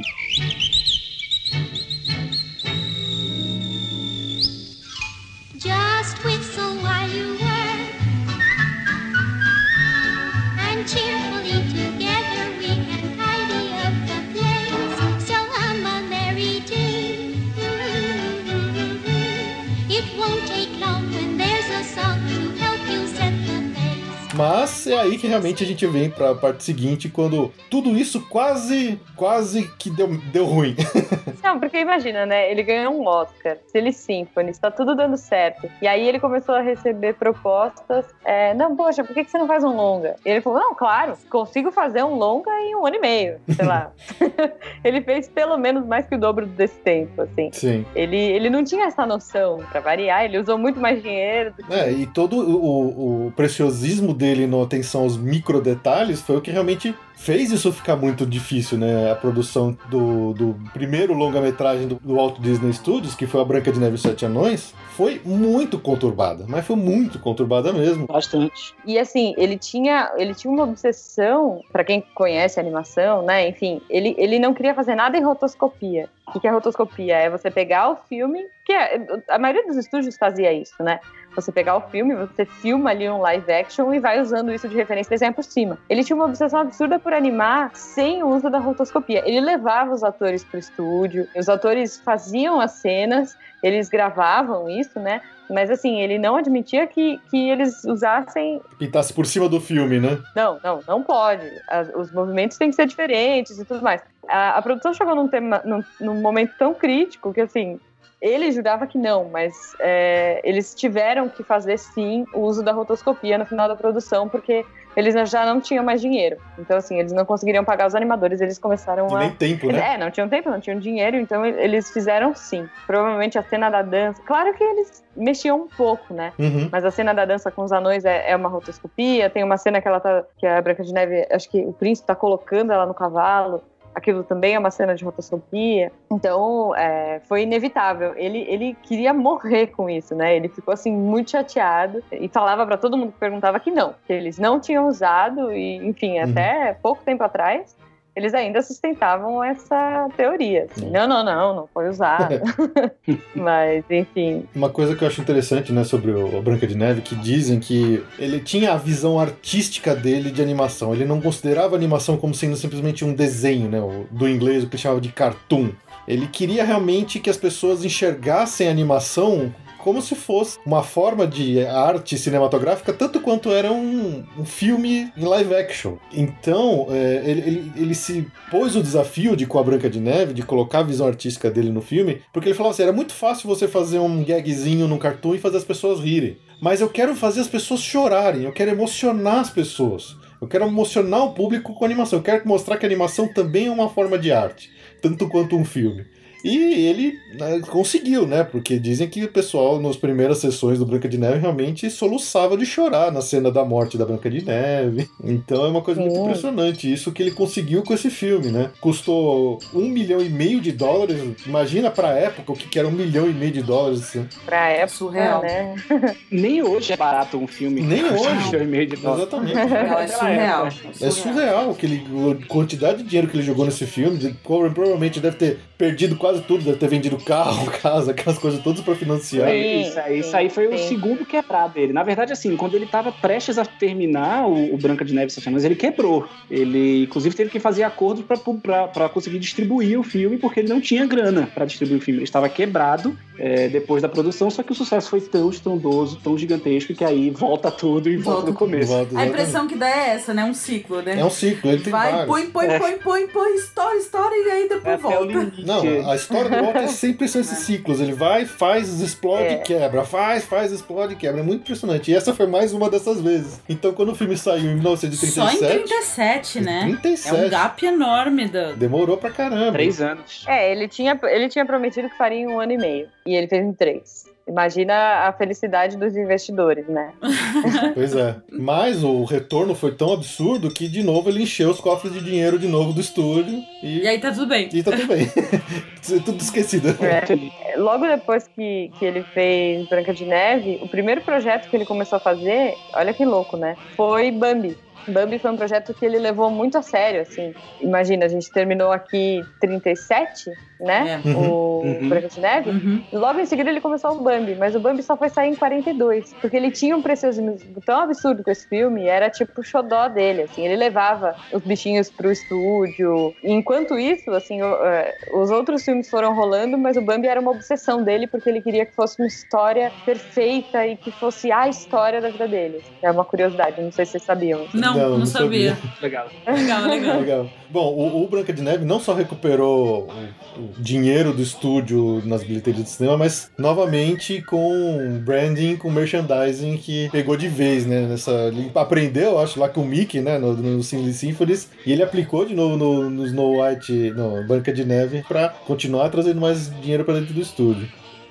Mas 24.36 24.86
é 24.86 24.98
aí 25.00 25.16
que 25.18 25.26
realmente 25.26 25.64
a 25.64 25.66
gente 25.66 25.86
vem 25.86 26.10
pra 26.10 26.34
parte 26.34 26.62
seguinte, 26.64 27.08
quando 27.08 27.52
tudo 27.70 27.96
isso 27.96 28.20
quase, 28.28 29.00
quase 29.16 29.68
que 29.78 29.88
deu, 29.90 30.08
deu 30.32 30.44
ruim. 30.44 30.76
Não, 31.42 31.60
porque 31.60 31.78
imagina, 31.78 32.26
né? 32.26 32.50
Ele 32.50 32.62
ganhou 32.64 32.92
um 32.92 33.06
Oscar, 33.06 33.56
Silly 33.68 33.92
Symphony, 33.92 34.50
está 34.50 34.68
tudo 34.70 34.96
dando 34.96 35.16
certo. 35.16 35.68
E 35.80 35.86
aí 35.86 36.06
ele 36.06 36.18
começou 36.18 36.54
a 36.56 36.60
receber 36.60 37.14
propostas. 37.14 38.04
é, 38.24 38.52
não, 38.52 38.74
poxa, 38.74 39.04
por 39.04 39.14
que 39.14 39.22
que 39.24 39.30
você 39.30 39.38
não 39.38 39.46
faz 39.46 39.62
um 39.62 39.74
longa? 39.76 40.16
E 40.24 40.30
ele 40.30 40.40
falou: 40.40 40.58
não, 40.58 40.74
claro, 40.74 41.16
consigo 41.30 41.70
fazer 41.70 42.02
um 42.02 42.16
longa 42.16 42.50
em 42.62 42.74
um 42.74 42.84
ano 42.84 42.96
e 42.96 42.98
meio, 42.98 43.36
sei 43.54 43.64
lá. 43.64 43.92
ele 44.82 45.00
fez 45.02 45.28
pelo 45.28 45.56
menos 45.56 45.86
mais 45.86 46.06
que 46.06 46.16
o 46.16 46.18
dobro 46.18 46.46
desse 46.46 46.78
tempo, 46.80 47.22
assim. 47.22 47.50
Sim. 47.52 47.86
Ele, 47.94 48.16
ele 48.16 48.50
não 48.50 48.64
tinha 48.64 48.86
essa 48.86 49.06
noção, 49.06 49.58
pra 49.70 49.78
variar, 49.80 50.24
ele 50.24 50.38
usou 50.38 50.58
muito 50.58 50.80
mais 50.80 51.00
dinheiro. 51.00 51.54
que- 51.54 51.72
É, 51.72 51.92
e 51.92 52.06
todo 52.06 52.36
o, 52.38 53.26
o 53.28 53.32
preciosismo 53.32 54.12
dele 54.12 54.25
na 54.46 54.62
atenção 54.62 55.02
aos 55.02 55.16
micro 55.16 55.60
detalhes 55.60 56.20
foi 56.20 56.36
o 56.36 56.40
que 56.40 56.50
realmente 56.50 56.94
fez 57.14 57.50
isso 57.50 57.72
ficar 57.72 57.96
muito 57.96 58.26
difícil, 58.26 58.76
né? 58.76 59.10
A 59.10 59.14
produção 59.14 59.76
do, 59.88 60.34
do 60.34 60.56
primeiro 60.72 61.14
longa-metragem 61.14 61.88
do, 61.88 61.94
do 61.96 62.14
Walt 62.16 62.38
Disney 62.40 62.72
Studios, 62.72 63.14
que 63.14 63.26
foi 63.26 63.40
A 63.40 63.44
Branca 63.44 63.72
de 63.72 63.80
Neve 63.80 63.94
e 63.96 63.98
Sete 63.98 64.26
Anões, 64.26 64.74
foi 64.90 65.20
muito 65.24 65.78
conturbada, 65.78 66.44
mas 66.48 66.66
foi 66.66 66.76
muito 66.76 67.18
conturbada 67.18 67.72
mesmo. 67.72 68.06
Bastante. 68.06 68.74
E 68.84 68.98
assim, 68.98 69.34
ele 69.38 69.56
tinha, 69.58 70.12
ele 70.16 70.34
tinha 70.34 70.52
uma 70.52 70.64
obsessão, 70.64 71.62
pra 71.72 71.84
quem 71.84 72.02
conhece 72.14 72.60
animação, 72.60 73.22
né? 73.22 73.48
Enfim, 73.48 73.80
ele, 73.88 74.14
ele 74.18 74.38
não 74.38 74.52
queria 74.52 74.74
fazer 74.74 74.94
nada 74.94 75.16
em 75.16 75.22
rotoscopia. 75.22 76.08
O 76.34 76.40
que 76.40 76.46
é 76.46 76.50
rotoscopia? 76.50 77.16
É 77.16 77.30
você 77.30 77.50
pegar 77.50 77.90
o 77.90 77.96
filme, 78.08 78.44
que 78.64 78.72
é- 78.72 79.00
a 79.30 79.38
maioria 79.38 79.66
dos 79.66 79.76
estúdios 79.76 80.16
fazia 80.16 80.52
isso, 80.52 80.74
né? 80.82 81.00
Você 81.36 81.52
pegar 81.52 81.76
o 81.76 81.82
filme, 81.82 82.14
você 82.16 82.44
filma 82.44 82.90
ali 82.90 83.08
um 83.08 83.18
live 83.20 83.52
action 83.52 83.92
e 83.94 84.00
vai 84.00 84.20
usando 84.20 84.50
isso 84.52 84.66
de 84.68 84.74
referência 84.74 85.10
desenha 85.10 85.32
por 85.32 85.44
cima. 85.44 85.78
Ele 85.88 86.02
tinha 86.02 86.16
uma 86.16 86.24
obsessão 86.24 86.60
absurda 86.60 86.98
por 86.98 87.12
animar 87.12 87.70
sem 87.74 88.22
o 88.22 88.28
uso 88.28 88.48
da 88.50 88.58
rotoscopia. 88.58 89.22
Ele 89.24 89.40
levava 89.40 89.92
os 89.92 90.02
atores 90.02 90.42
pro 90.42 90.58
estúdio, 90.58 91.28
os 91.36 91.48
atores 91.48 91.98
faziam 92.00 92.58
as 92.60 92.72
cenas, 92.72 93.36
eles 93.62 93.88
gravavam 93.88 94.68
isso, 94.68 94.98
né? 94.98 95.20
Mas 95.48 95.70
assim, 95.70 96.00
ele 96.00 96.18
não 96.18 96.34
admitia 96.36 96.86
que, 96.88 97.20
que 97.30 97.48
eles 97.50 97.84
usassem 97.84 98.60
Pintasse 98.78 99.12
por 99.12 99.26
cima 99.26 99.48
do 99.48 99.60
filme, 99.60 100.00
né? 100.00 100.18
não, 100.34 100.58
não, 100.64 100.80
não 100.88 101.02
pode. 101.02 101.48
As- 101.68 101.88
os 101.94 102.10
movimentos 102.10 102.56
têm 102.56 102.70
que 102.70 102.74
ser 102.76 102.86
diferentes 102.86 103.56
e 103.58 103.64
tudo 103.64 103.80
mais. 103.82 104.02
A, 104.28 104.58
a 104.58 104.62
produção 104.62 104.92
chegou 104.92 105.14
num, 105.14 105.28
tema, 105.28 105.62
num, 105.64 105.84
num 106.00 106.20
momento 106.20 106.52
tão 106.58 106.74
crítico 106.74 107.32
que, 107.32 107.40
assim, 107.42 107.78
ele 108.20 108.50
jurava 108.50 108.86
que 108.86 108.98
não, 108.98 109.28
mas 109.28 109.74
é, 109.80 110.40
eles 110.42 110.74
tiveram 110.74 111.28
que 111.28 111.42
fazer, 111.42 111.78
sim, 111.78 112.24
o 112.32 112.40
uso 112.40 112.62
da 112.62 112.72
rotoscopia 112.72 113.36
no 113.38 113.46
final 113.46 113.68
da 113.68 113.76
produção, 113.76 114.28
porque 114.28 114.64
eles 114.96 115.14
já 115.30 115.44
não 115.44 115.60
tinham 115.60 115.84
mais 115.84 116.00
dinheiro. 116.00 116.38
Então, 116.58 116.78
assim, 116.78 116.98
eles 116.98 117.12
não 117.12 117.26
conseguiriam 117.26 117.62
pagar 117.62 117.86
os 117.86 117.94
animadores, 117.94 118.40
eles 118.40 118.58
começaram 118.58 119.06
E 119.10 119.14
a... 119.14 119.18
nem 119.18 119.30
tempo, 119.32 119.66
né? 119.70 119.94
É, 119.94 119.98
não 119.98 120.10
tinham 120.10 120.26
tempo, 120.26 120.48
não 120.48 120.58
tinham 120.58 120.78
dinheiro, 120.78 121.18
então 121.18 121.44
eles 121.44 121.90
fizeram 121.90 122.34
sim. 122.34 122.66
Provavelmente 122.86 123.38
a 123.38 123.42
cena 123.42 123.68
da 123.68 123.82
dança. 123.82 124.22
Claro 124.22 124.54
que 124.54 124.64
eles 124.64 125.04
mexiam 125.14 125.60
um 125.60 125.68
pouco, 125.68 126.14
né? 126.14 126.32
Uhum. 126.38 126.70
Mas 126.72 126.84
a 126.84 126.90
cena 126.90 127.12
da 127.12 127.26
dança 127.26 127.50
com 127.50 127.62
os 127.62 127.72
anões 127.72 128.06
é, 128.06 128.30
é 128.30 128.34
uma 128.34 128.48
rotoscopia. 128.48 129.28
Tem 129.28 129.44
uma 129.44 129.58
cena 129.58 129.82
que 129.82 129.88
ela 129.88 130.00
tá. 130.00 130.24
Que 130.38 130.46
a 130.46 130.62
Branca 130.62 130.82
de 130.82 130.92
Neve, 130.92 131.26
acho 131.30 131.50
que 131.50 131.60
o 131.60 131.74
príncipe 131.74 132.06
tá 132.06 132.14
colocando 132.14 132.72
ela 132.72 132.86
no 132.86 132.94
cavalo. 132.94 133.62
Aquilo 133.96 134.22
também 134.22 134.54
é 134.54 134.58
uma 134.58 134.70
cena 134.70 134.94
de 134.94 135.02
rotoscopia. 135.02 135.90
Então, 136.12 136.76
é, 136.76 137.18
foi 137.26 137.44
inevitável. 137.44 138.12
Ele, 138.14 138.44
ele 138.46 138.76
queria 138.82 139.14
morrer 139.14 139.68
com 139.68 139.88
isso, 139.88 140.14
né? 140.14 140.36
Ele 140.36 140.48
ficou, 140.48 140.74
assim, 140.74 140.92
muito 140.92 141.30
chateado. 141.30 142.04
E 142.12 142.28
falava 142.28 142.66
pra 142.66 142.76
todo 142.76 142.94
mundo 142.94 143.12
que 143.12 143.18
perguntava 143.18 143.58
que 143.58 143.70
não. 143.70 143.94
Que 144.06 144.12
eles 144.12 144.38
não 144.38 144.60
tinham 144.60 144.86
usado. 144.86 145.50
E, 145.50 145.76
enfim, 145.78 146.18
Uhum. 146.18 146.30
até 146.30 146.74
pouco 146.74 147.02
tempo 147.02 147.24
atrás, 147.24 147.74
eles 148.16 148.32
ainda 148.32 148.62
sustentavam 148.62 149.44
essa 149.44 150.08
teoria. 150.16 150.66
assim, 150.70 150.90
não, 150.90 151.06
não, 151.06 151.22
não, 151.22 151.54
não 151.54 151.68
foi 151.72 151.90
usado. 151.90 152.40
Mas, 153.36 153.84
enfim, 153.90 154.44
Uma 154.54 154.70
coisa 154.70 154.96
que 154.96 155.04
eu 155.04 155.08
acho 155.08 155.20
interessante, 155.20 155.70
né, 155.70 155.84
sobre 155.84 156.10
o 156.10 156.40
Branca 156.40 156.66
de 156.66 156.74
Neve, 156.74 157.02
que 157.02 157.14
dizem 157.14 157.60
que 157.60 158.02
ele 158.18 158.40
tinha 158.40 158.72
a 158.72 158.76
visão 158.76 159.20
artística 159.20 159.94
dele 159.94 160.30
de 160.30 160.40
animação. 160.40 160.94
Ele 160.94 161.04
não 161.04 161.20
considerava 161.20 161.76
animação 161.76 162.16
como 162.16 162.34
sendo 162.34 162.56
simplesmente 162.56 163.04
um 163.04 163.12
desenho, 163.12 163.68
né, 163.68 163.78
do 164.10 164.26
inglês, 164.26 164.64
o 164.64 164.68
que 164.68 164.76
ele 164.76 164.82
chamava 164.82 165.00
de 165.00 165.10
cartoon. 165.10 165.70
Ele 166.08 166.26
queria 166.26 166.64
realmente 166.64 167.20
que 167.20 167.28
as 167.28 167.36
pessoas 167.36 167.84
enxergassem 167.84 168.68
a 168.68 168.70
animação 168.70 169.52
como 169.86 170.02
se 170.02 170.16
fosse 170.16 170.58
uma 170.66 170.82
forma 170.82 171.28
de 171.28 171.64
arte 171.64 172.18
cinematográfica, 172.18 172.92
tanto 172.92 173.20
quanto 173.20 173.52
era 173.52 173.70
um, 173.70 174.24
um 174.36 174.44
filme 174.44 175.12
em 175.16 175.24
live 175.24 175.54
action. 175.54 175.94
Então, 176.12 176.88
é, 176.90 177.22
ele, 177.24 177.40
ele- 177.40 177.72
ele 177.76 177.94
se 177.94 178.26
pôs 178.50 178.74
o 178.74 178.82
desafio 178.82 179.36
de 179.36 179.46
com 179.46 179.60
a 179.60 179.62
Branca 179.62 179.88
de 179.88 180.00
Neve, 180.00 180.34
de 180.34 180.42
colocar 180.42 180.80
a 180.80 180.82
visão 180.82 181.06
artística 181.06 181.48
dele 181.48 181.70
no 181.70 181.80
filme, 181.80 182.20
porque 182.32 182.48
ele 182.48 182.56
falou 182.56 182.72
assim: 182.72 182.82
era 182.82 182.92
muito 182.92 183.12
fácil 183.12 183.48
você 183.48 183.68
fazer 183.68 184.00
um 184.00 184.24
gagzinho 184.24 184.88
num 184.88 184.98
cartoon 184.98 185.36
e 185.36 185.38
fazer 185.38 185.58
as 185.58 185.64
pessoas 185.64 186.00
rirem. 186.00 186.36
Mas 186.60 186.80
eu 186.80 186.88
quero 186.88 187.14
fazer 187.14 187.40
as 187.42 187.48
pessoas 187.48 187.80
chorarem, 187.80 188.42
eu 188.42 188.52
quero 188.52 188.72
emocionar 188.72 189.38
as 189.38 189.50
pessoas. 189.50 190.16
Eu 190.42 190.48
quero 190.48 190.66
emocionar 190.66 191.24
o 191.24 191.32
público 191.32 191.72
com 191.74 191.84
animação. 191.84 192.18
Eu 192.18 192.22
quero 192.24 192.46
mostrar 192.46 192.76
que 192.76 192.84
a 192.84 192.88
animação 192.88 193.26
também 193.32 193.68
é 193.68 193.70
uma 193.70 193.88
forma 193.88 194.18
de 194.18 194.32
arte, 194.32 194.68
tanto 195.00 195.28
quanto 195.28 195.56
um 195.56 195.64
filme. 195.64 196.04
E 196.44 196.86
ele 196.86 197.18
né, 197.34 197.60
conseguiu, 197.68 198.26
né? 198.26 198.44
Porque 198.44 198.78
dizem 198.78 199.08
que 199.08 199.24
o 199.24 199.28
pessoal, 199.28 199.80
nas 199.80 199.96
primeiras 199.96 200.38
sessões 200.38 200.78
do 200.78 200.86
Branca 200.86 201.08
de 201.08 201.18
Neve, 201.18 201.38
realmente 201.38 201.90
soluçava 201.90 202.56
de 202.56 202.64
chorar 202.66 203.10
na 203.10 203.20
cena 203.20 203.50
da 203.50 203.64
morte 203.64 203.98
da 203.98 204.04
Branca 204.04 204.30
de 204.30 204.44
Neve. 204.44 205.08
Então 205.22 205.64
é 205.64 205.68
uma 205.68 205.82
coisa 205.82 206.00
muito 206.00 206.14
Sim. 206.14 206.22
impressionante. 206.22 206.92
Isso 206.92 207.12
que 207.12 207.22
ele 207.22 207.30
conseguiu 207.32 207.82
com 207.82 207.92
esse 207.94 208.10
filme, 208.10 208.50
né? 208.50 208.70
Custou 208.80 209.58
um 209.74 209.88
milhão 209.88 210.20
e 210.20 210.28
meio 210.28 210.60
de 210.60 210.72
dólares. 210.72 211.20
Imagina 211.46 211.90
pra 211.90 212.10
época 212.10 212.52
o 212.52 212.56
que 212.56 212.68
que 212.68 212.78
era 212.78 212.86
um 212.88 212.92
milhão 212.92 213.28
e 213.28 213.32
meio 213.32 213.52
de 213.52 213.62
dólares. 213.62 214.02
Assim. 214.02 214.26
pra 214.44 214.68
época, 214.68 214.86
Surreal. 214.96 215.42
né? 215.42 215.74
Nem 216.30 216.62
hoje 216.62 216.92
é 216.92 216.96
barato 216.96 217.36
um 217.36 217.46
filme. 217.46 217.80
Nem 217.80 218.04
que 218.04 218.12
hoje. 218.14 218.28
um 218.28 218.46
milhão 218.46 218.62
e 218.62 218.66
meio 218.66 218.86
de 218.86 218.96
dólares. 218.96 219.22
Exatamente. 219.26 219.54
Não, 219.54 219.62
é 219.62 219.66
Naquela 219.82 220.08
surreal. 220.08 220.66
época. 220.66 220.88
É 221.06 221.10
surreal 221.10 221.70
aquele, 221.70 222.02
a 222.42 222.46
quantidade 222.46 222.98
de 223.02 223.08
dinheiro 223.08 223.28
que 223.28 223.36
ele 223.36 223.42
jogou 223.44 223.64
nesse 223.64 223.86
filme. 223.86 224.36
provavelmente 224.44 225.20
deve 225.20 225.36
ter 225.36 225.58
perdido 225.76 226.16
quase 226.16 226.35
tudo, 226.42 226.64
deve 226.64 226.76
ter 226.78 226.88
vendido 226.88 227.16
carro, 227.18 227.70
casa, 227.82 228.10
aquelas 228.12 228.38
coisas 228.38 228.62
todas 228.62 228.80
pra 228.80 228.94
financiar. 228.94 229.48
Sim, 229.50 229.80
Isso 229.82 229.98
aí, 230.00 230.14
sim, 230.14 230.20
isso 230.28 230.36
aí 230.36 230.50
foi 230.50 230.66
o 230.68 230.78
sim. 230.78 230.88
segundo 230.88 231.24
quebrado 231.24 231.74
dele. 231.74 231.92
Na 231.92 232.02
verdade, 232.02 232.32
assim, 232.32 232.56
quando 232.56 232.74
ele 232.74 232.86
tava 232.86 233.12
prestes 233.12 233.58
a 233.58 233.64
terminar 233.64 234.46
o, 234.48 234.74
o 234.74 234.78
Branca 234.78 235.04
de 235.04 235.14
Neve 235.14 235.30
Sete 235.32 235.48
Anões, 235.48 235.64
ele 235.64 235.74
quebrou. 235.76 236.26
Ele, 236.50 237.04
inclusive, 237.04 237.34
teve 237.34 237.50
que 237.50 237.60
fazer 237.60 237.82
acordos 237.82 238.24
pra 238.24 239.08
conseguir 239.08 239.38
distribuir 239.38 239.98
o 239.98 240.02
filme, 240.02 240.36
porque 240.38 240.60
ele 240.60 240.68
não 240.68 240.80
tinha 240.80 241.06
grana 241.06 241.48
pra 241.54 241.64
distribuir 241.64 241.98
o 241.98 242.02
filme. 242.02 242.18
Ele 242.18 242.24
estava 242.24 242.48
quebrado 242.48 243.16
é, 243.38 243.68
depois 243.68 244.02
da 244.02 244.08
produção, 244.08 244.50
só 244.50 244.62
que 244.62 244.72
o 244.72 244.74
sucesso 244.74 245.10
foi 245.10 245.20
tão 245.20 245.50
estrondoso, 245.50 246.18
tão 246.22 246.36
gigantesco, 246.38 246.94
que 246.94 247.04
aí 247.04 247.30
volta 247.30 247.70
tudo 247.70 248.08
e 248.08 248.16
volta, 248.16 248.30
Volta 248.36 248.50
no 248.50 248.56
começo. 248.56 248.92
Volta, 248.92 249.18
A 249.18 249.26
impressão 249.26 249.66
que 249.66 249.74
dá 249.76 249.88
é 249.88 250.10
essa, 250.14 250.32
né? 250.32 250.44
Um 250.44 250.54
ciclo, 250.54 251.02
né? 251.02 251.18
É 251.18 251.24
um 251.24 251.30
ciclo, 251.30 251.70
ele 251.70 251.82
tem 251.82 251.90
Vai, 251.90 252.10
vários. 252.12 252.26
põe, 252.28 252.46
põe, 252.50 252.66
É. 252.66 252.78
põe, 252.78 252.92
põe, 252.98 253.26
põe, 253.28 253.54
história, 253.56 253.98
história, 253.98 254.34
e 254.36 254.50
aí 254.50 254.68
depois 254.68 254.86
É 254.86 254.94
até 254.94 255.06
o 255.06 255.10
volta. 255.10 255.26
limite. 255.32 255.64
Não, 255.64 256.10
a 256.10 256.15
história 256.16 256.50
do 256.50 256.64
Walt 256.64 256.76
é 256.82 256.86
sempre 256.88 257.28
são 257.28 257.40
esses 257.40 257.58
ciclos. 257.58 258.00
Ele 258.00 258.12
vai, 258.12 258.44
faz, 258.44 259.00
explode 259.00 259.44
É. 259.44 259.52
e 259.54 259.58
quebra. 259.58 260.04
Faz, 260.04 260.44
faz, 260.44 260.72
explode 260.72 261.14
e 261.14 261.16
quebra. 261.16 261.40
É 261.40 261.44
muito 261.44 261.62
impressionante. 261.62 262.10
E 262.10 262.14
essa 262.14 262.34
foi 262.34 262.46
mais 262.46 262.72
uma 262.72 262.90
dessas 262.90 263.20
vezes. 263.20 263.60
Então, 263.68 263.92
quando 263.92 264.10
o 264.12 264.14
filme 264.14 264.36
saiu 264.36 264.58
em 264.58 264.60
Só 264.62 264.68
em 264.70 264.74
1937. 264.74 265.58
37, 265.58 266.60
né? 266.60 266.80
37. 266.82 267.28
É 267.28 267.46
um 267.46 267.48
gap 267.48 267.86
enorme 267.86 268.48
da. 268.48 268.72
Demorou 268.72 269.16
pra 269.16 269.30
caramba. 269.30 269.72
Três 269.72 270.00
anos. 270.00 270.44
É, 270.46 270.72
ele 270.72 270.88
tinha, 270.88 271.18
ele 271.24 271.48
tinha 271.48 271.64
prometido 271.64 272.08
que 272.10 272.16
faria 272.16 272.38
em 272.38 272.46
um 272.46 272.60
ano 272.60 272.72
e 272.72 272.78
meio. 272.78 273.08
E 273.26 273.34
ele 273.34 273.46
fez 273.46 273.64
em 273.64 273.72
três. 273.72 274.35
Imagina 274.48 274.94
a 275.26 275.32
felicidade 275.32 275.96
dos 275.96 276.16
investidores, 276.16 276.86
né? 276.88 277.12
Pois 277.94 278.14
é. 278.14 278.36
Mas 278.50 279.02
o 279.02 279.24
retorno 279.24 279.74
foi 279.74 279.92
tão 279.94 280.12
absurdo 280.12 280.70
que, 280.70 280.86
de 280.88 281.02
novo, 281.02 281.28
ele 281.28 281.42
encheu 281.42 281.70
os 281.70 281.80
cofres 281.80 282.12
de 282.12 282.20
dinheiro 282.22 282.58
de 282.58 282.68
novo 282.68 282.92
do 282.92 283.00
estúdio. 283.00 283.58
E, 283.82 284.02
E 284.02 284.08
aí 284.08 284.18
tá 284.18 284.30
tudo 284.30 284.46
bem. 284.46 284.68
e 284.72 284.82
tá 284.82 284.92
tudo 284.92 285.06
bem. 285.08 285.26
tudo 286.24 286.40
esquecido. 286.40 286.90
É. 287.02 287.76
Logo 287.78 288.06
depois 288.06 288.46
que, 288.48 288.90
que 288.98 289.04
ele 289.04 289.22
fez 289.22 289.88
Branca 289.88 290.14
de 290.14 290.24
Neve, 290.24 290.78
o 290.82 290.88
primeiro 290.88 291.20
projeto 291.22 291.68
que 291.68 291.76
ele 291.76 291.84
começou 291.86 292.16
a 292.16 292.20
fazer, 292.20 292.74
olha 292.94 293.12
que 293.12 293.24
louco, 293.24 293.56
né? 293.56 293.76
Foi 293.96 294.30
Bambi. 294.30 294.76
Bambi 295.08 295.38
foi 295.38 295.52
um 295.52 295.56
projeto 295.56 295.94
que 295.94 296.04
ele 296.04 296.18
levou 296.18 296.50
muito 296.50 296.76
a 296.76 296.82
sério, 296.82 297.20
assim. 297.20 297.54
Imagina, 297.80 298.24
a 298.24 298.28
gente 298.28 298.50
terminou 298.50 298.90
aqui 298.90 299.40
37, 299.60 300.50
né? 300.80 301.22
É. 301.24 301.28
O 301.36 301.66
Uhum. 301.76 302.08
Branca 302.08 302.28
de 302.28 302.40
Neve. 302.40 302.70
Uhum. 302.70 303.04
Logo 303.12 303.38
em 303.38 303.46
seguida 303.46 303.70
ele 303.70 303.80
começou 303.80 304.12
o 304.12 304.22
Bambi, 304.22 304.54
mas 304.56 304.74
o 304.74 304.80
Bambi 304.80 305.02
só 305.02 305.16
foi 305.16 305.28
sair 305.28 305.50
em 305.50 305.54
42, 305.54 306.34
porque 306.40 306.56
ele 306.56 306.70
tinha 306.70 306.96
um 306.96 307.02
preciosismo 307.02 307.56
tão 307.84 308.00
absurdo 308.00 308.42
com 308.42 308.50
esse 308.50 308.66
filme, 308.66 309.06
era 309.06 309.30
tipo 309.30 309.60
o 309.60 309.62
xodó 309.64 310.08
dele, 310.08 310.42
assim, 310.42 310.64
ele 310.64 310.74
levava 310.76 311.36
os 311.52 311.62
bichinhos 311.62 312.10
pro 312.10 312.32
estúdio. 312.32 313.34
E 313.44 313.52
enquanto 313.52 313.98
isso, 313.98 314.30
assim, 314.30 314.62
o- 314.62 314.84
é, 314.86 315.14
os 315.34 315.50
outros 315.50 315.84
filmes 315.84 316.08
foram 316.10 316.34
rolando, 316.34 316.76
mas 316.78 316.96
o 316.96 317.02
Bambi 317.02 317.28
era 317.28 317.40
uma 317.40 317.50
obsessão 317.52 318.02
dele, 318.02 318.26
porque 318.26 318.48
ele 318.48 318.60
queria 318.62 318.84
que 318.86 318.94
fosse 318.94 319.20
uma 319.20 319.26
história 319.28 319.92
perfeita 320.04 320.86
e 320.86 320.96
que 320.96 321.10
fosse 321.12 321.52
a 321.52 321.68
história 321.68 322.20
da 322.20 322.30
vida 322.30 322.48
dele. 322.48 322.78
É 323.02 323.10
uma 323.10 323.24
curiosidade, 323.24 323.80
não 323.80 323.92
sei 323.92 324.04
se 324.06 324.12
vocês 324.12 324.24
sabiam. 324.24 324.66
Não, 324.74 324.94
Não, 324.96 325.10
não, 325.10 325.18
não 325.18 325.26
sabia. 325.26 325.74
sabia. 325.76 325.90
Legal. 326.02 326.26
Legal, 326.46 326.82
legal. 326.82 327.20
Legal. 327.20 327.46
Bom, 327.70 327.92
o, 327.94 328.24
o 328.24 328.28
Branca 328.28 328.52
de 328.52 328.62
Neve 328.62 328.84
não 328.84 329.00
só 329.00 329.12
recuperou 329.14 330.08
o, 330.56 330.80
dinheiro 330.80 331.32
do 331.32 331.42
estúdio 331.42 332.22
nas 332.24 332.42
bilheterias 332.42 332.84
de 332.84 332.90
cinema, 332.90 333.16
mas 333.16 333.50
novamente 333.58 334.42
com 334.42 335.20
branding, 335.24 335.76
com 335.76 335.90
merchandising 335.90 336.76
que 336.76 337.08
pegou 337.10 337.36
de 337.36 337.48
vez, 337.48 337.86
né? 337.86 338.06
Nessa, 338.06 338.32
ele 338.48 338.70
aprendeu, 338.74 339.38
acho, 339.38 339.58
lá 339.58 339.68
com 339.68 339.82
o 339.82 339.86
Mickey, 339.86 340.20
né? 340.20 340.38
No, 340.38 340.54
no 340.54 340.82
Silly 340.82 341.12
Symphonies, 341.12 341.68
e 341.84 341.92
ele 341.92 342.02
aplicou 342.02 342.44
de 342.44 342.54
novo 342.54 342.76
no, 342.76 343.10
no 343.10 343.26
Snow 343.26 343.62
White, 343.62 344.12
no 344.12 344.46
Branca 344.46 344.72
de 344.72 344.84
Neve, 344.84 345.24
pra 345.26 345.48
continuar 345.48 346.08
trazendo 346.08 346.40
mais 346.40 346.70
dinheiro 346.80 347.04
pra 347.04 347.14
dentro 347.14 347.34
do 347.34 347.40
estúdio. 347.40 347.88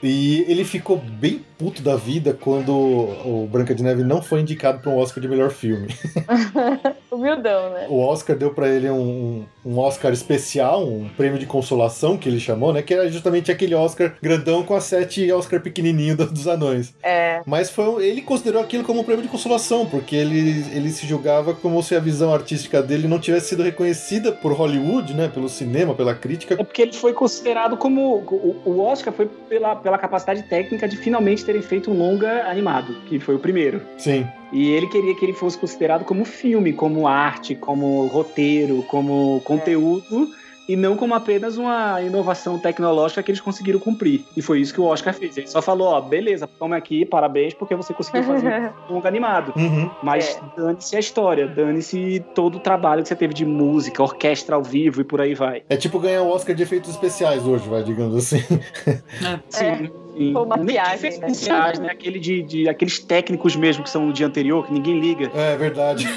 E 0.08 0.46
ele 0.48 0.64
ficou 0.64 0.98
bem 0.98 1.42
puto 1.58 1.82
da 1.82 1.96
vida 1.96 2.34
quando 2.40 2.72
o 2.74 3.48
Branca 3.50 3.74
de 3.74 3.82
Neve 3.82 4.04
não 4.04 4.22
foi 4.22 4.42
indicado 4.42 4.80
para 4.80 4.92
um 4.92 4.98
Oscar 4.98 5.22
de 5.22 5.28
melhor 5.28 5.50
filme. 5.52 5.88
Humildão, 7.12 7.70
né? 7.72 7.88
O 7.90 8.00
Oscar 8.00 8.36
deu 8.36 8.54
pra 8.54 8.68
ele 8.68 8.90
um, 8.90 9.46
um 9.66 9.78
Oscar 9.80 10.12
especial, 10.12 10.86
um 10.86 11.08
prêmio 11.16 11.40
de 11.40 11.46
consolação 11.46 12.18
que 12.18 12.28
ele 12.28 12.40
chamou, 12.40 12.74
né? 12.74 12.82
Que 12.82 12.94
era 12.94 13.10
justamente 13.10 13.52
aquele 13.52 13.74
Oscar 13.74 14.16
grandão 14.22 14.64
com 14.64 14.76
as 14.76 14.84
sete 14.84 15.32
Oscar 15.32 15.62
pequenininho 15.62 16.18
do- 16.18 16.26
dos 16.32 16.48
anões. 16.48 16.94
É. 17.02 17.42
Mas 17.46 17.70
foi, 17.70 18.06
ele 18.06 18.22
considerou 18.22 18.62
aquilo 18.62 18.84
como 18.84 19.00
um 19.00 19.04
prêmio 19.04 19.24
de 19.24 19.30
consolação, 19.30 19.86
porque 19.86 20.16
ele, 20.16 20.66
ele 20.76 20.90
se 20.90 21.08
julgava 21.08 21.54
como 21.54 21.82
se 21.82 21.96
a 21.96 22.00
visão 22.00 22.34
artística 22.34 22.82
dele 22.84 23.08
não 23.08 23.20
tivesse 23.20 23.50
sido 23.50 23.64
reconhecida 23.64 24.32
por 24.32 24.52
Hollywood, 24.52 25.14
né? 25.14 25.30
Pelo 25.34 25.48
cinema, 25.48 25.94
pela 25.96 26.14
crítica. 26.14 26.56
É 26.56 26.58
porque 26.58 26.82
ele 26.82 26.94
foi 26.94 27.14
considerado 27.14 27.78
como. 27.78 28.18
O, 28.18 28.56
o 28.66 28.80
Oscar 28.82 29.14
foi 29.14 29.28
pela, 29.48 29.76
pela 29.76 29.95
capacidade 29.98 30.44
técnica 30.44 30.88
de 30.88 30.98
finalmente 30.98 31.44
terem 31.44 31.62
feito 31.62 31.92
um 31.92 31.98
longa 31.98 32.50
animado, 32.50 32.96
que 33.06 33.20
foi 33.20 33.36
o 33.36 33.40
primeiro. 33.40 33.82
Sim. 33.98 34.28
E 34.52 34.72
ele 34.72 34.88
queria 34.88 35.16
que 35.16 35.26
ele 35.26 35.34
fosse 35.34 35.58
considerado 35.58 36.06
como 36.06 36.24
filme, 36.24 36.74
como 36.74 37.08
arte, 37.08 37.56
como 37.56 38.08
roteiro, 38.08 38.84
como 38.84 39.42
conteúdo, 39.44 40.30
e 40.68 40.76
não 40.76 40.96
como 40.96 41.14
apenas 41.14 41.58
uma 41.58 42.02
inovação 42.02 42.58
tecnológica 42.60 43.22
que 43.22 43.32
eles 43.32 43.42
conseguiram 43.42 43.80
cumprir. 43.80 44.24
E 44.36 44.42
foi 44.42 44.60
isso 44.62 44.74
que 44.74 44.82
o 44.82 44.86
Oscar 44.86 45.14
fez. 45.14 45.38
Ele 45.38 45.48
só 45.48 45.62
falou: 45.62 45.90
ó, 45.90 46.02
beleza, 46.02 46.48
toma 46.48 46.76
aqui, 46.78 47.06
parabéns, 47.06 47.54
porque 47.54 47.76
você 47.76 47.94
conseguiu 47.94 48.24
fazer 48.24 48.72
um 48.90 48.94
longa 48.96 49.08
animado. 49.08 49.54
Uhum. 49.56 49.90
Mas 50.02 50.40
dane-se 50.58 50.96
a 50.96 51.00
história, 51.00 51.48
dane-se 51.48 52.24
todo 52.34 52.56
o 52.56 52.60
trabalho 52.60 53.02
que 53.04 53.10
você 53.10 53.16
teve 53.16 53.34
de 53.34 53.46
música, 53.46 54.02
orquestra 54.02 54.56
ao 54.56 54.64
vivo 54.64 55.02
e 55.02 55.04
por 55.04 55.22
aí 55.22 55.34
vai. 55.36 55.64
É 55.70 55.78
tipo 55.78 56.00
ganhar 56.00 56.22
o 56.24 56.30
Oscar 56.30 56.56
de 56.56 56.64
efeitos 56.64 56.90
especiais 56.90 57.46
hoje, 57.46 57.68
vai, 57.70 57.84
digamos 57.84 58.16
assim. 58.16 58.40
Sim. 59.50 59.90
sim. 60.18 60.34
Foi 60.34 60.44
uma 60.44 60.58
Nem 60.58 60.66
viagem, 60.68 60.96
efeitos 60.96 61.20
né? 61.20 61.28
especiais, 61.28 61.80
né? 61.80 61.90
Aquele 61.92 62.20
de, 62.20 62.42
de- 62.42 62.70
aqueles 62.70 63.00
técnicos 63.00 63.56
mesmo 63.56 63.84
que 63.84 63.90
são 63.90 64.06
no 64.06 64.14
dia 64.14 64.26
anterior, 64.28 64.66
que 64.66 64.74
ninguém 64.74 65.00
liga. 65.00 65.30
É 65.36 65.56
verdade. 65.58 66.06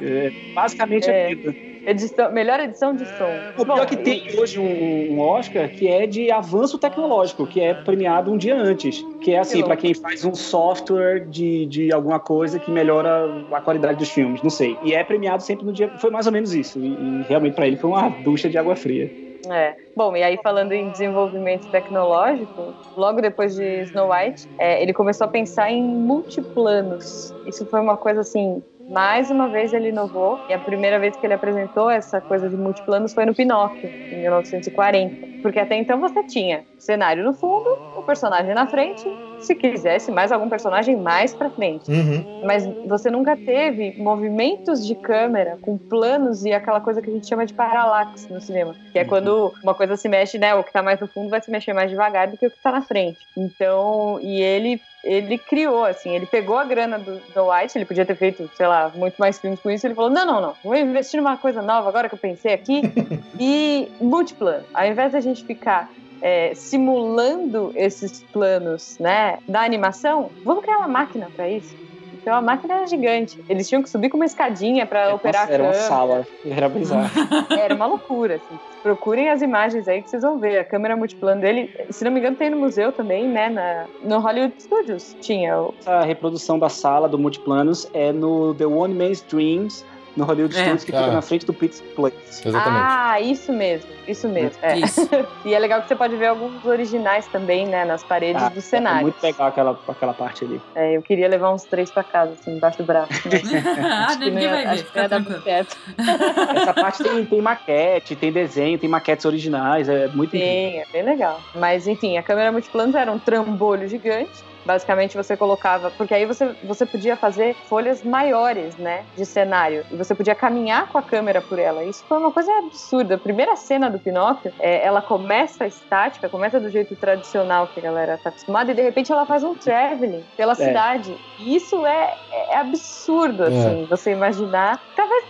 É, 0.00 0.30
basicamente 0.54 1.10
É. 1.10 1.32
é 1.32 1.34
vida. 1.34 1.54
Edição, 1.88 2.30
melhor 2.30 2.60
edição 2.60 2.94
de 2.94 3.06
som. 3.06 3.30
O 3.56 3.64
pior 3.64 3.76
Bom, 3.78 3.82
é 3.82 3.86
que 3.86 3.96
tem 3.96 4.38
hoje 4.38 4.60
um, 4.60 5.14
um 5.14 5.20
Oscar 5.20 5.70
que 5.70 5.88
é 5.88 6.06
de 6.06 6.30
avanço 6.30 6.78
tecnológico, 6.78 7.46
que 7.46 7.62
é 7.62 7.72
premiado 7.72 8.30
um 8.30 8.36
dia 8.36 8.54
antes. 8.54 9.02
Que 9.22 9.32
é 9.32 9.38
assim, 9.38 9.64
para 9.64 9.74
quem 9.74 9.94
faz 9.94 10.22
um 10.22 10.34
software 10.34 11.20
de, 11.20 11.64
de 11.64 11.90
alguma 11.90 12.20
coisa 12.20 12.58
que 12.58 12.70
melhora 12.70 13.46
a 13.50 13.60
qualidade 13.62 13.96
dos 14.00 14.10
filmes, 14.10 14.42
não 14.42 14.50
sei. 14.50 14.76
E 14.82 14.92
é 14.92 15.02
premiado 15.02 15.42
sempre 15.42 15.64
no 15.64 15.72
dia. 15.72 15.88
Foi 15.96 16.10
mais 16.10 16.26
ou 16.26 16.32
menos 16.32 16.52
isso. 16.52 16.78
E, 16.78 16.88
e 16.88 17.24
realmente 17.26 17.54
para 17.54 17.66
ele 17.66 17.78
foi 17.78 17.88
uma 17.88 18.10
ducha 18.10 18.50
de 18.50 18.58
água 18.58 18.76
fria. 18.76 19.10
É. 19.50 19.74
Bom, 19.96 20.14
e 20.14 20.22
aí 20.22 20.38
falando 20.42 20.72
em 20.72 20.90
desenvolvimento 20.90 21.70
tecnológico, 21.70 22.74
logo 22.96 23.22
depois 23.22 23.54
de 23.54 23.82
Snow 23.84 24.10
White, 24.12 24.46
é, 24.58 24.82
ele 24.82 24.92
começou 24.92 25.24
a 25.24 25.28
pensar 25.28 25.70
em 25.70 25.82
multiplanos. 25.82 27.34
Isso 27.46 27.64
foi 27.64 27.80
uma 27.80 27.96
coisa 27.96 28.20
assim. 28.20 28.62
Mais 28.88 29.30
uma 29.30 29.48
vez 29.48 29.72
ele 29.72 29.90
inovou, 29.90 30.40
e 30.48 30.54
a 30.54 30.58
primeira 30.58 30.98
vez 30.98 31.14
que 31.16 31.26
ele 31.26 31.34
apresentou 31.34 31.90
essa 31.90 32.20
coisa 32.20 32.48
de 32.48 32.56
multiplanos 32.56 33.12
foi 33.12 33.26
no 33.26 33.34
Pinóquio, 33.34 33.88
em 33.88 34.22
1940. 34.22 35.28
Porque 35.42 35.58
até 35.58 35.76
então 35.76 36.00
você 36.00 36.24
tinha 36.24 36.64
cenário 36.78 37.22
no 37.22 37.32
fundo, 37.32 37.68
o 37.96 38.02
personagem 38.02 38.54
na 38.54 38.66
frente, 38.66 39.04
se 39.40 39.54
quisesse 39.54 40.10
mais 40.10 40.32
algum 40.32 40.48
personagem 40.48 40.96
mais 40.96 41.34
pra 41.34 41.50
frente. 41.50 41.90
Uhum. 41.90 42.42
Mas 42.44 42.66
você 42.86 43.10
nunca 43.10 43.36
teve 43.36 43.94
movimentos 43.98 44.86
de 44.86 44.94
câmera 44.94 45.58
com 45.60 45.76
planos 45.76 46.44
e 46.44 46.52
aquela 46.52 46.80
coisa 46.80 47.00
que 47.02 47.10
a 47.10 47.12
gente 47.12 47.26
chama 47.26 47.46
de 47.46 47.54
paralaxe 47.54 48.32
no 48.32 48.40
cinema. 48.40 48.74
Que 48.92 49.00
é 49.00 49.04
quando 49.04 49.52
uma 49.62 49.74
coisa 49.74 49.96
se 49.96 50.08
mexe, 50.08 50.38
né? 50.38 50.54
O 50.54 50.64
que 50.64 50.72
tá 50.72 50.82
mais 50.82 50.98
no 51.00 51.06
fundo 51.06 51.28
vai 51.28 51.40
se 51.40 51.50
mexer 51.50 51.72
mais 51.72 51.90
devagar 51.90 52.28
do 52.28 52.36
que 52.36 52.46
o 52.46 52.50
que 52.50 52.62
tá 52.62 52.72
na 52.72 52.82
frente. 52.82 53.18
Então, 53.36 54.18
e 54.20 54.40
ele. 54.40 54.80
Ele 55.08 55.38
criou, 55.38 55.84
assim, 55.84 56.14
ele 56.14 56.26
pegou 56.26 56.58
a 56.58 56.64
grana 56.64 56.98
do, 56.98 57.18
do 57.34 57.50
White, 57.50 57.78
ele 57.78 57.86
podia 57.86 58.04
ter 58.04 58.14
feito, 58.14 58.48
sei 58.54 58.66
lá, 58.66 58.92
muito 58.94 59.16
mais 59.16 59.38
filmes 59.38 59.58
com 59.58 59.70
isso. 59.70 59.86
Ele 59.86 59.94
falou: 59.94 60.10
não, 60.10 60.26
não, 60.26 60.40
não, 60.40 60.54
vou 60.62 60.76
investir 60.76 61.18
numa 61.18 61.36
coisa 61.36 61.62
nova 61.62 61.88
agora 61.88 62.08
que 62.08 62.14
eu 62.14 62.18
pensei 62.18 62.52
aqui. 62.52 62.82
e 63.40 63.88
multiplano. 64.00 64.64
Ao 64.74 64.86
invés 64.86 65.12
da 65.12 65.20
gente 65.20 65.44
ficar 65.44 65.90
é, 66.20 66.52
simulando 66.54 67.72
esses 67.74 68.22
planos, 68.32 68.98
né, 68.98 69.38
da 69.48 69.62
animação, 69.62 70.30
vamos 70.44 70.62
criar 70.62 70.78
uma 70.78 70.88
máquina 70.88 71.30
para 71.34 71.48
isso. 71.48 71.74
Então 72.20 72.34
a 72.34 72.40
máquina 72.42 72.74
era 72.74 72.86
gigante. 72.86 73.42
Eles 73.48 73.68
tinham 73.68 73.82
que 73.82 73.88
subir 73.88 74.08
com 74.10 74.16
uma 74.16 74.24
escadinha 74.26 74.84
para 74.86 75.14
operar 75.14 75.42
Nossa, 75.42 75.52
era 75.54 75.62
a 75.62 75.66
uma 75.66 75.72
câmera. 75.72 75.88
sala. 75.88 76.26
Era 76.44 76.68
bizarro. 76.68 77.10
Era 77.58 77.74
uma 77.74 77.86
loucura, 77.86 78.36
assim. 78.36 78.58
Procurem 78.82 79.28
as 79.30 79.42
imagens 79.42 79.88
aí 79.88 80.02
que 80.02 80.08
vocês 80.10 80.22
vão 80.22 80.38
ver. 80.38 80.58
A 80.58 80.64
câmera 80.64 80.96
multiplano 80.96 81.40
dele, 81.40 81.70
se 81.90 82.04
não 82.04 82.10
me 82.12 82.20
engano, 82.20 82.36
tem 82.36 82.48
no 82.50 82.56
museu 82.58 82.92
também, 82.92 83.26
né? 83.26 83.48
Na, 83.48 83.86
no 84.02 84.18
Hollywood 84.20 84.54
Studios 84.62 85.16
tinha. 85.20 85.58
o- 85.60 85.74
Essa 85.80 86.00
reprodução 86.02 86.58
da 86.58 86.68
sala 86.68 87.08
do 87.08 87.18
Multiplanos 87.18 87.88
é 87.92 88.12
no 88.12 88.54
The 88.54 88.66
One 88.66 88.94
Man's 88.94 89.20
Dreams, 89.22 89.84
no 90.18 90.24
Hollywood 90.24 90.54
É. 90.56 90.60
Studios, 90.62 90.84
que 90.84 90.94
Ah. 90.94 91.00
fica 91.00 91.12
na 91.12 91.22
frente 91.22 91.46
do 91.46 91.54
Pizza 91.54 91.82
Place. 91.94 92.16
Exatamente. 92.46 92.84
Ah, 92.86 93.20
isso 93.20 93.52
mesmo, 93.52 93.88
isso 94.06 94.28
mesmo. 94.28 94.58
É. 94.62 94.76
Isso. 94.78 95.08
E 95.44 95.54
é 95.54 95.58
legal 95.58 95.80
que 95.80 95.88
você 95.88 95.94
pode 95.96 96.14
ver 96.16 96.26
alguns 96.26 96.64
originais 96.64 97.26
também, 97.28 97.66
né? 97.66 97.84
Nas 97.84 98.02
paredes 98.02 98.42
Ah, 98.42 98.48
do 98.48 98.58
É 98.58 98.62
cenário. 98.62 99.02
muito 99.02 99.22
legal 99.22 99.48
aquela, 99.48 99.78
aquela 99.88 100.12
parte 100.12 100.44
ali. 100.44 100.60
É, 100.74 100.96
eu 100.96 101.00
queria 101.02 101.28
levar 101.28 101.52
uns 101.52 101.62
três 101.64 101.90
pra 101.90 102.02
casa, 102.04 102.32
assim, 102.32 102.56
embaixo 102.56 102.78
do 102.78 102.84
braço. 102.84 103.10
mas 103.24 103.42
ah, 103.84 104.06
acho 104.06 104.18
que 104.18 104.24
não 104.26 104.30
ninguém 104.32 104.42
ia- 104.44 104.50
vai 104.50 104.62
ver, 104.64 104.68
acho 104.70 104.82
que 104.84 104.88
fica 104.88 105.08
tranquilo. 105.08 105.42
Essa 106.56 106.74
parte 106.74 107.02
tem, 107.02 107.24
tem 107.24 107.40
maquete, 107.40 108.16
tem 108.16 108.32
desenho, 108.32 108.78
tem 108.78 108.88
maquetes 108.90 109.24
originais, 109.24 109.88
é 109.88 110.08
muito 110.08 110.36
incrível. 110.36 110.48
Sim, 110.48 110.78
é 110.78 110.84
bem 110.92 111.02
legal. 111.02 111.40
Mas 111.54 111.86
enfim, 111.86 112.16
a 112.18 112.22
câmera 112.22 112.50
multiplanos 112.52 112.94
era 112.94 113.10
um 113.10 113.18
trambolho 113.18 113.86
gigante. 113.88 114.47
Basicamente 114.68 115.16
você 115.16 115.34
colocava, 115.34 115.90
porque 115.90 116.12
aí 116.12 116.26
você, 116.26 116.54
você 116.62 116.84
podia 116.84 117.16
fazer 117.16 117.54
folhas 117.70 118.02
maiores, 118.02 118.76
né, 118.76 119.02
de 119.16 119.24
cenário, 119.24 119.82
e 119.90 119.96
você 119.96 120.14
podia 120.14 120.34
caminhar 120.34 120.88
com 120.88 120.98
a 120.98 121.02
câmera 121.02 121.40
por 121.40 121.58
ela. 121.58 121.82
Isso 121.84 122.04
foi 122.06 122.18
uma 122.18 122.30
coisa 122.30 122.52
absurda. 122.58 123.14
A 123.14 123.18
primeira 123.18 123.56
cena 123.56 123.88
do 123.88 123.98
Pinóquio, 123.98 124.52
é, 124.60 124.84
ela 124.84 125.00
começa 125.00 125.66
estática, 125.66 126.28
começa 126.28 126.60
do 126.60 126.68
jeito 126.68 126.94
tradicional 126.96 127.68
que 127.68 127.80
a 127.80 127.82
galera 127.82 128.20
tá 128.22 128.28
acostumada, 128.28 128.70
e 128.70 128.74
de 128.74 128.82
repente 128.82 129.10
ela 129.10 129.24
faz 129.24 129.42
um 129.42 129.54
traveling 129.54 130.22
pela 130.36 130.54
cidade. 130.54 131.16
E 131.38 131.56
isso 131.56 131.86
é, 131.86 132.14
é 132.50 132.58
absurdo, 132.58 133.44
assim, 133.44 133.86
você 133.88 134.10
imaginar. 134.10 134.78
Talvez 134.94 135.24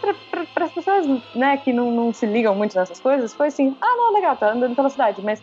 para 0.52 0.64
as 0.64 0.72
pessoas, 0.72 1.06
né, 1.32 1.58
que 1.58 1.72
não, 1.72 1.92
não 1.92 2.12
se 2.12 2.26
ligam 2.26 2.56
muito 2.56 2.76
nessas 2.76 2.98
coisas, 2.98 3.32
foi 3.32 3.46
assim, 3.46 3.76
ah, 3.80 3.96
não, 3.96 4.12
legal, 4.14 4.36
tá 4.36 4.50
andando 4.50 4.74
pela 4.74 4.90
cidade, 4.90 5.22
mas 5.22 5.40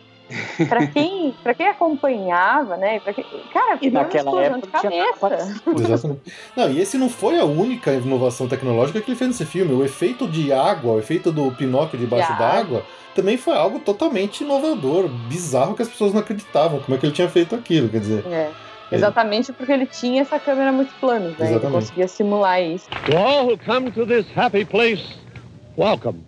Pra 0.68 0.86
quem, 0.86 1.34
pra 1.42 1.54
quem 1.54 1.68
acompanhava, 1.68 2.76
né? 2.76 2.98
Pra 3.00 3.12
quem, 3.12 3.24
cara, 3.52 3.78
E 3.80 3.90
naquela 3.90 4.42
época 4.42 4.66
de 4.80 4.90
tinha 4.90 5.12
cabeça. 5.12 5.60
Exatamente. 5.78 6.20
Não, 6.56 6.70
e 6.70 6.80
esse 6.80 6.98
não 6.98 7.08
foi 7.08 7.38
a 7.38 7.44
única 7.44 7.92
inovação 7.92 8.48
tecnológica 8.48 9.00
que 9.00 9.10
ele 9.10 9.18
fez 9.18 9.30
nesse 9.30 9.44
filme. 9.46 9.72
O 9.72 9.84
efeito 9.84 10.26
de 10.26 10.52
água, 10.52 10.94
o 10.94 10.98
efeito 10.98 11.30
do 11.30 11.50
Pinóquio 11.52 11.98
debaixo 11.98 12.32
De 12.32 12.38
d'água, 12.38 12.82
também 13.14 13.36
foi 13.36 13.54
algo 13.56 13.78
totalmente 13.78 14.42
inovador, 14.42 15.08
bizarro 15.08 15.74
que 15.74 15.82
as 15.82 15.88
pessoas 15.88 16.12
não 16.12 16.20
acreditavam. 16.20 16.80
Como 16.80 16.96
é 16.96 16.98
que 16.98 17.06
ele 17.06 17.14
tinha 17.14 17.28
feito 17.28 17.54
aquilo? 17.54 17.88
Quer 17.88 18.00
dizer, 18.00 18.24
É. 18.26 18.50
Exatamente 18.92 19.52
porque 19.52 19.72
ele 19.72 19.86
tinha 19.86 20.22
essa 20.22 20.38
câmera 20.38 20.70
multiplano, 20.70 21.30
né? 21.30 21.34
Ele 21.40 21.48
Exatamente. 21.48 21.72
conseguia 21.74 22.06
simular 22.06 22.62
isso. 22.62 22.88
To 23.10 23.16
all 23.16 23.46
who 23.46 23.58
come 23.58 23.90
to 23.90 24.06
this 24.06 24.24
happy 24.36 24.64
place, 24.64 25.02
welcome. 25.76 26.20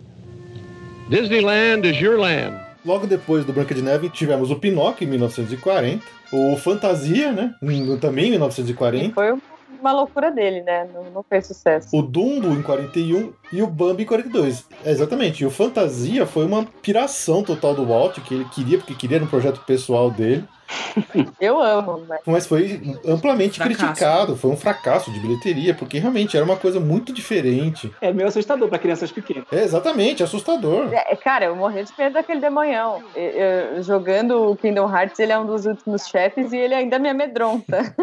Disneyland 1.08 1.86
is 1.88 2.00
your 2.00 2.18
land. 2.18 2.67
Logo 2.88 3.06
depois 3.06 3.44
do 3.44 3.52
Branca 3.52 3.74
de 3.74 3.82
Neve, 3.82 4.08
tivemos 4.08 4.50
o 4.50 4.56
Pinóquio 4.56 5.04
em 5.06 5.10
1940, 5.10 6.02
o 6.32 6.56
Fantasia, 6.56 7.30
né? 7.32 7.54
Também 8.00 8.24
em 8.24 8.28
E 8.28 8.30
1940. 8.30 9.14
foi 9.14 9.34
uma 9.80 9.92
loucura 9.92 10.30
dele, 10.30 10.62
né? 10.62 10.88
Não, 10.92 11.04
não 11.10 11.22
fez 11.22 11.46
sucesso. 11.46 11.94
O 11.96 12.02
Dumbo 12.02 12.48
em 12.48 12.62
41 12.62 13.32
e 13.52 13.62
o 13.62 13.66
Bambi 13.66 14.02
em 14.04 14.06
42. 14.06 14.66
É, 14.84 14.90
exatamente. 14.90 15.42
E 15.42 15.46
o 15.46 15.50
Fantasia 15.50 16.26
foi 16.26 16.46
uma 16.46 16.64
piração 16.82 17.42
total 17.42 17.74
do 17.74 17.84
Walt, 17.86 18.18
que 18.20 18.34
ele 18.34 18.44
queria, 18.46 18.78
porque 18.78 18.94
queria 18.94 19.16
era 19.18 19.24
um 19.24 19.28
projeto 19.28 19.60
pessoal 19.66 20.10
dele. 20.10 20.44
Eu 21.40 21.60
amo, 21.62 22.04
mas 22.08 22.20
Mas 22.26 22.46
foi 22.46 22.80
amplamente 23.06 23.58
Fracasso. 23.58 23.78
criticado, 23.86 24.36
foi 24.36 24.50
um 24.50 24.56
fracasso 24.56 25.10
de 25.12 25.18
bilheteria, 25.20 25.74
porque 25.74 25.98
realmente 25.98 26.36
era 26.36 26.44
uma 26.44 26.56
coisa 26.56 26.78
muito 26.80 27.12
diferente. 27.12 27.90
É 28.00 28.12
meio 28.12 28.28
assustador 28.28 28.68
pra 28.68 28.78
crianças 28.78 29.10
pequenas. 29.10 29.44
É 29.52 29.62
exatamente, 29.62 30.22
assustador. 30.22 30.92
É, 30.92 31.14
cara, 31.16 31.46
eu 31.46 31.56
morri 31.56 31.82
de 31.84 31.92
medo 31.98 32.14
daquele 32.14 32.40
demonhão. 32.40 33.02
Eu- 33.14 33.22
eu- 33.30 33.82
jogando 33.82 34.50
o 34.50 34.56
Kingdom 34.56 34.88
Hearts, 34.94 35.18
ele 35.18 35.32
é 35.32 35.38
um 35.38 35.46
dos 35.46 35.66
últimos 35.66 36.06
chefes 36.06 36.52
e 36.52 36.56
ele 36.56 36.74
ainda 36.74 36.98
me 36.98 37.08
amedronta. 37.08 37.94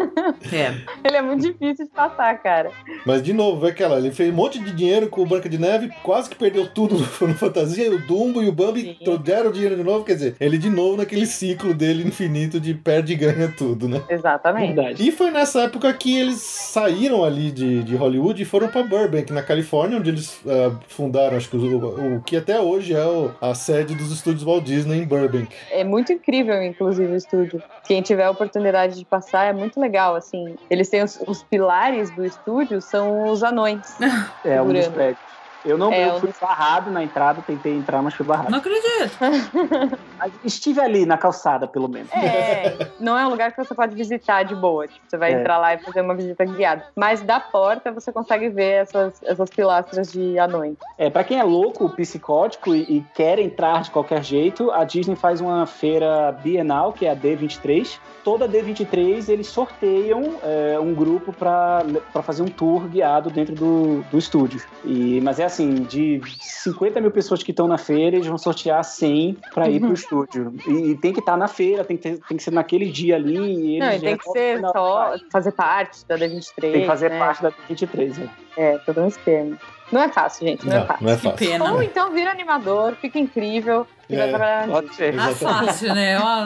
É. 0.52 0.74
ele 1.04 1.16
é 1.16 1.22
muito 1.22 1.42
difícil 1.42 1.86
de 1.86 1.92
passar, 1.92 2.36
cara. 2.42 2.70
Mas 3.04 3.22
de 3.22 3.32
novo, 3.32 3.66
é 3.66 3.70
aquela, 3.70 3.98
ele 3.98 4.10
fez 4.10 4.30
um 4.32 4.36
monte 4.36 4.58
de 4.58 4.72
dinheiro 4.72 5.08
com 5.08 5.22
o 5.22 5.26
Branca 5.26 5.48
de 5.48 5.58
Neve, 5.58 5.90
quase 6.02 6.28
que 6.30 6.36
perdeu 6.36 6.66
tudo 6.68 6.94
no, 6.96 7.00
no 7.28 7.34
Fantasia, 7.34 7.86
e 7.86 7.90
o 7.94 8.06
Dumbo 8.06 8.42
e 8.42 8.48
o 8.48 8.52
Bambi 8.52 8.96
Sim. 9.04 9.18
deram 9.22 9.50
o 9.50 9.52
dinheiro 9.52 9.76
de 9.76 9.82
novo, 9.82 10.04
quer 10.04 10.14
dizer, 10.14 10.36
ele 10.40 10.58
de 10.58 10.70
novo 10.70 10.96
naquele 10.96 11.26
ciclo 11.26 11.74
dele 11.74 12.02
infinito 12.06 12.55
de 12.60 12.74
perde 12.74 13.12
e 13.12 13.16
ganha 13.16 13.52
tudo, 13.56 13.88
né? 13.88 14.02
Exatamente. 14.08 14.74
Verdade. 14.74 15.08
E 15.08 15.12
foi 15.12 15.30
nessa 15.30 15.62
época 15.62 15.92
que 15.92 16.18
eles 16.18 16.40
saíram 16.40 17.24
ali 17.24 17.50
de, 17.50 17.82
de 17.82 17.96
Hollywood 17.96 18.40
e 18.40 18.44
foram 18.44 18.68
pra 18.68 18.82
Burbank, 18.82 19.32
na 19.32 19.42
Califórnia, 19.42 19.98
onde 19.98 20.10
eles 20.10 20.40
ah, 20.46 20.76
fundaram, 20.88 21.36
acho 21.36 21.48
que 21.48 21.56
o, 21.56 22.16
o 22.16 22.20
que 22.22 22.36
até 22.36 22.60
hoje 22.60 22.94
é 22.94 23.04
o- 23.04 23.30
a 23.40 23.54
sede 23.54 23.94
dos 23.94 24.10
estúdios 24.12 24.42
Walt 24.44 24.64
Disney 24.64 24.98
em 25.02 25.04
Burbank. 25.06 25.48
É 25.70 25.84
muito 25.84 26.12
incrível, 26.12 26.62
inclusive, 26.62 27.12
o 27.12 27.16
estúdio. 27.16 27.62
Quem 27.86 28.02
tiver 28.02 28.24
a 28.24 28.30
oportunidade 28.30 28.96
de 28.98 29.04
passar 29.04 29.44
é 29.46 29.52
muito 29.52 29.80
legal, 29.80 30.14
assim. 30.14 30.54
Eles 30.70 30.88
têm 30.88 31.02
os, 31.02 31.20
os 31.26 31.42
pilares 31.42 32.10
do 32.10 32.24
estúdio, 32.24 32.80
são 32.80 33.30
os 33.30 33.42
anões. 33.42 33.96
É 34.44 34.60
um 34.62 34.72
dos 34.72 34.86
prédios. 34.88 35.18
Eu 35.66 35.76
não 35.76 35.92
É, 35.92 36.08
eu 36.08 36.20
fui 36.20 36.32
barrado 36.40 36.90
na 36.90 37.02
entrada, 37.02 37.42
tentei 37.42 37.74
entrar, 37.74 38.00
mas 38.00 38.14
fui 38.14 38.24
barrado. 38.24 38.50
Não 38.50 38.58
acredito. 38.58 38.86
Mas 40.18 40.32
estive 40.42 40.80
ali 40.80 41.04
na 41.04 41.18
calçada, 41.18 41.66
pelo 41.68 41.88
menos. 41.88 42.10
É, 42.10 42.74
não 42.98 43.18
é 43.18 43.26
um 43.26 43.30
lugar 43.30 43.52
que 43.52 43.62
você 43.62 43.74
pode 43.74 43.94
visitar 43.94 44.44
de 44.44 44.54
boa. 44.54 44.88
Tipo, 44.88 45.00
você 45.06 45.18
vai 45.18 45.34
É. 45.34 45.40
entrar 45.40 45.58
lá 45.58 45.74
e 45.74 45.78
fazer 45.78 46.00
uma 46.00 46.14
visita 46.14 46.42
guiada. 46.44 46.86
Mas 46.96 47.20
da 47.20 47.38
porta 47.38 47.92
você 47.92 48.10
consegue 48.10 48.48
ver 48.48 48.82
essas, 48.82 49.22
essas 49.22 49.50
pilastras 49.50 50.10
de 50.10 50.38
anões. 50.38 50.76
É, 50.96 51.10
pra 51.10 51.22
quem 51.22 51.38
é 51.38 51.42
louco, 51.42 51.90
psicótico 51.90 52.74
e, 52.74 52.80
e 52.98 53.04
quer 53.14 53.38
entrar 53.38 53.82
de 53.82 53.90
qualquer 53.90 54.22
jeito, 54.24 54.70
a 54.70 54.84
Disney 54.84 55.16
faz 55.16 55.42
uma 55.42 55.66
feira 55.66 56.32
bienal, 56.32 56.94
que 56.94 57.04
é 57.04 57.10
a 57.10 57.16
D23. 57.16 57.98
Toda 58.26 58.48
D23 58.48 59.28
eles 59.28 59.46
sorteiam 59.46 60.40
é, 60.42 60.80
um 60.80 60.92
grupo 60.92 61.32
pra 61.32 61.84
fazer 62.24 62.42
um 62.42 62.46
tour 62.48 62.88
guiado 62.88 63.30
dentro 63.30 63.54
do, 63.54 64.02
do 64.10 64.18
estúdio. 64.18 64.60
E, 64.84 65.20
mas 65.20 65.38
é 65.38 65.44
assim, 65.44 65.74
de 65.84 66.20
50 66.40 67.00
mil 67.00 67.12
pessoas 67.12 67.44
que 67.44 67.52
estão 67.52 67.68
na 67.68 67.78
feira, 67.78 68.16
eles 68.16 68.26
vão 68.26 68.36
sortear 68.36 68.82
100 68.82 69.36
pra 69.54 69.70
ir 69.70 69.78
pro 69.78 69.90
Uhum. 69.90 69.94
estúdio. 69.94 70.52
E, 70.66 70.90
e 70.90 70.96
tem 70.96 71.12
que 71.12 71.20
estar 71.20 71.36
na 71.36 71.46
feira, 71.46 71.84
tem 71.84 71.96
que, 71.96 72.02
ter- 72.02 72.18
tem 72.26 72.36
que 72.36 72.42
ser 72.42 72.50
naquele 72.50 72.90
dia 72.90 73.14
ali. 73.14 73.76
E 73.76 73.78
não, 73.78 73.96
tem 74.00 74.16
que 74.16 74.28
ser 74.30 74.60
só 74.72 75.14
fazer 75.30 75.52
parte 75.52 76.04
da 76.08 76.16
D23. 76.16 76.42
Tem 76.60 76.80
que 76.80 76.86
fazer 76.88 77.10
né? 77.10 77.18
parte 77.20 77.42
da 77.44 77.52
D23. 77.52 78.18
né? 78.18 78.28
É, 78.58 78.78
todo 78.78 79.02
um 79.02 79.06
esquema. 79.06 79.56
Não 79.92 80.02
é 80.02 80.08
fácil, 80.08 80.46
gente, 80.46 80.66
não, 80.66 80.76
é 80.76 80.78
Não, 80.80 80.86
fácil. 80.86 81.04
não 81.06 81.12
é 81.12 81.16
Que 81.16 81.22
fácil. 81.22 81.38
pena. 81.48 81.72
Ou 81.72 81.82
então 81.82 82.12
vira 82.12 82.30
animador, 82.30 82.94
fica 83.00 83.18
incrível 83.18 83.86
e 84.10 84.16
vai 84.16 84.26
É, 84.26 84.28
trabalhar 84.30 84.66
na 84.66 84.72
Pode 84.72 84.94
ser. 84.94 85.14
Ah, 85.18 85.30
Exatamente. 85.30 85.66
fácil, 85.66 85.94
né? 85.94 86.18
Ó, 86.18 86.44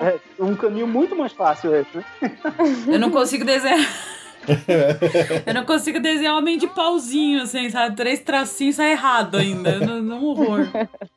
É 0.04 0.18
um 0.38 0.54
caminho 0.56 0.86
muito 0.86 1.14
mais 1.14 1.32
fácil 1.32 1.74
esse, 1.74 1.96
né? 1.96 2.04
Eu 2.88 2.98
não 2.98 3.10
consigo 3.10 3.44
desenhar. 3.44 3.78
Eu 5.46 5.54
não 5.54 5.64
consigo 5.64 6.00
desenhar 6.00 6.36
homem 6.36 6.58
de 6.58 6.66
pauzinho, 6.66 7.42
assim, 7.42 7.70
sabe? 7.70 7.96
Três 7.96 8.20
tracinhos 8.20 8.76
sai 8.76 8.92
errado 8.92 9.36
ainda. 9.36 9.78
Não, 10.02 10.24
horror. 10.24 10.66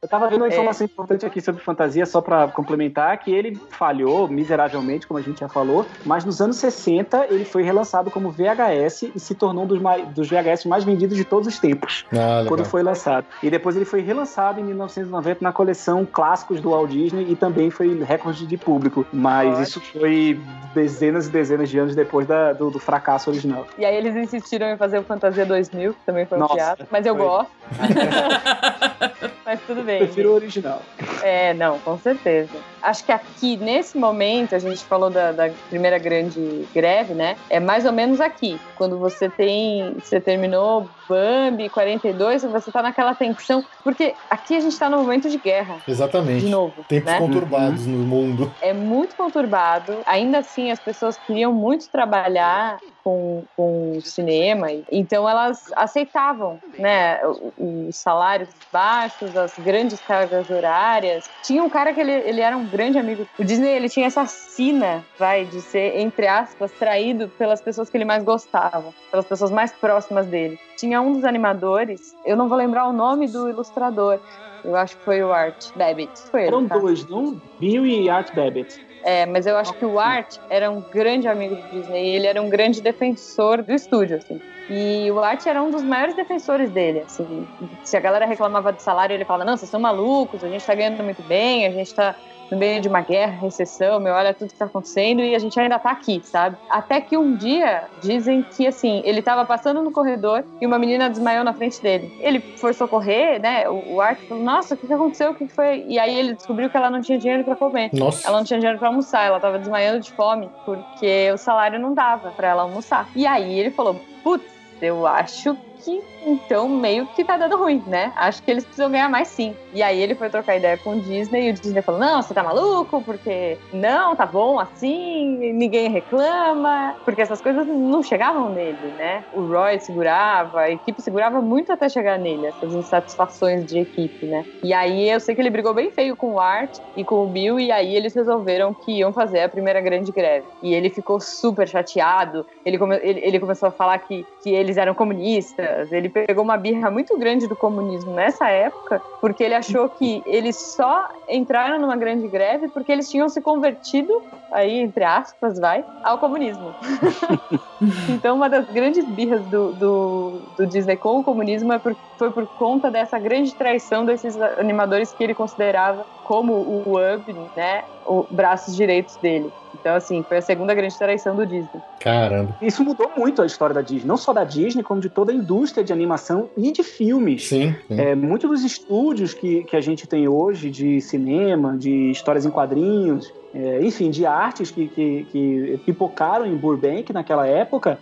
Eu 0.02 0.08
tava 0.10 0.28
vendo 0.30 0.42
uma 0.42 0.48
É. 0.48 0.50
informação 0.50 0.86
importante 0.86 1.26
aqui 1.26 1.42
sobre 1.42 1.62
fantasia, 1.62 2.06
só 2.06 2.22
pra 2.22 2.48
complementar, 2.48 3.18
que 3.20 3.32
ele 3.32 3.58
falhou 3.72 4.28
miseravelmente, 4.28 5.08
como 5.08 5.18
a 5.18 5.22
gente 5.22 5.40
já 5.40 5.50
falou, 5.50 5.86
mas 6.06 6.24
nos 6.26 6.42
anos 6.42 6.58
60 6.58 7.28
ele 7.30 7.46
foi 7.46 7.64
relançado 7.64 8.12
como 8.12 8.30
VHS 8.32 9.12
e 9.16 9.20
se 9.20 9.34
tornou 9.36 9.64
um 9.64 9.68
dos, 9.68 9.82
mai- 9.82 10.06
dos 10.06 10.28
VHS 10.30 10.66
mais 10.66 10.84
vendidos 10.84 11.18
de 11.18 11.24
todos 11.24 11.48
os 11.48 11.60
tempos, 11.60 12.06
Ah, 12.14 12.44
quando 12.48 12.64
foi 12.66 12.84
lançado. 12.84 13.26
E 13.42 13.50
depois 13.50 13.76
ele 13.76 13.86
foi 13.86 14.02
relançado 14.02 14.60
em 14.60 14.64
1990 14.64 15.40
na 15.42 15.52
coleção 15.52 16.06
Clássicos 16.06 16.62
do 16.62 16.70
Walt 16.72 16.90
Disney 16.92 17.28
e 17.30 17.36
também 17.36 17.70
foi 17.70 18.04
recorde 18.04 18.46
de 18.46 18.58
público. 18.58 19.06
Mas 19.12 19.48
Ótimo. 19.50 19.64
isso 19.64 19.82
foi 20.00 20.40
dezenas 20.74 21.28
e 21.28 21.32
dezenas 21.32 21.70
de 21.70 21.80
anos 21.80 21.96
depois 21.96 22.28
da- 22.28 22.54
do, 22.54 22.70
do 22.70 22.80
fracasso 22.80 23.15
original. 23.30 23.68
E 23.78 23.86
aí 23.86 23.96
eles 23.96 24.16
insistiram 24.16 24.68
em 24.68 24.78
fazer 24.78 25.00
o 25.00 25.04
Fantasia 25.04 25.46
2000, 25.46 25.94
que 25.94 26.00
também 26.06 26.26
foi 26.26 26.38
um 26.38 26.42
Nossa, 26.42 26.56
teatro. 26.56 26.88
Mas 26.92 27.06
eu 27.06 27.16
foi. 27.16 27.26
gosto. 27.26 27.52
mas 29.46 29.60
tudo 29.62 29.84
bem. 29.84 30.00
Prefiro 30.00 30.32
o 30.32 30.34
original. 30.36 30.82
É, 31.22 31.54
não, 31.54 31.80
com 31.80 31.98
certeza. 31.98 32.58
Acho 32.86 33.04
que 33.04 33.12
aqui, 33.12 33.58
nesse 33.58 33.98
momento, 33.98 34.56
a 34.56 34.60
gente 34.60 34.84
falou 34.84 35.10
da, 35.10 35.32
da 35.32 35.50
primeira 35.70 35.98
grande 35.98 36.68
greve, 36.74 37.14
né? 37.14 37.36
É 37.50 37.60
mais 37.60 37.86
ou 37.86 37.92
menos 37.92 38.22
aqui. 38.22 38.60
Quando 38.76 38.98
você 38.98 39.30
tem. 39.30 39.96
Você 39.96 40.20
terminou 40.22 40.88
Bambi 41.08 41.70
42, 41.70 42.44
você 42.44 42.72
tá 42.72 42.82
naquela 42.82 43.16
tensão. 43.16 43.64
Porque 43.84 44.14
aqui 44.30 44.56
a 44.56 44.60
gente 44.60 44.78
tá 44.78 44.90
no 44.90 44.98
momento 44.98 45.30
de 45.30 45.38
guerra. 45.38 45.78
Exatamente. 45.88 46.46
De 46.46 46.52
novo. 46.52 46.84
Tempos 46.88 47.12
né? 47.12 47.20
conturbados 47.20 47.86
no 47.88 47.98
mundo. 47.98 48.52
é 48.62 48.74
muito 48.74 49.16
conturbado. 49.16 49.98
Ainda 50.06 50.40
assim, 50.40 50.72
as 50.72 50.80
pessoas 50.80 51.18
queriam 51.18 51.52
muito 51.52 51.90
trabalhar 51.90 52.78
com, 53.06 53.44
com 53.56 54.00
cinema, 54.02 54.68
então 54.92 55.30
elas 55.30 55.72
aceitavam, 55.76 56.60
né, 56.80 57.20
os 57.56 57.96
salários 57.96 58.50
baixos, 58.74 59.38
as 59.38 59.54
grandes 59.60 60.00
cargas 60.02 60.50
horárias. 60.50 61.30
Tinha 61.44 61.64
um 61.64 61.70
cara 61.70 61.94
que 61.94 62.02
ele, 62.02 62.12
ele 62.12 62.42
era 62.42 62.58
um 62.58 62.66
grande 62.76 62.98
amigo. 62.98 63.26
O 63.40 63.44
Disney 63.44 63.70
ele 63.70 63.90
tinha 63.90 64.08
essa 64.08 64.26
sina, 64.26 65.04
vai, 65.18 65.46
de 65.46 65.62
ser 65.62 65.98
entre 65.98 66.28
aspas 66.28 66.72
traído 66.72 67.30
pelas 67.38 67.62
pessoas 67.62 67.90
que 67.90 67.98
ele 67.98 68.06
mais 68.06 68.24
gostava, 68.24 68.94
pelas 69.10 69.26
pessoas 69.26 69.52
mais 69.52 69.72
próximas 69.72 70.26
dele. 70.28 70.60
Tinha 70.78 71.02
um 71.02 71.14
dos 71.14 71.24
animadores, 71.24 72.16
eu 72.26 72.36
não 72.36 72.50
vou 72.50 72.58
lembrar 72.58 72.88
o 72.88 72.94
nome 72.94 73.28
do 73.28 73.50
ilustrador. 73.50 74.20
Eu 74.64 74.76
acho 74.76 74.98
que 74.98 75.04
foi 75.04 75.24
o 75.24 75.32
Art 75.32 75.68
Babbitt. 75.76 76.20
Foi 76.32 76.42
ele, 76.42 76.48
Eram 76.48 76.68
tá? 76.68 76.78
dois, 76.78 77.08
não? 77.08 77.40
Bill 77.60 77.86
e 77.86 78.10
Art 78.10 78.34
Babbitt. 78.34 78.82
É, 79.04 79.24
mas 79.28 79.46
eu 79.46 79.56
acho 79.56 79.72
que 79.76 79.86
o 79.86 80.00
Art 80.00 80.38
era 80.50 80.72
um 80.72 80.82
grande 80.82 81.28
amigo 81.28 81.56
do 81.56 81.62
Disney, 81.70 82.04
e 82.04 82.16
ele 82.16 82.26
era 82.26 82.42
um 82.42 82.50
grande 82.50 82.82
defensor 82.82 83.62
do 83.62 83.72
estúdio, 83.72 84.18
assim. 84.18 84.42
E 84.68 85.12
o 85.12 85.20
Art 85.20 85.46
era 85.46 85.62
um 85.62 85.70
dos 85.70 85.84
maiores 85.84 86.16
defensores 86.16 86.72
dele, 86.72 87.04
assim. 87.06 87.48
Se 87.84 87.96
a 87.96 88.00
galera 88.00 88.26
reclamava 88.26 88.74
de 88.74 88.82
salário, 88.82 89.14
ele 89.14 89.24
falava: 89.24 89.46
"Não, 89.46 89.56
vocês 89.56 89.70
são 89.70 89.80
malucos, 89.80 90.44
a 90.44 90.50
gente 90.50 90.66
tá 90.66 90.74
ganhando 90.74 91.04
muito 91.04 91.22
bem, 91.22 91.68
a 91.68 91.70
gente 91.70 91.94
tá 91.94 92.16
no 92.52 92.58
meio 92.58 92.82
de 92.82 92.88
uma 92.88 93.02
guerra, 93.02 93.40
recessão, 93.42 94.00
meu, 94.00 94.14
olha 94.14 94.34
tudo 94.34 94.50
que 94.50 94.58
tá 94.58 94.66
acontecendo 94.66 95.22
e 95.22 95.36
a 95.36 95.40
gente 95.40 95.60
ainda 95.60 95.80
tá 95.80 95.92
aqui, 95.92 96.22
sabe? 96.24 96.58
Até 96.70 97.02
que 97.02 97.18
um 97.18 97.36
dia 97.36 97.86
dizem 98.02 98.44
que 98.44 98.68
assim, 98.68 99.02
ele 99.06 99.22
tava 99.22 99.46
passando 99.46 99.82
no 99.82 99.92
corredor 99.92 100.44
e 100.62 100.66
uma 100.66 100.78
menina 100.78 101.10
desmaiou 101.10 101.44
na 101.44 101.54
frente 101.54 101.82
dele. 101.82 102.12
Ele 102.20 102.40
foi 102.58 102.74
socorrer, 102.74 103.42
né? 103.42 103.68
O, 103.70 103.98
o 103.98 104.16
falou: 104.28 104.44
"Nossa, 104.44 104.76
o 104.76 104.78
que 104.78 104.88
que 104.88 104.94
aconteceu? 104.94 105.32
O 105.32 105.36
que 105.36 105.48
que 105.48 105.54
foi?" 105.54 105.86
E 105.88 105.98
aí 106.00 106.18
ele 106.18 106.34
descobriu 106.34 106.70
que 106.70 106.78
ela 106.78 106.90
não 106.90 107.02
tinha 107.02 107.18
dinheiro 107.18 107.44
pra 107.44 107.56
comer. 107.56 107.90
Nossa. 107.94 108.28
Ela 108.28 108.38
não 108.38 108.46
tinha 108.46 108.60
dinheiro 108.60 108.80
pra 108.80 108.90
almoçar, 108.90 109.26
ela 109.26 109.40
tava 109.40 109.60
desmaiando 109.60 110.00
de 110.00 110.12
fome, 110.12 110.50
porque 110.66 111.32
o 111.32 111.38
salário 111.38 111.80
não 111.80 111.94
dava 111.94 112.32
pra 112.32 112.48
ela 112.50 112.64
almoçar. 112.64 113.10
E 113.16 113.26
aí 113.26 113.60
ele 113.60 113.72
falou: 113.72 114.00
putz, 114.24 114.46
eu 114.82 115.08
acho 115.08 115.58
que 115.84 116.02
então 116.26 116.68
meio 116.68 117.06
que 117.08 117.24
tá 117.24 117.38
dando 117.38 117.58
ruim, 117.58 117.84
né? 117.86 118.12
Acho 118.16 118.42
que 118.44 118.50
eles 118.50 118.64
precisam 118.66 118.90
ganhar 118.90 119.10
mais 119.10 119.28
sim. 119.28 119.56
E 119.74 119.84
aí 119.84 120.02
ele 120.02 120.16
foi 120.16 120.30
trocar 120.30 120.56
ideia 120.58 120.78
com 120.78 120.92
o 120.92 121.02
Disney 121.02 121.48
e 121.48 121.50
o 121.52 121.54
Disney 121.54 121.82
falou: 121.82 122.00
não, 122.02 122.22
você 122.22 122.34
tá 122.34 122.44
maluco, 122.44 123.02
porque 123.04 123.58
não, 123.72 124.16
tá 124.16 124.26
bom 124.26 124.60
assim, 124.60 125.54
ninguém 125.54 125.90
reclama, 125.90 126.96
porque 127.06 127.22
essas 127.22 127.42
coisas 127.42 127.68
não 127.68 128.02
chegavam 128.02 128.50
nele, 128.50 128.92
né? 128.94 129.24
O 129.34 129.42
Roy 129.46 129.80
segurava, 129.80 130.62
a 130.62 130.72
equipe 130.72 131.02
segurava 131.02 131.42
muito 131.42 131.72
até 131.72 131.88
chegar 131.90 132.18
nele, 132.18 132.48
essas 132.48 132.74
insatisfações 132.74 133.66
de 133.66 133.80
equipe, 133.80 134.26
né? 134.26 134.44
E 134.64 134.74
aí 134.74 135.10
eu 135.10 135.20
sei 135.20 135.36
que 135.36 135.42
ele 135.42 135.50
brigou 135.50 135.74
bem 135.74 135.92
feio 135.92 136.16
com 136.16 136.34
o 136.34 136.40
Art 136.40 136.72
e 136.96 137.04
com 137.04 137.16
o 137.24 137.28
Bill, 137.28 137.60
e 137.60 137.72
aí 137.72 137.96
eles 137.96 138.16
resolveram 138.16 138.74
que 138.74 139.00
iam 139.00 139.14
fazer 139.14 139.42
a 139.42 139.50
primeira 139.50 139.82
grande 139.82 140.12
greve. 140.12 140.48
E 140.62 140.74
ele 140.74 140.90
ficou 140.90 141.20
super 141.20 141.68
chateado, 141.68 142.46
ele, 142.66 142.78
come- 142.78 143.00
ele, 143.04 143.20
ele 143.24 143.40
começou 143.40 143.70
a 143.70 143.72
falar 143.72 144.00
que, 144.00 144.26
que 144.42 144.50
eles 144.50 144.78
eram 144.78 144.94
comunistas, 144.96 145.66
ele 145.92 146.10
pegou 146.10 146.44
uma 146.44 146.58
birra 146.58 146.90
muito 146.90 147.18
grande 147.18 147.48
do 147.48 147.56
comunismo 147.56 148.14
nessa 148.14 148.50
época, 148.50 149.02
porque 149.22 149.44
ele 149.44 149.54
achou 149.54 149.90
que 149.90 150.22
eles 150.26 150.56
só 150.76 151.08
entraram 151.30 151.80
numa 151.80 151.98
grande 151.98 152.28
greve 152.28 152.70
porque 152.70 152.92
eles 152.92 153.10
tinham 153.10 153.28
se 153.28 153.42
convertido, 153.42 154.14
aí 154.52 154.80
entre 154.80 155.04
aspas, 155.04 155.60
vai, 155.60 155.84
ao 156.04 156.18
comunismo. 156.18 156.76
então 158.10 158.36
uma 158.36 158.50
das 158.50 158.66
grandes 158.66 159.06
birras 159.06 159.46
do, 159.48 159.74
do, 159.74 160.42
do 160.58 160.68
Disney 160.68 160.98
com 160.98 161.20
o 161.20 161.24
comunismo 161.24 161.74
é 161.74 161.80
por- 161.80 161.98
foi 162.18 162.32
por 162.32 162.48
conta 162.48 162.90
dessa 162.90 163.20
grande 163.20 163.56
traição 163.56 164.06
desses 164.06 164.40
animadores 164.40 165.14
que 165.14 165.24
ele 165.24 165.36
considerava 165.36 166.06
como 166.26 166.54
o 166.54 166.96
Ub, 166.96 167.34
né, 167.56 167.84
os 168.06 168.26
braços 168.30 168.76
direitos 168.76 169.16
dele. 169.18 169.52
Então, 169.80 169.96
assim, 169.96 170.24
foi 170.24 170.38
a 170.38 170.42
segunda 170.42 170.74
grande 170.74 170.98
traição 170.98 171.36
do 171.36 171.46
Disney. 171.46 171.82
Caramba. 172.00 172.56
Isso 172.62 172.84
mudou 172.84 173.12
muito 173.16 173.42
a 173.42 173.46
história 173.46 173.74
da 173.74 173.82
Disney, 173.82 174.08
não 174.08 174.18
só 174.18 174.34
da 174.34 174.44
Disney, 174.44 174.82
como 174.82 175.00
de 175.00 175.10
toda 175.10 175.32
a 175.32 175.36
indústria 175.36 175.84
de 175.84 175.94
animação 175.94 176.50
e 176.58 176.72
de 176.72 176.84
filmes. 176.84 177.48
Sim. 177.48 177.76
sim. 177.88 178.00
É, 178.00 178.16
muitos 178.16 178.50
dos 178.50 178.64
estúdios 178.64 179.34
que, 179.34 179.64
que 179.64 179.76
a 179.76 179.82
gente 179.82 180.08
tem 180.08 180.28
hoje 180.28 180.72
de 180.72 181.00
cinema, 181.02 181.78
de 181.78 182.10
histórias 182.10 182.46
em 182.46 182.50
quadrinhos, 182.50 183.32
é, 183.56 183.80
enfim, 183.82 184.10
de 184.10 184.26
artes 184.26 184.70
que, 184.70 184.88
que, 184.90 185.28
que 185.32 185.80
pipocaram 185.86 186.46
em 186.46 186.56
Burbank 186.56 187.14
naquela 187.14 187.48
época, 187.48 187.98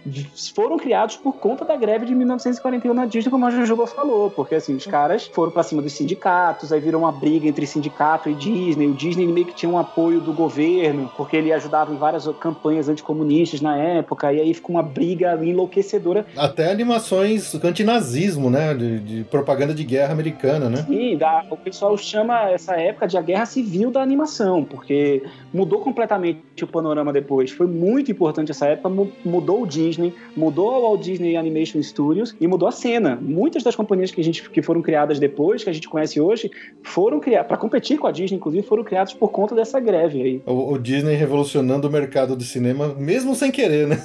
foram 0.55 0.77
criados 0.77 1.15
por 1.15 1.33
conta 1.33 1.63
da 1.63 1.75
greve 1.75 2.07
de 2.07 2.15
1941 2.15 2.91
na 2.91 3.05
Disney, 3.05 3.29
como 3.29 3.45
a 3.45 3.51
Jujuba 3.51 3.85
falou, 3.85 4.31
porque 4.31 4.55
assim, 4.55 4.75
os 4.75 4.87
caras 4.87 5.27
foram 5.27 5.51
para 5.51 5.61
cima 5.61 5.81
dos 5.81 5.93
sindicatos, 5.93 6.73
aí 6.73 6.79
virou 6.79 7.01
uma 7.01 7.11
briga 7.11 7.47
entre 7.47 7.67
sindicato 7.67 8.29
e 8.29 8.33
Disney. 8.33 8.87
O 8.87 8.95
Disney 8.95 9.27
meio 9.27 9.45
que 9.45 9.53
tinha 9.53 9.71
um 9.71 9.77
apoio 9.77 10.19
do 10.19 10.33
governo, 10.33 11.11
porque 11.15 11.37
ele 11.37 11.53
ajudava 11.53 11.93
em 11.93 11.97
várias 11.97 12.27
campanhas 12.39 12.89
anticomunistas 12.89 13.61
na 13.61 13.77
época, 13.77 14.33
e 14.33 14.41
aí 14.41 14.53
ficou 14.55 14.75
uma 14.75 14.83
briga 14.83 15.39
enlouquecedora. 15.43 16.25
Até 16.35 16.71
animações 16.71 17.53
antinazismo, 17.63 18.49
né? 18.49 18.73
De, 18.73 18.99
de 18.99 19.23
propaganda 19.25 19.73
de 19.73 19.83
guerra 19.83 20.13
americana, 20.13 20.67
né? 20.67 20.83
Sim, 20.87 21.15
da, 21.15 21.45
o 21.51 21.57
pessoal 21.57 21.95
chama 21.95 22.49
essa 22.49 22.75
época 22.75 23.07
de 23.07 23.17
a 23.17 23.21
guerra 23.21 23.45
civil 23.45 23.91
da 23.91 24.01
animação, 24.01 24.63
porque 24.63 25.21
mudou 25.53 25.79
completamente 25.79 26.63
o 26.63 26.67
panorama 26.67 27.13
depois. 27.13 27.51
Foi 27.51 27.67
muito 27.67 28.11
importante 28.11 28.51
essa 28.51 28.65
época, 28.67 28.89
mudou 29.23 29.63
o 29.63 29.67
Disney, 29.67 30.13
mudou 30.35 30.73
o 30.73 30.81
Walt 30.81 31.01
Disney 31.01 31.37
Animation 31.37 31.81
Studios 31.81 32.35
e 32.39 32.47
mudou 32.47 32.67
a 32.67 32.71
cena. 32.71 33.17
Muitas 33.21 33.63
das 33.63 33.75
companhias 33.75 34.11
que 34.11 34.21
a 34.21 34.23
gente 34.23 34.49
que 34.49 34.61
foram 34.61 34.81
criadas 34.81 35.19
depois, 35.19 35.63
que 35.63 35.69
a 35.69 35.73
gente 35.73 35.87
conhece 35.87 36.19
hoje, 36.19 36.49
foram 36.81 37.19
criadas 37.19 37.47
para 37.47 37.57
competir 37.57 37.97
com 37.97 38.07
a 38.07 38.11
Disney, 38.11 38.37
inclusive 38.37 38.65
foram 38.65 38.83
criadas 38.83 39.13
por 39.13 39.29
conta 39.29 39.53
dessa 39.53 39.79
greve 39.79 40.21
aí. 40.21 40.41
O, 40.45 40.73
o 40.73 40.77
Disney 40.79 41.15
revolucionando 41.15 41.87
o 41.87 41.91
mercado 41.91 42.35
de 42.35 42.45
cinema, 42.45 42.89
mesmo 42.95 43.35
sem 43.35 43.51
querer, 43.51 43.87
né? 43.87 43.97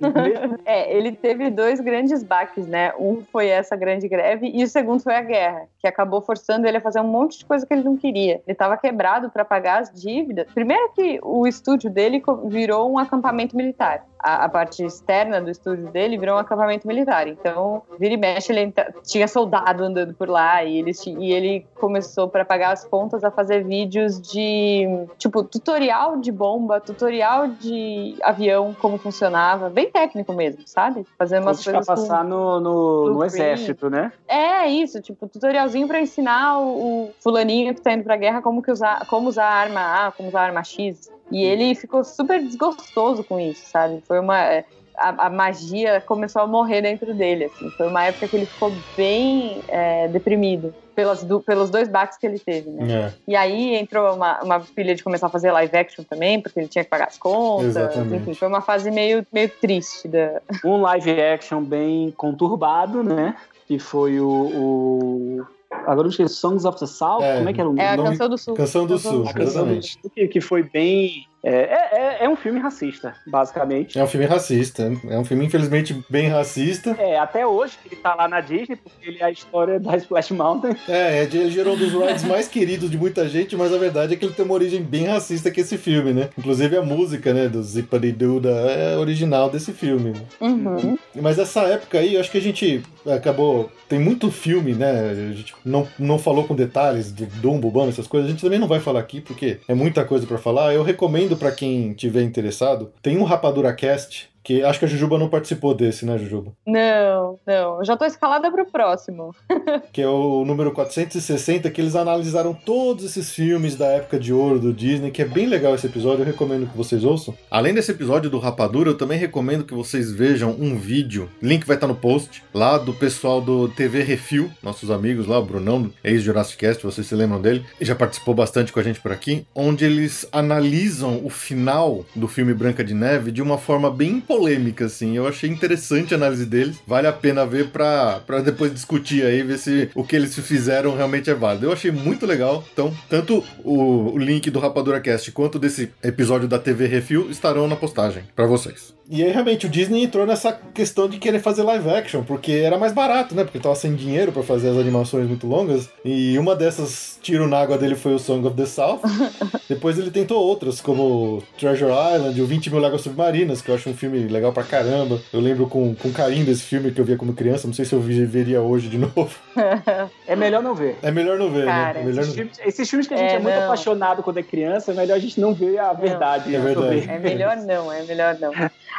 é, 0.64 0.96
ele 0.96 1.12
teve 1.12 1.50
dois 1.50 1.80
grandes 1.80 2.22
baques, 2.22 2.66
né? 2.66 2.92
Um 2.98 3.22
foi 3.22 3.48
essa 3.48 3.76
grande 3.76 4.08
greve 4.08 4.50
e 4.52 4.62
o 4.62 4.68
segundo 4.68 5.00
foi 5.00 5.14
a 5.14 5.22
guerra, 5.22 5.68
que 5.78 5.86
acabou 5.86 6.20
forçando 6.20 6.66
ele 6.66 6.76
a 6.76 6.80
fazer 6.80 7.00
um 7.00 7.08
monte 7.08 7.38
de 7.38 7.44
coisa 7.44 7.66
que 7.66 7.72
ele 7.72 7.82
não 7.82 7.96
queria. 7.96 8.34
Ele 8.34 8.42
estava 8.48 8.76
quebrado 8.76 9.30
para 9.30 9.44
pagar 9.44 9.82
as 9.82 9.92
dívidas. 9.92 10.46
Primeiro 10.52 10.91
que 10.94 11.18
o 11.22 11.46
estúdio 11.46 11.90
dele 11.90 12.22
virou 12.46 12.90
um 12.90 12.98
acampamento 12.98 13.56
militar 13.56 14.06
a, 14.22 14.44
a, 14.44 14.48
parte 14.48 14.84
externa 14.84 15.40
do 15.40 15.50
estúdio 15.50 15.90
dele 15.90 16.16
virou 16.16 16.36
um 16.36 16.38
acampamento 16.38 16.86
militar. 16.86 17.26
Então, 17.26 17.82
vira 17.98 18.14
e 18.14 18.16
mexe, 18.16 18.52
ele 18.52 18.72
tinha 19.02 19.26
soldado 19.26 19.84
andando 19.84 20.14
por 20.14 20.28
lá 20.28 20.62
e 20.64 20.78
ele, 20.78 20.92
e 21.18 21.32
ele 21.32 21.66
começou, 21.74 22.28
para 22.28 22.44
pagar 22.44 22.72
as 22.72 22.84
contas, 22.84 23.24
a 23.24 23.30
fazer 23.30 23.64
vídeos 23.64 24.20
de, 24.20 24.86
tipo, 25.18 25.42
tutorial 25.42 26.18
de 26.18 26.30
bomba, 26.30 26.80
tutorial 26.80 27.48
de 27.48 28.16
avião, 28.22 28.74
como 28.80 28.98
funcionava, 28.98 29.68
bem 29.68 29.90
técnico 29.90 30.32
mesmo, 30.32 30.62
sabe? 30.66 31.04
Fazendo 31.18 31.42
umas 31.42 31.62
coisas. 31.62 31.84
Pra 31.84 31.96
passar 31.96 32.22
com, 32.22 32.28
no, 32.28 32.60
no, 32.60 33.14
no 33.14 33.24
exército, 33.24 33.90
né? 33.90 34.12
É, 34.28 34.68
isso, 34.68 35.00
tipo, 35.00 35.26
tutorialzinho 35.26 35.88
para 35.88 36.00
ensinar 36.00 36.60
o, 36.60 37.06
o, 37.06 37.10
fulaninho 37.20 37.74
que 37.74 37.80
tá 37.80 37.92
indo 37.92 38.04
pra 38.04 38.16
guerra 38.16 38.40
como, 38.40 38.62
que 38.62 38.70
usar, 38.70 39.06
como 39.06 39.28
usar 39.28 39.46
a 39.46 39.54
arma 39.54 40.06
A, 40.06 40.12
como 40.12 40.28
usar 40.28 40.40
a 40.40 40.44
arma 40.44 40.62
X. 40.62 41.10
E 41.32 41.42
ele 41.42 41.74
ficou 41.74 42.04
super 42.04 42.40
desgostoso 42.42 43.24
com 43.24 43.40
isso, 43.40 43.62
sabe? 43.66 44.02
Foi 44.06 44.18
uma. 44.18 44.38
É, 44.38 44.64
a, 44.96 45.26
a, 45.26 45.30
magia 45.30 46.02
começou 46.02 46.42
a 46.42 46.46
morrer 46.46 46.82
dentro 46.82 47.14
dele, 47.14 47.44
assim. 47.44 47.70
Foi 47.70 47.88
uma 47.88 48.04
época 48.04 48.28
que 48.28 48.36
ele 48.36 48.46
ficou 48.46 48.70
bem 48.96 49.62
é, 49.68 50.06
deprimido 50.08 50.74
pelas, 50.94 51.24
do, 51.24 51.40
pelos 51.40 51.70
dois 51.70 51.88
baques 51.88 52.18
que 52.18 52.26
ele 52.26 52.38
teve, 52.38 52.70
né? 52.70 52.92
É. 52.92 53.12
E 53.26 53.34
aí 53.34 53.74
entrou 53.74 54.14
uma, 54.14 54.42
uma 54.42 54.60
pilha 54.60 54.94
de 54.94 55.02
começar 55.02 55.26
a 55.26 55.30
fazer 55.30 55.50
live 55.50 55.76
action 55.76 56.04
também, 56.04 56.40
porque 56.40 56.60
ele 56.60 56.68
tinha 56.68 56.84
que 56.84 56.90
pagar 56.90 57.08
as 57.08 57.18
contas. 57.18 57.68
Exatamente. 57.68 58.22
Enfim, 58.22 58.34
foi 58.34 58.48
uma 58.48 58.60
fase 58.60 58.90
meio, 58.90 59.26
meio 59.32 59.48
triste. 59.48 60.08
Da... 60.08 60.40
Um 60.64 60.82
live 60.82 61.20
action 61.20 61.62
bem 61.62 62.12
conturbado, 62.16 63.02
né? 63.02 63.34
Que 63.66 63.78
foi 63.78 64.20
o, 64.20 64.28
o 64.28 65.46
Agora 65.86 66.06
eu 66.06 66.10
esqueci, 66.10 66.34
Songs 66.34 66.64
of 66.64 66.78
the 66.78 66.86
South, 66.86 67.22
é, 67.22 67.38
como 67.38 67.48
é 67.48 67.52
que 67.52 67.60
era 67.60 67.68
o 67.68 67.72
nome? 67.72 67.82
É 67.82 67.92
a 67.92 67.96
Canção 67.96 68.28
do 68.28 68.38
Sul. 68.38 68.54
Canção 68.54 68.86
do 68.86 68.98
Sul, 68.98 69.24
Canção 69.32 69.66
do 69.66 69.82
Sul, 69.82 70.10
que 70.30 70.40
foi 70.40 70.62
bem 70.62 71.26
é, 71.44 71.50
é, 71.50 71.88
é, 71.92 72.24
é, 72.24 72.28
um 72.28 72.36
filme 72.36 72.60
racista, 72.60 73.14
basicamente. 73.26 73.98
É 73.98 74.04
um 74.04 74.06
filme 74.06 74.26
racista. 74.26 74.92
É 75.08 75.18
um 75.18 75.24
filme, 75.24 75.44
infelizmente, 75.44 76.04
bem 76.08 76.28
racista. 76.28 76.96
É, 76.98 77.18
até 77.18 77.46
hoje 77.46 77.78
ele 77.84 77.96
tá 77.96 78.14
lá 78.14 78.28
na 78.28 78.40
Disney, 78.40 78.76
porque 78.76 79.08
ele 79.08 79.18
é 79.20 79.24
a 79.24 79.30
história 79.30 79.80
da 79.80 79.96
Splash 79.96 80.30
Mountain. 80.30 80.76
É, 80.88 81.22
ele 81.22 81.50
gerou 81.50 81.74
um 81.74 81.78
dos 81.78 81.92
rides 81.92 82.24
mais 82.24 82.46
queridos 82.46 82.90
de 82.90 82.96
muita 82.96 83.28
gente, 83.28 83.56
mas 83.56 83.72
a 83.72 83.78
verdade 83.78 84.14
é 84.14 84.16
que 84.16 84.24
ele 84.24 84.34
tem 84.34 84.44
uma 84.44 84.54
origem 84.54 84.82
bem 84.82 85.06
racista 85.06 85.50
que 85.50 85.60
esse 85.60 85.76
filme, 85.76 86.12
né? 86.12 86.28
Inclusive 86.38 86.76
a 86.76 86.82
música, 86.82 87.34
né, 87.34 87.48
do 87.48 87.62
Zippity-Doo 87.62 88.40
é 88.48 88.96
original 88.96 89.50
desse 89.50 89.72
filme. 89.72 90.12
Uhum. 90.40 90.96
Mas 91.14 91.38
essa 91.38 91.62
época 91.62 91.98
aí, 91.98 92.14
eu 92.14 92.20
acho 92.20 92.30
que 92.30 92.38
a 92.38 92.42
gente 92.42 92.82
acabou... 93.06 93.70
Tem 93.88 93.98
muito 93.98 94.30
filme, 94.30 94.72
né? 94.72 95.10
A 95.10 95.34
gente 95.34 95.54
não, 95.64 95.86
não 95.98 96.18
falou 96.18 96.44
com 96.44 96.54
detalhes 96.54 97.12
do 97.12 97.26
Dumbo, 97.26 97.70
Bum, 97.70 97.88
essas 97.88 98.06
coisas. 98.06 98.28
A 98.28 98.32
gente 98.32 98.42
também 98.42 98.58
não 98.58 98.66
vai 98.66 98.80
falar 98.80 99.00
aqui, 99.00 99.20
porque 99.20 99.58
é 99.68 99.74
muita 99.74 100.02
coisa 100.02 100.26
para 100.26 100.38
falar. 100.38 100.72
Eu 100.72 100.82
recomendo 100.82 101.31
recomendo 101.32 101.36
para 101.36 101.52
quem 101.52 101.92
tiver 101.92 102.22
interessado, 102.22 102.92
tem 103.02 103.18
um 103.18 103.24
Rapadura 103.24 103.72
Cast 103.72 104.30
que 104.42 104.62
acho 104.62 104.78
que 104.78 104.84
a 104.84 104.88
Jujuba 104.88 105.18
não 105.18 105.28
participou 105.28 105.74
desse, 105.74 106.04
né, 106.04 106.18
Jujuba? 106.18 106.52
Não, 106.66 107.38
não. 107.46 107.78
Eu 107.78 107.84
já 107.84 107.96
tô 107.96 108.04
escalada 108.04 108.50
pro 108.50 108.66
próximo. 108.66 109.34
que 109.92 110.02
é 110.02 110.08
o 110.08 110.44
número 110.44 110.72
460, 110.72 111.70
que 111.70 111.80
eles 111.80 111.94
analisaram 111.94 112.52
todos 112.52 113.04
esses 113.04 113.30
filmes 113.30 113.76
da 113.76 113.86
época 113.86 114.18
de 114.18 114.32
ouro 114.32 114.58
do 114.58 114.72
Disney, 114.72 115.10
que 115.10 115.22
é 115.22 115.24
bem 115.24 115.46
legal 115.46 115.74
esse 115.74 115.86
episódio, 115.86 116.22
eu 116.22 116.26
recomendo 116.26 116.68
que 116.68 116.76
vocês 116.76 117.04
ouçam. 117.04 117.34
Além 117.50 117.74
desse 117.74 117.90
episódio 117.90 118.30
do 118.30 118.38
Rapadura, 118.38 118.90
eu 118.90 118.96
também 118.96 119.18
recomendo 119.18 119.64
que 119.64 119.74
vocês 119.74 120.10
vejam 120.12 120.56
um 120.58 120.76
vídeo, 120.76 121.28
link 121.40 121.66
vai 121.66 121.76
estar 121.76 121.86
no 121.86 121.94
post, 121.94 122.42
lá 122.52 122.78
do 122.78 122.92
pessoal 122.92 123.40
do 123.40 123.68
TV 123.68 124.02
Refil, 124.02 124.50
nossos 124.62 124.90
amigos 124.90 125.26
lá, 125.26 125.38
o 125.38 125.44
Brunão, 125.44 125.90
ex-Jurassic 126.02 126.58
Cast, 126.58 126.82
vocês 126.82 127.06
se 127.06 127.14
lembram 127.14 127.40
dele, 127.40 127.64
e 127.80 127.84
já 127.84 127.94
participou 127.94 128.34
bastante 128.34 128.72
com 128.72 128.80
a 128.80 128.82
gente 128.82 129.00
por 129.00 129.12
aqui, 129.12 129.46
onde 129.54 129.84
eles 129.84 130.26
analisam 130.32 131.24
o 131.24 131.30
final 131.30 132.04
do 132.14 132.26
filme 132.26 132.54
Branca 132.54 132.82
de 132.82 132.94
Neve 132.94 133.30
de 133.30 133.42
uma 133.42 133.58
forma 133.58 133.90
bem 133.90 134.20
polêmica, 134.32 134.86
assim. 134.86 135.14
Eu 135.14 135.26
achei 135.26 135.50
interessante 135.50 136.14
a 136.14 136.16
análise 136.16 136.46
deles. 136.46 136.80
Vale 136.86 137.06
a 137.06 137.12
pena 137.12 137.44
ver 137.44 137.68
pra, 137.68 138.20
pra 138.26 138.40
depois 138.40 138.72
discutir 138.72 139.24
aí, 139.24 139.42
ver 139.42 139.58
se 139.58 139.90
o 139.94 140.02
que 140.02 140.16
eles 140.16 140.34
fizeram 140.38 140.96
realmente 140.96 141.28
é 141.28 141.34
válido. 141.34 141.66
Eu 141.66 141.72
achei 141.72 141.90
muito 141.90 142.24
legal. 142.24 142.64
Então, 142.72 142.94
tanto 143.10 143.44
o, 143.62 144.14
o 144.14 144.18
link 144.18 144.50
do 144.50 144.58
Rapadura 144.58 145.00
Cast 145.00 145.30
quanto 145.32 145.58
desse 145.58 145.90
episódio 146.02 146.48
da 146.48 146.58
TV 146.58 146.86
Refil 146.86 147.30
estarão 147.30 147.68
na 147.68 147.76
postagem 147.76 148.22
para 148.34 148.46
vocês. 148.46 148.94
E 149.10 149.22
aí, 149.22 149.30
realmente, 149.30 149.66
o 149.66 149.68
Disney 149.68 150.04
entrou 150.04 150.24
nessa 150.24 150.52
questão 150.72 151.06
de 151.06 151.18
querer 151.18 151.40
fazer 151.40 151.62
live 151.62 151.90
action, 151.90 152.22
porque 152.22 152.52
era 152.52 152.78
mais 152.78 152.92
barato, 152.92 153.34
né? 153.34 153.44
Porque 153.44 153.58
tava 153.58 153.74
sem 153.74 153.94
dinheiro 153.94 154.32
para 154.32 154.42
fazer 154.42 154.70
as 154.70 154.78
animações 154.78 155.28
muito 155.28 155.46
longas. 155.46 155.90
E 156.02 156.38
uma 156.38 156.56
dessas 156.56 157.18
tiro 157.20 157.46
na 157.46 157.58
água 157.58 157.76
dele 157.76 157.94
foi 157.94 158.14
o 158.14 158.18
Song 158.18 158.46
of 158.46 158.56
the 158.56 158.64
South. 158.64 159.00
Depois 159.68 159.98
ele 159.98 160.10
tentou 160.10 160.42
outras, 160.42 160.80
como 160.80 161.42
Treasure 161.58 161.90
Island, 161.90 162.40
o 162.40 162.46
20 162.46 162.70
Mil 162.70 162.80
Léguas 162.80 163.02
Submarinas, 163.02 163.60
que 163.60 163.70
eu 163.70 163.74
acho 163.74 163.90
um 163.90 163.94
filme 163.94 164.21
legal 164.26 164.52
pra 164.52 164.62
caramba. 164.62 165.20
Eu 165.32 165.40
lembro 165.40 165.68
com, 165.68 165.94
com 165.94 166.12
carinho 166.12 166.44
desse 166.44 166.62
filme 166.62 166.90
que 166.90 167.00
eu 167.00 167.04
via 167.04 167.16
como 167.16 167.32
criança. 167.34 167.66
Não 167.66 167.74
sei 167.74 167.84
se 167.84 167.92
eu 167.92 168.00
veria 168.00 168.60
hoje 168.60 168.88
de 168.88 168.98
novo. 168.98 169.30
É 170.26 170.36
melhor 170.36 170.62
não 170.62 170.74
ver. 170.74 170.96
É 171.02 171.10
melhor 171.10 171.38
não 171.38 171.50
ver, 171.50 171.66
né? 171.66 171.72
Cara, 171.72 171.94
né? 171.94 172.00
É 172.00 172.04
melhor 172.04 172.22
esses, 172.22 172.28
não... 172.28 172.34
Filmes, 172.34 172.60
esses, 172.64 172.90
filmes, 172.90 173.06
que 173.06 173.14
a 173.14 173.16
gente 173.16 173.32
é, 173.32 173.34
é 173.34 173.38
muito 173.38 173.58
apaixonado 173.58 174.22
quando 174.22 174.38
é 174.38 174.42
criança, 174.42 174.92
é 174.92 174.94
melhor 174.94 175.16
a 175.16 175.18
gente 175.18 175.38
não 175.40 175.52
ver 175.52 175.78
a 175.78 175.92
verdade. 175.92 176.50
Não. 176.50 176.58
É 176.58 176.62
verdade. 176.62 177.10
É 177.10 177.18
melhor 177.18 177.56
não, 177.56 177.92
é 177.92 178.02
melhor 178.02 178.38
não. 178.40 178.52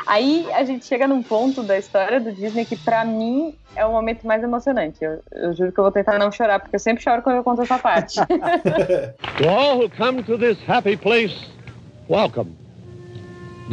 Aí 0.06 0.46
a 0.54 0.64
gente 0.64 0.86
chega 0.86 1.08
num 1.08 1.24
ponto 1.24 1.64
da 1.64 1.78
história 1.78 2.20
do 2.20 2.32
Disney 2.32 2.66
que, 2.66 2.76
para 2.76 3.06
mim, 3.06 3.56
é 3.76 3.86
o 3.86 3.92
momento 3.92 4.28
mais 4.28 4.44
emocionante. 4.44 5.04
Eu, 5.04 5.20
eu, 5.32 5.54
juro 5.54 5.72
que 5.72 5.80
eu 5.80 5.84
vou 5.84 5.92
tentar 5.92 6.20
não 6.20 6.32
chorar, 6.32 6.60
porque 6.60 6.76
eu 6.76 6.80
sempre 6.80 7.04
choro 7.04 7.22
quando 7.22 7.38
eu 7.38 7.44
conto 7.44 7.62
essa 7.62 7.80
parte. 7.80 8.16
to 9.38 9.50
all 9.50 9.80
who 9.80 9.90
come 9.90 10.24
to 10.24 10.38
this 10.38 10.58
happy 10.68 10.98
place, 10.98 11.36
welcome. 12.10 12.63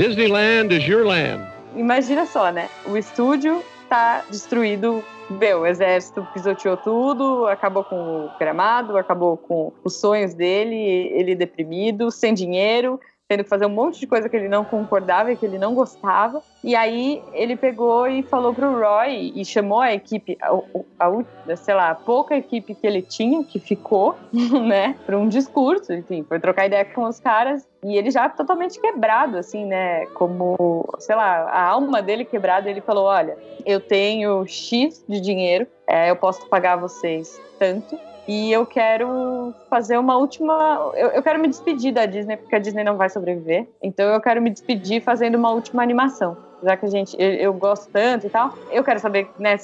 Disneyland 0.01 0.73
is 0.75 0.89
your 0.89 1.05
land. 1.05 1.45
Imagina 1.77 2.25
só, 2.25 2.51
né? 2.51 2.71
O 2.87 2.97
estúdio 2.97 3.63
tá 3.87 4.25
destruído. 4.31 5.05
Meu, 5.29 5.61
o 5.61 5.67
exército 5.67 6.27
pisoteou 6.33 6.75
tudo, 6.79 7.47
acabou 7.47 7.85
com 7.85 8.25
o 8.25 8.31
gramado, 8.39 8.97
acabou 8.97 9.37
com 9.37 9.71
os 9.85 10.01
sonhos 10.01 10.33
dele, 10.33 10.75
ele 10.75 11.35
deprimido, 11.35 12.11
sem 12.11 12.33
dinheiro, 12.33 12.99
tendo 13.31 13.45
que 13.45 13.49
fazer 13.49 13.65
um 13.65 13.71
monte 13.71 14.01
de 14.01 14.09
coisa 14.09 14.29
que 14.29 14.37
ele 14.37 14.49
não 14.49 14.65
concordava 14.65 15.31
e 15.31 15.37
que 15.37 15.47
ele 15.47 15.57
não 15.57 15.73
gostava. 15.73 16.43
E 16.65 16.75
aí 16.75 17.23
ele 17.33 17.55
pegou 17.55 18.09
e 18.09 18.25
falou 18.25 18.53
pro 18.53 18.73
Roy 18.73 19.33
e 19.37 19.45
chamou 19.45 19.79
a 19.79 19.95
equipe, 19.95 20.37
a, 20.43 20.51
a, 20.99 21.57
sei 21.57 21.75
lá, 21.75 21.91
a 21.91 21.95
pouca 21.95 22.35
equipe 22.35 22.75
que 22.75 22.85
ele 22.85 23.01
tinha, 23.01 23.45
que 23.45 23.61
ficou, 23.61 24.17
né, 24.67 24.97
para 25.07 25.17
um 25.17 25.29
discurso, 25.29 25.93
enfim, 25.93 26.25
foi 26.29 26.41
trocar 26.41 26.67
ideia 26.67 26.85
com 26.85 27.05
os 27.05 27.21
caras. 27.21 27.65
E 27.85 27.97
ele 27.97 28.11
já 28.11 28.29
totalmente 28.29 28.81
quebrado, 28.81 29.39
assim, 29.39 29.65
né, 29.65 30.07
como, 30.07 30.85
sei 30.99 31.15
lá, 31.15 31.45
a 31.45 31.69
alma 31.69 32.03
dele 32.03 32.25
quebrada, 32.25 32.69
ele 32.69 32.81
falou, 32.81 33.05
olha, 33.05 33.39
eu 33.65 33.79
tenho 33.79 34.45
X 34.45 35.05
de 35.09 35.21
dinheiro, 35.21 35.69
é, 35.87 36.11
eu 36.11 36.17
posso 36.17 36.45
pagar 36.49 36.75
vocês 36.75 37.41
tanto, 37.61 37.97
e 38.31 38.53
eu 38.53 38.65
quero 38.65 39.53
fazer 39.69 39.99
uma 39.99 40.17
última. 40.17 40.93
Eu, 40.95 41.09
eu, 41.09 41.21
quero 41.21 41.41
me 41.41 41.49
despedir 41.49 41.93
da 41.93 42.07
Disney, 42.07 42.37
porque 42.37 42.55
a 42.55 42.61
Disney 42.61 42.85
não 42.85 42.97
vai 42.97 43.11
sobreviver. 43.11 43.67
Então 43.83 44.09
eu 44.09 44.21
quero 44.21 44.41
me 44.41 44.51
despedir 44.51 45.03
fazendo 45.03 45.35
uma 45.35 45.51
última 45.51 45.83
animação. 45.83 46.37
já 46.63 46.77
que 46.77 46.87
a 46.87 46.89
gente, 46.89 47.17
eu, 47.19 47.29
eu 47.29 47.53
gosto 47.53 47.91
tanto 47.91 48.29
e 48.29 48.31
tal, 48.31 48.55
eu 48.71 48.85
quero 48.85 49.01
saber, 49.01 49.29
né, 49.37 49.57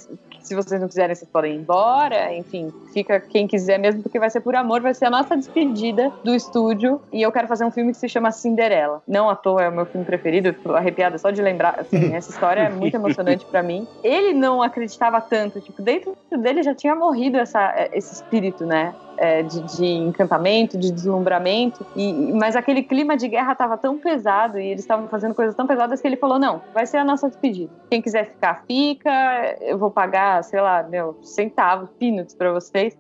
se 0.47 0.55
vocês 0.55 0.81
não 0.81 0.89
quiserem, 0.89 1.15
vocês 1.15 1.29
podem 1.29 1.55
ir 1.55 1.59
embora, 1.59 2.33
enfim, 2.35 2.73
fica 2.93 3.21
quem 3.21 3.47
quiser 3.47 3.79
mesmo, 3.79 4.03
porque 4.03 4.19
vai 4.19 4.31
ser 4.31 4.41
por 4.41 4.55
amor, 4.55 4.81
vai 4.81 4.95
ser 4.95 5.07
a 5.07 5.11
nossa 5.11 5.37
despedida 5.37 6.13
do 6.23 6.35
estúdio, 6.35 7.01
e 7.13 7.23
eu 7.23 7.33
quero 7.33 7.49
fazer 7.49 7.65
um 7.65 7.71
filme 7.71 7.93
que 7.93 7.99
se 7.99 8.09
chama 8.09 8.31
Cinderela. 8.31 9.03
Não 9.07 9.29
à 9.29 9.35
toa 9.35 9.63
é 9.63 9.69
o 9.69 9.73
meu 9.73 9.87
filme 9.87 10.07
preferido, 10.07 10.53
tô 10.53 10.75
arrepiada 10.75 11.19
só 11.19 11.31
de 11.31 11.43
lembrar, 11.43 11.81
assim, 11.81 12.13
essa 12.15 12.31
história 12.31 12.61
é 12.61 12.69
muito 12.69 12.95
emocionante 12.95 13.45
para 13.47 13.63
mim. 13.63 13.87
Ele 14.03 14.33
não 14.33 14.63
acreditava 14.63 15.21
tanto, 15.21 15.61
tipo, 15.61 15.83
dentro 15.83 16.17
dele 16.39 16.63
já 16.63 16.75
tinha 16.75 16.95
morrido 16.95 17.37
essa, 17.39 17.89
esse 17.93 18.15
espírito, 18.15 18.65
né? 18.65 18.95
É, 19.17 19.43
de, 19.43 19.61
de, 19.77 19.87
encantamento, 19.87 20.79
de 20.79 20.91
deslumbramento, 20.91 21.85
e, 21.95 22.13
mas 22.33 22.57
aquele 22.57 22.83
clima 22.83 23.17
de 23.17 23.29
guerra 23.29 23.53
estava 23.53 23.77
tão 23.77 23.99
pesado 23.99 24.59
e 24.59 24.67
eles 24.67 24.81
estavam 24.81 25.09
fazendo 25.09 25.35
coisas 25.35 25.55
tão 25.55 25.67
pesadas 25.67 26.01
que 26.01 26.07
ele 26.07 26.17
falou: 26.17 26.39
não, 26.39 26.63
vai 26.75 26.87
ser 26.87 26.99
a 26.99 27.05
nossa 27.05 27.29
despedida. 27.29 27.73
Quem 27.91 28.03
quiser 28.03 28.27
ficar, 28.27 28.65
fica, 28.67 29.57
eu 29.61 29.79
vou 29.79 29.91
pagar, 29.91 30.43
sei 30.45 30.61
lá, 30.61 30.83
meu, 30.83 31.19
centavos, 31.23 31.91
peanuts 31.99 32.35
para 32.35 32.53
vocês, 32.53 32.97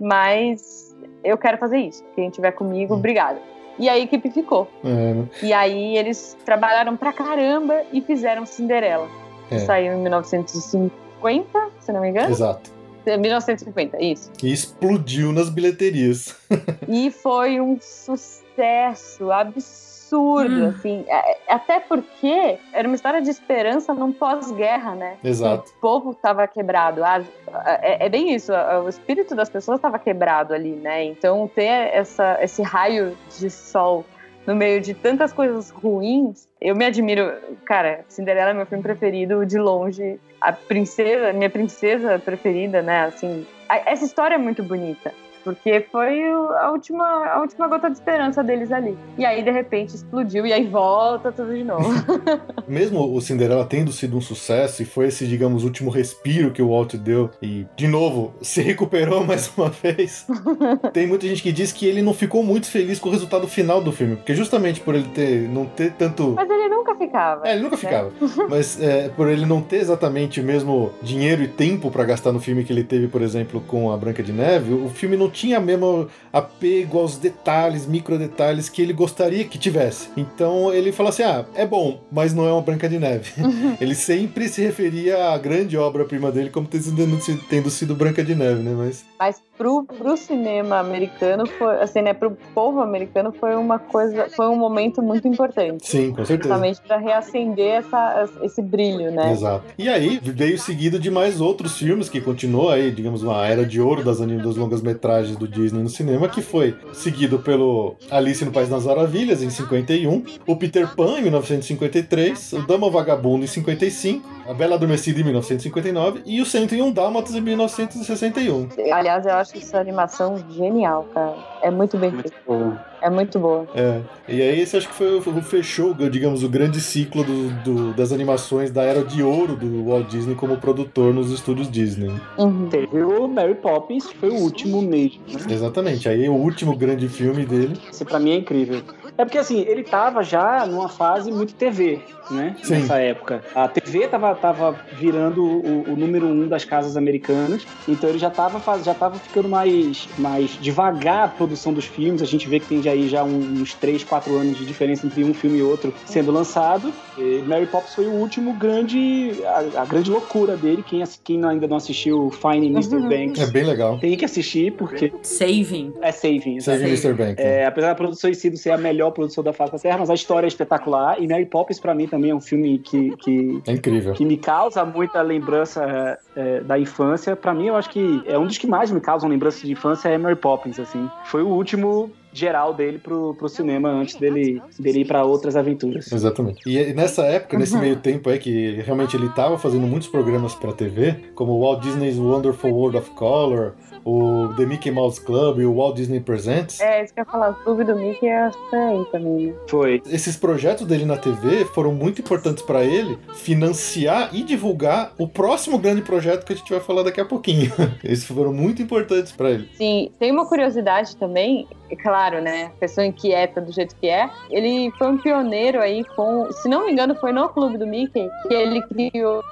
mas 0.00 0.96
eu 1.24 1.36
quero 1.36 1.58
fazer 1.58 1.78
isso. 1.78 2.04
Quem 2.14 2.28
estiver 2.28 2.52
comigo, 2.52 2.94
hum. 2.94 2.98
obrigada. 2.98 3.40
E 3.78 3.88
a 3.88 3.96
equipe 3.96 4.30
ficou. 4.30 4.68
É. 4.84 5.46
E 5.46 5.52
aí 5.52 5.96
eles 5.96 6.36
trabalharam 6.44 6.96
pra 6.96 7.12
caramba 7.12 7.82
e 7.92 8.00
fizeram 8.00 8.44
Cinderela. 8.44 9.08
É. 9.50 9.58
Saiu 9.58 9.92
em 9.92 10.02
1950, 10.02 11.70
se 11.78 11.92
não 11.92 12.00
me 12.00 12.08
engano. 12.08 12.30
Exato. 12.30 12.77
1950, 13.06 14.02
isso. 14.02 14.30
E 14.42 14.52
explodiu 14.52 15.32
nas 15.32 15.50
bilheterias. 15.50 16.36
e 16.88 17.10
foi 17.10 17.60
um 17.60 17.78
sucesso 17.80 19.30
absurdo, 19.30 20.64
hum. 20.64 20.68
assim. 20.68 21.04
É, 21.08 21.38
até 21.48 21.80
porque 21.80 22.58
era 22.72 22.88
uma 22.88 22.94
história 22.94 23.20
de 23.20 23.30
esperança 23.30 23.94
num 23.94 24.12
pós-guerra, 24.12 24.94
né? 24.94 25.16
Exato. 25.22 25.70
O 25.76 25.80
povo 25.80 26.10
estava 26.12 26.46
quebrado. 26.46 27.02
É, 27.04 28.06
é, 28.06 28.08
bem 28.08 28.34
isso, 28.34 28.52
o 28.52 28.88
espírito 28.88 29.34
das 29.34 29.48
pessoas 29.48 29.78
estava 29.78 29.98
quebrado 29.98 30.54
ali, 30.54 30.72
né? 30.72 31.04
Então 31.04 31.48
ter 31.54 31.64
essa, 31.64 32.38
esse 32.42 32.62
raio 32.62 33.16
de 33.38 33.50
sol 33.50 34.04
no 34.48 34.56
meio 34.56 34.80
de 34.80 34.94
tantas 34.94 35.30
coisas 35.30 35.68
ruins, 35.68 36.47
eu 36.60 36.74
me 36.74 36.84
admiro. 36.84 37.32
Cara, 37.64 38.04
Cinderela 38.08 38.50
é 38.50 38.54
meu 38.54 38.66
filme 38.66 38.82
preferido 38.82 39.44
de 39.46 39.58
longe. 39.58 40.18
A 40.40 40.52
princesa, 40.52 41.32
minha 41.32 41.50
princesa 41.50 42.18
preferida, 42.18 42.82
né? 42.82 43.04
Assim, 43.04 43.46
essa 43.86 44.04
história 44.04 44.34
é 44.34 44.38
muito 44.38 44.62
bonita 44.62 45.12
porque 45.48 45.86
foi 45.90 46.22
a 46.60 46.70
última, 46.70 47.06
a 47.26 47.40
última 47.40 47.66
gota 47.68 47.88
de 47.88 47.96
esperança 47.96 48.44
deles 48.44 48.70
ali. 48.70 48.98
E 49.16 49.24
aí, 49.24 49.42
de 49.42 49.50
repente, 49.50 49.94
explodiu 49.94 50.46
e 50.46 50.52
aí 50.52 50.66
volta 50.66 51.32
tudo 51.32 51.54
de 51.54 51.64
novo. 51.64 51.88
Mesmo 52.68 53.00
o 53.14 53.18
Cinderela 53.22 53.64
tendo 53.64 53.90
sido 53.90 54.18
um 54.18 54.20
sucesso 54.20 54.82
e 54.82 54.84
foi 54.84 55.06
esse, 55.06 55.26
digamos, 55.26 55.64
último 55.64 55.90
respiro 55.90 56.50
que 56.50 56.60
o 56.60 56.68
Walt 56.68 56.96
deu 56.96 57.30
e, 57.40 57.66
de 57.74 57.88
novo, 57.88 58.34
se 58.42 58.60
recuperou 58.60 59.24
mais 59.24 59.50
uma 59.56 59.70
vez, 59.70 60.26
tem 60.92 61.06
muita 61.06 61.26
gente 61.26 61.42
que 61.42 61.50
diz 61.50 61.72
que 61.72 61.86
ele 61.86 62.02
não 62.02 62.12
ficou 62.12 62.42
muito 62.42 62.66
feliz 62.66 62.98
com 62.98 63.08
o 63.08 63.12
resultado 63.12 63.48
final 63.48 63.80
do 63.80 63.90
filme, 63.90 64.16
porque 64.16 64.34
justamente 64.34 64.80
por 64.80 64.94
ele 64.94 65.08
ter, 65.08 65.48
não 65.48 65.64
ter 65.64 65.92
tanto... 65.92 66.34
Mas 66.36 66.50
ele 66.50 66.68
nunca 66.68 66.94
ficava. 66.94 67.48
É, 67.48 67.52
ele 67.52 67.62
nunca 67.62 67.76
né? 67.76 67.80
ficava. 67.80 68.12
Mas 68.50 68.80
é, 68.82 69.08
por 69.08 69.28
ele 69.28 69.46
não 69.46 69.62
ter 69.62 69.76
exatamente 69.76 70.42
o 70.42 70.44
mesmo 70.44 70.92
dinheiro 71.00 71.42
e 71.42 71.48
tempo 71.48 71.90
para 71.90 72.04
gastar 72.04 72.32
no 72.32 72.40
filme 72.40 72.64
que 72.64 72.72
ele 72.72 72.84
teve, 72.84 73.08
por 73.08 73.22
exemplo, 73.22 73.62
com 73.66 73.90
a 73.90 73.96
Branca 73.96 74.22
de 74.22 74.32
Neve, 74.32 74.74
o 74.74 74.90
filme 74.90 75.16
não 75.16 75.30
tinha 75.38 75.60
mesmo 75.60 76.08
apego 76.32 76.98
aos 76.98 77.16
detalhes, 77.16 77.86
micro 77.86 78.18
detalhes 78.18 78.68
que 78.68 78.82
ele 78.82 78.92
gostaria 78.92 79.44
que 79.44 79.56
tivesse. 79.56 80.08
Então 80.16 80.74
ele 80.74 80.90
fala 80.90 81.10
assim: 81.10 81.22
ah, 81.22 81.44
é 81.54 81.64
bom, 81.64 82.02
mas 82.10 82.34
não 82.34 82.46
é 82.48 82.52
uma 82.52 82.60
Branca 82.60 82.88
de 82.88 82.98
Neve. 82.98 83.32
ele 83.80 83.94
sempre 83.94 84.48
se 84.48 84.60
referia 84.60 85.28
à 85.28 85.38
grande 85.38 85.76
obra-prima 85.76 86.32
dele 86.32 86.50
como 86.50 86.66
tendo 86.66 87.70
sido 87.70 87.94
Branca 87.94 88.24
de 88.24 88.34
Neve, 88.34 88.62
né? 88.62 88.74
Mas, 88.76 89.04
mas 89.18 89.42
pro, 89.56 89.84
pro 89.84 90.16
cinema 90.16 90.78
americano, 90.78 91.46
foi, 91.46 91.80
assim, 91.80 92.00
né, 92.00 92.14
pro 92.14 92.30
povo 92.54 92.80
americano 92.80 93.32
foi 93.32 93.56
uma 93.56 93.78
coisa, 93.78 94.28
foi 94.30 94.46
um 94.46 94.56
momento 94.56 95.02
muito 95.02 95.26
importante. 95.26 95.88
Sim, 95.88 96.12
com 96.12 96.24
certeza. 96.24 96.54
Justamente 96.54 96.80
para 96.80 96.96
reacender 96.96 97.78
essa, 97.78 98.28
esse 98.42 98.62
brilho, 98.62 99.10
né? 99.10 99.32
Exato. 99.32 99.64
E 99.76 99.88
aí 99.88 100.20
veio 100.22 100.58
seguido 100.58 100.98
de 100.98 101.10
mais 101.10 101.40
outros 101.40 101.76
filmes 101.76 102.08
que 102.08 102.20
continuou 102.20 102.70
aí, 102.70 102.92
digamos, 102.92 103.22
uma 103.22 103.46
era 103.46 103.66
de 103.66 103.80
ouro 103.80 104.04
das, 104.04 104.18
das 104.18 104.56
longas 104.56 104.82
metragens 104.82 105.36
do 105.36 105.48
Disney 105.48 105.82
no 105.82 105.88
cinema, 105.88 106.28
que 106.28 106.40
foi 106.40 106.76
seguido 106.92 107.40
pelo 107.40 107.96
Alice 108.10 108.44
no 108.44 108.52
País 108.52 108.68
das 108.68 108.84
Maravilhas 108.84 109.42
em 109.42 109.50
51, 109.50 110.22
o 110.46 110.56
Peter 110.56 110.94
Pan 110.94 111.18
em 111.18 111.22
1953, 111.22 112.52
o 112.52 112.66
Dama 112.66 112.88
Vagabundo 112.88 113.44
em 113.44 113.48
55, 113.48 114.28
a 114.48 114.54
Bela 114.54 114.76
Adormecida 114.76 115.20
em 115.20 115.24
1959 115.24 116.22
e 116.24 116.40
o 116.40 116.46
101 116.46 116.92
Dálmatas 116.92 117.34
em 117.34 117.40
1961. 117.40 118.68
Aliás, 119.08 119.24
eu 119.24 119.32
acho 119.32 119.56
essa 119.56 119.80
animação 119.80 120.36
genial, 120.50 121.08
cara. 121.14 121.34
É 121.62 121.70
muito 121.70 121.96
bem 121.96 122.10
feito. 122.10 122.78
É 123.00 123.08
muito 123.08 123.38
boa. 123.38 123.66
É. 123.74 124.00
E 124.28 124.42
aí 124.42 124.60
esse 124.60 124.76
acho 124.76 124.86
que 124.86 124.94
foi 124.94 125.16
o 125.16 125.42
fechou, 125.42 125.94
digamos, 125.94 126.42
o 126.42 126.48
grande 126.48 126.78
ciclo 126.78 127.24
do, 127.24 127.50
do, 127.62 127.94
das 127.94 128.12
animações 128.12 128.70
da 128.70 128.82
era 128.82 129.02
de 129.02 129.22
ouro 129.22 129.56
do 129.56 129.86
Walt 129.86 130.08
Disney 130.08 130.34
como 130.34 130.58
produtor 130.58 131.14
nos 131.14 131.32
estúdios 131.32 131.70
Disney. 131.70 132.12
Uhum. 132.36 132.68
Teve 132.68 133.02
o 133.02 133.26
Mary 133.26 133.54
Poppins, 133.54 134.06
que 134.06 134.18
foi 134.18 134.28
o 134.28 134.34
último 134.34 134.82
mesmo. 134.82 135.22
Né? 135.26 135.40
Exatamente. 135.48 136.06
Aí 136.06 136.28
o 136.28 136.34
último 136.34 136.76
grande 136.76 137.08
filme 137.08 137.46
dele. 137.46 137.80
Esse 137.90 138.04
pra 138.04 138.18
mim 138.18 138.32
é 138.32 138.36
incrível. 138.36 138.82
É 139.16 139.24
porque 139.24 139.38
assim, 139.38 139.60
ele 139.60 139.84
tava 139.84 140.22
já 140.22 140.66
numa 140.66 140.88
fase 140.88 141.32
muito 141.32 141.54
TV, 141.54 142.00
né? 142.30 142.56
Sim. 142.62 142.74
Nessa 142.74 142.98
época. 142.98 143.42
A 143.54 143.68
TV 143.68 144.06
tava, 144.08 144.34
tava 144.34 144.76
virando 144.92 145.42
o, 145.42 145.92
o, 145.92 145.96
número 145.96 146.26
um 146.26 146.48
das 146.48 146.64
casas 146.64 146.96
americanas, 146.96 147.66
então 147.86 148.08
ele 148.08 148.18
já 148.18 148.30
tava, 148.30 148.60
já 148.82 148.94
tava 148.94 149.18
ficando 149.18 149.48
mais, 149.48 150.08
mais 150.18 150.58
devagar 150.60 151.24
a 151.24 151.28
produção 151.28 151.72
dos 151.72 151.84
filmes. 151.84 152.22
A 152.22 152.26
gente 152.26 152.48
vê 152.48 152.60
que 152.60 152.66
tem 152.66 152.82
já 152.82 152.92
aí 152.92 153.08
já 153.08 153.22
uns 153.24 153.74
3, 153.74 154.04
4 154.04 154.36
anos 154.36 154.58
de 154.58 154.64
diferença 154.64 155.06
entre 155.06 155.24
um 155.24 155.34
filme 155.34 155.58
e 155.58 155.62
outro 155.62 155.92
sendo 156.06 156.30
lançado. 156.30 156.92
E 157.16 157.42
Mary 157.46 157.66
Poppins 157.66 157.94
foi 157.94 158.06
o 158.06 158.12
último 158.12 158.52
grande, 158.52 159.32
a, 159.44 159.82
a 159.82 159.84
grande 159.84 160.10
loucura 160.10 160.56
dele. 160.56 160.84
Quem, 160.86 161.02
quem 161.24 161.44
ainda 161.44 161.66
não 161.66 161.76
assistiu 161.76 162.30
Finding 162.30 162.70
Mr. 162.70 162.96
Uhum. 162.96 163.08
Banks. 163.08 163.42
É 163.42 163.50
bem 163.50 163.64
legal. 163.64 163.98
Tem 163.98 164.16
que 164.16 164.24
assistir 164.24 164.72
porque. 164.72 165.12
Saving. 165.22 165.92
É 166.00 166.12
Saving. 166.12 166.60
Saving 166.60 166.84
Mr. 166.84 167.12
Banks. 167.14 167.44
É, 167.44 167.66
apesar 167.66 167.88
da 167.88 167.94
produção 167.94 168.30
em 168.30 168.34
si 168.34 168.56
ser 168.56 168.70
a 168.70 168.78
melhor 168.78 169.10
produção 169.10 169.42
da 169.42 169.52
face 169.52 169.72
da 169.72 169.78
Terra, 169.78 169.98
mas 169.98 170.10
a 170.10 170.14
história 170.14 170.46
é 170.46 170.48
espetacular. 170.48 171.20
E 171.20 171.26
Mary 171.26 171.46
Poppins, 171.46 171.78
pra 171.78 171.94
mim, 171.94 172.06
também 172.06 172.17
é 172.26 172.34
um 172.34 172.40
filme 172.40 172.78
que. 172.78 173.16
que 173.16 173.62
é 173.66 173.72
incrível. 173.72 174.14
Que 174.14 174.24
me 174.24 174.36
causa 174.36 174.84
muita 174.84 175.22
lembrança 175.22 176.18
é, 176.34 176.60
da 176.60 176.78
infância. 176.78 177.36
Pra 177.36 177.54
mim, 177.54 177.66
eu 177.66 177.76
acho 177.76 177.90
que 177.90 178.22
é 178.26 178.38
um 178.38 178.46
dos 178.46 178.58
que 178.58 178.66
mais 178.66 178.90
me 178.90 179.00
causam 179.00 179.28
lembranças 179.28 179.62
de 179.62 179.72
infância 179.72 180.08
é 180.08 180.18
Mary 180.18 180.36
Poppins, 180.36 180.78
assim. 180.78 181.08
Foi 181.24 181.42
o 181.42 181.48
último 181.48 182.10
geral 182.32 182.74
dele 182.74 182.98
pro, 182.98 183.34
pro 183.34 183.48
cinema 183.48 183.88
antes 183.88 184.16
dele, 184.16 184.62
dele 184.78 185.00
ir 185.00 185.04
para 185.06 185.24
outras 185.24 185.56
aventuras. 185.56 186.10
Exatamente. 186.12 186.60
E 186.66 186.92
nessa 186.92 187.22
época, 187.22 187.58
nesse 187.58 187.74
uhum. 187.74 187.80
meio 187.80 187.96
tempo 187.96 188.28
aí, 188.28 188.38
que 188.38 188.80
realmente 188.82 189.16
ele 189.16 189.28
tava 189.30 189.58
fazendo 189.58 189.86
muitos 189.86 190.08
programas 190.08 190.54
pra 190.54 190.72
TV, 190.72 191.16
como 191.34 191.58
Walt 191.58 191.82
Disney's 191.82 192.18
Wonderful 192.18 192.70
World 192.70 192.98
of 192.98 193.10
Color, 193.10 193.74
o 194.04 194.48
The 194.56 194.66
Mickey 194.66 194.90
Mouse 194.90 195.20
Club 195.20 195.60
e 195.60 195.64
o 195.64 195.74
Walt 195.74 195.96
Disney 195.96 196.20
Presents. 196.20 196.80
É, 196.80 197.04
isso 197.04 197.14
que 197.14 197.20
eu 197.20 197.24
ia 197.24 197.30
falar, 197.30 197.50
o 197.50 197.54
clube 197.54 197.84
do 197.84 197.96
Mickey 197.96 198.26
é 198.26 198.50
aí 198.72 199.04
também. 199.10 199.46
Né? 199.46 199.54
Foi. 199.68 200.02
Esses 200.06 200.36
projetos 200.36 200.86
dele 200.86 201.04
na 201.04 201.16
TV 201.16 201.64
foram 201.66 201.92
muito 201.92 202.20
importantes 202.20 202.62
para 202.62 202.84
ele 202.84 203.18
financiar 203.34 204.34
e 204.34 204.42
divulgar 204.42 205.12
o 205.18 205.28
próximo 205.28 205.78
grande 205.78 206.02
projeto 206.02 206.44
que 206.44 206.52
a 206.52 206.56
gente 206.56 206.70
vai 206.70 206.80
falar 206.80 207.02
daqui 207.02 207.20
a 207.20 207.24
pouquinho. 207.24 207.72
Esses 208.02 208.24
foram 208.24 208.52
muito 208.52 208.82
importantes 208.82 209.32
para 209.32 209.50
ele. 209.50 209.68
Sim, 209.74 210.10
tem 210.18 210.30
uma 210.30 210.46
curiosidade 210.46 211.16
também, 211.16 211.66
é 211.90 211.96
claro, 211.96 212.40
né? 212.40 212.70
Pessoa 212.78 213.06
inquieta 213.06 213.60
do 213.60 213.72
jeito 213.72 213.94
que 213.96 214.08
é. 214.08 214.28
Ele 214.50 214.90
foi 214.98 215.08
um 215.08 215.18
pioneiro 215.18 215.80
aí 215.80 216.04
com, 216.16 216.50
se 216.52 216.68
não 216.68 216.86
me 216.86 216.92
engano, 216.92 217.14
foi 217.14 217.32
no 217.32 217.48
clube 217.48 217.78
do 217.78 217.86
Mickey 217.86 218.28
que 218.46 218.54
ele 218.54 218.82
criou 218.82 219.42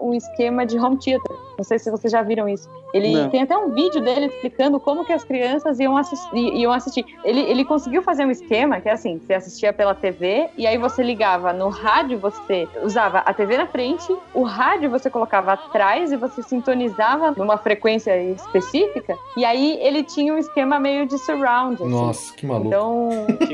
um 0.00 0.14
esquema 0.14 0.66
de 0.66 0.78
home 0.78 0.98
theater. 0.98 1.36
Não 1.56 1.64
sei 1.64 1.78
se 1.78 1.90
vocês 1.90 2.10
já 2.10 2.22
viram 2.22 2.48
isso. 2.48 2.68
Ele 2.92 3.12
não. 3.12 3.30
tem 3.30 3.42
até 3.42 3.56
um 3.56 3.61
vídeo 3.70 4.00
dele 4.00 4.26
explicando 4.26 4.78
como 4.80 5.04
que 5.04 5.12
as 5.12 5.24
crianças 5.24 5.78
iam 5.78 5.96
assistir. 5.96 6.54
Iam 6.54 6.72
assistir. 6.72 7.04
Ele, 7.24 7.40
ele 7.40 7.64
conseguiu 7.64 8.02
fazer 8.02 8.24
um 8.24 8.30
esquema 8.30 8.80
que 8.80 8.88
é 8.88 8.92
assim: 8.92 9.18
você 9.18 9.34
assistia 9.34 9.72
pela 9.72 9.94
TV 9.94 10.48
e 10.56 10.66
aí 10.66 10.78
você 10.78 11.02
ligava 11.02 11.52
no 11.52 11.68
rádio, 11.68 12.18
você 12.18 12.68
usava 12.82 13.18
a 13.18 13.32
TV 13.32 13.56
na 13.56 13.66
frente, 13.66 14.14
o 14.34 14.42
rádio 14.42 14.90
você 14.90 15.08
colocava 15.10 15.52
atrás 15.52 16.12
e 16.12 16.16
você 16.16 16.42
sintonizava 16.42 17.32
numa 17.36 17.56
frequência 17.56 18.20
específica. 18.22 19.16
E 19.36 19.44
aí 19.44 19.78
ele 19.80 20.02
tinha 20.02 20.32
um 20.32 20.38
esquema 20.38 20.78
meio 20.78 21.06
de 21.06 21.18
surround. 21.18 21.74
Assim. 21.74 21.90
Nossa, 21.90 22.34
que 22.34 22.46
maluco. 22.46 22.68
Então 22.68 23.08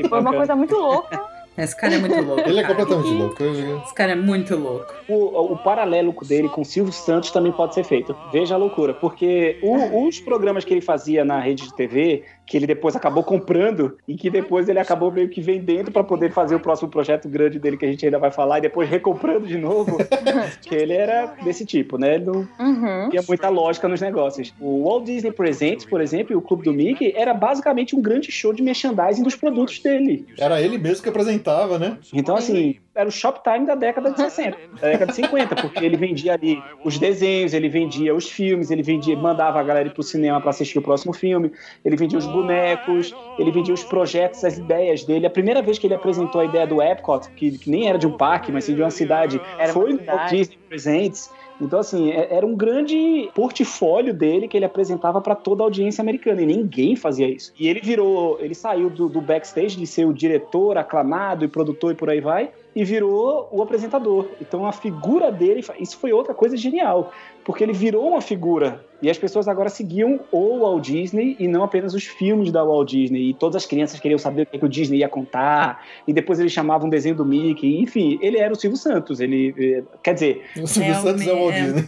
foi 0.09 0.19
uma 0.19 0.33
coisa 0.33 0.55
muito 0.55 0.75
louca. 0.75 1.21
Esse 1.59 1.75
cara 1.75 1.95
é 1.95 1.97
muito 1.97 2.21
louco. 2.21 2.49
Ele 2.49 2.59
é 2.59 2.63
completamente 2.63 3.09
louco. 3.09 3.43
Esse 3.43 3.93
cara 3.93 4.13
é 4.13 4.15
muito 4.15 4.55
louco. 4.55 4.93
O, 5.07 5.53
o 5.53 5.57
paralelo 5.57 6.15
dele 6.25 6.47
com 6.49 6.63
Silvio 6.63 6.93
Santos 6.93 7.31
também 7.31 7.51
pode 7.51 7.73
ser 7.73 7.83
feito. 7.83 8.15
Veja 8.31 8.55
a 8.55 8.57
loucura. 8.57 8.93
Porque 8.93 9.59
o, 9.61 10.07
os 10.07 10.19
programas 10.19 10.63
que 10.63 10.73
ele 10.73 10.81
fazia 10.81 11.25
na 11.25 11.39
rede 11.39 11.63
de 11.63 11.75
TV 11.75 12.23
que 12.49 12.57
ele 12.57 12.65
depois 12.65 12.95
acabou 12.95 13.23
comprando 13.23 13.95
e 14.07 14.15
que 14.15 14.27
depois 14.29 14.67
ele 14.67 14.79
acabou 14.79 15.11
meio 15.11 15.29
que 15.29 15.39
vendendo 15.39 15.91
para 15.91 16.03
poder 16.03 16.31
fazer 16.33 16.55
o 16.55 16.59
próximo 16.59 16.89
projeto 16.89 17.29
grande 17.29 17.59
dele 17.59 17.77
que 17.77 17.85
a 17.85 17.89
gente 17.91 18.03
ainda 18.03 18.17
vai 18.17 18.31
falar 18.31 18.57
e 18.57 18.61
depois 18.61 18.89
recomprando 18.89 19.45
de 19.45 19.57
novo. 19.57 19.97
que 20.61 20.73
ele 20.73 20.93
era 20.93 21.27
desse 21.43 21.63
tipo, 21.65 21.97
né? 21.97 22.15
Ele 22.15 22.25
não 22.25 22.39
Uhum. 22.59 23.09
tinha 23.09 23.21
muita 23.27 23.49
lógica 23.49 23.87
nos 23.87 24.01
negócios. 24.01 24.53
O 24.59 24.83
Walt 24.85 25.05
Disney 25.05 25.31
Presents, 25.31 25.85
por 25.85 26.01
exemplo, 26.01 26.33
e 26.33 26.35
o 26.35 26.41
Clube 26.41 26.63
do 26.63 26.73
Mickey 26.73 27.13
era 27.15 27.33
basicamente 27.33 27.95
um 27.95 28.01
grande 28.01 28.31
show 28.31 28.51
de 28.51 28.63
merchandising 28.63 29.21
dos 29.23 29.35
produtos 29.35 29.79
dele. 29.79 30.25
Era 30.37 30.59
ele 30.61 30.77
mesmo 30.79 31.03
que 31.03 31.09
apresentava, 31.09 31.77
né? 31.77 31.97
Então, 32.13 32.35
assim, 32.35 32.75
era 32.99 33.07
o 33.07 33.11
Shoptime 33.11 33.65
da 33.65 33.75
década 33.75 34.11
de 34.11 34.17
60, 34.17 34.57
da 34.81 34.89
década 34.89 35.05
de 35.05 35.15
50, 35.15 35.55
porque 35.55 35.85
ele 35.85 35.95
vendia 35.95 36.33
ali 36.33 36.61
os 36.83 36.99
desenhos, 36.99 37.53
ele 37.53 37.69
vendia 37.69 38.13
os 38.13 38.29
filmes, 38.29 38.69
ele 38.71 38.83
vendia, 38.83 39.15
mandava 39.15 39.57
a 39.57 39.63
galera 39.63 39.87
ir 39.87 39.93
pro 39.93 40.03
cinema 40.03 40.41
para 40.41 40.49
assistir 40.49 40.77
o 40.79 40.81
próximo 40.81 41.13
filme, 41.13 41.49
ele 41.85 41.95
vendia 41.95 42.19
os 42.19 42.25
bonecos, 42.25 43.15
ele 43.37 43.51
vendia 43.51 43.73
os 43.73 43.85
projetos, 43.85 44.43
as 44.43 44.57
ideias 44.57 45.05
dele. 45.05 45.25
A 45.25 45.29
primeira 45.29 45.61
vez 45.61 45.79
que 45.79 45.87
ele 45.87 45.93
apresentou 45.93 46.41
a 46.41 46.45
ideia 46.45 46.67
do 46.67 46.81
Epcot, 46.81 47.29
que, 47.37 47.57
que 47.57 47.69
nem 47.69 47.87
era 47.87 47.97
de 47.97 48.05
um 48.05 48.17
parque, 48.17 48.51
mas 48.51 48.65
sim 48.65 48.75
de 48.75 48.81
uma 48.81 48.91
cidade, 48.91 49.39
Era 49.57 49.71
foi 49.71 49.93
no. 49.93 49.99
Disney 50.29 50.59
Presents. 50.67 51.31
Então, 51.61 51.79
assim, 51.79 52.11
é- 52.11 52.27
era 52.31 52.45
um 52.45 52.55
grande 52.55 53.29
portfólio 53.35 54.13
dele 54.13 54.47
que 54.47 54.57
ele 54.57 54.65
apresentava 54.65 55.19
para 55.19 55.35
toda 55.35 55.63
a 55.63 55.65
audiência 55.65 56.01
americana, 56.01 56.41
e 56.41 56.45
ninguém 56.45 56.95
fazia 56.95 57.27
isso. 57.27 57.53
E 57.59 57.67
ele 57.67 57.81
virou, 57.81 58.37
ele 58.39 58.55
saiu 58.55 58.89
do, 58.89 59.09
do 59.09 59.21
backstage 59.21 59.77
de 59.77 59.85
ser 59.85 60.05
o 60.05 60.13
diretor 60.13 60.77
aclamado 60.77 61.43
e 61.43 61.47
produtor 61.47 61.91
e 61.91 61.95
por 61.95 62.09
aí 62.09 62.21
vai, 62.21 62.51
e 62.75 62.83
virou 62.83 63.49
o 63.51 63.61
apresentador. 63.61 64.27
Então, 64.39 64.65
a 64.65 64.71
figura 64.71 65.31
dele, 65.31 65.63
isso 65.79 65.97
foi 65.97 66.13
outra 66.13 66.33
coisa 66.33 66.55
genial, 66.55 67.11
porque 67.49 67.63
ele 67.63 67.73
virou 67.73 68.09
uma 68.09 68.21
figura. 68.21 68.85
E 69.01 69.09
as 69.09 69.17
pessoas 69.17 69.47
agora 69.47 69.69
seguiam 69.69 70.19
o 70.31 70.59
Walt 70.59 70.85
Disney 70.85 71.35
e 71.39 71.47
não 71.47 71.63
apenas 71.63 71.95
os 71.95 72.03
filmes 72.03 72.51
da 72.51 72.63
Walt 72.63 72.91
Disney. 72.91 73.31
E 73.31 73.33
todas 73.33 73.55
as 73.55 73.65
crianças 73.65 73.99
queriam 73.99 74.19
saber 74.19 74.43
o 74.43 74.45
que, 74.45 74.59
que 74.59 74.65
o 74.65 74.69
Disney 74.69 74.99
ia 74.99 75.09
contar. 75.09 75.83
E 76.07 76.13
depois 76.13 76.39
ele 76.39 76.47
chamava 76.47 76.85
um 76.85 76.89
desenho 76.89 77.15
do 77.15 77.25
Mickey. 77.25 77.79
Enfim, 77.81 78.19
ele 78.21 78.37
era 78.37 78.53
o 78.53 78.55
Silvio 78.55 78.77
Santos. 78.77 79.19
Ele, 79.19 79.55
eh, 79.57 79.83
quer 80.03 80.13
dizer, 80.13 80.43
O 80.61 80.67
Silvio 80.67 80.91
É, 80.91 80.93
Santos 80.93 81.25
é 81.25 81.33
o 81.33 81.37
Walt 81.39 81.55
é. 81.55 81.61
Disney. 81.63 81.87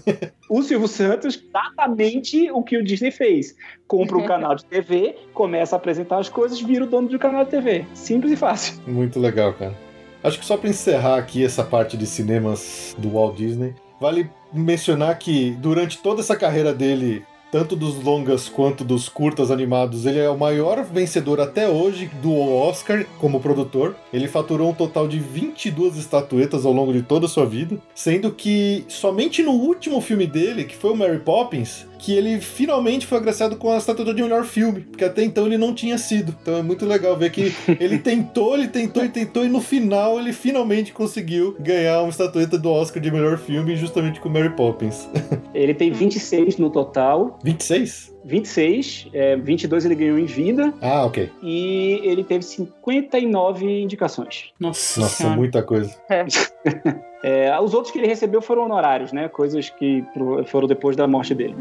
o 0.49 0.63
Silvio 0.63 0.87
Santos 0.87 1.43
exatamente 1.47 2.49
o 2.49 2.63
que 2.63 2.77
o 2.77 2.83
Disney 2.83 3.11
fez. 3.11 3.55
Compra 3.87 4.17
um 4.17 4.25
canal 4.25 4.55
de 4.55 4.65
TV, 4.65 5.15
começa 5.31 5.75
a 5.75 5.77
apresentar 5.77 6.17
as 6.17 6.27
coisas, 6.27 6.59
vira 6.59 6.85
o 6.85 6.87
dono 6.87 7.07
do 7.07 7.19
canal 7.19 7.45
de 7.45 7.51
TV. 7.51 7.85
Simples 7.93 8.31
e 8.33 8.35
fácil. 8.35 8.81
Muito 8.87 9.19
legal, 9.19 9.53
cara. 9.53 9.75
Acho 10.23 10.39
que 10.39 10.45
só 10.45 10.57
pra 10.57 10.71
encerrar 10.71 11.19
aqui 11.19 11.45
essa 11.45 11.63
parte 11.63 11.95
de 11.95 12.07
cinemas 12.07 12.95
do 12.97 13.11
Walt 13.11 13.35
Disney, 13.35 13.75
vale 14.01 14.31
mencionar 14.51 15.19
que 15.19 15.51
durante 15.51 15.99
toda 15.99 16.21
essa 16.21 16.35
carreira 16.35 16.73
dele, 16.73 17.23
tanto 17.51 17.75
dos 17.75 18.03
longas 18.03 18.49
quanto 18.49 18.83
dos 18.83 19.07
curtas 19.07 19.51
animados, 19.51 20.07
ele 20.07 20.17
é 20.17 20.27
o 20.27 20.37
maior 20.37 20.83
vencedor 20.83 21.39
até 21.39 21.69
hoje 21.69 22.09
do 22.19 22.33
Oscar 22.35 23.05
como 23.19 23.39
produtor. 23.39 23.95
Ele 24.11 24.27
faturou 24.27 24.71
um 24.71 24.73
total 24.73 25.07
de 25.07 25.19
22 25.19 25.97
estatuetas 25.97 26.65
ao 26.65 26.73
longo 26.73 26.91
de 26.91 27.03
toda 27.03 27.27
a 27.27 27.29
sua 27.29 27.45
vida, 27.45 27.77
sendo 27.93 28.31
que 28.31 28.83
somente 28.87 29.43
no 29.43 29.51
último 29.51 30.01
filme 30.01 30.25
dele, 30.25 30.63
que 30.63 30.75
foi 30.75 30.91
o 30.91 30.95
Mary 30.95 31.19
Poppins, 31.19 31.85
que 32.01 32.13
ele 32.13 32.41
finalmente 32.41 33.05
foi 33.05 33.19
agraciado 33.19 33.55
com 33.55 33.71
a 33.71 33.77
estatueta 33.77 34.13
de 34.13 34.23
melhor 34.23 34.43
filme, 34.43 34.81
porque 34.81 35.05
até 35.05 35.23
então 35.23 35.45
ele 35.45 35.57
não 35.57 35.73
tinha 35.73 35.97
sido. 35.99 36.35
Então 36.41 36.57
é 36.57 36.63
muito 36.63 36.83
legal 36.83 37.15
ver 37.15 37.29
que 37.31 37.53
ele 37.79 37.99
tentou, 37.99 38.55
ele 38.55 38.67
tentou 38.67 39.05
e 39.05 39.09
tentou, 39.09 39.45
e 39.45 39.47
no 39.47 39.61
final 39.61 40.19
ele 40.19 40.33
finalmente 40.33 40.91
conseguiu 40.91 41.55
ganhar 41.59 42.01
uma 42.01 42.09
estatueta 42.09 42.57
do 42.57 42.71
Oscar 42.71 43.01
de 43.01 43.11
melhor 43.11 43.37
filme, 43.37 43.75
justamente 43.75 44.19
com 44.19 44.29
Mary 44.29 44.49
Poppins. 44.49 45.07
Ele 45.53 45.73
tem 45.73 45.91
26 45.91 46.57
no 46.57 46.69
total. 46.69 47.37
26? 47.43 48.10
26, 48.23 49.07
é, 49.13 49.35
22 49.35 49.85
ele 49.85 49.95
ganhou 49.95 50.17
em 50.19 50.25
vida 50.25 50.73
Ah, 50.81 51.05
ok. 51.05 51.29
e 51.41 51.99
ele 52.03 52.23
teve 52.23 52.43
59 52.43 53.65
indicações. 53.81 54.51
Nossa, 54.59 55.01
Nossa, 55.01 55.15
senhora. 55.15 55.35
muita 55.35 55.63
coisa. 55.63 55.93
É, 57.23 57.55
os 57.59 57.75
outros 57.75 57.91
que 57.93 57.99
ele 57.99 58.07
recebeu 58.07 58.41
foram 58.41 58.63
honorários, 58.65 59.13
né? 59.13 59.29
Coisas 59.29 59.69
que 59.69 60.03
foram 60.47 60.67
depois 60.67 60.95
da 60.95 61.05
morte 61.05 61.35
dele. 61.35 61.55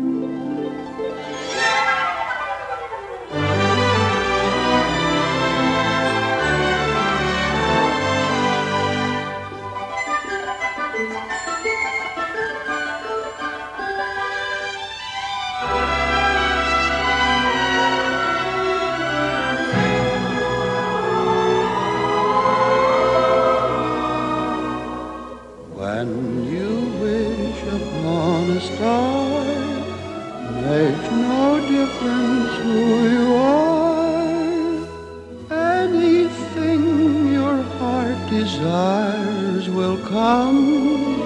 Desires 38.50 39.68
will 39.68 39.98
come. 40.08 41.20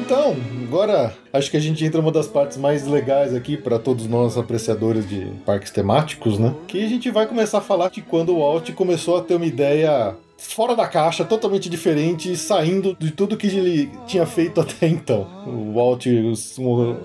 Então, 0.00 0.36
agora 0.66 1.14
acho 1.32 1.50
que 1.50 1.56
a 1.56 1.60
gente 1.60 1.84
entra 1.84 2.00
numa 2.00 2.12
das 2.12 2.26
partes 2.26 2.56
mais 2.56 2.86
legais 2.86 3.34
aqui 3.34 3.56
para 3.56 3.78
todos 3.78 4.06
nós 4.06 4.36
apreciadores 4.36 5.08
de 5.08 5.26
parques 5.44 5.70
temáticos, 5.70 6.38
né? 6.38 6.54
Que 6.66 6.84
a 6.84 6.88
gente 6.88 7.10
vai 7.10 7.26
começar 7.26 7.58
a 7.58 7.62
falar 7.62 7.90
de 7.90 8.02
quando 8.02 8.34
o 8.34 8.38
Walt 8.38 8.70
começou 8.72 9.16
a 9.16 9.22
ter 9.22 9.34
uma 9.34 9.46
ideia 9.46 10.14
fora 10.48 10.74
da 10.74 10.86
caixa, 10.86 11.24
totalmente 11.24 11.68
diferente, 11.68 12.36
saindo 12.36 12.96
de 12.98 13.10
tudo 13.10 13.36
que 13.36 13.46
ele 13.46 13.90
tinha 14.06 14.26
feito 14.26 14.60
até 14.60 14.86
então. 14.86 15.26
O 15.46 15.74
Walt, 15.74 16.06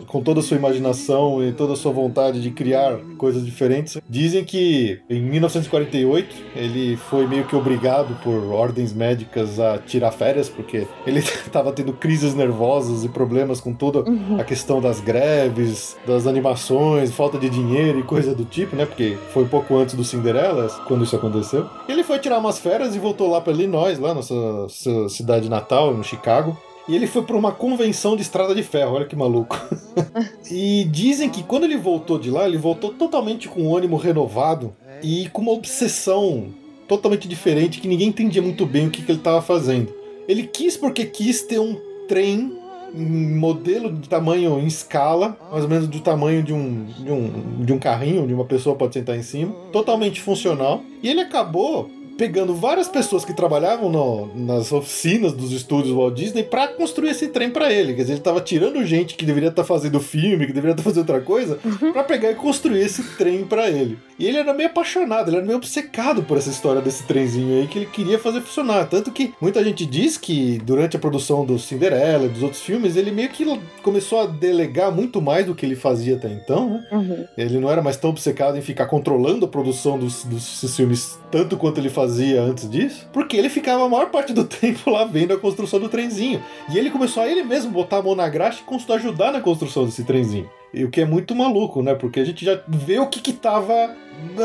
com 0.08 0.22
toda 0.22 0.40
a 0.40 0.44
sua 0.44 0.58
imaginação 0.58 1.44
e 1.44 1.52
toda 1.52 1.74
a 1.74 1.76
sua 1.76 1.92
vontade 1.92 2.42
de 2.42 2.52
criar 2.52 2.98
coisas 3.18 3.46
diferentes, 3.46 3.98
dizem 4.10 4.44
que 4.44 5.00
em 5.10 5.22
1948 5.22 6.36
ele 6.56 6.98
foi 6.98 7.28
meio 7.28 7.46
que 7.46 7.56
obrigado 7.56 8.16
por 8.22 8.52
ordens 8.52 8.94
médicas 8.94 9.60
a 9.60 9.78
tirar 9.78 10.12
férias, 10.12 10.50
porque 10.50 10.88
ele 11.06 11.20
estava 11.46 11.72
tendo 11.72 11.94
crises 11.94 12.34
nervosas 12.36 13.04
e 13.04 13.10
problemas 13.10 13.60
com 13.60 13.74
toda 13.74 14.04
a 14.40 14.44
questão 14.44 14.82
das 14.82 15.00
greves, 15.00 15.96
das 16.06 16.28
animações, 16.28 17.12
falta 17.12 17.38
de 17.38 17.50
dinheiro 17.50 18.00
e 18.00 18.04
coisa 18.04 18.34
do 18.34 18.46
tipo, 18.46 18.76
né? 18.76 18.86
Porque 18.86 19.18
foi 19.34 19.44
um 19.44 19.48
pouco 19.48 19.76
antes 19.78 19.96
do 19.96 20.04
Cinderela 20.04 20.68
quando 20.86 21.04
isso 21.04 21.16
aconteceu. 21.16 21.68
Ele 21.88 22.04
foi 22.04 22.20
tirar 22.20 22.40
umas 22.40 22.60
férias 22.60 22.96
e 22.96 23.00
voltou 23.00 23.27
lá 23.28 23.42
para 23.42 23.54
Illinois, 23.54 24.00
lá 24.00 24.14
na 24.14 24.22
sua 24.22 24.70
cidade 25.10 25.50
natal, 25.50 25.94
no 25.94 26.04
Chicago. 26.04 26.58
E 26.88 26.96
ele 26.96 27.06
foi 27.06 27.22
para 27.22 27.36
uma 27.36 27.52
convenção 27.52 28.16
de 28.16 28.22
estrada 28.22 28.56
de 28.56 28.64
ferro, 28.64 28.96
olha 28.96 29.06
que 29.06 29.16
maluco. 29.16 29.60
e 30.50 30.86
dizem 30.86 31.30
que 31.30 31.44
quando 31.44 31.66
ele 31.66 31.78
voltou 31.78 32.18
de 32.18 32.32
lá, 32.32 32.48
ele 32.48 32.58
voltou 32.58 32.94
totalmente 32.94 33.50
com 33.50 33.68
o 33.68 33.76
ânimo 33.76 33.98
renovado 33.98 34.74
e 35.04 35.28
com 35.30 35.42
uma 35.42 35.52
obsessão 35.52 36.48
totalmente 36.88 37.28
diferente 37.28 37.82
que 37.82 37.88
ninguém 37.88 38.08
entendia 38.08 38.42
muito 38.42 38.66
bem 38.66 38.88
o 38.88 38.90
que, 38.90 39.02
que 39.02 39.12
ele 39.12 39.20
estava 39.20 39.42
fazendo. 39.42 39.94
Ele 40.28 40.44
quis 40.44 40.78
porque 40.78 41.06
quis 41.06 41.42
ter 41.42 41.60
um 41.60 41.78
trem 42.08 42.58
em 42.96 43.36
modelo 43.36 43.92
de 43.92 44.08
tamanho 44.08 44.60
em 44.60 44.66
escala, 44.66 45.38
mais 45.52 45.64
ou 45.64 45.70
menos 45.70 45.88
do 45.88 46.00
tamanho 46.00 46.42
de 46.42 46.54
um, 46.54 46.86
de 46.86 47.12
um, 47.12 47.66
de 47.66 47.74
um 47.74 47.80
carrinho, 47.80 48.24
onde 48.24 48.34
uma 48.34 48.46
pessoa 48.46 48.76
pode 48.76 48.94
sentar 48.94 49.18
em 49.18 49.22
cima, 49.22 49.54
totalmente 49.72 50.22
funcional. 50.22 50.82
E 51.04 51.10
ele 51.10 51.20
acabou 51.20 51.90
pegando 52.18 52.54
várias 52.56 52.88
pessoas 52.88 53.24
que 53.24 53.34
trabalhavam 53.34 53.90
no- 53.90 54.32
nas 54.36 54.72
oficinas 54.72 55.34
dos 55.34 55.52
estúdios 55.52 55.94
Walt 55.96 56.16
Disney 56.16 56.44
para 56.44 56.68
construir 56.70 57.12
esse 57.12 57.28
trem 57.28 57.50
para 57.50 57.72
ele. 57.72 57.94
Quer 57.94 58.02
dizer, 58.02 58.14
ele 58.14 58.22
tava 58.22 58.42
tirando 58.42 58.84
gente 58.86 59.16
que 59.16 59.26
deveria 59.26 59.50
estar 59.50 59.64
fazendo 59.64 60.00
filme, 60.00 60.48
que 60.48 60.54
deveria 60.54 60.72
estar 60.74 60.84
fazendo 60.84 61.00
outra 61.02 61.22
coisa, 61.22 61.60
para 61.94 62.04
pegar 62.04 62.32
e 62.32 62.36
construir 62.36 62.82
esse 62.82 63.04
trem 63.16 63.46
para 63.46 63.70
ele. 63.70 63.98
E 64.20 64.26
ele 64.26 64.38
era 64.38 64.54
meio 64.54 64.70
apaixonado, 64.70 65.30
ele 65.30 65.38
era 65.38 65.46
meio 65.46 65.58
obcecado 65.58 66.24
por 66.24 66.38
essa 66.38 66.50
história 66.50 66.82
desse 66.82 67.04
trenzinho 67.04 67.60
aí 67.60 67.68
que 67.68 67.80
ele 67.80 67.86
queria 67.86 68.18
fazer 68.18 68.42
funcionar. 68.42 68.86
Tanto 68.86 69.12
que 69.12 69.34
muita 69.40 69.64
gente 69.64 69.86
diz 69.86 70.18
que 70.18 70.58
durante 70.64 70.96
a 70.96 71.00
produção 71.00 71.46
do 71.46 71.60
Cinderela 71.60 72.26
e 72.26 72.30
dos 72.30 72.44
outros 72.44 72.62
filmes, 72.62 72.96
ele 72.96 73.12
meio 73.12 73.30
que 73.30 73.46
começou 73.84 74.22
a 74.22 74.26
delegar 74.26 74.92
muito 74.92 75.22
mais 75.22 75.46
do 75.46 75.54
que 75.54 75.66
ele 75.66 75.76
fazia 75.76 76.16
até 76.16 76.30
então, 76.30 76.70
né? 76.70 76.88
Uhum. 76.92 77.26
Ele 77.38 77.60
não 77.60 77.70
era 77.70 77.82
mais 77.82 77.98
tão 77.98 78.10
obcecado 78.10 78.58
em 78.58 78.62
ficar 78.62 78.88
controlando 78.88 79.46
a 79.46 79.50
produção 79.50 79.98
dos, 79.98 80.24
dos 80.24 80.76
filmes 80.76 81.20
tanto 81.32 81.58
quanto 81.58 81.80
ele 81.80 81.90
fazia 81.90 82.42
antes 82.42 82.70
disso, 82.70 83.08
porque 83.12 83.38
ele 83.38 83.50
ficava 83.50 83.86
a 83.86 83.90
maior 83.90 84.10
parte 84.10 84.34
do 84.34 84.44
tempo 84.46 84.90
lá 84.90 85.06
vendo 85.06 85.34
a 85.34 85.38
construção 85.38 85.80
do 85.80 85.90
trenzinho. 85.90 86.42
E 86.72 86.78
ele 86.78 86.90
começou 86.90 87.24
a 87.24 87.28
ele 87.28 87.44
mesmo 87.44 87.72
botar 87.72 87.98
a 87.98 88.02
mão 88.02 88.16
na 88.16 88.28
graxa 88.28 88.62
e 88.68 88.94
ajudar 88.94 89.32
na 89.32 89.42
construção 89.42 89.86
desse 89.86 90.04
trenzinho. 90.04 90.50
E 90.78 90.84
o 90.84 90.90
que 90.90 91.02
é 91.02 91.06
muito 91.06 91.36
maluco, 91.36 91.82
né? 91.82 91.96
Porque 91.96 92.20
a 92.20 92.26
gente 92.26 92.46
já 92.46 92.60
vê 92.68 93.00
o 93.00 93.08
que 93.08 93.20
que 93.20 93.34
tava 93.34 93.96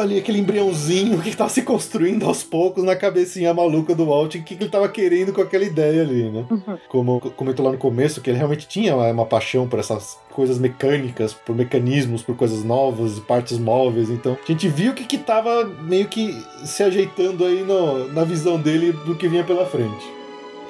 ali, 0.00 0.18
aquele 0.18 0.38
embriãozinho, 0.38 1.18
o 1.18 1.22
que 1.22 1.36
tava 1.36 1.50
se 1.50 1.62
construindo 1.62 2.26
aos 2.26 2.42
poucos 2.42 2.84
na 2.84 2.96
cabecinha 2.96 3.52
maluca 3.52 3.94
do 3.94 4.06
Walt, 4.06 4.34
e 4.34 4.38
o 4.38 4.42
que 4.42 4.54
que 4.54 4.64
ele 4.64 4.70
tava 4.70 4.88
querendo 4.88 5.32
com 5.32 5.40
aquela 5.40 5.64
ideia 5.64 6.02
ali, 6.02 6.30
né? 6.30 6.46
Como 6.88 7.20
comentou 7.36 7.64
lá 7.64 7.72
no 7.72 7.78
começo, 7.78 8.20
que 8.20 8.30
ele 8.30 8.38
realmente 8.38 8.66
tinha 8.66 8.94
uma, 8.94 9.10
uma 9.10 9.26
paixão 9.26 9.68
por 9.68 9.78
essas 9.78 10.18
coisas 10.30 10.58
mecânicas, 10.58 11.34
por 11.34 11.54
mecanismos, 11.54 12.22
por 12.22 12.36
coisas 12.36 12.64
novas, 12.64 13.18
partes 13.20 13.58
móveis. 13.58 14.10
Então, 14.10 14.36
a 14.42 14.52
gente 14.52 14.68
viu 14.68 14.92
o 14.92 14.94
que 14.94 15.04
que 15.04 15.18
tava 15.18 15.64
meio 15.64 16.08
que 16.08 16.34
se 16.64 16.82
ajeitando 16.82 17.44
aí 17.44 17.62
no, 17.62 18.08
na 18.12 18.24
visão 18.24 18.58
dele 18.58 18.92
do 18.92 19.14
que 19.14 19.28
vinha 19.28 19.44
pela 19.44 19.66
frente 19.66 20.21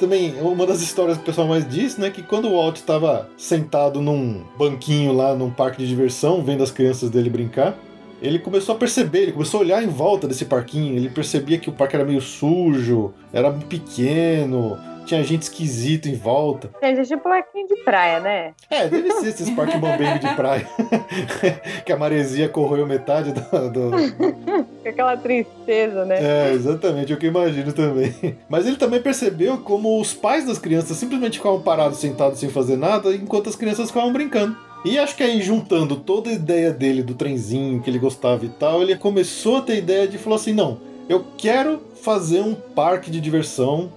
também, 0.03 0.35
uma 0.41 0.66
das 0.66 0.81
histórias 0.83 1.16
que 1.16 1.23
o 1.23 1.27
pessoal 1.27 1.47
mais 1.47 1.69
diz, 1.69 1.97
né, 1.97 2.11
que 2.11 2.24
quando 2.24 2.49
o 2.49 2.57
Walt 2.57 2.74
estava 2.74 3.31
sentado 3.37 4.01
num 4.01 4.43
banquinho 4.59 5.12
lá 5.12 5.33
num 5.33 5.49
parque 5.49 5.79
de 5.79 5.87
diversão, 5.87 6.43
vendo 6.43 6.61
as 6.61 6.73
crianças 6.73 7.09
dele 7.09 7.31
brincar, 7.31 7.79
ele 8.20 8.41
começou 8.41 8.74
a 8.74 8.79
perceber, 8.79 9.20
ele 9.20 9.33
começou 9.33 9.61
a 9.61 9.62
olhar 9.62 9.81
em 9.81 9.87
volta 9.87 10.27
desse 10.27 10.45
parquinho, 10.45 10.97
ele 10.97 11.09
percebia 11.09 11.57
que 11.57 11.70
o 11.70 11.73
parque 11.73 11.95
era 11.95 12.05
meio 12.05 12.20
sujo, 12.20 13.15
era 13.33 13.53
pequeno, 13.53 14.77
tinha 15.05 15.23
gente 15.23 15.43
esquisito 15.43 16.09
em 16.09 16.15
volta. 16.15 16.70
Gente, 16.83 17.01
é 17.01 17.05
tipo 17.05 17.23
parquinho 17.23 17.66
de 17.69 17.77
praia, 17.85 18.20
né? 18.20 18.55
É, 18.70 18.89
deve 18.89 19.11
ser 19.12 19.29
esses 19.29 19.51
parques 19.51 19.81
bambengue 19.81 20.20
de 20.20 20.35
praia. 20.35 20.69
que 21.85 21.93
a 21.93 21.97
maresia 21.97 22.49
corroeu 22.49 22.87
metade 22.87 23.33
do, 23.33 23.70
do, 23.70 23.91
aquela 24.89 25.16
tristeza, 25.16 26.05
né? 26.05 26.19
É, 26.20 26.53
exatamente, 26.53 27.12
é 27.12 27.15
o 27.15 27.19
que 27.19 27.27
eu 27.27 27.31
imagino 27.31 27.73
também. 27.73 28.15
Mas 28.49 28.66
ele 28.66 28.77
também 28.77 29.01
percebeu 29.01 29.59
como 29.59 30.01
os 30.01 30.12
pais 30.15 30.47
das 30.47 30.59
crianças 30.59 30.97
simplesmente 30.97 31.39
ficavam 31.39 31.61
parados, 31.61 31.99
sentados 31.99 32.39
sem 32.39 32.49
fazer 32.49 32.77
nada, 32.77 33.15
enquanto 33.15 33.49
as 33.49 33.57
crianças 33.57 33.89
ficavam 33.89 34.12
brincando. 34.12 34.57
E 34.85 34.99
acho 34.99 35.16
que 35.16 35.23
aí, 35.23 35.41
juntando 35.41 35.97
toda 35.97 36.29
a 36.29 36.33
ideia 36.33 36.73
dele 36.73 37.03
do 37.03 37.15
trenzinho 37.15 37.81
que 37.81 37.89
ele 37.89 38.01
gostava 38.01 38.45
e 38.45 38.49
tal, 38.49 38.83
ele 38.83 38.97
começou 38.97 39.59
a 39.59 39.62
ter 39.62 39.77
ideia 39.77 40.09
de 40.09 40.19
falar 40.19 40.37
assim: 40.37 40.53
não, 40.53 40.81
eu 41.09 41.24
quero 41.39 41.81
fazer 42.03 42.41
um 42.41 42.55
parque 42.55 43.11
de 43.11 43.20
diversão 43.20 43.93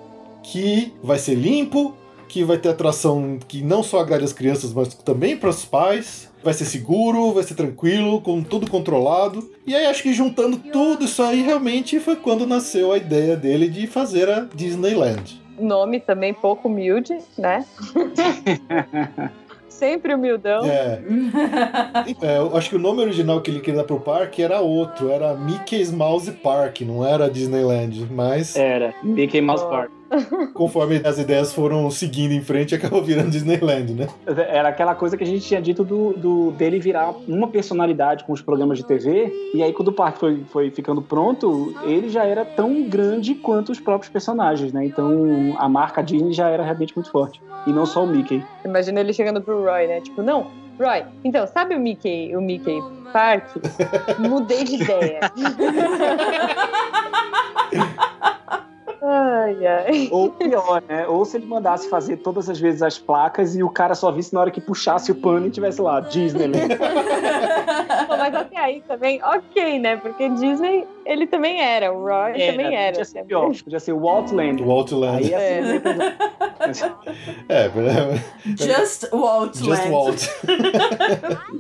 que 0.45 0.93
vai 1.01 1.17
ser 1.17 1.35
limpo, 1.35 1.95
que 2.27 2.43
vai 2.43 2.57
ter 2.57 2.69
atração 2.69 3.39
que 3.47 3.61
não 3.61 3.81
só 3.81 3.99
agrade 3.99 4.23
as 4.23 4.34
crianças, 4.34 4.73
mas 4.73 4.93
também 4.93 5.35
para 5.38 5.49
os 5.49 5.65
pais. 5.65 6.34
Vai 6.43 6.53
ser 6.53 6.65
seguro, 6.65 7.34
vai 7.34 7.43
ser 7.43 7.55
tranquilo, 7.55 8.22
com 8.22 8.43
tudo 8.43 8.69
controlado. 8.69 9.49
E 9.65 9.76
aí 9.76 9.88
acho 9.88 10.03
que 10.03 10.13
juntando 10.13 10.57
tudo 10.57 11.05
isso 11.05 11.23
aí 11.23 11.41
realmente 11.41 11.99
foi 11.99 12.15
quando 12.15 12.45
nasceu 12.45 12.91
a 12.91 12.97
ideia 12.97 13.35
dele 13.35 13.67
de 13.67 13.88
fazer 13.88 14.30
a 14.30 14.41
Disneyland. 14.53 15.41
Nome 15.57 15.99
também 15.99 16.34
pouco 16.34 16.67
humilde, 16.67 17.17
né? 17.38 17.65
Sempre 19.67 20.13
humildão. 20.13 20.63
É. 20.65 21.01
É, 22.22 22.38
eu 22.38 22.55
acho 22.55 22.69
que 22.69 22.76
o 22.76 22.80
nome 22.80 23.01
original 23.01 23.41
que 23.41 23.51
ele 23.51 23.59
queria 23.59 23.81
dar 23.81 23.85
pro 23.85 23.99
parque 23.99 24.41
era 24.41 24.61
outro, 24.61 25.09
era 25.09 25.34
Mickey's 25.34 25.91
Mouse 25.91 26.31
Park, 26.31 26.81
não 26.81 27.05
era 27.05 27.30
Disneyland, 27.30 28.07
mas 28.09 28.55
Era, 28.55 28.93
Mickey 29.03 29.41
Mouse 29.41 29.65
Park. 29.65 29.91
Conforme 30.54 31.02
as 31.04 31.18
ideias 31.18 31.54
foram 31.54 31.90
seguindo 31.92 32.32
em 32.34 32.42
frente, 32.42 32.76
acabou 32.76 33.02
virando 33.04 33.30
Disneyland, 33.30 33.94
né? 33.94 34.08
Era 34.28 34.70
aquela 34.70 34.96
coisa 34.96 35.18
que 35.18 35.24
a 35.24 35.28
gente 35.28 35.46
tinha 35.46 35.62
dito 35.62 35.84
do, 35.84 36.14
do- 36.14 36.52
dele 36.52 36.80
virar 36.80 37.14
uma 37.28 37.48
personalidade 37.48 38.24
com 38.24 38.34
os 38.34 38.42
programas 38.42 38.78
de 38.78 38.86
TV. 38.86 39.32
E 39.54 39.62
aí, 39.64 39.74
quando 39.74 39.90
o 39.90 39.94
parque 39.94 40.20
foi, 40.20 40.44
foi 40.52 40.72
ficando 40.72 41.02
pronto, 41.02 41.74
ele 41.84 42.10
já 42.10 42.24
era 42.26 42.44
tão 42.46 42.84
grande 42.84 43.36
quanto 43.36 43.72
os 43.72 43.80
próprios 43.80 44.12
personagens, 44.12 44.72
né? 44.74 44.86
Então 44.86 45.56
a 45.58 45.68
marca 45.70 46.02
Disney 46.02 46.34
já 46.34 46.50
era 46.50 46.64
realmente 46.64 46.94
muito 46.96 47.12
forte. 47.12 47.42
E 47.68 47.72
não 47.74 47.86
só 47.86 48.04
o 48.04 48.08
Mickey. 48.08 48.44
Imagina 48.64 49.00
ele 49.00 49.14
chegando 49.14 49.42
pro 49.42 49.64
Roy, 49.64 49.88
né? 49.88 50.02
Tipo, 50.02 50.22
não, 50.22 50.48
Roy, 50.80 51.04
então, 51.24 51.48
sabe 51.48 51.76
o 51.76 51.80
Mickey, 51.80 52.36
o 52.36 52.42
Mickey 52.42 52.80
Park? 53.14 53.48
Mudei 54.20 54.64
de 54.64 54.76
ideia. 54.84 55.20
ai, 59.07 59.68
ai. 59.68 60.10
Ou 60.11 60.30
pior, 60.32 60.82
né? 60.88 61.07
Ou 61.07 61.23
se 61.26 61.38
ele 61.38 61.45
mandasse 61.45 61.90
fazer 61.90 62.18
todas 62.18 62.49
as 62.49 62.60
vezes 62.60 62.82
as 62.82 62.98
placas 62.98 63.56
e 63.56 63.64
o 63.64 63.69
cara 63.69 63.95
só 63.95 64.11
visse 64.11 64.34
na 64.34 64.41
hora 64.41 64.52
que 64.52 64.60
puxasse 64.61 65.11
o 65.11 65.15
pano 65.15 65.48
e 65.48 65.49
tivesse 65.52 65.82
lá, 65.82 65.99
Disneyland. 65.99 66.76
Pô, 68.07 68.18
mas 68.18 68.36
até 68.36 68.57
aí 68.57 68.82
também, 68.88 69.22
ok, 69.23 69.80
né? 69.80 69.98
Porque 69.98 70.30
Disney, 70.30 70.86
ele 71.06 71.27
também 71.27 71.61
era, 71.61 71.91
o 71.91 72.03
Roy 72.03 72.34
também 72.34 72.76
era. 72.76 72.91
Podia 72.91 73.06
ser 73.06 73.26
pior, 73.26 73.52
podia 73.64 73.80
ser 73.80 73.94
Waltland. 73.94 74.61
Waltland. 74.64 75.18
Aí 75.26 75.34
É. 75.34 75.60
assim, 75.60 76.86
É, 77.49 77.65
é, 77.65 78.56
Just 78.56 79.10
Walt 79.11 79.56
Just. 79.57 79.90
Walt. 79.90 80.22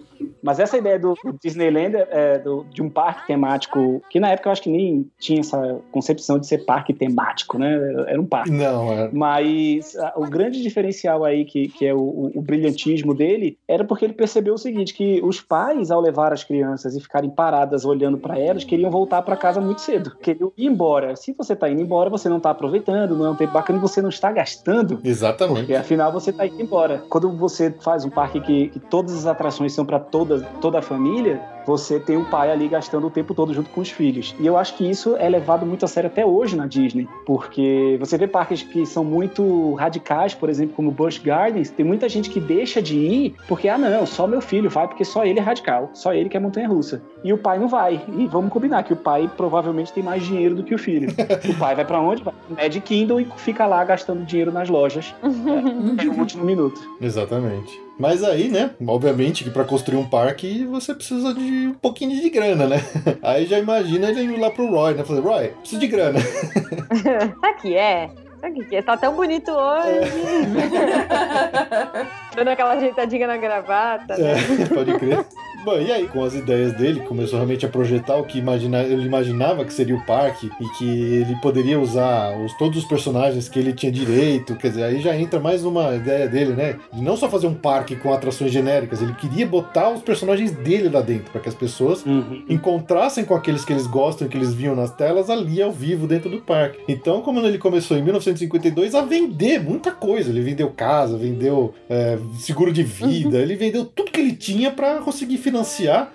Mas 0.45 0.59
essa 0.59 0.77
ideia 0.77 0.99
do 0.99 1.15
Disneyland, 1.43 1.95
é, 2.09 2.37
do- 2.39 2.63
de 2.71 2.81
um 2.81 2.89
parque 2.89 3.25
temático, 3.27 4.01
que 4.09 4.19
na 4.19 4.29
época 4.29 4.47
eu 4.49 4.51
acho 4.53 4.61
que 4.61 4.69
nem 4.69 5.09
tinha 5.19 5.39
essa 5.39 5.79
concepção 5.91 6.37
de 6.37 6.45
ser 6.47 6.59
parque 6.65 6.93
temático, 6.93 7.57
né? 7.57 7.73
Era 8.07 8.21
um 8.21 8.25
parque. 8.25 8.51
Não, 8.51 8.91
é. 8.93 9.09
Mas 9.11 9.95
ah, 9.97 10.13
o 10.15 10.27
grande 10.29 10.61
diferencial 10.61 11.23
aí, 11.25 11.43
que, 11.45 11.67
que 11.67 11.85
é 11.85 11.93
o, 11.93 12.31
o- 12.35 12.41
brilhantismo 12.41 13.13
dele, 13.13 13.57
era 13.67 13.83
porque 13.83 14.05
ele 14.05 14.13
percebeu 14.13 14.53
o 14.53 14.57
seguinte: 14.57 14.93
que 14.93 15.19
os 15.23 15.41
pais, 15.41 15.89
ao 15.91 15.99
levar 15.99 16.31
as 16.31 16.43
crianças 16.43 16.95
e 16.95 17.01
ficarem 17.01 17.29
paradas 17.29 17.83
olhando 17.85 18.17
para 18.17 18.37
elas, 18.39 18.63
queriam 18.63 18.91
voltar 18.91 19.21
para 19.23 19.35
casa 19.35 19.59
muito 19.59 19.81
cedo. 19.81 20.15
Queriam 20.21 20.51
ir 20.57 20.67
embora. 20.67 21.15
Se 21.15 21.33
você 21.33 21.55
tá 21.55 21.67
indo 21.69 21.81
embora, 21.81 22.09
você 22.09 22.29
não 22.29 22.39
tá 22.39 22.51
aproveitando, 22.51 23.15
não 23.17 23.25
é 23.25 23.29
um 23.31 23.35
tempo 23.35 23.53
bacana 23.53 23.79
e 23.79 23.81
você 23.81 24.01
não 24.01 24.09
está 24.09 24.31
gastando. 24.31 24.99
Exatamente. 25.03 25.59
Porque 25.61 25.73
afinal 25.73 26.11
você 26.11 26.31
tá 26.31 26.45
indo 26.45 26.61
embora. 26.61 27.03
Quando 27.09 27.31
você 27.31 27.71
faz 27.81 28.05
um 28.05 28.09
parque 28.09 28.39
que, 28.41 28.67
que 28.69 28.79
todas 28.79 29.13
as 29.15 29.25
atrações 29.25 29.73
são 29.73 29.85
para 29.85 29.99
toda, 30.35 30.45
toda 30.61 30.79
a 30.79 30.81
família, 30.81 31.41
você 31.65 31.99
tem 31.99 32.17
o 32.17 32.25
pai 32.25 32.51
ali 32.51 32.67
gastando 32.67 33.07
o 33.07 33.09
tempo 33.09 33.33
todo 33.33 33.53
junto 33.53 33.69
com 33.71 33.81
os 33.81 33.89
filhos. 33.89 34.35
E 34.39 34.45
eu 34.45 34.57
acho 34.57 34.75
que 34.75 34.89
isso 34.89 35.15
é 35.17 35.27
levado 35.27 35.65
muito 35.65 35.83
a 35.83 35.87
sério 35.87 36.09
até 36.09 36.25
hoje 36.25 36.55
na 36.55 36.67
Disney. 36.67 37.07
Porque 37.25 37.97
você 37.99 38.17
vê 38.17 38.27
parques 38.27 38.61
que 38.61 38.85
são 38.85 39.03
muito 39.03 39.73
radicais, 39.73 40.33
por 40.33 40.49
exemplo, 40.49 40.75
como 40.75 40.91
Busch 40.91 41.17
Gardens, 41.17 41.69
tem 41.69 41.85
muita 41.85 42.07
gente 42.07 42.29
que 42.29 42.39
deixa 42.39 42.81
de 42.81 42.97
ir 42.97 43.35
porque, 43.47 43.67
ah, 43.67 43.77
não, 43.77 44.05
só 44.05 44.27
meu 44.27 44.41
filho 44.41 44.69
vai 44.69 44.87
porque 44.87 45.03
só 45.03 45.25
ele 45.25 45.39
é 45.39 45.41
radical, 45.41 45.89
só 45.93 46.13
ele 46.13 46.29
que 46.29 46.37
é 46.37 46.39
montanha 46.39 46.67
russa. 46.67 47.01
E 47.23 47.33
o 47.33 47.37
pai 47.37 47.57
não 47.57 47.67
vai. 47.67 48.01
E 48.15 48.27
vamos 48.27 48.51
combinar 48.51 48.83
que 48.83 48.93
o 48.93 48.97
pai 48.97 49.29
provavelmente 49.35 49.91
tem 49.91 50.03
mais 50.03 50.23
dinheiro 50.23 50.55
do 50.55 50.63
que 50.63 50.75
o 50.75 50.77
filho. 50.77 51.09
o 51.49 51.57
pai 51.57 51.75
vai 51.75 51.85
para 51.85 51.99
onde? 51.99 52.23
Vai 52.23 52.33
pro 52.33 52.55
Magic 52.55 52.81
Kingdom 52.81 53.19
e 53.19 53.27
fica 53.37 53.65
lá 53.65 53.83
gastando 53.83 54.23
dinheiro 54.23 54.51
nas 54.51 54.69
lojas 54.69 55.13
no 55.23 56.19
último 56.19 56.43
minuto. 56.43 56.79
Exatamente. 57.01 57.84
Mas 57.97 58.23
aí, 58.23 58.49
né, 58.49 58.71
obviamente 58.85 59.43
que 59.43 59.49
para 59.49 59.63
construir 59.63 59.97
um 59.97 60.07
parque 60.07 60.65
você 60.65 60.93
precisa 60.93 61.33
de 61.33 61.67
um 61.67 61.73
pouquinho 61.73 62.19
de 62.19 62.29
grana, 62.29 62.67
né? 62.67 62.81
Aí 63.23 63.45
já 63.45 63.57
imagina 63.57 64.09
ele 64.09 64.23
indo 64.23 64.39
lá 64.39 64.51
pro 64.51 64.69
Roy, 64.69 64.93
né? 64.93 65.03
Fazer, 65.03 65.21
Roy, 65.21 65.47
preciso 65.59 65.79
de 65.79 65.87
grana. 65.87 66.19
Sabe 67.41 67.61
que 67.61 67.75
é? 67.75 68.09
Sabe 68.41 68.65
que 68.65 68.75
é? 68.75 68.81
Tá 68.81 68.97
tão 68.97 69.15
bonito 69.15 69.49
hoje. 69.49 70.11
Dando 72.35 72.49
aquela 72.49 72.73
ajeitadinha 72.73 73.27
na 73.27 73.37
gravata. 73.37 74.17
né? 74.17 74.33
É, 74.33 74.65
pode 74.73 74.93
crer. 74.99 75.25
Bom, 75.65 75.79
e 75.79 75.91
aí, 75.91 76.07
com 76.07 76.23
as 76.23 76.35
ideias 76.35 76.73
dele, 76.73 76.99
começou 76.99 77.39
realmente 77.39 77.65
a 77.65 77.69
projetar 77.69 78.17
o 78.17 78.23
que 78.23 78.37
imagina, 78.37 78.83
ele 78.83 79.03
imaginava 79.03 79.65
que 79.65 79.73
seria 79.73 79.95
o 79.95 80.05
parque 80.05 80.47
e 80.61 80.69
que 80.77 80.85
ele 80.85 81.35
poderia 81.41 81.79
usar 81.79 82.37
os, 82.37 82.55
todos 82.55 82.77
os 82.77 82.85
personagens 82.85 83.49
que 83.49 83.57
ele 83.57 83.73
tinha 83.73 83.91
direito. 83.91 84.55
Quer 84.57 84.67
dizer, 84.67 84.83
aí 84.83 85.01
já 85.01 85.17
entra 85.17 85.39
mais 85.39 85.65
uma 85.65 85.95
ideia 85.95 86.27
dele, 86.27 86.53
né? 86.53 86.75
De 86.93 87.01
não 87.01 87.17
só 87.17 87.27
fazer 87.27 87.47
um 87.47 87.55
parque 87.55 87.95
com 87.95 88.13
atrações 88.13 88.51
genéricas, 88.51 89.01
ele 89.01 89.13
queria 89.13 89.47
botar 89.47 89.89
os 89.89 90.03
personagens 90.03 90.51
dele 90.51 90.87
lá 90.87 91.01
dentro, 91.01 91.31
para 91.31 91.41
que 91.41 91.49
as 91.49 91.55
pessoas 91.55 92.05
encontrassem 92.47 93.25
com 93.25 93.33
aqueles 93.33 93.65
que 93.65 93.73
eles 93.73 93.87
gostam, 93.87 94.27
que 94.27 94.37
eles 94.37 94.53
viam 94.53 94.75
nas 94.75 94.91
telas 94.91 95.31
ali 95.31 95.63
ao 95.63 95.71
vivo 95.71 96.05
dentro 96.05 96.29
do 96.29 96.41
parque. 96.41 96.77
Então, 96.87 97.23
como 97.23 97.39
ele 97.39 97.57
começou 97.57 97.97
em 97.97 98.03
1952 98.03 98.93
a 98.93 99.01
vender 99.01 99.63
muita 99.63 99.89
coisa, 99.89 100.29
ele 100.29 100.41
vendeu 100.41 100.69
casa, 100.69 101.17
vendeu 101.17 101.73
é, 101.89 102.19
seguro 102.37 102.71
de 102.71 102.83
vida, 102.83 103.39
ele 103.39 103.55
vendeu 103.55 103.83
tudo 103.83 104.11
que 104.11 104.21
ele 104.21 104.33
tinha 104.33 104.69
para 104.69 104.99
conseguir 104.99 105.37
financiar 105.37 105.54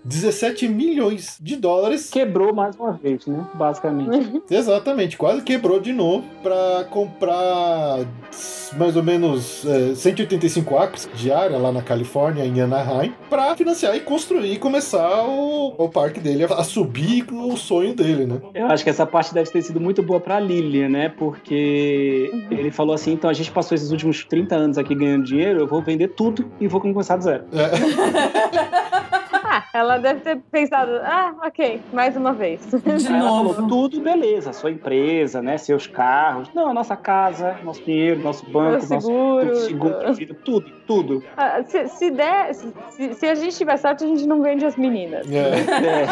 17 0.05 0.69
milhões 0.69 1.39
de 1.41 1.57
dólares. 1.57 2.11
Quebrou 2.11 2.55
mais 2.55 2.77
uma 2.77 2.93
vez, 2.93 3.27
né? 3.27 3.47
Basicamente. 3.55 4.43
Exatamente, 4.51 5.17
quase 5.17 5.43
quebrou 5.43 5.81
de 5.81 5.93
novo 5.93 6.25
para 6.43 6.85
comprar 6.91 8.05
mais 8.77 8.97
ou 8.97 9.03
menos 9.03 9.65
é, 9.67 9.95
185 9.95 10.77
acres 10.79 11.09
de 11.15 11.33
área 11.33 11.59
lá 11.59 11.73
na 11.73 11.83
Califórnia, 11.83 12.45
em 12.45 12.61
Anaheim, 12.61 13.13
para 13.29 13.57
financiar 13.57 13.97
e 13.97 14.01
construir 14.01 14.53
e 14.53 14.59
começar 14.59 15.25
o, 15.25 15.75
o 15.77 15.89
parque 15.89 16.21
dele 16.21 16.45
a 16.45 16.65
subir 16.65 17.27
o 17.33 17.57
sonho 17.57 17.95
dele, 17.95 18.27
né? 18.27 18.41
Eu 18.55 18.67
acho 18.67 18.85
que 18.85 18.91
essa 18.91 19.07
parte 19.07 19.35
deve 19.35 19.51
ter 19.51 19.63
sido 19.63 19.81
muito 19.81 20.03
boa 20.03 20.21
pra 20.21 20.39
Lilian, 20.39 20.89
né? 20.89 21.09
Porque 21.09 22.31
ele 22.51 22.71
falou 22.71 22.95
assim: 22.95 23.13
então 23.13 23.29
a 23.29 23.33
gente 23.33 23.51
passou 23.51 23.75
esses 23.75 23.91
últimos 23.91 24.25
30 24.25 24.55
anos 24.55 24.79
aqui 24.79 24.95
ganhando 24.95 25.25
dinheiro, 25.25 25.61
eu 25.61 25.67
vou 25.67 25.83
vender 25.83 26.09
tudo 26.09 26.51
e 26.61 26.69
vou 26.69 26.81
começar 26.81 27.17
do 27.17 27.25
zero. 27.25 27.45
Ah, 29.53 29.65
ela 29.75 29.99
deve 29.99 30.21
ter 30.21 30.37
pensado, 30.49 30.93
ah, 31.03 31.35
ok, 31.45 31.81
mais 31.93 32.17
uma 32.17 32.33
vez. 32.33 32.61
De 32.71 33.09
ela 33.09 33.19
novo. 33.19 33.55
falou, 33.55 33.69
tudo 33.69 34.01
beleza, 34.01 34.53
sua 34.53 34.71
empresa, 34.71 35.43
né? 35.43 35.59
Seus 35.59 35.89
carros. 35.89 36.49
Não, 36.55 36.73
nossa 36.73 36.97
casa, 36.97 37.57
nosso 37.65 37.83
dinheiro, 37.83 38.23
nosso 38.23 38.45
banco, 38.47 38.87
Meu 38.87 38.89
nosso 38.91 39.01
seguro. 39.01 39.57
seguro 39.57 40.13
de 40.13 40.13
vida, 40.13 40.37
tudo, 40.45 40.71
tudo. 40.87 41.25
Ah, 41.37 41.65
se, 41.67 41.89
se 41.89 42.13
der, 42.13 42.55
se, 42.55 43.15
se 43.15 43.27
a 43.27 43.35
gente 43.35 43.57
tiver 43.57 43.77
sorte, 43.77 44.05
a 44.05 44.07
gente 44.07 44.25
não 44.25 44.41
vende 44.41 44.65
as 44.65 44.77
meninas. 44.77 45.27
É. 45.29 45.41
É. 45.41 46.07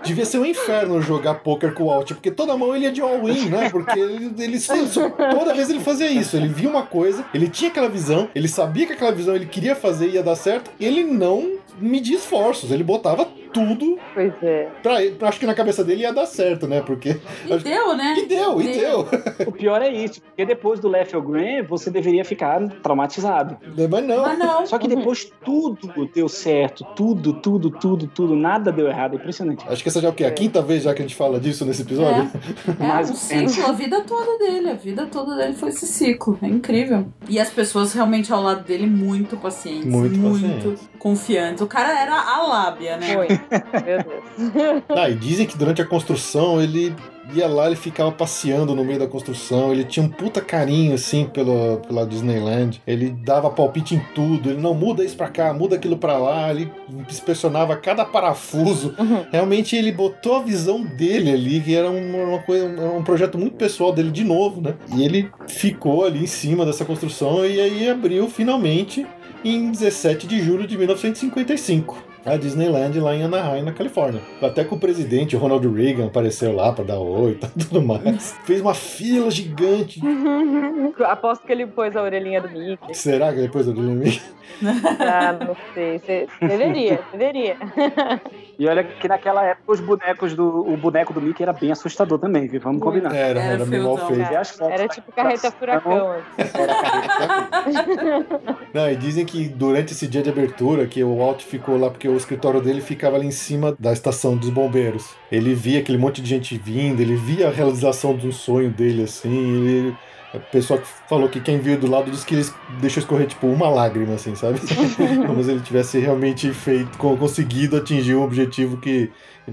Devia 0.02 0.24
ser 0.24 0.38
um 0.38 0.46
inferno 0.46 1.02
jogar 1.02 1.34
poker 1.34 1.74
com 1.74 1.84
o 1.84 1.90
Alt, 1.90 2.14
porque 2.14 2.30
toda 2.30 2.56
mão 2.56 2.74
ele 2.74 2.86
ia 2.86 2.92
de 2.92 3.02
all-in, 3.02 3.50
né? 3.50 3.68
Porque 3.68 3.98
ele, 3.98 4.34
ele 4.38 4.58
toda 5.30 5.52
vez 5.52 5.68
ele 5.68 5.80
fazia 5.80 6.10
isso. 6.10 6.38
Ele 6.38 6.48
via 6.48 6.70
uma 6.70 6.86
coisa, 6.86 7.22
ele 7.34 7.48
tinha 7.48 7.70
aquela 7.70 7.90
visão, 7.90 8.30
ele 8.34 8.48
sabia 8.48 8.86
que 8.86 8.94
aquela 8.94 9.12
visão 9.12 9.36
ele 9.36 9.44
queria 9.44 9.76
fazer 9.76 10.08
e 10.08 10.12
ia 10.12 10.22
dar 10.22 10.36
certo, 10.36 10.70
ele 10.80 11.04
não 11.04 11.59
media 11.80 12.16
esforços, 12.16 12.70
ele 12.70 12.84
botava 12.84 13.28
tudo 13.52 13.98
Pois 14.14 14.32
é. 14.42 14.68
pra 14.82 15.02
ele. 15.02 15.16
Acho 15.20 15.38
que 15.40 15.46
na 15.46 15.54
cabeça 15.54 15.84
dele 15.84 16.02
ia 16.02 16.12
dar 16.12 16.26
certo, 16.26 16.66
né? 16.66 16.80
Porque. 16.84 17.20
E 17.46 17.56
deu, 17.58 17.96
né? 17.96 18.14
E 18.18 18.26
deu, 18.26 18.60
e 18.60 18.72
deu. 18.72 19.06
O 19.46 19.52
pior 19.52 19.80
é 19.82 19.88
isso, 19.90 20.20
porque 20.22 20.44
depois 20.44 20.80
do 20.80 20.88
Lethal 20.88 21.22
Green, 21.22 21.62
você 21.62 21.90
deveria 21.90 22.24
ficar 22.24 22.60
traumatizado. 22.82 23.56
Mas 23.90 24.04
não. 24.04 24.22
Mas 24.22 24.38
não. 24.38 24.66
Só 24.66 24.78
que 24.78 24.88
depois 24.88 25.30
tudo 25.44 25.90
deu 26.14 26.28
certo, 26.28 26.84
tudo, 26.96 27.32
tudo, 27.34 27.70
tudo, 27.70 28.06
tudo, 28.06 28.36
nada 28.36 28.70
deu 28.72 28.88
errado, 28.88 29.14
é 29.14 29.16
impressionante. 29.16 29.64
Acho 29.68 29.82
que 29.82 29.88
essa 29.88 30.00
já 30.00 30.08
é 30.08 30.10
o 30.10 30.14
quê? 30.14 30.24
A 30.24 30.30
quinta 30.30 30.60
vez 30.62 30.82
já 30.84 30.94
que 30.94 31.02
a 31.02 31.04
gente 31.04 31.14
fala 31.16 31.38
disso 31.40 31.64
nesse 31.64 31.82
episódio? 31.82 32.30
É, 32.78 32.86
Mais 32.86 33.10
um 33.10 33.14
ou 33.14 33.36
menos. 33.36 33.52
ciclo, 33.52 33.68
a 33.70 33.72
vida 33.72 34.00
toda 34.02 34.38
dele, 34.38 34.70
a 34.70 34.74
vida 34.74 35.06
toda 35.06 35.36
dele 35.36 35.54
foi 35.54 35.68
esse 35.70 35.86
ciclo, 35.86 36.38
é 36.42 36.46
incrível. 36.46 37.06
E 37.28 37.38
as 37.38 37.50
pessoas 37.50 37.92
realmente 37.92 38.32
ao 38.32 38.42
lado 38.42 38.64
dele 38.64 38.86
muito 38.86 39.36
pacientes, 39.36 39.86
Muito 39.86 40.18
muito, 40.18 40.42
pacientes. 40.48 40.88
confiantes. 40.98 41.62
O 41.62 41.66
cara 41.66 41.98
era 42.00 42.14
a 42.14 42.46
lábia, 42.46 42.96
né? 42.96 43.14
Foi. 43.14 43.39
Meu 43.84 44.02
Deus. 44.02 44.82
Ah, 44.88 45.08
e 45.08 45.14
dizem 45.14 45.46
que 45.46 45.56
durante 45.56 45.82
a 45.82 45.84
construção 45.84 46.60
ele 46.60 46.94
ia 47.34 47.46
lá, 47.46 47.66
ele 47.66 47.76
ficava 47.76 48.10
passeando 48.10 48.74
no 48.74 48.84
meio 48.84 48.98
da 48.98 49.06
construção, 49.06 49.72
ele 49.72 49.84
tinha 49.84 50.04
um 50.04 50.08
puta 50.08 50.40
carinho, 50.40 50.94
assim, 50.94 51.26
pela, 51.26 51.76
pela 51.78 52.06
Disneyland. 52.06 52.80
Ele 52.86 53.10
dava 53.10 53.50
palpite 53.50 53.94
em 53.94 54.02
tudo, 54.14 54.50
ele 54.50 54.60
não 54.60 54.74
muda 54.74 55.04
isso 55.04 55.16
pra 55.16 55.28
cá, 55.28 55.52
muda 55.52 55.76
aquilo 55.76 55.96
pra 55.96 56.18
lá, 56.18 56.50
ele 56.50 56.70
inspecionava 57.08 57.76
cada 57.76 58.04
parafuso. 58.04 58.94
Realmente 59.30 59.76
ele 59.76 59.92
botou 59.92 60.36
a 60.36 60.42
visão 60.42 60.82
dele 60.82 61.30
ali, 61.30 61.60
que 61.60 61.74
era 61.74 61.90
uma, 61.90 62.18
uma 62.24 62.38
coisa, 62.42 62.66
um 62.66 63.02
projeto 63.02 63.38
muito 63.38 63.56
pessoal 63.56 63.92
dele 63.92 64.10
de 64.10 64.24
novo, 64.24 64.60
né? 64.60 64.74
E 64.94 65.04
ele 65.04 65.30
ficou 65.48 66.04
ali 66.04 66.24
em 66.24 66.26
cima 66.26 66.64
dessa 66.64 66.84
construção 66.84 67.44
e 67.46 67.60
aí 67.60 67.88
abriu 67.88 68.28
finalmente 68.28 69.06
em 69.44 69.70
17 69.70 70.26
de 70.26 70.40
julho 70.40 70.66
de 70.66 70.76
1955. 70.76 72.09
A 72.24 72.36
Disneyland 72.36 72.98
lá 73.00 73.14
em 73.14 73.22
Anaheim, 73.22 73.62
na 73.62 73.72
Califórnia. 73.72 74.20
Até 74.42 74.62
que 74.64 74.74
o 74.74 74.78
presidente, 74.78 75.34
o 75.36 75.38
Ronald 75.38 75.66
Reagan, 75.68 76.06
apareceu 76.06 76.52
lá 76.54 76.72
pra 76.72 76.84
dar 76.84 76.98
oi 76.98 77.38
e 77.42 77.46
tudo 77.64 77.82
mais. 77.82 78.36
Fez 78.44 78.60
uma 78.60 78.74
fila 78.74 79.30
gigante. 79.30 80.00
Aposto 81.04 81.46
que 81.46 81.52
ele 81.52 81.66
pôs 81.66 81.96
a 81.96 82.02
orelhinha 82.02 82.40
do 82.40 82.48
Mickey. 82.50 82.94
Será 82.94 83.32
que 83.32 83.40
depois 83.40 83.66
eu 83.66 83.72
dormi? 83.72 84.20
Ah, 84.62 85.32
não 85.32 85.56
sei. 85.72 86.00
Deveria, 86.40 87.00
deveria. 87.12 87.56
E 88.60 88.68
olha 88.68 88.84
que 88.84 89.08
naquela 89.08 89.42
época 89.42 89.72
os 89.72 89.80
bonecos 89.80 90.34
do. 90.34 90.46
O 90.70 90.76
boneco 90.76 91.14
do 91.14 91.22
Mickey 91.22 91.42
era 91.42 91.52
bem 91.54 91.72
assustador 91.72 92.18
também, 92.18 92.46
viu? 92.46 92.60
Vamos 92.60 92.82
combinar. 92.82 93.10
Era, 93.16 93.40
Era 93.40 93.52
era 93.54 93.64
meio 93.64 93.84
mal 93.84 93.96
feito. 94.06 94.20
Era 94.20 94.82
da 94.82 94.88
tipo 94.88 95.10
carreta 95.12 95.46
inauguração, 95.46 95.52
furacão. 95.58 96.12
assim. 96.12 96.60
Era 96.60 96.74
carreta 96.74 97.62
furacão. 97.62 98.50
Não, 98.74 98.90
e 98.90 98.96
dizem 98.96 99.24
que 99.24 99.48
durante 99.48 99.94
esse 99.94 100.06
dia 100.06 100.22
de 100.22 100.28
abertura, 100.28 100.86
que 100.86 101.02
o 101.02 101.16
Walt 101.16 101.40
ficou 101.42 101.78
lá 101.80 101.88
porque 101.88 102.06
o 102.10 102.16
escritório 102.16 102.60
dele 102.60 102.80
ficava 102.80 103.16
ali 103.16 103.26
em 103.26 103.30
cima 103.30 103.74
da 103.78 103.92
estação 103.92 104.36
dos 104.36 104.50
bombeiros. 104.50 105.10
Ele 105.30 105.54
via 105.54 105.80
aquele 105.80 105.98
monte 105.98 106.20
de 106.20 106.28
gente 106.28 106.56
vindo, 106.58 107.00
ele 107.00 107.16
via 107.16 107.48
a 107.48 107.50
realização 107.50 108.16
de 108.16 108.26
um 108.26 108.32
sonho 108.32 108.70
dele, 108.70 109.04
assim. 109.04 109.28
Ele, 109.66 109.96
a 110.34 110.38
pessoa 110.38 110.78
que 110.80 110.86
falou 111.08 111.28
que 111.28 111.40
quem 111.40 111.58
viu 111.58 111.76
do 111.78 111.90
lado 111.90 112.10
disse 112.10 112.24
que 112.26 112.34
ele 112.34 112.46
deixou 112.80 113.00
escorrer, 113.00 113.26
tipo, 113.26 113.46
uma 113.46 113.68
lágrima, 113.68 114.14
assim, 114.14 114.34
sabe? 114.34 114.60
Como 115.26 115.42
se 115.42 115.50
ele 115.50 115.60
tivesse 115.60 115.98
realmente 115.98 116.52
feito, 116.52 116.96
co- 116.98 117.16
conseguido 117.16 117.76
atingir 117.76 118.14
um 118.14 118.22
objetivo 118.22 118.76
que 118.76 119.10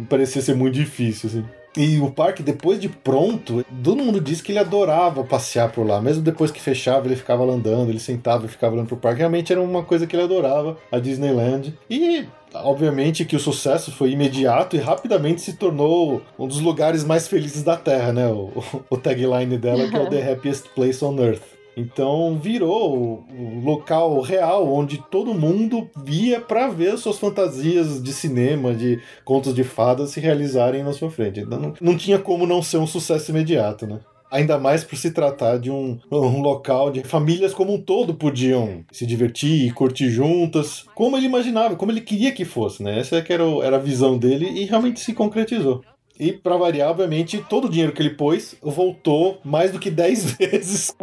parecia 0.10 0.42
ser 0.42 0.56
muito 0.56 0.76
difícil, 0.76 1.30
assim. 1.30 1.46
E 1.76 2.00
o 2.00 2.10
parque, 2.10 2.42
depois 2.42 2.80
de 2.80 2.90
pronto, 2.90 3.64
todo 3.84 4.04
mundo 4.04 4.20
disse 4.20 4.42
que 4.42 4.52
ele 4.52 4.58
adorava 4.58 5.24
passear 5.24 5.72
por 5.72 5.86
lá. 5.86 6.02
Mesmo 6.02 6.24
depois 6.24 6.50
que 6.50 6.60
fechava, 6.60 7.06
ele 7.08 7.16
ficava 7.16 7.44
lá 7.44 7.54
andando, 7.54 7.90
ele 7.90 8.00
sentava 8.00 8.48
e 8.48 8.50
ficava 8.50 8.74
olhando 8.74 8.88
pro 8.88 8.98
parque. 8.98 9.20
Realmente 9.20 9.52
era 9.52 9.62
uma 9.62 9.84
coisa 9.84 10.08
que 10.08 10.16
ele 10.16 10.24
adorava, 10.24 10.76
a 10.92 10.98
Disneyland. 10.98 11.78
E, 11.88 12.26
obviamente, 12.64 13.26
que 13.26 13.36
o 13.36 13.40
sucesso 13.40 13.92
foi 13.92 14.12
imediato 14.12 14.76
e 14.76 14.80
rapidamente 14.80 15.42
se 15.42 15.54
tornou 15.54 16.22
um 16.38 16.48
dos 16.48 16.60
lugares 16.60 17.04
mais 17.04 17.28
felizes 17.28 17.64
da 17.64 17.76
Terra, 17.76 18.12
né? 18.14 18.28
O, 18.28 18.52
o 18.90 18.98
tagline 18.98 19.58
dela, 19.58 19.88
que 19.88 19.96
é 19.96 20.02
o 20.02 20.10
The 20.10 20.32
Happiest 20.32 20.70
Place 20.76 21.04
on 21.04 21.18
Earth. 21.20 21.58
Então 21.78 22.40
virou 22.40 23.24
o 23.30 23.62
local 23.64 24.20
real 24.22 24.68
onde 24.74 24.98
todo 25.12 25.36
mundo 25.36 25.88
via 26.04 26.42
para 26.42 26.68
ver 26.70 26.98
suas 26.98 27.20
fantasias 27.20 28.02
de 28.02 28.14
cinema, 28.14 28.74
de 28.74 29.00
contos 29.24 29.54
de 29.54 29.64
fadas 29.64 30.10
se 30.10 30.20
realizarem 30.20 30.84
na 30.84 30.92
sua 30.92 31.12
frente. 31.12 31.42
Então 31.42 31.60
não, 31.60 31.74
não 31.80 31.96
tinha 31.96 32.18
como 32.18 32.48
não 32.48 32.64
ser 32.64 32.78
um 32.78 32.88
sucesso 32.88 33.30
imediato, 33.30 33.86
né? 33.86 34.00
Ainda 34.30 34.58
mais 34.60 34.84
por 34.84 34.98
se 34.98 35.12
tratar 35.12 35.58
de 35.58 35.72
um, 35.72 36.00
um 36.12 36.42
local 36.42 36.92
de 36.92 37.04
famílias 37.04 37.54
como 37.54 37.74
um 37.74 37.82
todo 37.82 38.14
podiam 38.16 38.84
se 38.92 39.06
divertir 39.06 39.68
e 39.68 39.72
curtir 39.72 40.10
juntas, 40.10 40.86
como 40.94 41.16
ele 41.16 41.26
imaginava, 41.26 41.76
como 41.76 41.92
ele 41.92 42.02
queria 42.02 42.32
que 42.34 42.44
fosse, 42.44 42.84
né? 42.84 43.00
Essa 43.00 43.18
é 43.18 43.26
era, 43.30 43.46
o- 43.48 43.64
era 43.64 43.78
a 43.78 43.80
visão 43.80 44.18
dele 44.18 44.46
e 44.50 44.66
realmente 44.66 45.00
se 45.00 45.14
concretizou. 45.14 45.84
E, 46.20 46.34
pra 46.34 46.58
variar, 46.58 46.90
obviamente, 46.90 47.44
todo 47.48 47.66
o 47.66 47.70
dinheiro 47.70 47.92
que 47.92 48.02
ele 48.02 48.16
pôs 48.16 48.56
voltou 48.62 49.40
mais 49.44 49.72
do 49.72 49.80
que 49.80 49.92
10 49.92 50.32
vezes. 50.38 50.96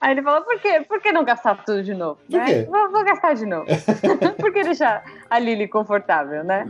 Aí 0.00 0.12
ele 0.12 0.22
falou, 0.22 0.42
por 0.42 0.60
quê? 0.60 0.84
Por 0.88 1.00
que 1.00 1.12
não 1.12 1.24
gastar 1.24 1.64
tudo 1.64 1.82
de 1.82 1.94
novo? 1.94 2.18
Por 2.30 2.38
né? 2.38 2.44
quê? 2.44 2.68
Vou, 2.70 2.90
vou 2.90 3.04
gastar 3.04 3.34
de 3.34 3.46
novo. 3.46 3.66
por 4.38 4.52
que 4.52 4.62
deixar 4.62 5.04
a 5.28 5.38
Lily 5.38 5.68
confortável, 5.68 6.44
né? 6.44 6.66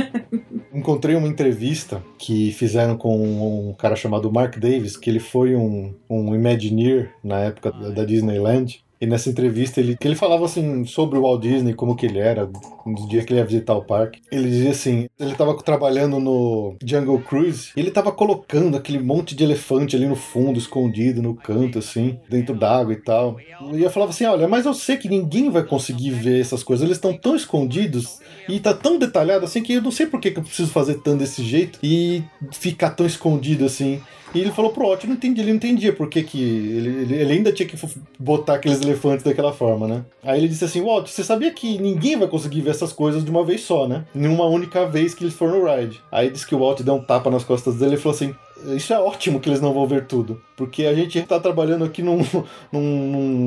Encontrei 0.72 1.16
uma 1.16 1.28
entrevista 1.28 2.02
que 2.18 2.52
fizeram 2.52 2.96
com 2.96 3.70
um 3.70 3.74
cara 3.74 3.96
chamado 3.96 4.30
Mark 4.32 4.58
Davis, 4.58 4.96
que 4.96 5.10
ele 5.10 5.20
foi 5.20 5.54
um, 5.56 5.94
um 6.08 6.34
Imagineer 6.34 7.12
na 7.24 7.40
época 7.40 7.72
da 7.72 8.04
Disneyland. 8.04 8.84
E 9.00 9.06
nessa 9.06 9.28
entrevista 9.28 9.80
ele, 9.80 9.96
ele 10.00 10.14
falava 10.14 10.44
assim 10.44 10.84
sobre 10.84 11.18
o 11.18 11.22
Walt 11.22 11.42
Disney, 11.42 11.74
como 11.74 11.94
que 11.94 12.06
ele 12.06 12.18
era, 12.18 12.48
nos 12.86 13.08
dias 13.08 13.24
que 13.24 13.32
ele 13.32 13.40
ia 13.40 13.46
visitar 13.46 13.74
o 13.74 13.84
parque. 13.84 14.20
Ele 14.30 14.48
dizia 14.48 14.70
assim, 14.70 15.06
ele 15.18 15.32
estava 15.32 15.54
trabalhando 15.56 16.18
no 16.18 16.76
Jungle 16.82 17.20
Cruise, 17.20 17.72
e 17.76 17.80
ele 17.80 17.88
estava 17.88 18.10
colocando 18.10 18.76
aquele 18.76 18.98
monte 18.98 19.34
de 19.34 19.44
elefante 19.44 19.94
ali 19.94 20.06
no 20.06 20.16
fundo, 20.16 20.58
escondido 20.58 21.22
no 21.22 21.34
canto 21.34 21.78
assim, 21.78 22.18
dentro 22.28 22.54
d'água 22.54 22.92
e 22.92 22.96
tal. 22.96 23.36
E 23.72 23.82
eu 23.82 23.90
falava 23.90 24.10
assim, 24.10 24.24
olha, 24.24 24.48
mas 24.48 24.64
eu 24.64 24.74
sei 24.74 24.96
que 24.96 25.08
ninguém 25.08 25.50
vai 25.50 25.62
conseguir 25.62 26.10
ver 26.10 26.40
essas 26.40 26.62
coisas, 26.62 26.84
eles 26.84 26.96
estão 26.96 27.12
tão 27.12 27.36
escondidos 27.36 28.18
e 28.48 28.60
tá 28.60 28.72
tão 28.72 28.98
detalhado 28.98 29.44
assim 29.44 29.62
que 29.62 29.74
eu 29.74 29.82
não 29.82 29.90
sei 29.90 30.06
por 30.06 30.20
que, 30.20 30.30
que 30.30 30.38
eu 30.38 30.44
preciso 30.44 30.70
fazer 30.70 30.94
tanto 30.94 31.18
desse 31.18 31.42
jeito 31.42 31.78
e 31.82 32.22
ficar 32.52 32.90
tão 32.90 33.06
escondido 33.06 33.64
assim. 33.64 34.00
E 34.36 34.40
ele 34.40 34.50
falou 34.52 34.70
pro 34.70 34.86
eu 34.92 34.98
não 35.06 35.14
entendi, 35.14 35.40
ele 35.40 35.48
não 35.50 35.56
entendia 35.56 35.92
por 35.92 36.08
que, 36.08 36.22
que 36.22 36.40
ele, 36.42 37.14
ele- 37.14 37.32
ainda 37.32 37.50
tinha 37.52 37.66
que 37.68 37.76
botar 38.18 38.54
aqueles 38.54 38.80
elefantes 38.82 39.24
daquela 39.24 39.52
forma, 39.52 39.88
né? 39.88 40.04
Aí 40.22 40.38
ele 40.38 40.48
disse 40.48 40.64
assim, 40.64 40.82
Walt, 40.82 41.08
você 41.08 41.24
sabia 41.24 41.50
que 41.50 41.78
ninguém 41.78 42.16
vai 42.16 42.28
conseguir 42.28 42.60
ver 42.60 42.70
essas 42.70 42.92
coisas 42.92 43.24
de 43.24 43.30
uma 43.30 43.44
vez 43.44 43.62
só, 43.62 43.88
né? 43.88 44.04
Em 44.14 44.26
uma 44.26 44.44
única 44.46 44.86
vez 44.86 45.14
que 45.14 45.24
eles 45.24 45.34
foram 45.34 45.60
no 45.60 45.66
ride. 45.76 46.00
Aí 46.12 46.30
disse 46.30 46.46
que 46.46 46.54
o 46.54 46.58
Walt 46.58 46.82
deu 46.82 46.94
um 46.94 47.02
tapa 47.02 47.30
nas 47.30 47.44
costas 47.44 47.76
dele 47.76 47.94
e 47.94 47.98
falou 47.98 48.14
assim, 48.14 48.34
isso 48.74 48.92
é 48.92 48.98
ótimo 48.98 49.38
que 49.40 49.48
eles 49.48 49.60
não 49.60 49.72
vão 49.72 49.86
ver 49.86 50.06
tudo. 50.06 50.40
Porque 50.56 50.86
a 50.86 50.94
gente 50.94 51.20
tá 51.22 51.38
trabalhando 51.38 51.84
aqui 51.84 52.02
num, 52.02 52.18
num, 52.72 52.80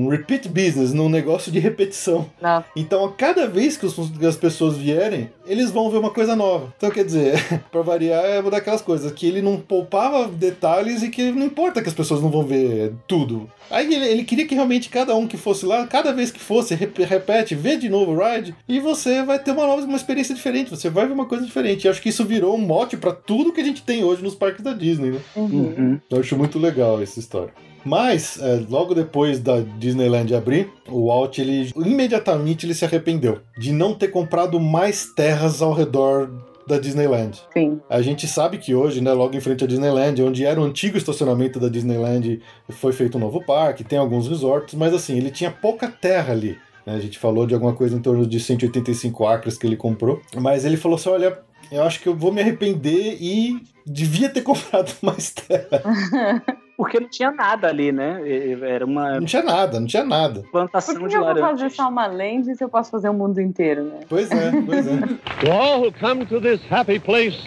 num 0.03 0.07
repeat 0.09 0.47
business, 0.47 0.93
num 0.93 1.09
negócio 1.09 1.51
de 1.51 1.57
repetição. 1.59 2.29
Não. 2.41 2.63
Então, 2.75 3.03
a 3.05 3.11
cada 3.11 3.47
vez 3.47 3.75
que, 3.77 3.85
os- 3.85 3.95
que 4.17 4.25
as 4.25 4.35
pessoas 4.35 4.77
vierem, 4.77 5.29
eles 5.45 5.71
vão 5.71 5.89
ver 5.89 5.97
uma 5.97 6.11
coisa 6.11 6.35
nova. 6.35 6.71
Então, 6.77 6.91
quer 6.91 7.03
dizer, 7.03 7.33
pra 7.71 7.81
variar, 7.81 8.23
é 8.23 8.39
uma 8.39 8.51
daquelas 8.51 8.81
coisas 8.81 9.11
que 9.11 9.25
ele 9.25 9.41
não 9.41 9.57
poupava 9.57 10.27
detalhes 10.27 11.01
e 11.03 11.09
que 11.09 11.31
não 11.31 11.45
importa 11.47 11.81
que 11.81 11.89
as 11.89 11.95
pessoas 11.95 12.21
não 12.21 12.29
vão 12.29 12.43
ver 12.43 12.93
tudo. 13.07 13.49
Aí 13.69 13.93
ele, 13.93 14.05
ele 14.05 14.23
queria 14.23 14.47
que 14.47 14.55
realmente 14.55 14.89
cada 14.89 15.15
um 15.15 15.27
que 15.27 15.37
fosse 15.37 15.65
lá, 15.65 15.85
cada 15.87 16.11
vez 16.11 16.31
que 16.31 16.39
fosse, 16.39 16.73
rep- 16.75 16.97
repete, 17.03 17.55
vê 17.55 17.77
de 17.77 17.89
novo 17.89 18.11
o 18.13 18.17
ride, 18.17 18.55
e 18.67 18.79
você 18.79 19.23
vai 19.23 19.39
ter 19.39 19.51
uma 19.51 19.65
nova 19.67 19.83
uma 19.83 19.97
experiência 19.97 20.35
diferente, 20.35 20.69
você 20.69 20.89
vai 20.89 21.05
ver 21.07 21.13
uma 21.13 21.25
coisa 21.25 21.45
diferente. 21.45 21.85
E 21.85 21.89
acho 21.89 22.01
que 22.01 22.09
isso 22.09 22.25
virou 22.25 22.55
um 22.55 22.59
mote 22.61 22.97
pra 22.97 23.11
tudo 23.11 23.51
que 23.53 23.61
a 23.61 23.63
gente 23.63 23.81
tem 23.83 24.03
hoje 24.03 24.23
nos 24.23 24.35
parques 24.35 24.63
da 24.63 24.73
Disney, 24.73 25.11
né? 25.11 25.19
Uhum. 25.35 25.99
Eu 26.09 26.19
acho 26.19 26.35
muito 26.37 26.59
legal 26.59 27.01
essa 27.01 27.19
história. 27.19 27.53
Mas, 27.85 28.37
é, 28.41 28.61
logo 28.69 28.93
depois 28.93 29.39
da 29.39 29.61
Disneyland 29.61 30.35
abrir, 30.35 30.69
o 30.87 31.07
Walt, 31.07 31.37
ele 31.37 31.71
imediatamente 31.77 32.65
ele 32.65 32.73
se 32.73 32.83
arrependeu 32.83 33.39
de 33.57 33.71
não 33.71 33.93
ter 33.93 34.09
comprado 34.09 34.59
mais 34.59 35.05
terras 35.15 35.61
ao 35.61 35.73
redor 35.73 36.29
da 36.69 36.77
Disneyland. 36.77 37.41
Sim. 37.51 37.81
A 37.89 38.01
gente 38.01 38.27
sabe 38.27 38.59
que 38.59 38.75
hoje, 38.75 39.01
né, 39.01 39.11
logo 39.11 39.35
em 39.35 39.39
frente 39.41 39.63
à 39.63 39.67
Disneyland, 39.67 40.21
onde 40.21 40.45
era 40.45 40.61
o 40.61 40.63
antigo 40.63 40.97
estacionamento 40.97 41.59
da 41.59 41.67
Disneyland, 41.67 42.39
foi 42.69 42.93
feito 42.93 43.17
um 43.17 43.21
novo 43.21 43.43
parque, 43.43 43.83
tem 43.83 43.97
alguns 43.97 44.27
resorts, 44.27 44.75
mas 44.75 44.93
assim, 44.93 45.17
ele 45.17 45.31
tinha 45.31 45.49
pouca 45.51 45.87
terra 45.89 46.31
ali. 46.31 46.57
né? 46.85 46.93
A 46.95 46.99
gente 46.99 47.17
falou 47.17 47.47
de 47.47 47.53
alguma 47.55 47.73
coisa 47.73 47.97
em 47.97 48.01
torno 48.01 48.25
de 48.25 48.39
185 48.39 49.25
acres 49.27 49.57
que 49.57 49.65
ele 49.65 49.75
comprou. 49.75 50.21
Mas 50.35 50.63
ele 50.63 50.77
falou 50.77 50.95
assim: 50.97 51.09
olha, 51.09 51.39
eu 51.71 51.83
acho 51.83 51.99
que 51.99 52.07
eu 52.07 52.15
vou 52.15 52.31
me 52.31 52.39
arrepender 52.41 53.17
e 53.19 53.59
devia 53.85 54.29
ter 54.29 54.41
comprado 54.43 54.91
mais 55.01 55.31
terra. 55.31 55.81
Porque 56.79 56.97
não 56.97 57.09
tinha 57.09 57.29
nada 57.29 57.67
ali, 57.67 57.91
né? 57.91 58.21
Era 58.61 58.85
uma 58.85 59.19
Não 59.19 59.25
tinha 59.25 59.43
nada, 59.43 59.81
não 59.81 59.85
tinha 59.85 60.05
nada. 60.05 60.43
Por 60.43 60.51
plantação 60.51 60.95
que 60.95 61.07
de 61.09 61.13
eu 61.13 61.19
vou 61.19 61.27
fazer 61.27 61.41
laranjas. 61.41 61.75
só 61.75 61.89
uma 61.89 62.07
land 62.07 62.55
se 62.55 62.63
eu 62.63 62.69
posso 62.69 62.89
fazer 62.89 63.09
o 63.09 63.13
mundo 63.13 63.41
inteiro, 63.41 63.83
né? 63.83 63.99
Pois 64.07 64.31
é, 64.31 64.51
pois 64.65 64.87
é. 64.87 64.97
To 65.41 65.51
all 65.51 65.81
who 65.81 65.91
come 65.91 66.25
to 66.27 66.39
this 66.39 66.61
happy 66.71 66.97
place, 66.97 67.37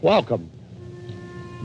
welcome. 0.00 0.48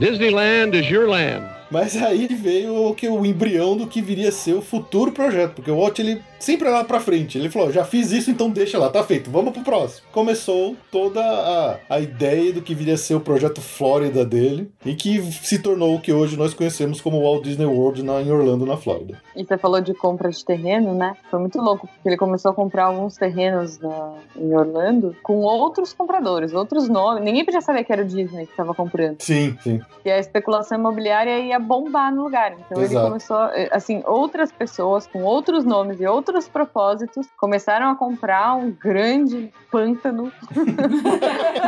Disneyland 0.00 0.76
is 0.76 0.90
your 0.90 1.06
land. 1.08 1.46
Mas 1.70 1.96
aí 1.96 2.26
veio 2.26 2.74
o, 2.74 2.92
que, 2.92 3.08
o 3.08 3.24
embrião 3.24 3.76
do 3.76 3.86
que 3.86 4.02
viria 4.02 4.30
a 4.30 4.32
ser 4.32 4.54
o 4.54 4.60
futuro 4.60 5.12
projeto, 5.12 5.54
porque 5.54 5.70
o 5.70 5.76
Walt 5.76 6.00
ele 6.00 6.20
sempre 6.46 6.68
lá 6.70 6.84
pra 6.84 7.00
frente. 7.00 7.36
Ele 7.38 7.50
falou: 7.50 7.72
já 7.72 7.84
fiz 7.84 8.12
isso, 8.12 8.30
então 8.30 8.48
deixa 8.48 8.78
lá, 8.78 8.88
tá 8.88 9.02
feito, 9.02 9.30
vamos 9.30 9.52
pro 9.52 9.62
próximo. 9.62 10.06
Começou 10.12 10.76
toda 10.90 11.20
a, 11.20 11.76
a 11.96 12.00
ideia 12.00 12.52
do 12.52 12.62
que 12.62 12.74
viria 12.74 12.94
a 12.94 12.98
ser 12.98 13.14
o 13.14 13.20
projeto 13.20 13.60
Flórida 13.60 14.24
dele 14.24 14.70
e 14.84 14.94
que 14.94 15.20
se 15.32 15.58
tornou 15.58 15.94
o 15.96 16.00
que 16.00 16.12
hoje 16.12 16.36
nós 16.36 16.54
conhecemos 16.54 17.00
como 17.00 17.20
Walt 17.22 17.42
Disney 17.44 17.66
World 17.66 18.02
na, 18.02 18.20
em 18.22 18.30
Orlando, 18.30 18.64
na 18.64 18.76
Flórida. 18.76 19.20
E 19.34 19.44
você 19.44 19.58
falou 19.58 19.80
de 19.80 19.92
compra 19.94 20.30
de 20.30 20.44
terreno, 20.44 20.94
né? 20.94 21.14
Foi 21.30 21.40
muito 21.40 21.58
louco, 21.60 21.86
porque 21.88 22.08
ele 22.08 22.16
começou 22.16 22.50
a 22.52 22.54
comprar 22.54 22.84
alguns 22.84 23.16
terrenos 23.16 23.78
na- 23.80 24.14
em 24.36 24.54
Orlando 24.54 25.14
com 25.22 25.38
outros 25.40 25.92
compradores, 25.92 26.52
outros 26.54 26.88
nomes. 26.88 27.24
Ninguém 27.24 27.44
podia 27.44 27.60
saber 27.60 27.84
que 27.84 27.92
era 27.92 28.02
o 28.02 28.04
Disney 28.04 28.46
que 28.46 28.52
estava 28.52 28.72
comprando. 28.74 29.20
Sim, 29.20 29.56
sim. 29.62 29.80
E 30.04 30.10
a 30.10 30.18
especulação 30.18 30.78
imobiliária 30.78 31.38
ia 31.40 31.58
bombar 31.58 32.14
no 32.14 32.22
lugar. 32.24 32.52
Então 32.52 32.78
ele 32.82 32.92
Exato. 32.92 33.06
começou, 33.08 33.44
eh, 33.46 33.68
assim, 33.72 34.02
outras 34.06 34.52
pessoas 34.52 35.06
com 35.06 35.22
outros 35.22 35.64
nomes 35.64 36.00
e 36.00 36.06
outros 36.06 36.35
propósitos 36.46 37.26
começaram 37.38 37.90
a 37.90 37.94
comprar 37.94 38.54
um 38.56 38.70
grande 38.70 39.50
pântano 39.70 40.30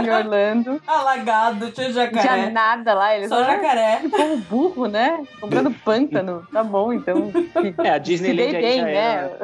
em 0.04 0.10
Orlando. 0.10 0.80
Alagado, 0.86 1.70
tinha 1.70 1.88
Não 1.88 1.94
tinha 1.94 2.06
jacaré. 2.06 2.50
nada 2.50 2.94
lá. 2.94 3.16
Eles 3.16 3.28
Só 3.28 3.42
jacaré. 3.44 4.00
como 4.10 4.36
burro, 4.38 4.86
né? 4.86 5.22
Comprando 5.40 5.70
pântano. 5.84 6.46
Tá 6.52 6.62
bom, 6.62 6.92
então. 6.92 7.32
É, 7.84 7.90
a 7.90 7.98
Disneyland 7.98 8.52
bem, 8.52 8.78
já 8.80 8.84
né? 8.84 8.94
era, 8.94 9.38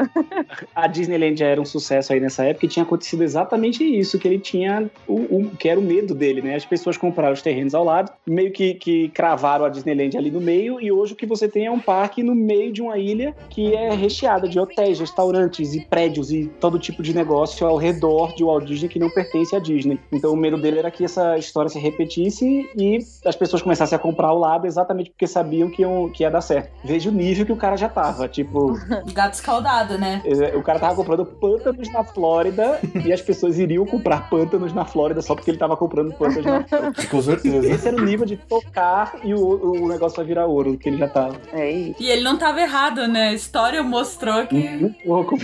a 0.74 0.86
Disneyland 0.86 1.36
já 1.38 1.46
era 1.46 1.60
um 1.60 1.64
sucesso 1.64 2.12
aí 2.12 2.20
nessa 2.20 2.44
época 2.44 2.66
e 2.66 2.68
tinha 2.68 2.82
acontecido 2.82 3.22
exatamente 3.22 3.84
isso, 3.84 4.18
que 4.18 4.26
ele 4.26 4.38
tinha 4.38 4.90
o, 5.06 5.14
o- 5.14 5.50
que 5.56 5.68
era 5.68 5.78
o 5.78 5.82
medo 5.82 6.14
dele, 6.14 6.40
né? 6.42 6.54
As 6.54 6.64
pessoas 6.64 6.96
compraram 6.96 7.32
os 7.32 7.42
terrenos 7.42 7.74
ao 7.74 7.84
lado, 7.84 8.10
meio 8.26 8.52
que, 8.52 8.74
que 8.74 9.08
cravaram 9.10 9.64
a 9.64 9.68
Disneyland 9.68 10.16
ali 10.16 10.30
no 10.30 10.40
meio, 10.40 10.80
e 10.80 10.90
hoje 10.90 11.12
o 11.12 11.16
que 11.16 11.26
você 11.26 11.48
tem 11.48 11.66
é 11.66 11.70
um 11.70 11.78
parque 11.80 12.22
no 12.22 12.34
meio 12.34 12.72
de 12.72 12.82
uma 12.82 12.98
ilha 12.98 13.34
que 13.50 13.74
é 13.74 13.90
recheada 13.94 14.48
de 14.48 14.58
hotéis, 14.58 14.98
restaurantes 15.04 15.74
e 15.74 15.80
prédios 15.80 16.30
e 16.32 16.46
todo 16.60 16.78
tipo 16.78 17.02
de 17.02 17.14
negócio 17.14 17.66
ao 17.66 17.76
redor 17.76 18.34
de 18.34 18.42
Walt 18.42 18.64
Disney 18.64 18.88
que 18.88 18.98
não 18.98 19.10
pertence 19.10 19.54
à 19.54 19.58
Disney. 19.58 20.00
Então 20.10 20.32
o 20.32 20.36
medo 20.36 20.60
dele 20.60 20.78
era 20.78 20.90
que 20.90 21.04
essa 21.04 21.36
história 21.36 21.68
se 21.68 21.78
repetisse 21.78 22.68
e 22.76 22.98
as 23.24 23.36
pessoas 23.36 23.62
começassem 23.62 23.96
a 23.96 23.98
comprar 23.98 24.28
ao 24.28 24.38
lado 24.38 24.66
exatamente 24.66 25.10
porque 25.10 25.26
sabiam 25.26 25.70
que, 25.70 25.82
iam, 25.82 26.08
que 26.10 26.22
ia 26.22 26.30
dar 26.30 26.40
certo. 26.40 26.70
Veja 26.84 27.10
o 27.10 27.12
nível 27.12 27.44
que 27.44 27.52
o 27.52 27.56
cara 27.56 27.76
já 27.76 27.88
tava, 27.88 28.28
tipo... 28.28 28.74
Gato 29.12 29.34
escaldado, 29.34 29.98
né? 29.98 30.22
É, 30.24 30.56
O 30.56 30.62
cara 30.62 30.78
tava 30.78 30.94
comprando 30.94 31.24
pântanos 31.26 31.92
na 31.92 32.02
Flórida 32.02 32.80
e 33.04 33.12
as 33.12 33.20
pessoas 33.20 33.58
iriam 33.58 33.84
comprar 33.84 34.28
pântanos 34.30 34.72
na 34.72 34.84
Flórida 34.84 35.20
só 35.20 35.34
porque 35.34 35.50
ele 35.50 35.58
tava 35.58 35.76
comprando 35.76 36.12
pântanos 36.14 36.44
na 36.44 36.64
Flórida. 36.64 36.94
Com 37.10 37.22
certeza. 37.22 37.66
Esse 37.66 37.88
era 37.88 37.96
o 37.96 38.04
nível 38.04 38.26
de 38.26 38.36
tocar 38.36 39.16
e 39.22 39.34
o, 39.34 39.84
o 39.84 39.88
negócio 39.88 40.16
vai 40.16 40.24
virar 40.24 40.46
ouro 40.46 40.76
que 40.78 40.88
ele 40.88 40.96
já 40.96 41.08
tava. 41.08 41.36
É 41.52 41.70
isso. 41.70 42.02
E 42.02 42.08
ele 42.08 42.22
não 42.22 42.38
tava 42.38 42.60
errado, 42.60 43.06
né? 43.06 43.28
A 43.28 43.32
história 43.32 43.82
mostrou 43.82 44.46
que 44.46 44.54
Muito 44.54 44.93
louco. 45.04 45.36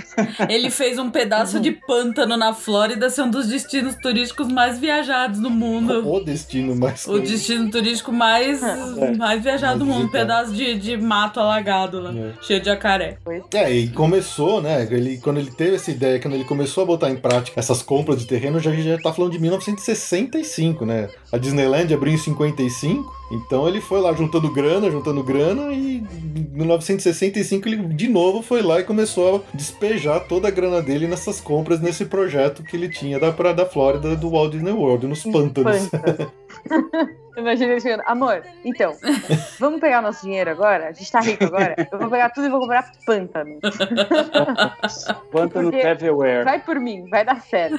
ele 0.48 0.70
fez 0.70 0.98
um 0.98 1.10
pedaço 1.10 1.60
de 1.60 1.70
pântano 1.72 2.36
na 2.36 2.52
Flórida 2.52 3.08
ser 3.10 3.22
um 3.22 3.30
dos 3.30 3.46
destinos 3.48 3.94
turísticos 3.96 4.48
mais 4.48 4.78
viajados 4.78 5.40
do 5.40 5.50
mundo. 5.50 6.06
O 6.08 6.20
destino 6.20 6.74
mais. 6.76 7.06
O 7.06 7.18
destino 7.20 7.70
turístico 7.70 8.12
mais, 8.12 8.60
mais 9.16 9.42
viajado 9.42 9.80
do 9.80 9.86
mundo. 9.86 10.06
Um 10.06 10.08
pedaço 10.08 10.52
de, 10.52 10.74
de 10.78 10.96
mato 10.96 11.40
alagado 11.40 12.00
lá, 12.00 12.12
É. 12.12 12.32
cheio 12.42 12.60
de 12.60 12.66
jacaré. 12.66 13.18
É, 13.54 13.72
e 13.72 13.88
começou, 13.88 14.60
né? 14.60 14.86
Ele, 14.90 15.18
quando 15.18 15.38
ele 15.38 15.50
teve 15.50 15.76
essa 15.76 15.90
ideia, 15.90 16.18
quando 16.20 16.34
ele 16.34 16.44
começou 16.44 16.82
a 16.82 16.86
botar 16.86 17.10
em 17.10 17.16
prática 17.16 17.58
essas 17.60 17.82
compras 17.82 18.18
de 18.18 18.26
terreno, 18.26 18.58
já, 18.60 18.72
já 18.74 18.98
tá 18.98 19.12
falando 19.12 19.32
de 19.32 19.38
1965, 19.38 20.84
né? 20.84 21.08
A 21.32 21.38
Disneyland 21.38 21.92
abriu 21.92 22.12
em 22.12 22.18
55, 22.18 23.19
então 23.30 23.68
ele 23.68 23.80
foi 23.80 24.00
lá 24.00 24.12
juntando 24.12 24.52
grana, 24.52 24.90
juntando 24.90 25.22
grana, 25.22 25.72
e 25.72 25.98
em 25.98 26.50
1965 26.52 27.68
ele 27.68 27.76
de 27.94 28.08
novo 28.08 28.42
foi 28.42 28.62
lá 28.62 28.80
e 28.80 28.84
começou 28.84 29.36
a 29.36 29.56
despejar 29.56 30.26
toda 30.26 30.48
a 30.48 30.50
grana 30.50 30.82
dele 30.82 31.06
nessas 31.06 31.40
compras, 31.40 31.80
nesse 31.80 32.06
projeto 32.06 32.62
que 32.62 32.76
ele 32.76 32.88
tinha 32.88 33.20
da, 33.20 33.30
pra, 33.30 33.52
da 33.52 33.64
Flórida 33.64 34.16
do 34.16 34.30
Walt 34.30 34.52
Disney 34.52 34.72
World, 34.72 35.06
nos 35.06 35.22
pântanos. 35.22 35.88
Pântano. 35.88 36.32
Imagina 37.36 37.72
ele 37.72 37.80
chegando, 37.80 38.02
amor, 38.06 38.42
então, 38.64 38.92
vamos 39.58 39.80
pegar 39.80 40.02
nosso 40.02 40.22
dinheiro 40.22 40.50
agora? 40.50 40.88
A 40.88 40.92
gente 40.92 41.10
tá 41.10 41.20
rico 41.20 41.44
agora? 41.44 41.74
Eu 41.90 41.98
vou 41.98 42.10
pegar 42.10 42.30
tudo 42.30 42.46
e 42.46 42.50
vou 42.50 42.60
comprar 42.60 42.90
pântano. 43.06 43.60
Pântano 45.30 45.74
everywhere. 45.74 46.44
Vai 46.44 46.58
por 46.58 46.78
mim, 46.80 47.08
vai 47.08 47.24
dar 47.24 47.40
certo. 47.40 47.78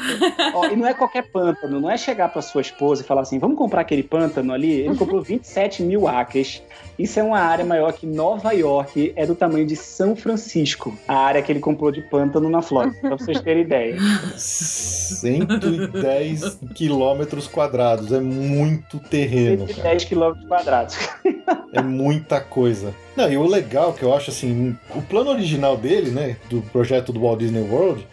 Ó, 0.53 0.65
e 0.68 0.76
não 0.76 0.88
é 0.88 0.93
qualquer 0.93 1.30
pântano, 1.31 1.80
não 1.80 1.91
é 1.91 1.98
chegar 1.98 2.30
pra 2.30 2.41
sua 2.41 2.61
esposa 2.61 3.03
e 3.03 3.06
falar 3.06 3.22
assim, 3.22 3.39
vamos 3.39 3.57
comprar 3.57 3.81
aquele 3.81 4.03
pântano 4.03 4.53
ali? 4.53 4.81
Ele 4.81 4.95
comprou 4.95 5.22
27 5.22 5.84
mil 5.84 6.07
acres. 6.07 6.64
Isso 6.97 7.19
é 7.19 7.23
uma 7.23 7.39
área 7.39 7.65
maior 7.65 7.91
que 7.93 8.05
Nova 8.05 8.51
York, 8.51 9.13
é 9.15 9.26
do 9.26 9.35
tamanho 9.35 9.65
de 9.65 9.76
São 9.76 10.15
Francisco. 10.15 10.95
A 11.07 11.15
área 11.15 11.41
que 11.41 11.51
ele 11.51 11.59
comprou 11.59 11.91
de 11.91 12.01
pântano 12.01 12.47
na 12.49 12.61
Flórida, 12.61 12.95
pra 13.01 13.18
vocês 13.18 13.41
terem 13.41 13.63
ideia. 13.63 13.97
110 14.35 16.59
quilômetros 16.76 17.47
quadrados, 17.47 18.11
é 18.11 18.19
muito 18.19 18.99
terreno, 18.99 19.65
cara. 19.68 19.73
110 19.73 20.03
quilômetros 20.05 20.47
quadrados. 20.47 20.97
É 21.73 21.81
muita 21.81 22.41
coisa. 22.41 22.93
Não, 23.15 23.31
e 23.31 23.38
o 23.38 23.45
legal 23.45 23.93
que 23.93 24.03
eu 24.03 24.13
acho 24.13 24.30
assim, 24.30 24.76
o 24.95 25.01
plano 25.01 25.31
original 25.31 25.76
dele, 25.76 26.11
né, 26.11 26.38
do 26.49 26.61
projeto 26.61 27.11
do 27.11 27.22
Walt 27.22 27.39
Disney 27.39 27.61
World, 27.61 28.07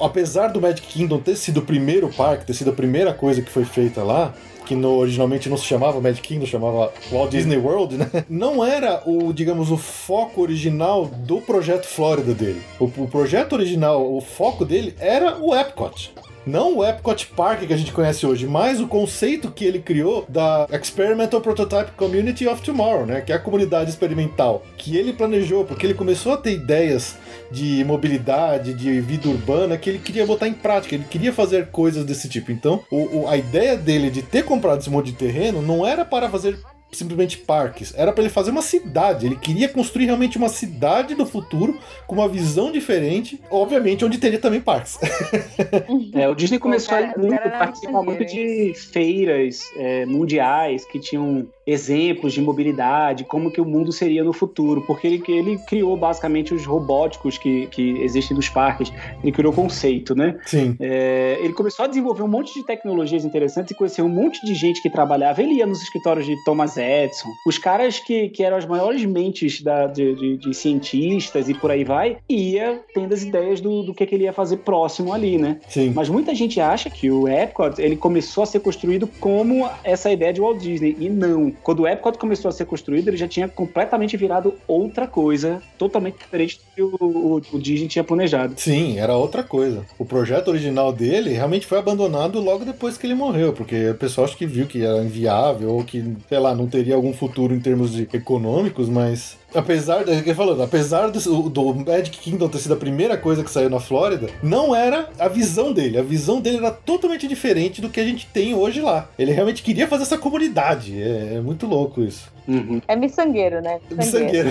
apesar 0.00 0.48
do 0.48 0.60
Magic 0.60 0.86
Kingdom 0.86 1.18
ter 1.18 1.36
sido 1.36 1.58
o 1.58 1.62
primeiro 1.62 2.08
parque, 2.08 2.46
ter 2.46 2.54
sido 2.54 2.70
a 2.70 2.74
primeira 2.74 3.14
coisa 3.14 3.40
que 3.40 3.50
foi 3.50 3.64
feita 3.64 4.02
lá, 4.02 4.34
que 4.66 4.74
no- 4.74 4.96
originalmente 4.96 5.48
não 5.48 5.56
se 5.56 5.64
chamava 5.64 6.00
Magic 6.00 6.26
Kingdom, 6.26 6.46
chamava 6.46 6.92
Walt 7.12 7.30
Disney 7.30 7.56
World, 7.58 7.96
né? 7.96 8.08
Não 8.28 8.64
era 8.64 9.02
o, 9.06 9.32
digamos, 9.32 9.70
o 9.70 9.76
foco 9.76 10.40
original 10.42 11.06
do 11.06 11.40
projeto 11.40 11.86
Flórida 11.86 12.32
dele. 12.34 12.62
O, 12.80 12.84
o 12.84 13.08
projeto 13.08 13.52
original, 13.54 14.12
o 14.12 14.20
foco 14.20 14.64
dele 14.64 14.94
era 14.98 15.36
o 15.38 15.54
Epcot. 15.54 16.12
Não 16.46 16.76
o 16.76 16.84
Epcot 16.84 17.26
Park 17.34 17.60
que 17.66 17.72
a 17.72 17.76
gente 17.76 17.90
conhece 17.90 18.26
hoje, 18.26 18.46
mas 18.46 18.78
o 18.78 18.86
conceito 18.86 19.50
que 19.50 19.64
ele 19.64 19.78
criou 19.78 20.26
da 20.28 20.66
Experimental 20.70 21.40
Prototype 21.40 21.92
Community 21.96 22.46
of 22.46 22.60
Tomorrow, 22.60 23.06
né? 23.06 23.22
Que 23.22 23.32
é 23.32 23.36
a 23.36 23.38
comunidade 23.38 23.88
experimental. 23.88 24.62
Que 24.76 24.94
ele 24.98 25.14
planejou, 25.14 25.64
porque 25.64 25.86
ele 25.86 25.94
começou 25.94 26.34
a 26.34 26.36
ter 26.36 26.52
ideias 26.52 27.16
de 27.54 27.84
mobilidade, 27.84 28.74
de 28.74 29.00
vida 29.00 29.28
urbana, 29.28 29.78
que 29.78 29.88
ele 29.88 29.98
queria 29.98 30.26
botar 30.26 30.48
em 30.48 30.52
prática, 30.54 30.94
ele 30.94 31.04
queria 31.08 31.32
fazer 31.32 31.68
coisas 31.68 32.04
desse 32.04 32.28
tipo. 32.28 32.50
Então, 32.52 32.84
o- 32.90 33.20
o- 33.22 33.28
a 33.28 33.36
ideia 33.36 33.76
dele 33.76 34.10
de 34.10 34.22
ter 34.22 34.44
comprado 34.44 34.80
esse 34.80 34.90
monte 34.90 35.06
de 35.06 35.12
terreno 35.12 35.62
não 35.62 35.86
era 35.86 36.04
para 36.04 36.28
fazer 36.28 36.58
simplesmente 36.92 37.38
parques, 37.38 37.92
era 37.96 38.12
para 38.12 38.22
ele 38.22 38.32
fazer 38.32 38.52
uma 38.52 38.62
cidade. 38.62 39.26
Ele 39.26 39.34
queria 39.34 39.68
construir 39.68 40.04
realmente 40.06 40.38
uma 40.38 40.48
cidade 40.48 41.16
do 41.16 41.26
futuro 41.26 41.76
com 42.06 42.14
uma 42.14 42.28
visão 42.28 42.70
diferente, 42.70 43.40
obviamente 43.50 44.04
onde 44.04 44.16
teria 44.18 44.38
também 44.38 44.60
parques. 44.60 44.96
É, 46.14 46.28
o 46.28 46.34
Disney 46.34 46.58
começou 46.60 46.90
cara, 46.90 47.06
a 47.06 47.10
ir 47.10 47.16
o 47.16 47.26
muito, 47.26 47.42
participar 47.42 48.02
muito 48.02 48.24
de 48.24 48.72
feiras 48.92 49.60
é, 49.76 50.06
mundiais 50.06 50.84
que 50.84 51.00
tinham 51.00 51.46
exemplos 51.66 52.32
de 52.32 52.40
mobilidade, 52.40 53.24
como 53.24 53.50
que 53.50 53.60
o 53.60 53.64
mundo 53.64 53.92
seria 53.92 54.22
no 54.22 54.32
futuro, 54.32 54.82
porque 54.86 55.06
ele, 55.06 55.22
ele 55.28 55.58
criou 55.66 55.96
basicamente 55.96 56.52
os 56.54 56.64
robóticos 56.66 57.38
que, 57.38 57.66
que 57.68 58.02
existem 58.02 58.36
nos 58.36 58.48
parques, 58.48 58.92
ele 59.22 59.32
criou 59.32 59.52
o 59.52 59.56
conceito, 59.56 60.14
né? 60.14 60.36
Sim. 60.46 60.76
É, 60.80 61.38
ele 61.40 61.52
começou 61.52 61.84
a 61.84 61.88
desenvolver 61.88 62.22
um 62.22 62.28
monte 62.28 62.52
de 62.54 62.64
tecnologias 62.66 63.24
interessantes 63.24 63.70
e 63.70 63.74
conheceu 63.74 64.04
um 64.04 64.08
monte 64.08 64.44
de 64.44 64.54
gente 64.54 64.82
que 64.82 64.90
trabalhava. 64.90 65.42
Ele 65.42 65.54
ia 65.54 65.66
nos 65.66 65.82
escritórios 65.82 66.26
de 66.26 66.34
Thomas 66.44 66.76
Edison, 66.76 67.28
os 67.46 67.58
caras 67.58 67.98
que, 67.98 68.28
que 68.28 68.42
eram 68.42 68.56
as 68.56 68.66
maiores 68.66 69.04
mentes 69.04 69.62
da- 69.62 69.86
de, 69.86 70.14
de- 70.14 70.36
de 70.36 70.54
cientistas 70.54 71.48
e 71.48 71.54
por 71.54 71.70
aí 71.70 71.84
vai, 71.84 72.18
ia 72.28 72.80
tendo 72.94 73.12
as 73.14 73.22
ideias 73.22 73.60
do, 73.60 73.82
do 73.82 73.94
que, 73.94 74.04
que 74.06 74.14
ele 74.14 74.24
ia 74.24 74.32
fazer 74.32 74.58
próximo 74.58 75.12
ali, 75.12 75.38
né? 75.38 75.58
Sim. 75.68 75.92
Mas 75.94 76.08
muita 76.08 76.34
gente 76.34 76.60
acha 76.60 76.90
que 76.90 77.10
o 77.10 77.28
Epcot 77.28 77.80
ele 77.80 77.96
começou 77.96 78.42
a 78.42 78.46
ser 78.46 78.60
construído 78.60 79.06
como 79.20 79.68
essa 79.82 80.10
ideia 80.12 80.32
de 80.32 80.40
Walt 80.40 80.58
Disney. 80.58 80.96
E 80.98 81.08
não. 81.08 81.52
Quando 81.62 81.80
o 81.80 81.86
Epcot 81.88 82.18
começou 82.18 82.48
a 82.48 82.52
ser 82.52 82.64
construído, 82.66 83.08
ele 83.08 83.16
já 83.16 83.28
tinha 83.28 83.48
completamente 83.48 84.16
virado 84.16 84.54
outra 84.66 85.06
coisa, 85.06 85.62
totalmente 85.78 86.18
diferente 86.18 86.58
do 86.58 86.74
que 86.74 86.82
o, 86.82 86.96
o- 87.00 87.42
o 87.52 87.58
Disney 87.58 87.88
tinha 87.88 88.04
planejado. 88.04 88.54
Sim, 88.56 88.98
era 88.98 89.16
outra 89.16 89.42
coisa. 89.42 89.84
O 89.98 90.04
projeto 90.04 90.48
original 90.48 90.92
dele 90.92 91.30
realmente 91.32 91.66
foi 91.66 91.78
abandonado 91.78 92.40
logo 92.40 92.64
depois 92.64 92.96
que 92.96 93.06
ele 93.06 93.14
morreu, 93.14 93.52
porque 93.52 93.90
o 93.90 93.94
pessoal 93.94 94.26
acho 94.26 94.36
que 94.36 94.46
viu 94.46 94.66
que 94.66 94.82
era 94.84 95.02
inviável 95.02 95.70
ou 95.70 95.84
que, 95.84 96.04
sei 96.28 96.38
lá, 96.38 96.54
não 96.54 96.66
teria 96.66 96.94
algum 96.94 97.12
futuro 97.12 97.54
em 97.54 97.60
termos 97.60 97.92
de 97.92 98.08
econômicos, 98.12 98.88
mas 98.88 99.36
apesar, 99.54 100.08
é 100.08 100.20
que 100.22 100.34
falando, 100.34 100.62
apesar 100.62 101.10
do, 101.10 101.48
do 101.48 101.74
Magic 101.74 102.18
Kingdom 102.18 102.48
ter 102.48 102.58
sido 102.58 102.74
a 102.74 102.76
primeira 102.76 103.16
coisa 103.16 103.44
que 103.44 103.50
saiu 103.50 103.70
na 103.70 103.80
Flórida, 103.80 104.28
não 104.42 104.74
era 104.74 105.08
a 105.18 105.28
visão 105.28 105.72
dele. 105.72 105.98
A 105.98 106.02
visão 106.02 106.40
dele 106.40 106.58
era 106.58 106.70
totalmente 106.70 107.28
diferente 107.28 107.80
do 107.80 107.88
que 107.88 108.00
a 108.00 108.04
gente 108.04 108.26
tem 108.26 108.54
hoje 108.54 108.80
lá. 108.80 109.08
Ele 109.18 109.32
realmente 109.32 109.62
queria 109.62 109.86
fazer 109.88 110.02
essa 110.02 110.18
comunidade. 110.18 111.00
É, 111.00 111.34
é 111.36 111.40
muito 111.40 111.66
louco 111.66 112.02
isso. 112.02 112.33
Uhum. 112.46 112.80
É 112.86 112.94
miçangueiro, 112.94 113.60
né? 113.62 113.80
Miçangueiro. 113.90 114.50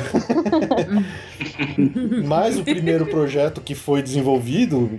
Mas 2.26 2.58
o 2.58 2.64
primeiro 2.64 3.06
projeto 3.06 3.62
que 3.62 3.76
foi 3.76 4.02
desenvolvido, 4.02 4.90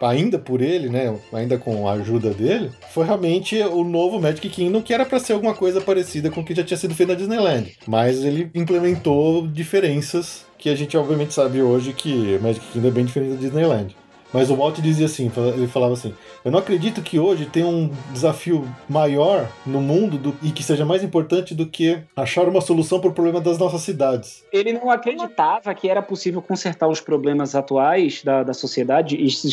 ainda 0.00 0.38
por 0.38 0.60
ele, 0.60 0.88
né? 0.88 1.14
Ainda 1.32 1.58
com 1.58 1.88
a 1.88 1.92
ajuda 1.92 2.30
dele, 2.30 2.70
foi 2.90 3.04
realmente 3.04 3.60
o 3.60 3.82
novo 3.82 4.20
Magic 4.20 4.48
Kingdom, 4.48 4.82
que 4.82 4.94
era 4.94 5.04
para 5.04 5.18
ser 5.18 5.32
alguma 5.32 5.54
coisa 5.54 5.80
parecida 5.80 6.30
com 6.30 6.40
o 6.40 6.44
que 6.44 6.54
já 6.54 6.62
tinha 6.62 6.78
sido 6.78 6.94
feito 6.94 7.08
na 7.08 7.16
Disneyland. 7.16 7.72
Mas 7.86 8.24
ele 8.24 8.50
implementou 8.54 9.46
diferenças 9.46 10.44
que 10.56 10.68
a 10.68 10.76
gente 10.76 10.96
obviamente 10.96 11.34
sabe 11.34 11.60
hoje 11.60 11.92
que 11.92 12.38
Magic 12.40 12.64
Kingdom 12.72 12.88
é 12.88 12.92
bem 12.92 13.04
diferente 13.04 13.34
da 13.34 13.40
Disneyland. 13.40 13.96
Mas 14.32 14.50
o 14.50 14.56
Walt 14.56 14.80
dizia 14.80 15.06
assim, 15.06 15.30
ele 15.56 15.68
falava 15.68 15.92
assim: 15.92 16.12
Eu 16.44 16.50
não 16.50 16.58
acredito 16.58 17.00
que 17.00 17.18
hoje 17.18 17.46
tem 17.46 17.64
um 17.64 17.90
desafio 18.12 18.68
maior 18.86 19.48
no 19.64 19.80
mundo 19.80 20.18
do, 20.18 20.36
e 20.42 20.50
que 20.50 20.62
seja 20.62 20.84
mais 20.84 21.02
importante 21.02 21.54
do 21.54 21.66
que 21.66 21.98
achar 22.14 22.46
uma 22.46 22.60
solução 22.60 23.00
para 23.00 23.08
o 23.08 23.14
problema 23.14 23.40
das 23.40 23.56
nossas 23.56 23.80
cidades. 23.80 24.44
Ele 24.52 24.74
não 24.74 24.90
acreditava 24.90 25.74
que 25.74 25.88
era 25.88 26.02
possível 26.02 26.42
consertar 26.42 26.86
os 26.86 27.00
problemas 27.00 27.54
atuais 27.54 28.22
da, 28.22 28.42
da 28.42 28.52
sociedade. 28.52 29.16
Isso, 29.16 29.46
a 29.46 29.50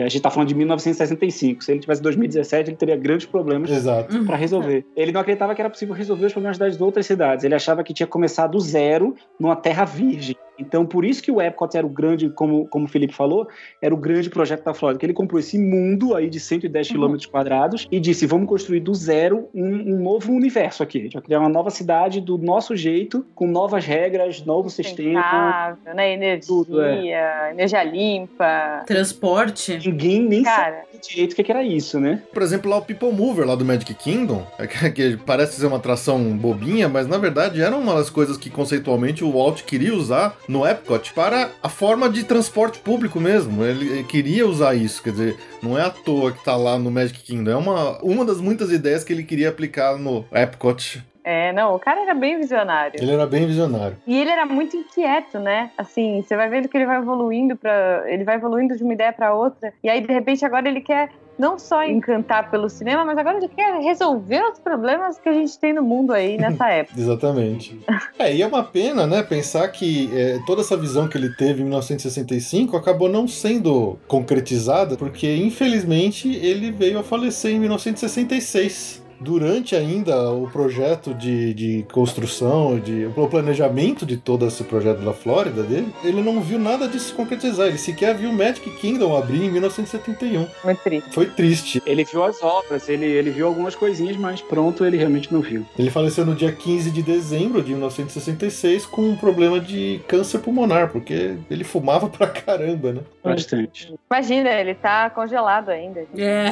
gente 0.00 0.16
está 0.16 0.28
falando 0.28 0.48
de 0.48 0.54
1965. 0.54 1.64
Se 1.64 1.72
ele 1.72 1.80
tivesse 1.80 2.02
2017, 2.02 2.68
ele 2.68 2.76
teria 2.76 2.96
grandes 2.96 3.24
problemas 3.24 3.70
Exato. 3.70 4.22
para 4.26 4.36
resolver. 4.36 4.84
Ele 4.94 5.12
não 5.12 5.22
acreditava 5.22 5.54
que 5.54 5.62
era 5.62 5.70
possível 5.70 5.94
resolver 5.94 6.26
os 6.26 6.32
problemas 6.34 6.58
das 6.58 6.78
outras 6.78 7.06
cidades. 7.06 7.42
Ele 7.42 7.54
achava 7.54 7.82
que 7.82 7.94
tinha 7.94 8.06
que 8.06 8.12
começar 8.12 8.48
do 8.48 8.60
zero 8.60 9.14
numa 9.40 9.56
terra 9.56 9.86
virgem. 9.86 10.36
Então, 10.58 10.84
por 10.84 11.04
isso 11.04 11.22
que 11.22 11.30
o 11.30 11.40
Epcot 11.40 11.76
era 11.76 11.86
o 11.86 11.90
grande, 11.90 12.28
como, 12.30 12.66
como 12.66 12.86
o 12.86 12.88
Felipe 12.88 13.14
falou, 13.14 13.46
era 13.80 13.94
o 13.94 13.96
grande 13.96 14.28
projeto 14.28 14.64
da 14.64 14.74
Flórida, 14.74 14.98
que 14.98 15.06
ele 15.06 15.12
comprou 15.12 15.38
esse 15.38 15.56
mundo 15.56 16.14
aí 16.18 16.28
de 16.28 16.38
110 16.38 16.88
km 16.88 17.16
quadrados 17.30 17.86
e 17.90 17.98
disse, 17.98 18.26
vamos 18.26 18.48
construir 18.48 18.80
do 18.80 18.94
zero 18.94 19.48
um, 19.54 19.94
um 19.94 20.02
novo 20.02 20.32
universo 20.32 20.82
aqui. 20.82 20.98
A 20.98 21.02
gente 21.02 21.12
vai 21.14 21.22
criar 21.22 21.40
uma 21.40 21.48
nova 21.48 21.70
cidade 21.70 22.20
do 22.20 22.36
nosso 22.36 22.76
jeito, 22.76 23.24
com 23.34 23.46
novas 23.46 23.84
regras, 23.84 24.44
novo 24.44 24.68
sistema. 24.68 25.78
Né? 25.94 26.14
Energia, 26.14 26.46
Tudo, 26.46 26.82
é. 26.82 27.50
energia 27.52 27.84
limpa. 27.84 28.82
Transporte. 28.86 29.78
Ninguém 29.84 30.22
nem 30.22 30.42
Cara. 30.42 30.82
sabia 30.82 31.00
direito 31.00 31.32
o 31.32 31.36
que 31.36 31.44
que 31.44 31.52
era 31.52 31.62
isso, 31.62 31.98
né? 32.00 32.22
Por 32.32 32.42
exemplo, 32.42 32.70
lá 32.70 32.76
o 32.78 32.82
People 32.82 33.12
Mover, 33.12 33.46
lá 33.46 33.54
do 33.54 33.64
Magic 33.64 33.94
Kingdom, 33.94 34.46
é 34.58 34.66
que 34.66 34.98
que 34.98 35.16
parece 35.16 35.60
ser 35.60 35.66
uma 35.66 35.76
atração 35.76 36.36
bobinha, 36.36 36.88
mas 36.88 37.06
na 37.06 37.18
verdade 37.18 37.62
era 37.62 37.76
uma 37.76 37.94
das 37.94 38.10
coisas 38.10 38.36
que 38.36 38.50
conceitualmente 38.50 39.22
o 39.22 39.32
Walt 39.32 39.62
queria 39.62 39.94
usar 39.94 40.36
no 40.48 40.66
Epcot 40.66 41.12
para 41.14 41.50
a 41.62 41.68
forma 41.68 42.08
de 42.08 42.24
transporte 42.24 42.80
público 42.80 43.20
mesmo. 43.20 43.64
Ele, 43.64 43.88
ele 43.88 44.04
queria 44.04 44.46
usar 44.46 44.74
isso, 44.74 45.02
quer 45.02 45.10
dizer, 45.10 45.36
não 45.62 45.78
é 45.78 45.82
à 45.82 45.90
toa 46.08 46.32
que 46.32 46.42
tá 46.42 46.56
lá 46.56 46.78
no 46.78 46.90
Magic 46.90 47.20
Kingdom, 47.22 47.50
é 47.50 47.56
uma, 47.56 47.98
uma 48.02 48.24
das 48.24 48.40
muitas 48.40 48.72
ideias 48.72 49.04
que 49.04 49.12
ele 49.12 49.22
queria 49.22 49.50
aplicar 49.50 49.98
no 49.98 50.24
Epcot. 50.32 51.04
É, 51.22 51.52
não, 51.52 51.74
o 51.74 51.78
cara 51.78 52.00
era 52.00 52.14
bem 52.14 52.38
visionário. 52.38 52.98
Ele 52.98 53.12
era 53.12 53.26
bem 53.26 53.46
visionário. 53.46 53.98
E 54.06 54.18
ele 54.18 54.30
era 54.30 54.46
muito 54.46 54.74
inquieto, 54.74 55.38
né? 55.38 55.70
Assim, 55.76 56.22
você 56.22 56.34
vai 56.34 56.48
vendo 56.48 56.66
que 56.66 56.78
ele 56.78 56.86
vai 56.86 56.96
evoluindo 56.96 57.54
para, 57.54 58.04
ele 58.06 58.24
vai 58.24 58.36
evoluindo 58.36 58.74
de 58.74 58.82
uma 58.82 58.94
ideia 58.94 59.12
para 59.12 59.34
outra. 59.34 59.74
E 59.84 59.90
aí 59.90 60.00
de 60.00 60.10
repente 60.10 60.42
agora 60.46 60.66
ele 60.66 60.80
quer 60.80 61.10
não 61.38 61.58
só 61.58 61.84
encantar 61.84 62.50
pelo 62.50 62.68
cinema, 62.68 63.04
mas 63.04 63.16
agora 63.16 63.38
ele 63.38 63.48
quer 63.48 63.80
resolver 63.80 64.42
os 64.52 64.58
problemas 64.58 65.18
que 65.18 65.28
a 65.28 65.32
gente 65.32 65.58
tem 65.58 65.72
no 65.72 65.82
mundo 65.82 66.12
aí 66.12 66.36
nessa 66.36 66.68
época. 66.68 66.98
Exatamente. 66.98 67.80
É, 68.18 68.34
e 68.34 68.42
é 68.42 68.46
uma 68.46 68.64
pena, 68.64 69.06
né, 69.06 69.22
pensar 69.22 69.68
que 69.68 70.10
é, 70.12 70.40
toda 70.46 70.62
essa 70.62 70.76
visão 70.76 71.08
que 71.08 71.16
ele 71.16 71.30
teve 71.30 71.60
em 71.60 71.64
1965 71.64 72.76
acabou 72.76 73.08
não 73.08 73.28
sendo 73.28 73.98
concretizada, 74.08 74.96
porque 74.96 75.36
infelizmente 75.36 76.28
ele 76.28 76.72
veio 76.72 76.98
a 76.98 77.02
falecer 77.02 77.52
em 77.52 77.60
1966. 77.60 79.07
Durante 79.20 79.74
ainda 79.74 80.30
o 80.32 80.48
projeto 80.50 81.12
de, 81.14 81.52
de 81.54 81.86
construção, 81.92 82.78
de, 82.78 83.06
o 83.16 83.28
planejamento 83.28 84.06
de 84.06 84.16
todo 84.16 84.46
esse 84.46 84.62
projeto 84.64 85.00
da 85.00 85.12
Flórida 85.12 85.62
dele, 85.62 85.92
ele 86.04 86.22
não 86.22 86.40
viu 86.40 86.58
nada 86.58 86.88
disso 86.88 87.08
se 87.08 87.12
concretizar. 87.14 87.66
Ele 87.66 87.78
sequer 87.78 88.14
viu 88.14 88.32
Magic 88.32 88.70
Kingdom 88.76 89.16
abrir 89.16 89.44
em 89.44 89.50
1971. 89.50 90.46
Muito 90.64 90.82
triste. 90.82 91.10
Foi 91.12 91.26
triste. 91.26 91.82
Ele 91.84 92.04
viu 92.04 92.24
as 92.24 92.42
obras, 92.42 92.88
ele, 92.88 93.06
ele 93.06 93.30
viu 93.30 93.46
algumas 93.46 93.74
coisinhas, 93.74 94.16
mas 94.16 94.40
pronto, 94.40 94.84
ele 94.84 94.96
realmente 94.96 95.32
não 95.32 95.40
viu. 95.40 95.66
Ele 95.78 95.90
faleceu 95.90 96.24
no 96.24 96.34
dia 96.34 96.52
15 96.52 96.90
de 96.90 97.02
dezembro 97.02 97.62
de 97.62 97.72
1966 97.72 98.86
com 98.86 99.02
um 99.02 99.16
problema 99.16 99.60
de 99.60 100.00
câncer 100.06 100.38
pulmonar, 100.38 100.90
porque 100.90 101.36
ele 101.50 101.64
fumava 101.64 102.08
pra 102.10 102.26
caramba, 102.26 102.92
né? 102.92 103.00
Bastante. 103.22 103.94
Imagina, 104.10 104.50
ele 104.50 104.74
tá 104.74 105.10
congelado 105.10 105.70
ainda. 105.70 106.06
É. 106.16 106.48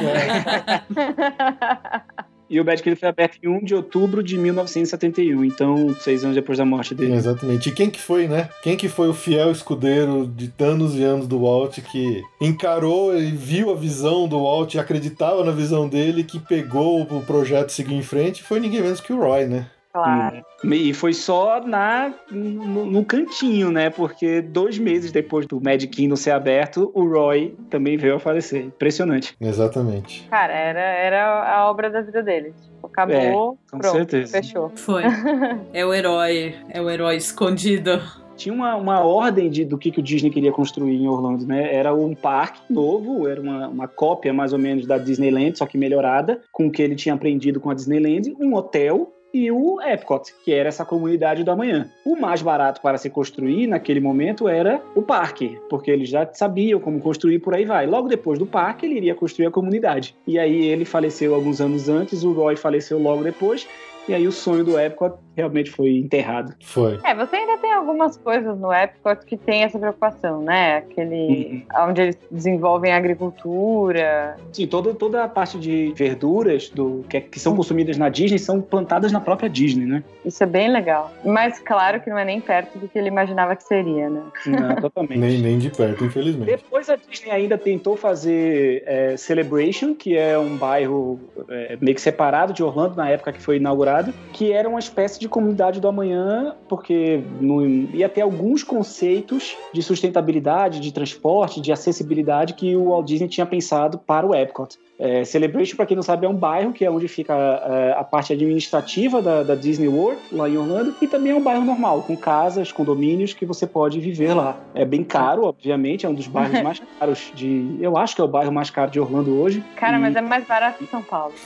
E 2.49 2.59
o 2.61 2.65
ele 2.67 2.95
foi 2.95 3.09
aberto 3.09 3.37
em 3.43 3.47
1 3.47 3.63
de 3.63 3.75
outubro 3.75 4.23
de 4.23 4.37
1971, 4.37 5.43
então 5.43 5.93
seis 5.99 6.23
anos 6.23 6.35
depois 6.35 6.57
da 6.57 6.65
morte 6.65 6.95
dele. 6.95 7.13
Exatamente. 7.13 7.69
E 7.69 7.71
quem 7.71 7.89
que 7.89 7.99
foi, 7.99 8.27
né? 8.27 8.49
Quem 8.63 8.77
que 8.77 8.87
foi 8.87 9.09
o 9.09 9.13
fiel 9.13 9.51
escudeiro 9.51 10.25
de 10.27 10.51
anos 10.59 10.95
e 10.95 11.03
anos 11.03 11.27
do 11.27 11.39
Walt 11.39 11.79
que 11.79 12.23
encarou 12.39 13.17
e 13.17 13.31
viu 13.31 13.71
a 13.71 13.75
visão 13.75 14.27
do 14.27 14.41
Walt 14.41 14.75
acreditava 14.75 15.43
na 15.43 15.51
visão 15.51 15.89
dele, 15.89 16.23
que 16.23 16.39
pegou 16.39 17.01
o 17.01 17.21
projeto 17.21 17.69
seguiu 17.69 17.97
em 17.97 18.03
frente? 18.03 18.43
Foi 18.43 18.59
ninguém 18.59 18.81
menos 18.81 19.01
que 19.01 19.11
o 19.11 19.19
Roy, 19.19 19.45
né? 19.45 19.67
Claro. 20.03 20.45
E 20.73 20.93
foi 20.93 21.13
só 21.13 21.61
na, 21.65 22.13
no, 22.31 22.85
no 22.85 23.05
cantinho, 23.05 23.71
né? 23.71 23.89
Porque 23.89 24.41
dois 24.41 24.77
meses 24.77 25.11
depois 25.11 25.45
do 25.45 25.61
Magic 25.61 25.87
Kingdom 25.95 26.15
ser 26.15 26.31
aberto, 26.31 26.91
o 26.93 27.05
Roy 27.07 27.55
também 27.69 27.97
veio 27.97 28.15
a 28.15 28.19
falecer. 28.19 28.65
Impressionante. 28.65 29.35
Exatamente. 29.39 30.27
Cara, 30.29 30.53
era, 30.53 30.79
era 30.79 31.55
a 31.55 31.69
obra 31.69 31.89
da 31.89 32.01
vida 32.01 32.21
dele. 32.23 32.53
Tipo, 32.61 32.87
acabou, 32.87 33.15
É, 33.15 33.71
com 33.71 33.77
pronto, 33.79 33.95
certeza. 33.95 34.31
fechou. 34.31 34.71
Foi. 34.75 35.03
É 35.73 35.85
o 35.85 35.93
herói. 35.93 36.55
É 36.69 36.81
o 36.81 36.89
herói 36.89 37.15
escondido. 37.17 38.01
Tinha 38.35 38.53
uma, 38.53 38.75
uma 38.75 38.99
ordem 39.03 39.49
de, 39.49 39.65
do 39.65 39.77
que, 39.79 39.89
que 39.89 39.99
o 39.99 40.03
Disney 40.03 40.29
queria 40.29 40.51
construir 40.51 40.95
em 40.95 41.07
Orlando, 41.07 41.45
né? 41.47 41.73
Era 41.73 41.93
um 41.95 42.13
parque 42.13 42.61
novo, 42.71 43.27
era 43.27 43.41
uma, 43.41 43.67
uma 43.67 43.87
cópia 43.87 44.31
mais 44.31 44.53
ou 44.53 44.59
menos 44.59 44.85
da 44.85 44.99
Disneyland, 44.99 45.57
só 45.57 45.65
que 45.65 45.75
melhorada, 45.75 46.39
com 46.51 46.67
o 46.67 46.71
que 46.71 46.81
ele 46.83 46.95
tinha 46.95 47.15
aprendido 47.15 47.59
com 47.59 47.71
a 47.71 47.73
Disneyland, 47.73 48.35
um 48.39 48.53
hotel 48.53 49.11
e 49.37 49.51
o 49.51 49.79
Epcot, 49.79 50.33
que 50.43 50.51
era 50.51 50.69
essa 50.69 50.83
comunidade 50.83 51.43
do 51.43 51.51
amanhã. 51.51 51.91
O 52.03 52.15
mais 52.15 52.41
barato 52.41 52.81
para 52.81 52.97
se 52.97 53.07
construir 53.09 53.67
naquele 53.67 53.99
momento 53.99 54.47
era 54.47 54.81
o 54.95 55.01
parque, 55.01 55.59
porque 55.69 55.91
eles 55.91 56.09
já 56.09 56.27
sabiam 56.33 56.79
como 56.79 56.99
construir 56.99 57.37
por 57.39 57.53
aí 57.53 57.63
vai. 57.63 57.85
Logo 57.85 58.07
depois 58.07 58.39
do 58.39 58.45
parque, 58.47 58.87
ele 58.87 58.95
iria 58.95 59.13
construir 59.13 59.45
a 59.45 59.51
comunidade. 59.51 60.15
E 60.25 60.39
aí 60.39 60.65
ele 60.65 60.85
faleceu 60.85 61.35
alguns 61.35 61.61
anos 61.61 61.87
antes, 61.87 62.23
o 62.23 62.31
Roy 62.31 62.55
faleceu 62.55 62.97
logo 62.97 63.23
depois, 63.23 63.67
e 64.07 64.13
aí 64.13 64.27
o 64.27 64.31
sonho 64.31 64.63
do 64.63 64.79
Epcot 64.79 65.15
realmente 65.37 65.69
foi 65.69 65.97
enterrado. 65.97 66.55
Foi. 66.63 66.99
É, 67.03 67.13
você 67.13 67.35
ainda 67.35 67.57
tem 67.59 67.71
algumas 67.71 68.17
coisas 68.17 68.57
no 68.57 68.73
Epcot 68.73 69.23
que 69.23 69.37
tem 69.37 69.63
essa 69.63 69.77
preocupação, 69.77 70.41
né? 70.41 70.77
Aquele. 70.77 71.63
onde 71.79 72.01
eles 72.01 72.17
desenvolvem 72.31 72.91
agricultura. 72.91 74.35
Sim, 74.51 74.65
toda, 74.65 74.95
toda 74.95 75.23
a 75.23 75.27
parte 75.27 75.59
de 75.59 75.93
verduras 75.95 76.69
do 76.69 77.05
que, 77.07 77.21
que 77.21 77.39
são 77.39 77.55
consumidas 77.55 77.97
na 77.97 78.09
Disney 78.09 78.39
são 78.39 78.59
plantadas 78.59 79.11
na 79.11 79.19
própria 79.19 79.47
Disney, 79.47 79.85
né? 79.85 80.03
Isso 80.25 80.43
é 80.43 80.47
bem 80.47 80.71
legal. 80.71 81.11
Mas 81.23 81.59
claro 81.59 82.01
que 82.01 82.09
não 82.09 82.17
é 82.17 82.25
nem 82.25 82.41
perto 82.41 82.79
do 82.79 82.87
que 82.87 82.97
ele 82.97 83.07
imaginava 83.07 83.55
que 83.55 83.63
seria, 83.63 84.09
né? 84.09 84.23
Não, 84.47 84.75
totalmente. 84.81 85.19
Nem, 85.19 85.37
nem 85.37 85.59
de 85.59 85.69
perto, 85.69 86.03
infelizmente. 86.03 86.47
Depois 86.47 86.89
a 86.89 86.95
Disney 86.95 87.29
ainda 87.29 87.57
tentou 87.57 87.95
fazer 87.95 88.81
é, 88.87 89.15
Celebration, 89.15 89.93
que 89.93 90.17
é 90.17 90.37
um 90.37 90.57
bairro 90.57 91.19
é, 91.47 91.77
meio 91.79 91.93
que 91.93 92.01
separado 92.01 92.53
de 92.53 92.63
Orlando 92.63 92.95
na 92.95 93.07
época 93.09 93.31
que 93.31 93.41
foi 93.41 93.57
inaugurado, 93.57 93.96
que 94.33 94.51
era 94.51 94.67
uma 94.67 94.79
espécie 94.79 95.19
de 95.19 95.29
comunidade 95.29 95.79
do 95.79 95.87
amanhã, 95.87 96.55
porque 96.67 97.23
no, 97.39 97.65
ia 97.65 98.09
ter 98.09 98.21
alguns 98.21 98.63
conceitos 98.63 99.55
de 99.73 99.81
sustentabilidade, 99.81 100.79
de 100.79 100.91
transporte, 100.91 101.61
de 101.61 101.71
acessibilidade 101.71 102.53
que 102.53 102.75
o 102.75 102.89
Walt 102.89 103.07
Disney 103.07 103.29
tinha 103.29 103.45
pensado 103.45 103.97
para 103.97 104.25
o 104.25 104.35
Epcot. 104.35 104.77
É, 104.99 105.23
Celebration, 105.23 105.75
para 105.75 105.85
quem 105.85 105.95
não 105.95 106.01
sabe, 106.03 106.25
é 106.25 106.29
um 106.29 106.35
bairro 106.35 106.73
que 106.73 106.83
é 106.83 106.89
onde 106.89 107.07
fica 107.07 107.33
é, 107.33 107.93
a 107.97 108.03
parte 108.03 108.33
administrativa 108.33 109.21
da, 109.21 109.43
da 109.43 109.53
Disney 109.55 109.87
World, 109.87 110.19
lá 110.31 110.49
em 110.49 110.57
Orlando, 110.57 110.95
e 111.01 111.07
também 111.07 111.31
é 111.31 111.35
um 111.35 111.41
bairro 111.41 111.63
normal, 111.63 112.01
com 112.01 112.17
casas, 112.17 112.71
condomínios 112.71 113.33
que 113.33 113.45
você 113.45 113.67
pode 113.67 113.99
viver 113.99 114.33
lá. 114.33 114.57
É 114.73 114.83
bem 114.83 115.03
caro, 115.03 115.43
obviamente, 115.45 116.05
é 116.05 116.09
um 116.09 116.13
dos 116.15 116.25
bairros 116.27 116.61
mais 116.63 116.81
caros 116.99 117.31
de. 117.35 117.77
Eu 117.79 117.95
acho 117.97 118.15
que 118.15 118.21
é 118.21 118.23
o 118.23 118.27
bairro 118.27 118.51
mais 118.51 118.69
caro 118.71 118.89
de 118.89 118.99
Orlando 118.99 119.39
hoje. 119.39 119.63
Cara, 119.75 119.97
E- 119.97 120.01
mas 120.01 120.15
é 120.15 120.21
mais 120.21 120.45
barato 120.47 120.79
que 120.79 120.87
São 120.87 121.03
Paulo. 121.03 121.33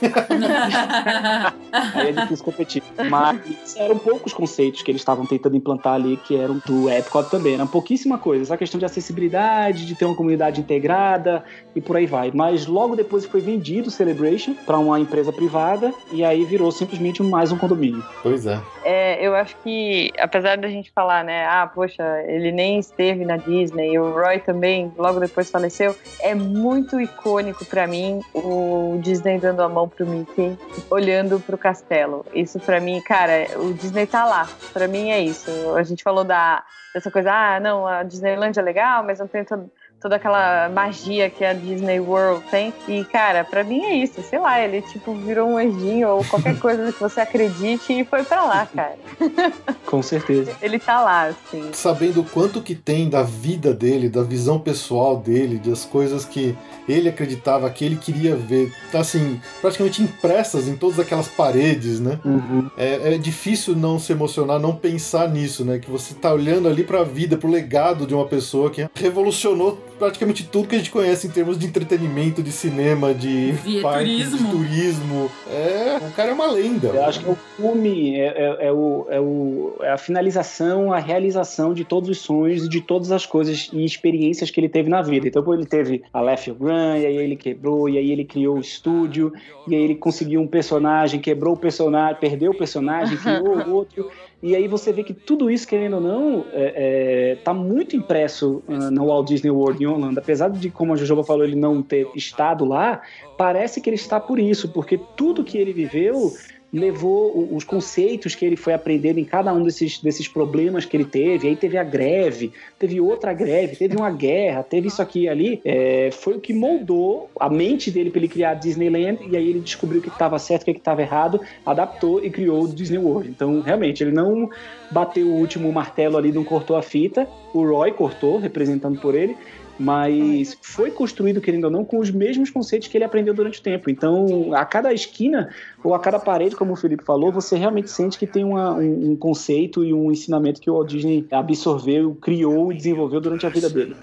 Aí 1.94 2.08
é 2.08 2.12
difícil 2.12 2.44
competir. 2.44 2.82
Mas 3.10 3.76
eram 3.76 3.98
poucos 3.98 4.32
conceitos 4.32 4.82
que 4.82 4.90
eles 4.90 5.00
estavam 5.00 5.26
tentando 5.26 5.56
implantar 5.56 5.94
ali, 5.94 6.16
que 6.16 6.36
eram 6.36 6.60
do 6.64 6.90
Epcot 6.90 7.28
também. 7.30 7.54
Era 7.54 7.66
pouquíssima 7.66 8.18
coisa. 8.18 8.42
Essa 8.44 8.56
questão 8.56 8.78
de 8.78 8.84
acessibilidade, 8.84 9.86
de 9.86 9.94
ter 9.94 10.04
uma 10.04 10.14
comunidade 10.14 10.60
integrada 10.60 11.44
e 11.74 11.80
por 11.80 11.96
aí 11.96 12.06
vai. 12.06 12.30
Mas 12.32 12.66
logo 12.66 12.96
depois 12.96 13.24
foi 13.26 13.40
vendido 13.42 13.90
Celebration 13.90 14.54
para 14.54 14.78
uma 14.78 14.98
empresa 14.98 15.32
privada 15.32 15.92
e 16.10 16.24
aí 16.24 16.44
virou 16.44 16.72
simplesmente 16.72 17.22
mais 17.22 17.52
um 17.52 17.58
condomínio. 17.58 18.02
Pois 18.22 18.46
é. 18.46 18.58
É, 18.84 19.24
eu 19.24 19.34
acho 19.34 19.56
que, 19.62 20.10
apesar 20.18 20.56
da 20.56 20.68
gente 20.68 20.90
falar, 20.90 21.24
né, 21.24 21.46
ah, 21.46 21.66
poxa, 21.66 22.02
ele 22.26 22.50
nem 22.50 22.78
esteve 22.78 23.24
na 23.24 23.36
Disney, 23.36 23.92
e 23.92 23.98
o 23.98 24.12
Roy 24.12 24.40
também, 24.40 24.92
logo 24.96 25.20
depois 25.20 25.50
faleceu, 25.50 25.94
é 26.20 26.34
muito 26.34 27.00
icônico 27.00 27.64
pra 27.64 27.86
mim 27.86 28.20
o 28.34 28.98
Disney 29.00 29.38
dando 29.38 29.62
a 29.62 29.68
mão 29.68 29.88
pro 29.88 30.06
Mickey, 30.06 30.56
olhando 30.90 31.38
pro 31.40 31.58
castelo. 31.58 32.24
Isso 32.34 32.58
pra 32.58 32.80
mim, 32.80 33.00
cara, 33.00 33.46
o 33.56 33.72
Disney 33.74 34.06
tá 34.06 34.24
lá. 34.24 34.48
Pra 34.72 34.88
mim 34.88 35.10
é 35.10 35.20
isso. 35.20 35.50
A 35.76 35.82
gente 35.82 36.02
falou 36.02 36.24
da, 36.24 36.64
dessa 36.94 37.10
coisa, 37.10 37.32
ah, 37.32 37.60
não, 37.60 37.86
a 37.86 38.02
Disneyland 38.02 38.58
é 38.58 38.62
legal, 38.62 39.04
mas 39.04 39.18
não 39.18 39.26
tem 39.26 39.44
todo 39.44 39.70
toda 40.02 40.16
aquela 40.16 40.68
magia 40.68 41.30
que 41.30 41.44
a 41.44 41.52
Disney 41.52 42.00
World 42.00 42.44
tem. 42.50 42.74
E, 42.88 43.04
cara, 43.04 43.44
pra 43.44 43.62
mim 43.62 43.82
é 43.84 43.94
isso. 43.94 44.20
Sei 44.22 44.38
lá, 44.38 44.60
ele 44.60 44.82
tipo 44.82 45.14
virou 45.14 45.48
um 45.48 45.56
anjinho 45.56 46.08
ou 46.08 46.24
qualquer 46.24 46.58
coisa 46.60 46.92
que 46.92 47.00
você 47.00 47.20
acredite 47.20 47.92
e 47.92 48.04
foi 48.04 48.24
pra 48.24 48.44
lá, 48.44 48.66
cara. 48.66 48.96
Com 49.86 50.02
certeza. 50.02 50.52
Ele 50.60 50.78
tá 50.78 51.00
lá, 51.00 51.26
assim. 51.26 51.70
Sabendo 51.72 52.22
o 52.22 52.24
quanto 52.24 52.60
que 52.60 52.74
tem 52.74 53.08
da 53.08 53.22
vida 53.22 53.72
dele, 53.72 54.08
da 54.08 54.22
visão 54.22 54.58
pessoal 54.58 55.16
dele, 55.16 55.58
das 55.58 55.84
coisas 55.84 56.24
que 56.24 56.56
ele 56.88 57.08
acreditava 57.08 57.70
que 57.70 57.84
ele 57.84 57.96
queria 57.96 58.34
ver, 58.34 58.72
tá 58.90 59.00
assim, 59.00 59.40
praticamente 59.60 60.02
impressas 60.02 60.66
em 60.66 60.76
todas 60.76 60.98
aquelas 60.98 61.28
paredes, 61.28 62.00
né? 62.00 62.18
Uhum. 62.24 62.68
É, 62.76 63.14
é 63.14 63.18
difícil 63.18 63.76
não 63.76 63.98
se 63.98 64.12
emocionar, 64.12 64.58
não 64.58 64.74
pensar 64.74 65.28
nisso, 65.28 65.64
né? 65.64 65.78
Que 65.78 65.90
você 65.90 66.14
tá 66.14 66.32
olhando 66.32 66.68
ali 66.68 66.82
pra 66.82 67.04
vida, 67.04 67.36
pro 67.36 67.48
legado 67.48 68.06
de 68.06 68.14
uma 68.14 68.26
pessoa 68.26 68.70
que 68.70 68.88
revolucionou 68.94 69.78
praticamente 70.02 70.44
tudo 70.44 70.66
que 70.66 70.74
a 70.74 70.78
gente 70.78 70.90
conhece 70.90 71.28
em 71.28 71.30
termos 71.30 71.56
de 71.56 71.64
entretenimento, 71.64 72.42
de 72.42 72.50
cinema, 72.50 73.14
de 73.14 73.54
parques, 73.80 74.30
turismo. 74.30 74.38
de 74.48 74.50
turismo. 74.68 75.30
É, 75.48 75.96
o 76.04 76.10
cara 76.10 76.30
é 76.30 76.34
uma 76.34 76.50
lenda. 76.50 76.88
Eu 76.88 77.04
acho 77.04 77.20
que 77.20 77.30
o 77.30 77.38
filme 77.56 78.16
é, 78.18 78.26
é- 78.26 78.66
é 78.66 78.72
o, 78.72 79.06
é, 79.08 79.20
o- 79.20 79.76
é 79.80 79.92
a 79.92 79.96
finalização, 79.98 80.92
a 80.92 80.98
realização 80.98 81.72
de 81.72 81.84
todos 81.84 82.08
os 82.10 82.18
sonhos 82.18 82.64
e 82.64 82.68
de 82.68 82.80
todas 82.80 83.12
as 83.12 83.24
coisas 83.24 83.70
e 83.72 83.84
experiências 83.84 84.50
que 84.50 84.58
ele 84.58 84.68
teve 84.68 84.90
na 84.90 85.02
vida. 85.02 85.28
Então, 85.28 85.54
ele 85.54 85.66
teve 85.66 86.02
a 86.12 86.20
Left 86.20 86.50
Run, 86.50 86.96
e 86.96 87.06
aí 87.06 87.16
ele 87.16 87.36
quebrou, 87.36 87.88
e 87.88 87.96
aí 87.96 88.10
ele 88.10 88.24
criou 88.24 88.56
o 88.56 88.60
estúdio, 88.60 89.32
e 89.68 89.74
aí 89.76 89.82
ele 89.82 89.94
conseguiu 89.94 90.40
um 90.40 90.48
personagem, 90.48 91.20
quebrou 91.20 91.54
o 91.54 91.56
personagem, 91.56 92.16
perdeu 92.20 92.50
o 92.50 92.54
personagem, 92.58 93.16
criou 93.16 93.68
outro. 93.70 94.10
E 94.42 94.56
aí 94.56 94.66
você 94.66 94.92
vê 94.92 95.04
que 95.04 95.14
tudo 95.14 95.48
isso, 95.48 95.68
querendo 95.68 95.94
ou 95.94 96.00
não, 96.00 96.44
é, 96.52 97.32
é, 97.32 97.36
tá 97.36 97.54
muito 97.54 97.94
impresso 97.94 98.60
ah, 98.66 98.90
no 98.90 99.06
Walt 99.06 99.28
Disney 99.28 99.52
World 99.52 99.82
em 99.82 99.86
Orlando. 99.86 100.18
Apesar 100.18 100.50
de, 100.50 100.68
como 100.68 100.92
a 100.92 100.96
Jojoba 100.96 101.22
falou, 101.22 101.44
ele 101.44 101.54
não 101.54 101.80
ter 101.80 102.08
estado 102.16 102.64
lá, 102.64 103.02
parece 103.38 103.80
que 103.80 103.88
ele 103.88 103.94
está 103.94 104.18
por 104.18 104.40
isso, 104.40 104.68
porque 104.72 104.98
tudo 105.16 105.44
que 105.44 105.56
ele 105.56 105.72
viveu 105.72 106.32
levou 106.72 107.54
os 107.54 107.64
conceitos 107.64 108.34
que 108.34 108.44
ele 108.44 108.56
foi 108.56 108.72
aprendendo 108.72 109.18
em 109.18 109.24
cada 109.24 109.52
um 109.52 109.62
desses, 109.62 109.98
desses 109.98 110.26
problemas 110.26 110.86
que 110.86 110.96
ele 110.96 111.04
teve. 111.04 111.48
Aí 111.48 111.54
teve 111.54 111.76
a 111.76 111.84
greve, 111.84 112.50
teve 112.78 112.98
outra 112.98 113.34
greve, 113.34 113.76
teve 113.76 113.94
uma 113.96 114.10
guerra, 114.10 114.62
teve 114.62 114.88
isso 114.88 115.02
aqui 115.02 115.24
e 115.24 115.28
ali. 115.28 115.60
É, 115.64 116.10
foi 116.10 116.34
o 116.34 116.40
que 116.40 116.54
moldou 116.54 117.30
a 117.38 117.50
mente 117.50 117.90
dele 117.90 118.10
para 118.10 118.20
ele 118.20 118.28
criar 118.28 118.50
a 118.52 118.54
Disneyland. 118.54 119.18
E 119.28 119.36
aí 119.36 119.50
ele 119.50 119.60
descobriu 119.60 120.00
o 120.00 120.02
que 120.02 120.08
estava 120.08 120.38
certo, 120.38 120.62
o 120.62 120.64
que 120.64 120.70
estava 120.72 121.02
errado, 121.02 121.40
adaptou 121.66 122.24
e 122.24 122.30
criou 122.30 122.64
o 122.64 122.68
Disney 122.68 122.98
World. 122.98 123.28
Então, 123.28 123.60
realmente, 123.60 124.02
ele 124.02 124.12
não 124.12 124.48
bateu 124.90 125.26
o 125.26 125.34
último 125.34 125.70
martelo 125.72 126.16
ali, 126.16 126.32
não 126.32 126.44
cortou 126.44 126.76
a 126.76 126.82
fita. 126.82 127.28
O 127.52 127.66
Roy 127.66 127.92
cortou, 127.92 128.38
representando 128.38 128.98
por 128.98 129.14
ele. 129.14 129.36
Mas 129.78 130.56
foi 130.60 130.90
construído, 130.90 131.40
querendo 131.40 131.64
ou 131.64 131.70
não, 131.70 131.84
com 131.84 131.98
os 131.98 132.10
mesmos 132.10 132.50
conceitos 132.50 132.88
que 132.88 132.96
ele 132.96 133.04
aprendeu 133.04 133.34
durante 133.34 133.58
o 133.58 133.62
tempo. 133.62 133.90
Então, 133.90 134.54
a 134.54 134.64
cada 134.64 134.92
esquina 134.92 135.48
ou 135.82 135.94
a 135.94 135.98
cada 135.98 136.18
parede, 136.18 136.54
como 136.54 136.72
o 136.74 136.76
Felipe 136.76 137.04
falou, 137.04 137.32
você 137.32 137.56
realmente 137.56 137.90
sente 137.90 138.18
que 138.18 138.26
tem 138.26 138.44
uma- 138.44 138.74
um, 138.74 139.12
um 139.12 139.16
conceito 139.16 139.84
e 139.84 139.92
um 139.92 140.12
ensinamento 140.12 140.60
que 140.60 140.70
o 140.70 140.74
Walt 140.74 140.88
Disney 140.88 141.26
absorveu, 141.30 142.14
criou 142.20 142.72
e 142.72 142.76
desenvolveu 142.76 143.20
durante 143.20 143.46
a 143.46 143.48
vida 143.48 143.68
dele. 143.68 143.96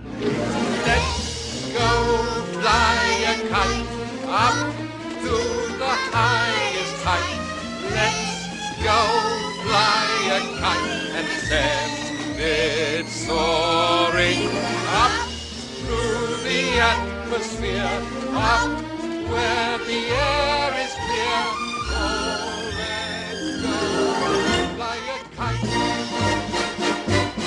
Go 1.72 1.88
fly 2.60 3.26
a 3.26 3.34
kite 3.48 3.86
up 4.26 4.58
to 5.22 5.38
the 5.78 5.94
highest 6.12 6.96
height. 7.06 7.40
Let's 7.94 8.82
go 8.84 9.00
fly 9.64 10.10
a 10.36 10.40
kite 10.60 10.98
and 11.16 11.30
send 11.48 11.92
it 12.42 13.08
soaring 13.08 14.09
the 16.80 16.86
atmosphere, 16.86 17.92
up 18.32 18.70
where 19.30 19.78
the 19.86 20.00
air 20.16 20.72
is 20.86 20.94
clear. 21.06 21.42
Oh, 21.92 22.00
let's 22.80 23.62
go 23.62 23.76
fly 24.78 24.98
a 25.10 25.20
kite. 25.36 25.68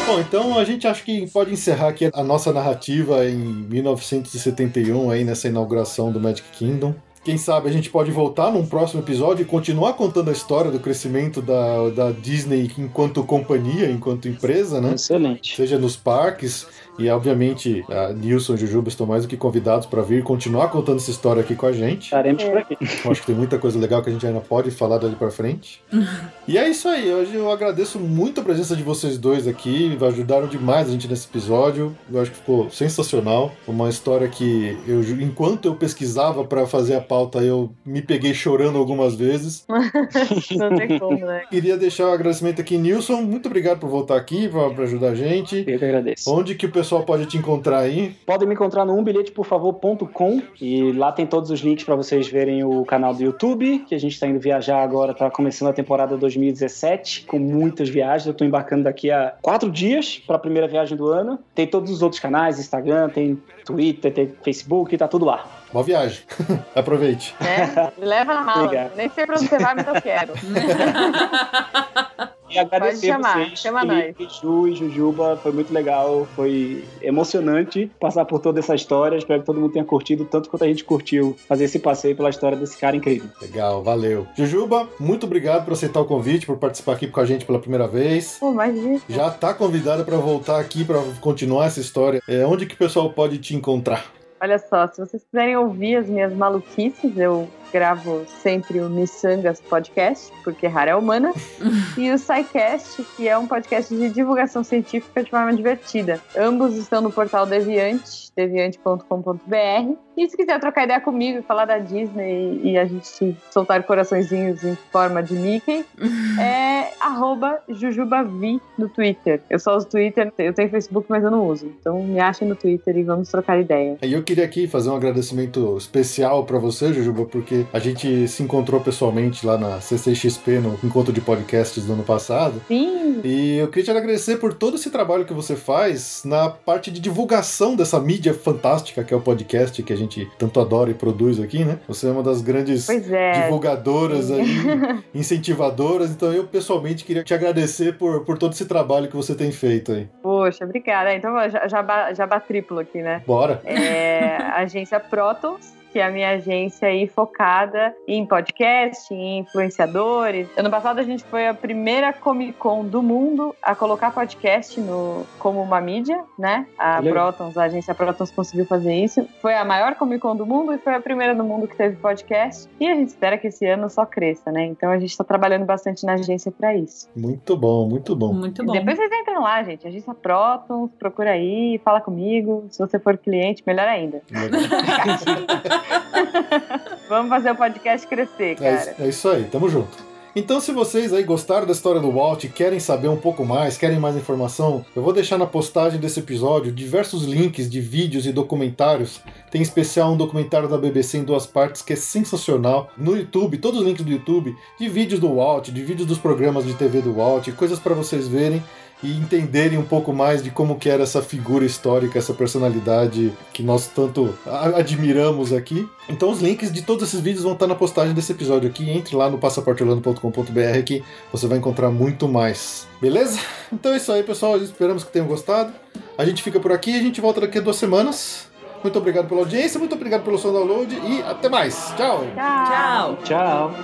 Bom, 0.06 0.20
então 0.20 0.58
a 0.58 0.64
gente 0.64 0.86
acha 0.86 1.02
que 1.02 1.26
pode 1.30 1.50
encerrar 1.52 1.88
aqui 1.88 2.10
a 2.12 2.22
nossa 2.22 2.52
narrativa 2.52 3.24
em 3.24 3.38
1971, 3.38 5.10
aí 5.10 5.24
nessa 5.24 5.48
inauguração 5.48 6.12
do 6.12 6.20
Magic 6.20 6.46
Kingdom. 6.52 6.94
Quem 7.24 7.38
sabe 7.38 7.68
a 7.68 7.72
gente 7.72 7.88
pode 7.88 8.10
voltar 8.10 8.50
num 8.50 8.66
próximo 8.66 9.00
episódio 9.00 9.42
e 9.42 9.46
continuar 9.46 9.92
contando 9.92 10.28
a 10.28 10.32
história 10.32 10.72
do 10.72 10.80
crescimento 10.80 11.40
da, 11.40 11.88
da 11.90 12.10
Disney 12.10 12.70
enquanto 12.76 13.22
companhia, 13.22 13.88
enquanto 13.88 14.28
empresa, 14.28 14.80
né? 14.80 14.94
Excelente. 14.94 15.54
Seja 15.54 15.78
nos 15.78 15.94
parques 15.94 16.66
e, 16.98 17.08
obviamente, 17.08 17.84
a 17.88 18.12
Nilson 18.12 18.54
e 18.54 18.58
Jujuba 18.58 18.88
estão 18.88 19.06
mais 19.06 19.22
do 19.22 19.28
que 19.28 19.36
convidados 19.36 19.86
para 19.86 20.02
vir 20.02 20.22
continuar 20.22 20.68
contando 20.68 20.96
essa 20.96 21.10
história 21.10 21.42
aqui 21.42 21.54
com 21.54 21.66
a 21.66 21.72
gente. 21.72 22.04
Estaremos 22.04 22.42
por 22.44 22.58
aqui. 22.58 22.76
Eu 23.04 23.10
acho 23.10 23.20
que 23.20 23.26
tem 23.26 23.36
muita 23.36 23.58
coisa 23.58 23.78
legal 23.78 24.02
que 24.02 24.10
a 24.10 24.12
gente 24.12 24.26
ainda 24.26 24.40
pode 24.40 24.70
falar 24.70 24.98
dali 24.98 25.16
pra 25.16 25.30
frente. 25.30 25.82
e 26.46 26.58
é 26.58 26.68
isso 26.68 26.88
aí. 26.88 27.12
Hoje 27.12 27.34
eu 27.34 27.50
agradeço 27.50 27.98
muito 27.98 28.40
a 28.40 28.44
presença 28.44 28.76
de 28.76 28.82
vocês 28.82 29.16
dois 29.16 29.46
aqui. 29.46 29.96
Ajudaram 30.02 30.46
demais 30.46 30.88
a 30.88 30.92
gente 30.92 31.08
nesse 31.08 31.26
episódio. 31.28 31.96
Eu 32.12 32.20
acho 32.20 32.30
que 32.30 32.36
ficou 32.36 32.68
sensacional. 32.70 33.52
Uma 33.66 33.88
história 33.88 34.28
que, 34.28 34.76
eu, 34.86 35.00
enquanto 35.20 35.66
eu 35.66 35.74
pesquisava 35.74 36.44
pra 36.44 36.66
fazer 36.66 36.96
a 36.96 37.00
pauta, 37.00 37.38
eu 37.38 37.72
me 37.86 38.02
peguei 38.02 38.34
chorando 38.34 38.78
algumas 38.78 39.14
vezes. 39.14 39.64
Não 40.56 40.76
tem 40.76 40.98
como, 40.98 41.24
né? 41.24 41.44
Queria 41.48 41.76
deixar 41.76 42.08
o 42.08 42.12
agradecimento 42.12 42.60
aqui, 42.60 42.76
Nilson. 42.76 43.22
Muito 43.22 43.46
obrigado 43.46 43.78
por 43.78 43.88
voltar 43.88 44.16
aqui, 44.16 44.48
pra 44.48 44.82
pra 44.82 44.84
ajudar 44.84 45.10
a 45.10 45.14
gente. 45.14 45.58
Eu 45.58 45.78
que 45.78 45.84
agradeço. 45.84 46.32
Onde 46.32 46.54
que 46.54 46.66
o 46.66 46.70
pessoal 46.82 47.04
pode 47.04 47.26
te 47.26 47.38
encontrar 47.38 47.78
aí? 47.78 48.10
Podem 48.26 48.48
me 48.48 48.54
encontrar 48.54 48.84
no 48.84 48.96
umbilheteporfavor.com 48.96 50.42
e 50.60 50.90
lá 50.90 51.12
tem 51.12 51.24
todos 51.24 51.48
os 51.48 51.60
links 51.60 51.84
para 51.84 51.94
vocês 51.94 52.26
verem 52.26 52.64
o 52.64 52.84
canal 52.84 53.14
do 53.14 53.22
YouTube, 53.22 53.84
que 53.86 53.94
a 53.94 53.98
gente 53.98 54.14
está 54.14 54.26
indo 54.26 54.40
viajar 54.40 54.82
agora, 54.82 55.14
tá 55.14 55.30
começando 55.30 55.68
a 55.68 55.72
temporada 55.72 56.16
2017, 56.16 57.24
com 57.26 57.38
muitas 57.38 57.88
viagens. 57.88 58.26
Eu 58.26 58.34
tô 58.34 58.44
embarcando 58.44 58.82
daqui 58.82 59.12
a 59.12 59.32
quatro 59.40 59.70
dias 59.70 60.20
para 60.26 60.34
a 60.34 60.38
primeira 60.40 60.66
viagem 60.66 60.96
do 60.96 61.06
ano. 61.06 61.38
Tem 61.54 61.68
todos 61.68 61.88
os 61.88 62.02
outros 62.02 62.20
canais, 62.20 62.58
Instagram, 62.58 63.08
tem 63.10 63.40
Twitter, 63.64 64.12
tem 64.12 64.34
Facebook, 64.42 64.96
tá 64.96 65.06
tudo 65.06 65.24
lá. 65.24 65.46
Boa 65.72 65.84
viagem. 65.84 66.20
Aproveite. 66.74 67.32
né? 67.40 67.92
Leva 67.96 68.34
na 68.34 68.42
mala. 68.42 68.64
Obrigado. 68.64 68.96
Nem 68.96 69.08
sei 69.08 69.24
pra 69.24 69.36
onde 69.36 69.46
você 69.48 69.58
vai, 69.58 69.74
mas 69.76 69.86
eu 69.86 70.02
quero. 70.02 70.32
E 72.52 72.58
agradecer 72.58 73.06
chamar, 73.06 73.38
vocês, 73.38 73.58
chama 73.58 73.80
Felipe, 73.80 74.28
Ju 74.40 74.68
e 74.68 74.74
Jujuba, 74.74 75.38
foi 75.42 75.52
muito 75.52 75.72
legal, 75.72 76.26
foi 76.36 76.84
emocionante 77.00 77.90
passar 77.98 78.26
por 78.26 78.40
toda 78.40 78.60
essa 78.60 78.74
história. 78.74 79.16
Espero 79.16 79.40
que 79.40 79.46
todo 79.46 79.58
mundo 79.58 79.72
tenha 79.72 79.84
curtido 79.84 80.26
tanto 80.26 80.50
quanto 80.50 80.64
a 80.64 80.68
gente 80.68 80.84
curtiu 80.84 81.34
fazer 81.48 81.64
esse 81.64 81.78
passeio 81.78 82.14
pela 82.14 82.28
história 82.28 82.56
desse 82.58 82.76
cara 82.76 82.94
incrível. 82.94 83.30
Legal, 83.40 83.82
valeu. 83.82 84.26
Jujuba, 84.36 84.86
muito 85.00 85.24
obrigado 85.24 85.64
por 85.64 85.72
aceitar 85.72 86.00
o 86.00 86.04
convite, 86.04 86.44
por 86.44 86.58
participar 86.58 86.92
aqui 86.92 87.06
com 87.06 87.20
a 87.20 87.24
gente 87.24 87.46
pela 87.46 87.58
primeira 87.58 87.88
vez. 87.88 88.36
Pô, 88.38 88.52
mais 88.52 88.74
disso. 88.74 89.04
Já 89.08 89.30
tá 89.30 89.54
convidada 89.54 90.04
para 90.04 90.18
voltar 90.18 90.60
aqui 90.60 90.84
para 90.84 91.00
continuar 91.20 91.66
essa 91.66 91.80
história. 91.80 92.20
É, 92.28 92.44
onde 92.44 92.66
que 92.66 92.74
o 92.74 92.78
pessoal 92.78 93.08
pode 93.10 93.38
te 93.38 93.56
encontrar? 93.56 94.12
Olha 94.42 94.58
só, 94.58 94.88
se 94.88 94.98
vocês 94.98 95.22
quiserem 95.24 95.56
ouvir 95.56 95.96
as 95.96 96.08
minhas 96.08 96.34
maluquices, 96.34 97.16
eu 97.16 97.48
gravo 97.72 98.24
sempre 98.42 98.80
o 98.80 98.90
Missangas 98.90 99.60
Podcast, 99.60 100.32
porque 100.44 100.66
rara 100.66 100.90
é 100.90 100.94
humana, 100.94 101.32
e 101.96 102.10
o 102.10 102.18
SciCast, 102.18 103.02
que 103.16 103.28
é 103.28 103.36
um 103.36 103.46
podcast 103.46 103.94
de 103.94 104.10
divulgação 104.10 104.62
científica 104.62 105.24
de 105.24 105.30
forma 105.30 105.54
divertida. 105.54 106.20
Ambos 106.36 106.76
estão 106.76 107.00
no 107.00 107.10
portal 107.10 107.46
Deviante, 107.46 108.30
deviante.com.br. 108.36 109.96
E 110.16 110.28
se 110.28 110.36
quiser 110.36 110.60
trocar 110.60 110.84
ideia 110.84 111.00
comigo 111.00 111.38
e 111.38 111.42
falar 111.42 111.64
da 111.64 111.78
Disney 111.78 112.60
e 112.62 112.76
a 112.76 112.84
gente 112.84 113.36
soltar 113.50 113.82
coraçõezinhos 113.84 114.62
em 114.62 114.76
forma 114.90 115.22
de 115.22 115.34
Mickey, 115.34 115.84
é 116.38 116.92
arroba 117.00 117.60
jujubavi 117.68 118.60
no 118.76 118.88
Twitter. 118.88 119.40
Eu 119.48 119.58
só 119.58 119.76
uso 119.76 119.88
Twitter, 119.88 120.32
eu 120.38 120.52
tenho 120.52 120.68
Facebook, 120.68 121.06
mas 121.08 121.24
eu 121.24 121.30
não 121.30 121.46
uso. 121.46 121.72
Então 121.80 122.02
me 122.02 122.20
achem 122.20 122.46
no 122.46 122.54
Twitter 122.54 122.96
e 122.96 123.02
vamos 123.02 123.30
trocar 123.30 123.58
ideia. 123.58 123.96
E 124.02 124.12
eu 124.12 124.22
queria 124.22 124.44
aqui 124.44 124.66
fazer 124.66 124.90
um 124.90 124.96
agradecimento 124.96 125.76
especial 125.76 126.44
para 126.44 126.58
você, 126.58 126.92
Jujuba, 126.92 127.24
porque 127.24 127.61
a 127.72 127.78
gente 127.78 128.28
se 128.28 128.42
encontrou 128.42 128.80
pessoalmente 128.80 129.44
lá 129.46 129.56
na 129.58 129.80
CCXP, 129.80 130.58
no 130.58 130.78
encontro 130.82 131.12
de 131.12 131.20
podcasts 131.20 131.84
do 131.84 131.92
ano 131.92 132.02
passado. 132.02 132.62
Sim. 132.68 133.20
E 133.24 133.58
eu 133.58 133.68
queria 133.68 133.84
te 133.84 133.90
agradecer 133.90 134.36
por 134.36 134.54
todo 134.54 134.76
esse 134.76 134.90
trabalho 134.90 135.24
que 135.24 135.32
você 135.32 135.56
faz 135.56 136.22
na 136.24 136.48
parte 136.48 136.90
de 136.90 137.00
divulgação 137.00 137.76
dessa 137.76 138.00
mídia 138.00 138.34
fantástica 138.34 139.04
que 139.04 139.14
é 139.14 139.16
o 139.16 139.20
podcast, 139.20 139.82
que 139.82 139.92
a 139.92 139.96
gente 139.96 140.30
tanto 140.38 140.60
adora 140.60 140.90
e 140.90 140.94
produz 140.94 141.40
aqui, 141.40 141.64
né? 141.64 141.78
Você 141.88 142.06
é 142.08 142.10
uma 142.10 142.22
das 142.22 142.40
grandes 142.40 142.88
é. 142.88 143.42
divulgadoras 143.42 144.30
aí, 144.30 144.46
incentivadoras. 145.14 146.10
Então 146.10 146.32
eu 146.32 146.44
pessoalmente 146.44 147.04
queria 147.04 147.22
te 147.22 147.34
agradecer 147.34 147.96
por, 147.96 148.24
por 148.24 148.38
todo 148.38 148.52
esse 148.52 148.66
trabalho 148.66 149.08
que 149.08 149.16
você 149.16 149.34
tem 149.34 149.52
feito 149.52 149.92
aí. 149.92 150.08
Poxa, 150.22 150.64
obrigada. 150.64 151.14
Então 151.14 151.32
já, 151.48 151.68
já, 151.68 152.12
já 152.12 152.26
triplo 152.40 152.80
aqui, 152.80 153.00
né? 153.00 153.22
Bora! 153.26 153.60
É, 153.64 154.36
agência 154.54 154.98
Protons, 155.00 155.72
que 155.92 155.98
é 155.98 156.06
a 156.06 156.10
minha 156.10 156.30
agência 156.30 156.88
aí 156.88 157.06
focada 157.06 157.94
em 158.08 158.24
podcast, 158.24 159.12
em 159.12 159.40
influenciadores. 159.40 160.48
Ano 160.56 160.70
passado 160.70 160.98
a 160.98 161.02
gente 161.02 161.22
foi 161.24 161.46
a 161.46 161.52
primeira 161.54 162.12
Comic 162.12 162.54
Con 162.54 162.84
do 162.84 163.02
mundo 163.02 163.54
a 163.62 163.74
colocar 163.74 164.10
podcast 164.10 164.80
no, 164.80 165.26
como 165.38 165.60
uma 165.60 165.80
mídia, 165.80 166.24
né? 166.38 166.66
A 166.78 166.98
Legal. 166.98 167.32
Protons, 167.32 167.58
a 167.58 167.64
agência 167.64 167.94
Protons 167.94 168.30
conseguiu 168.30 168.64
fazer 168.66 168.94
isso. 168.94 169.28
Foi 169.42 169.54
a 169.54 169.64
maior 169.64 169.94
Comic 169.96 170.20
Con 170.20 170.34
do 170.34 170.46
mundo 170.46 170.72
e 170.72 170.78
foi 170.78 170.94
a 170.94 171.00
primeira 171.00 171.34
do 171.34 171.44
mundo 171.44 171.68
que 171.68 171.76
teve 171.76 171.96
podcast. 171.96 172.68
E 172.80 172.88
a 172.88 172.94
gente 172.94 173.08
espera 173.08 173.36
que 173.36 173.48
esse 173.48 173.66
ano 173.66 173.90
só 173.90 174.06
cresça, 174.06 174.50
né? 174.50 174.64
Então 174.64 174.90
a 174.90 174.98
gente 174.98 175.10
está 175.10 175.24
trabalhando 175.24 175.66
bastante 175.66 176.06
na 176.06 176.14
agência 176.14 176.50
para 176.50 176.74
isso. 176.74 177.08
Muito 177.14 177.56
bom, 177.56 177.86
muito 177.86 178.16
bom. 178.16 178.32
Muito 178.32 178.62
E 178.62 178.64
bom. 178.64 178.72
Depois 178.72 178.96
vocês 178.96 179.10
entram 179.12 179.42
lá, 179.42 179.62
gente. 179.62 179.86
Agência 179.86 180.14
Protons, 180.14 180.90
procura 180.98 181.32
aí, 181.32 181.78
fala 181.84 182.00
comigo. 182.00 182.64
Se 182.70 182.78
você 182.78 182.98
for 182.98 183.18
cliente, 183.18 183.62
melhor 183.66 183.86
ainda. 183.86 184.22
Vamos 187.08 187.28
fazer 187.28 187.50
o 187.50 187.56
podcast 187.56 188.06
crescer, 188.06 188.52
É, 188.52 188.54
cara. 188.54 188.74
isso- 188.92 189.02
é 189.02 189.08
isso 189.08 189.28
aí, 189.28 189.44
tamo 189.44 189.68
junto. 189.68 190.12
Então, 190.34 190.62
se 190.62 190.72
vocês 190.72 191.12
aí 191.12 191.22
gostaram 191.24 191.66
da 191.66 191.72
história 191.72 192.00
do 192.00 192.10
Walt 192.10 192.44
e 192.44 192.48
querem 192.48 192.80
saber 192.80 193.06
um 193.08 193.18
pouco 193.18 193.44
mais, 193.44 193.76
querem 193.76 193.98
mais 194.00 194.16
informação, 194.16 194.82
eu 194.96 195.02
vou 195.02 195.12
deixar 195.12 195.36
na 195.36 195.44
postagem 195.44 196.00
desse 196.00 196.20
episódio 196.20 196.72
diversos 196.72 197.24
links 197.24 197.68
de 197.68 197.82
vídeos 197.82 198.24
e 198.24 198.32
documentários. 198.32 199.20
Tem 199.50 199.58
em 199.60 199.62
especial 199.62 200.12
um 200.12 200.16
documentário 200.16 200.70
da 200.70 200.78
BBC 200.78 201.18
em 201.18 201.22
duas 201.24 201.46
partes 201.46 201.82
que 201.82 201.92
é 201.92 201.96
sensacional. 201.96 202.88
No 202.96 203.14
YouTube, 203.14 203.58
todos 203.58 203.80
os 203.80 203.86
links 203.86 204.02
do 204.06 204.10
YouTube, 204.10 204.56
de 204.80 204.88
vídeos 204.88 205.20
do 205.20 205.34
Walt, 205.34 205.68
de 205.68 205.82
vídeos 205.84 206.08
dos 206.08 206.16
programas 206.16 206.64
de 206.64 206.72
TV 206.72 207.02
do 207.02 207.12
Walt, 207.12 207.50
coisas 207.52 207.78
para 207.78 207.92
vocês 207.92 208.26
verem 208.26 208.64
e 209.02 209.12
entenderem 209.16 209.78
um 209.78 209.84
pouco 209.84 210.12
mais 210.12 210.42
de 210.42 210.50
como 210.50 210.78
que 210.78 210.88
era 210.88 211.02
essa 211.02 211.20
figura 211.20 211.64
histórica, 211.64 212.18
essa 212.18 212.32
personalidade 212.32 213.32
que 213.52 213.62
nós 213.62 213.88
tanto 213.88 214.34
admiramos 214.74 215.52
aqui. 215.52 215.88
Então 216.08 216.30
os 216.30 216.40
links 216.40 216.72
de 216.72 216.82
todos 216.82 217.08
esses 217.08 217.20
vídeos 217.20 217.42
vão 217.42 217.54
estar 217.54 217.66
na 217.66 217.74
postagem 217.74 218.14
desse 218.14 218.32
episódio 218.32 218.68
aqui. 218.68 218.88
Entre 218.90 219.16
lá 219.16 219.28
no 219.28 219.38
passaporteorlando.com.br 219.38 220.82
que 220.84 221.02
você 221.32 221.46
vai 221.46 221.58
encontrar 221.58 221.90
muito 221.90 222.28
mais. 222.28 222.86
Beleza? 223.00 223.38
Então 223.72 223.94
é 223.94 223.96
isso 223.96 224.12
aí, 224.12 224.22
pessoal. 224.22 224.58
Esperamos 224.58 225.02
que 225.02 225.10
tenham 225.10 225.26
gostado. 225.26 225.72
A 226.18 226.26
gente 226.26 226.42
fica 226.42 226.60
por 226.60 226.72
aqui 226.72 226.90
e 226.90 226.98
a 226.98 227.02
gente 227.02 227.22
volta 227.22 227.40
daqui 227.40 227.56
a 227.56 227.60
duas 227.62 227.76
semanas. 227.76 228.46
Muito 228.82 228.98
obrigado 228.98 229.28
pela 229.28 229.40
audiência, 229.40 229.78
muito 229.78 229.94
obrigado 229.94 230.24
pelo 230.24 230.36
seu 230.38 230.52
download 230.52 230.94
e 230.94 231.22
até 231.22 231.48
mais. 231.48 231.94
Tchau! 231.96 232.26
Tchau. 232.36 233.18
Tchau. 233.24 233.74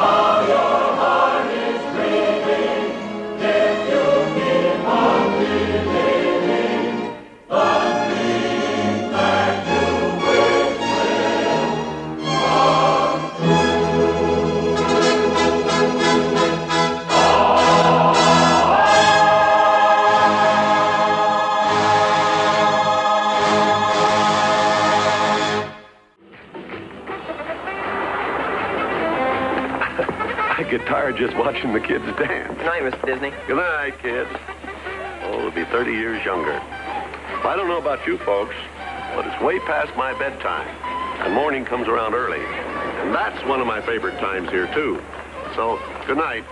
I 0.00 0.94
tired 31.08 31.28
just 31.28 31.36
watching 31.38 31.72
the 31.72 31.80
kids 31.80 32.04
dance. 32.18 32.48
Good 32.56 32.66
night, 32.66 32.82
Mr. 32.82 33.06
Disney. 33.06 33.32
Good 33.46 33.56
night, 33.56 33.98
kids. 34.02 34.30
Oh, 35.22 35.38
they'll 35.38 35.50
be 35.50 35.64
30 35.64 35.92
years 35.92 36.24
younger. 36.24 36.52
I 36.52 37.54
don't 37.56 37.68
know 37.68 37.78
about 37.78 38.06
you 38.06 38.18
folks, 38.18 38.54
but 39.14 39.26
it's 39.26 39.42
way 39.42 39.58
past 39.60 39.94
my 39.96 40.18
bedtime. 40.18 40.68
And 41.24 41.34
morning 41.34 41.64
comes 41.64 41.88
around 41.88 42.14
early. 42.14 42.44
And 42.44 43.14
that's 43.14 43.42
one 43.46 43.60
of 43.60 43.66
my 43.66 43.80
favorite 43.80 44.18
times 44.18 44.50
here, 44.50 44.72
too. 44.74 45.00
So, 45.54 45.80
good 46.06 46.18
night. 46.18 46.44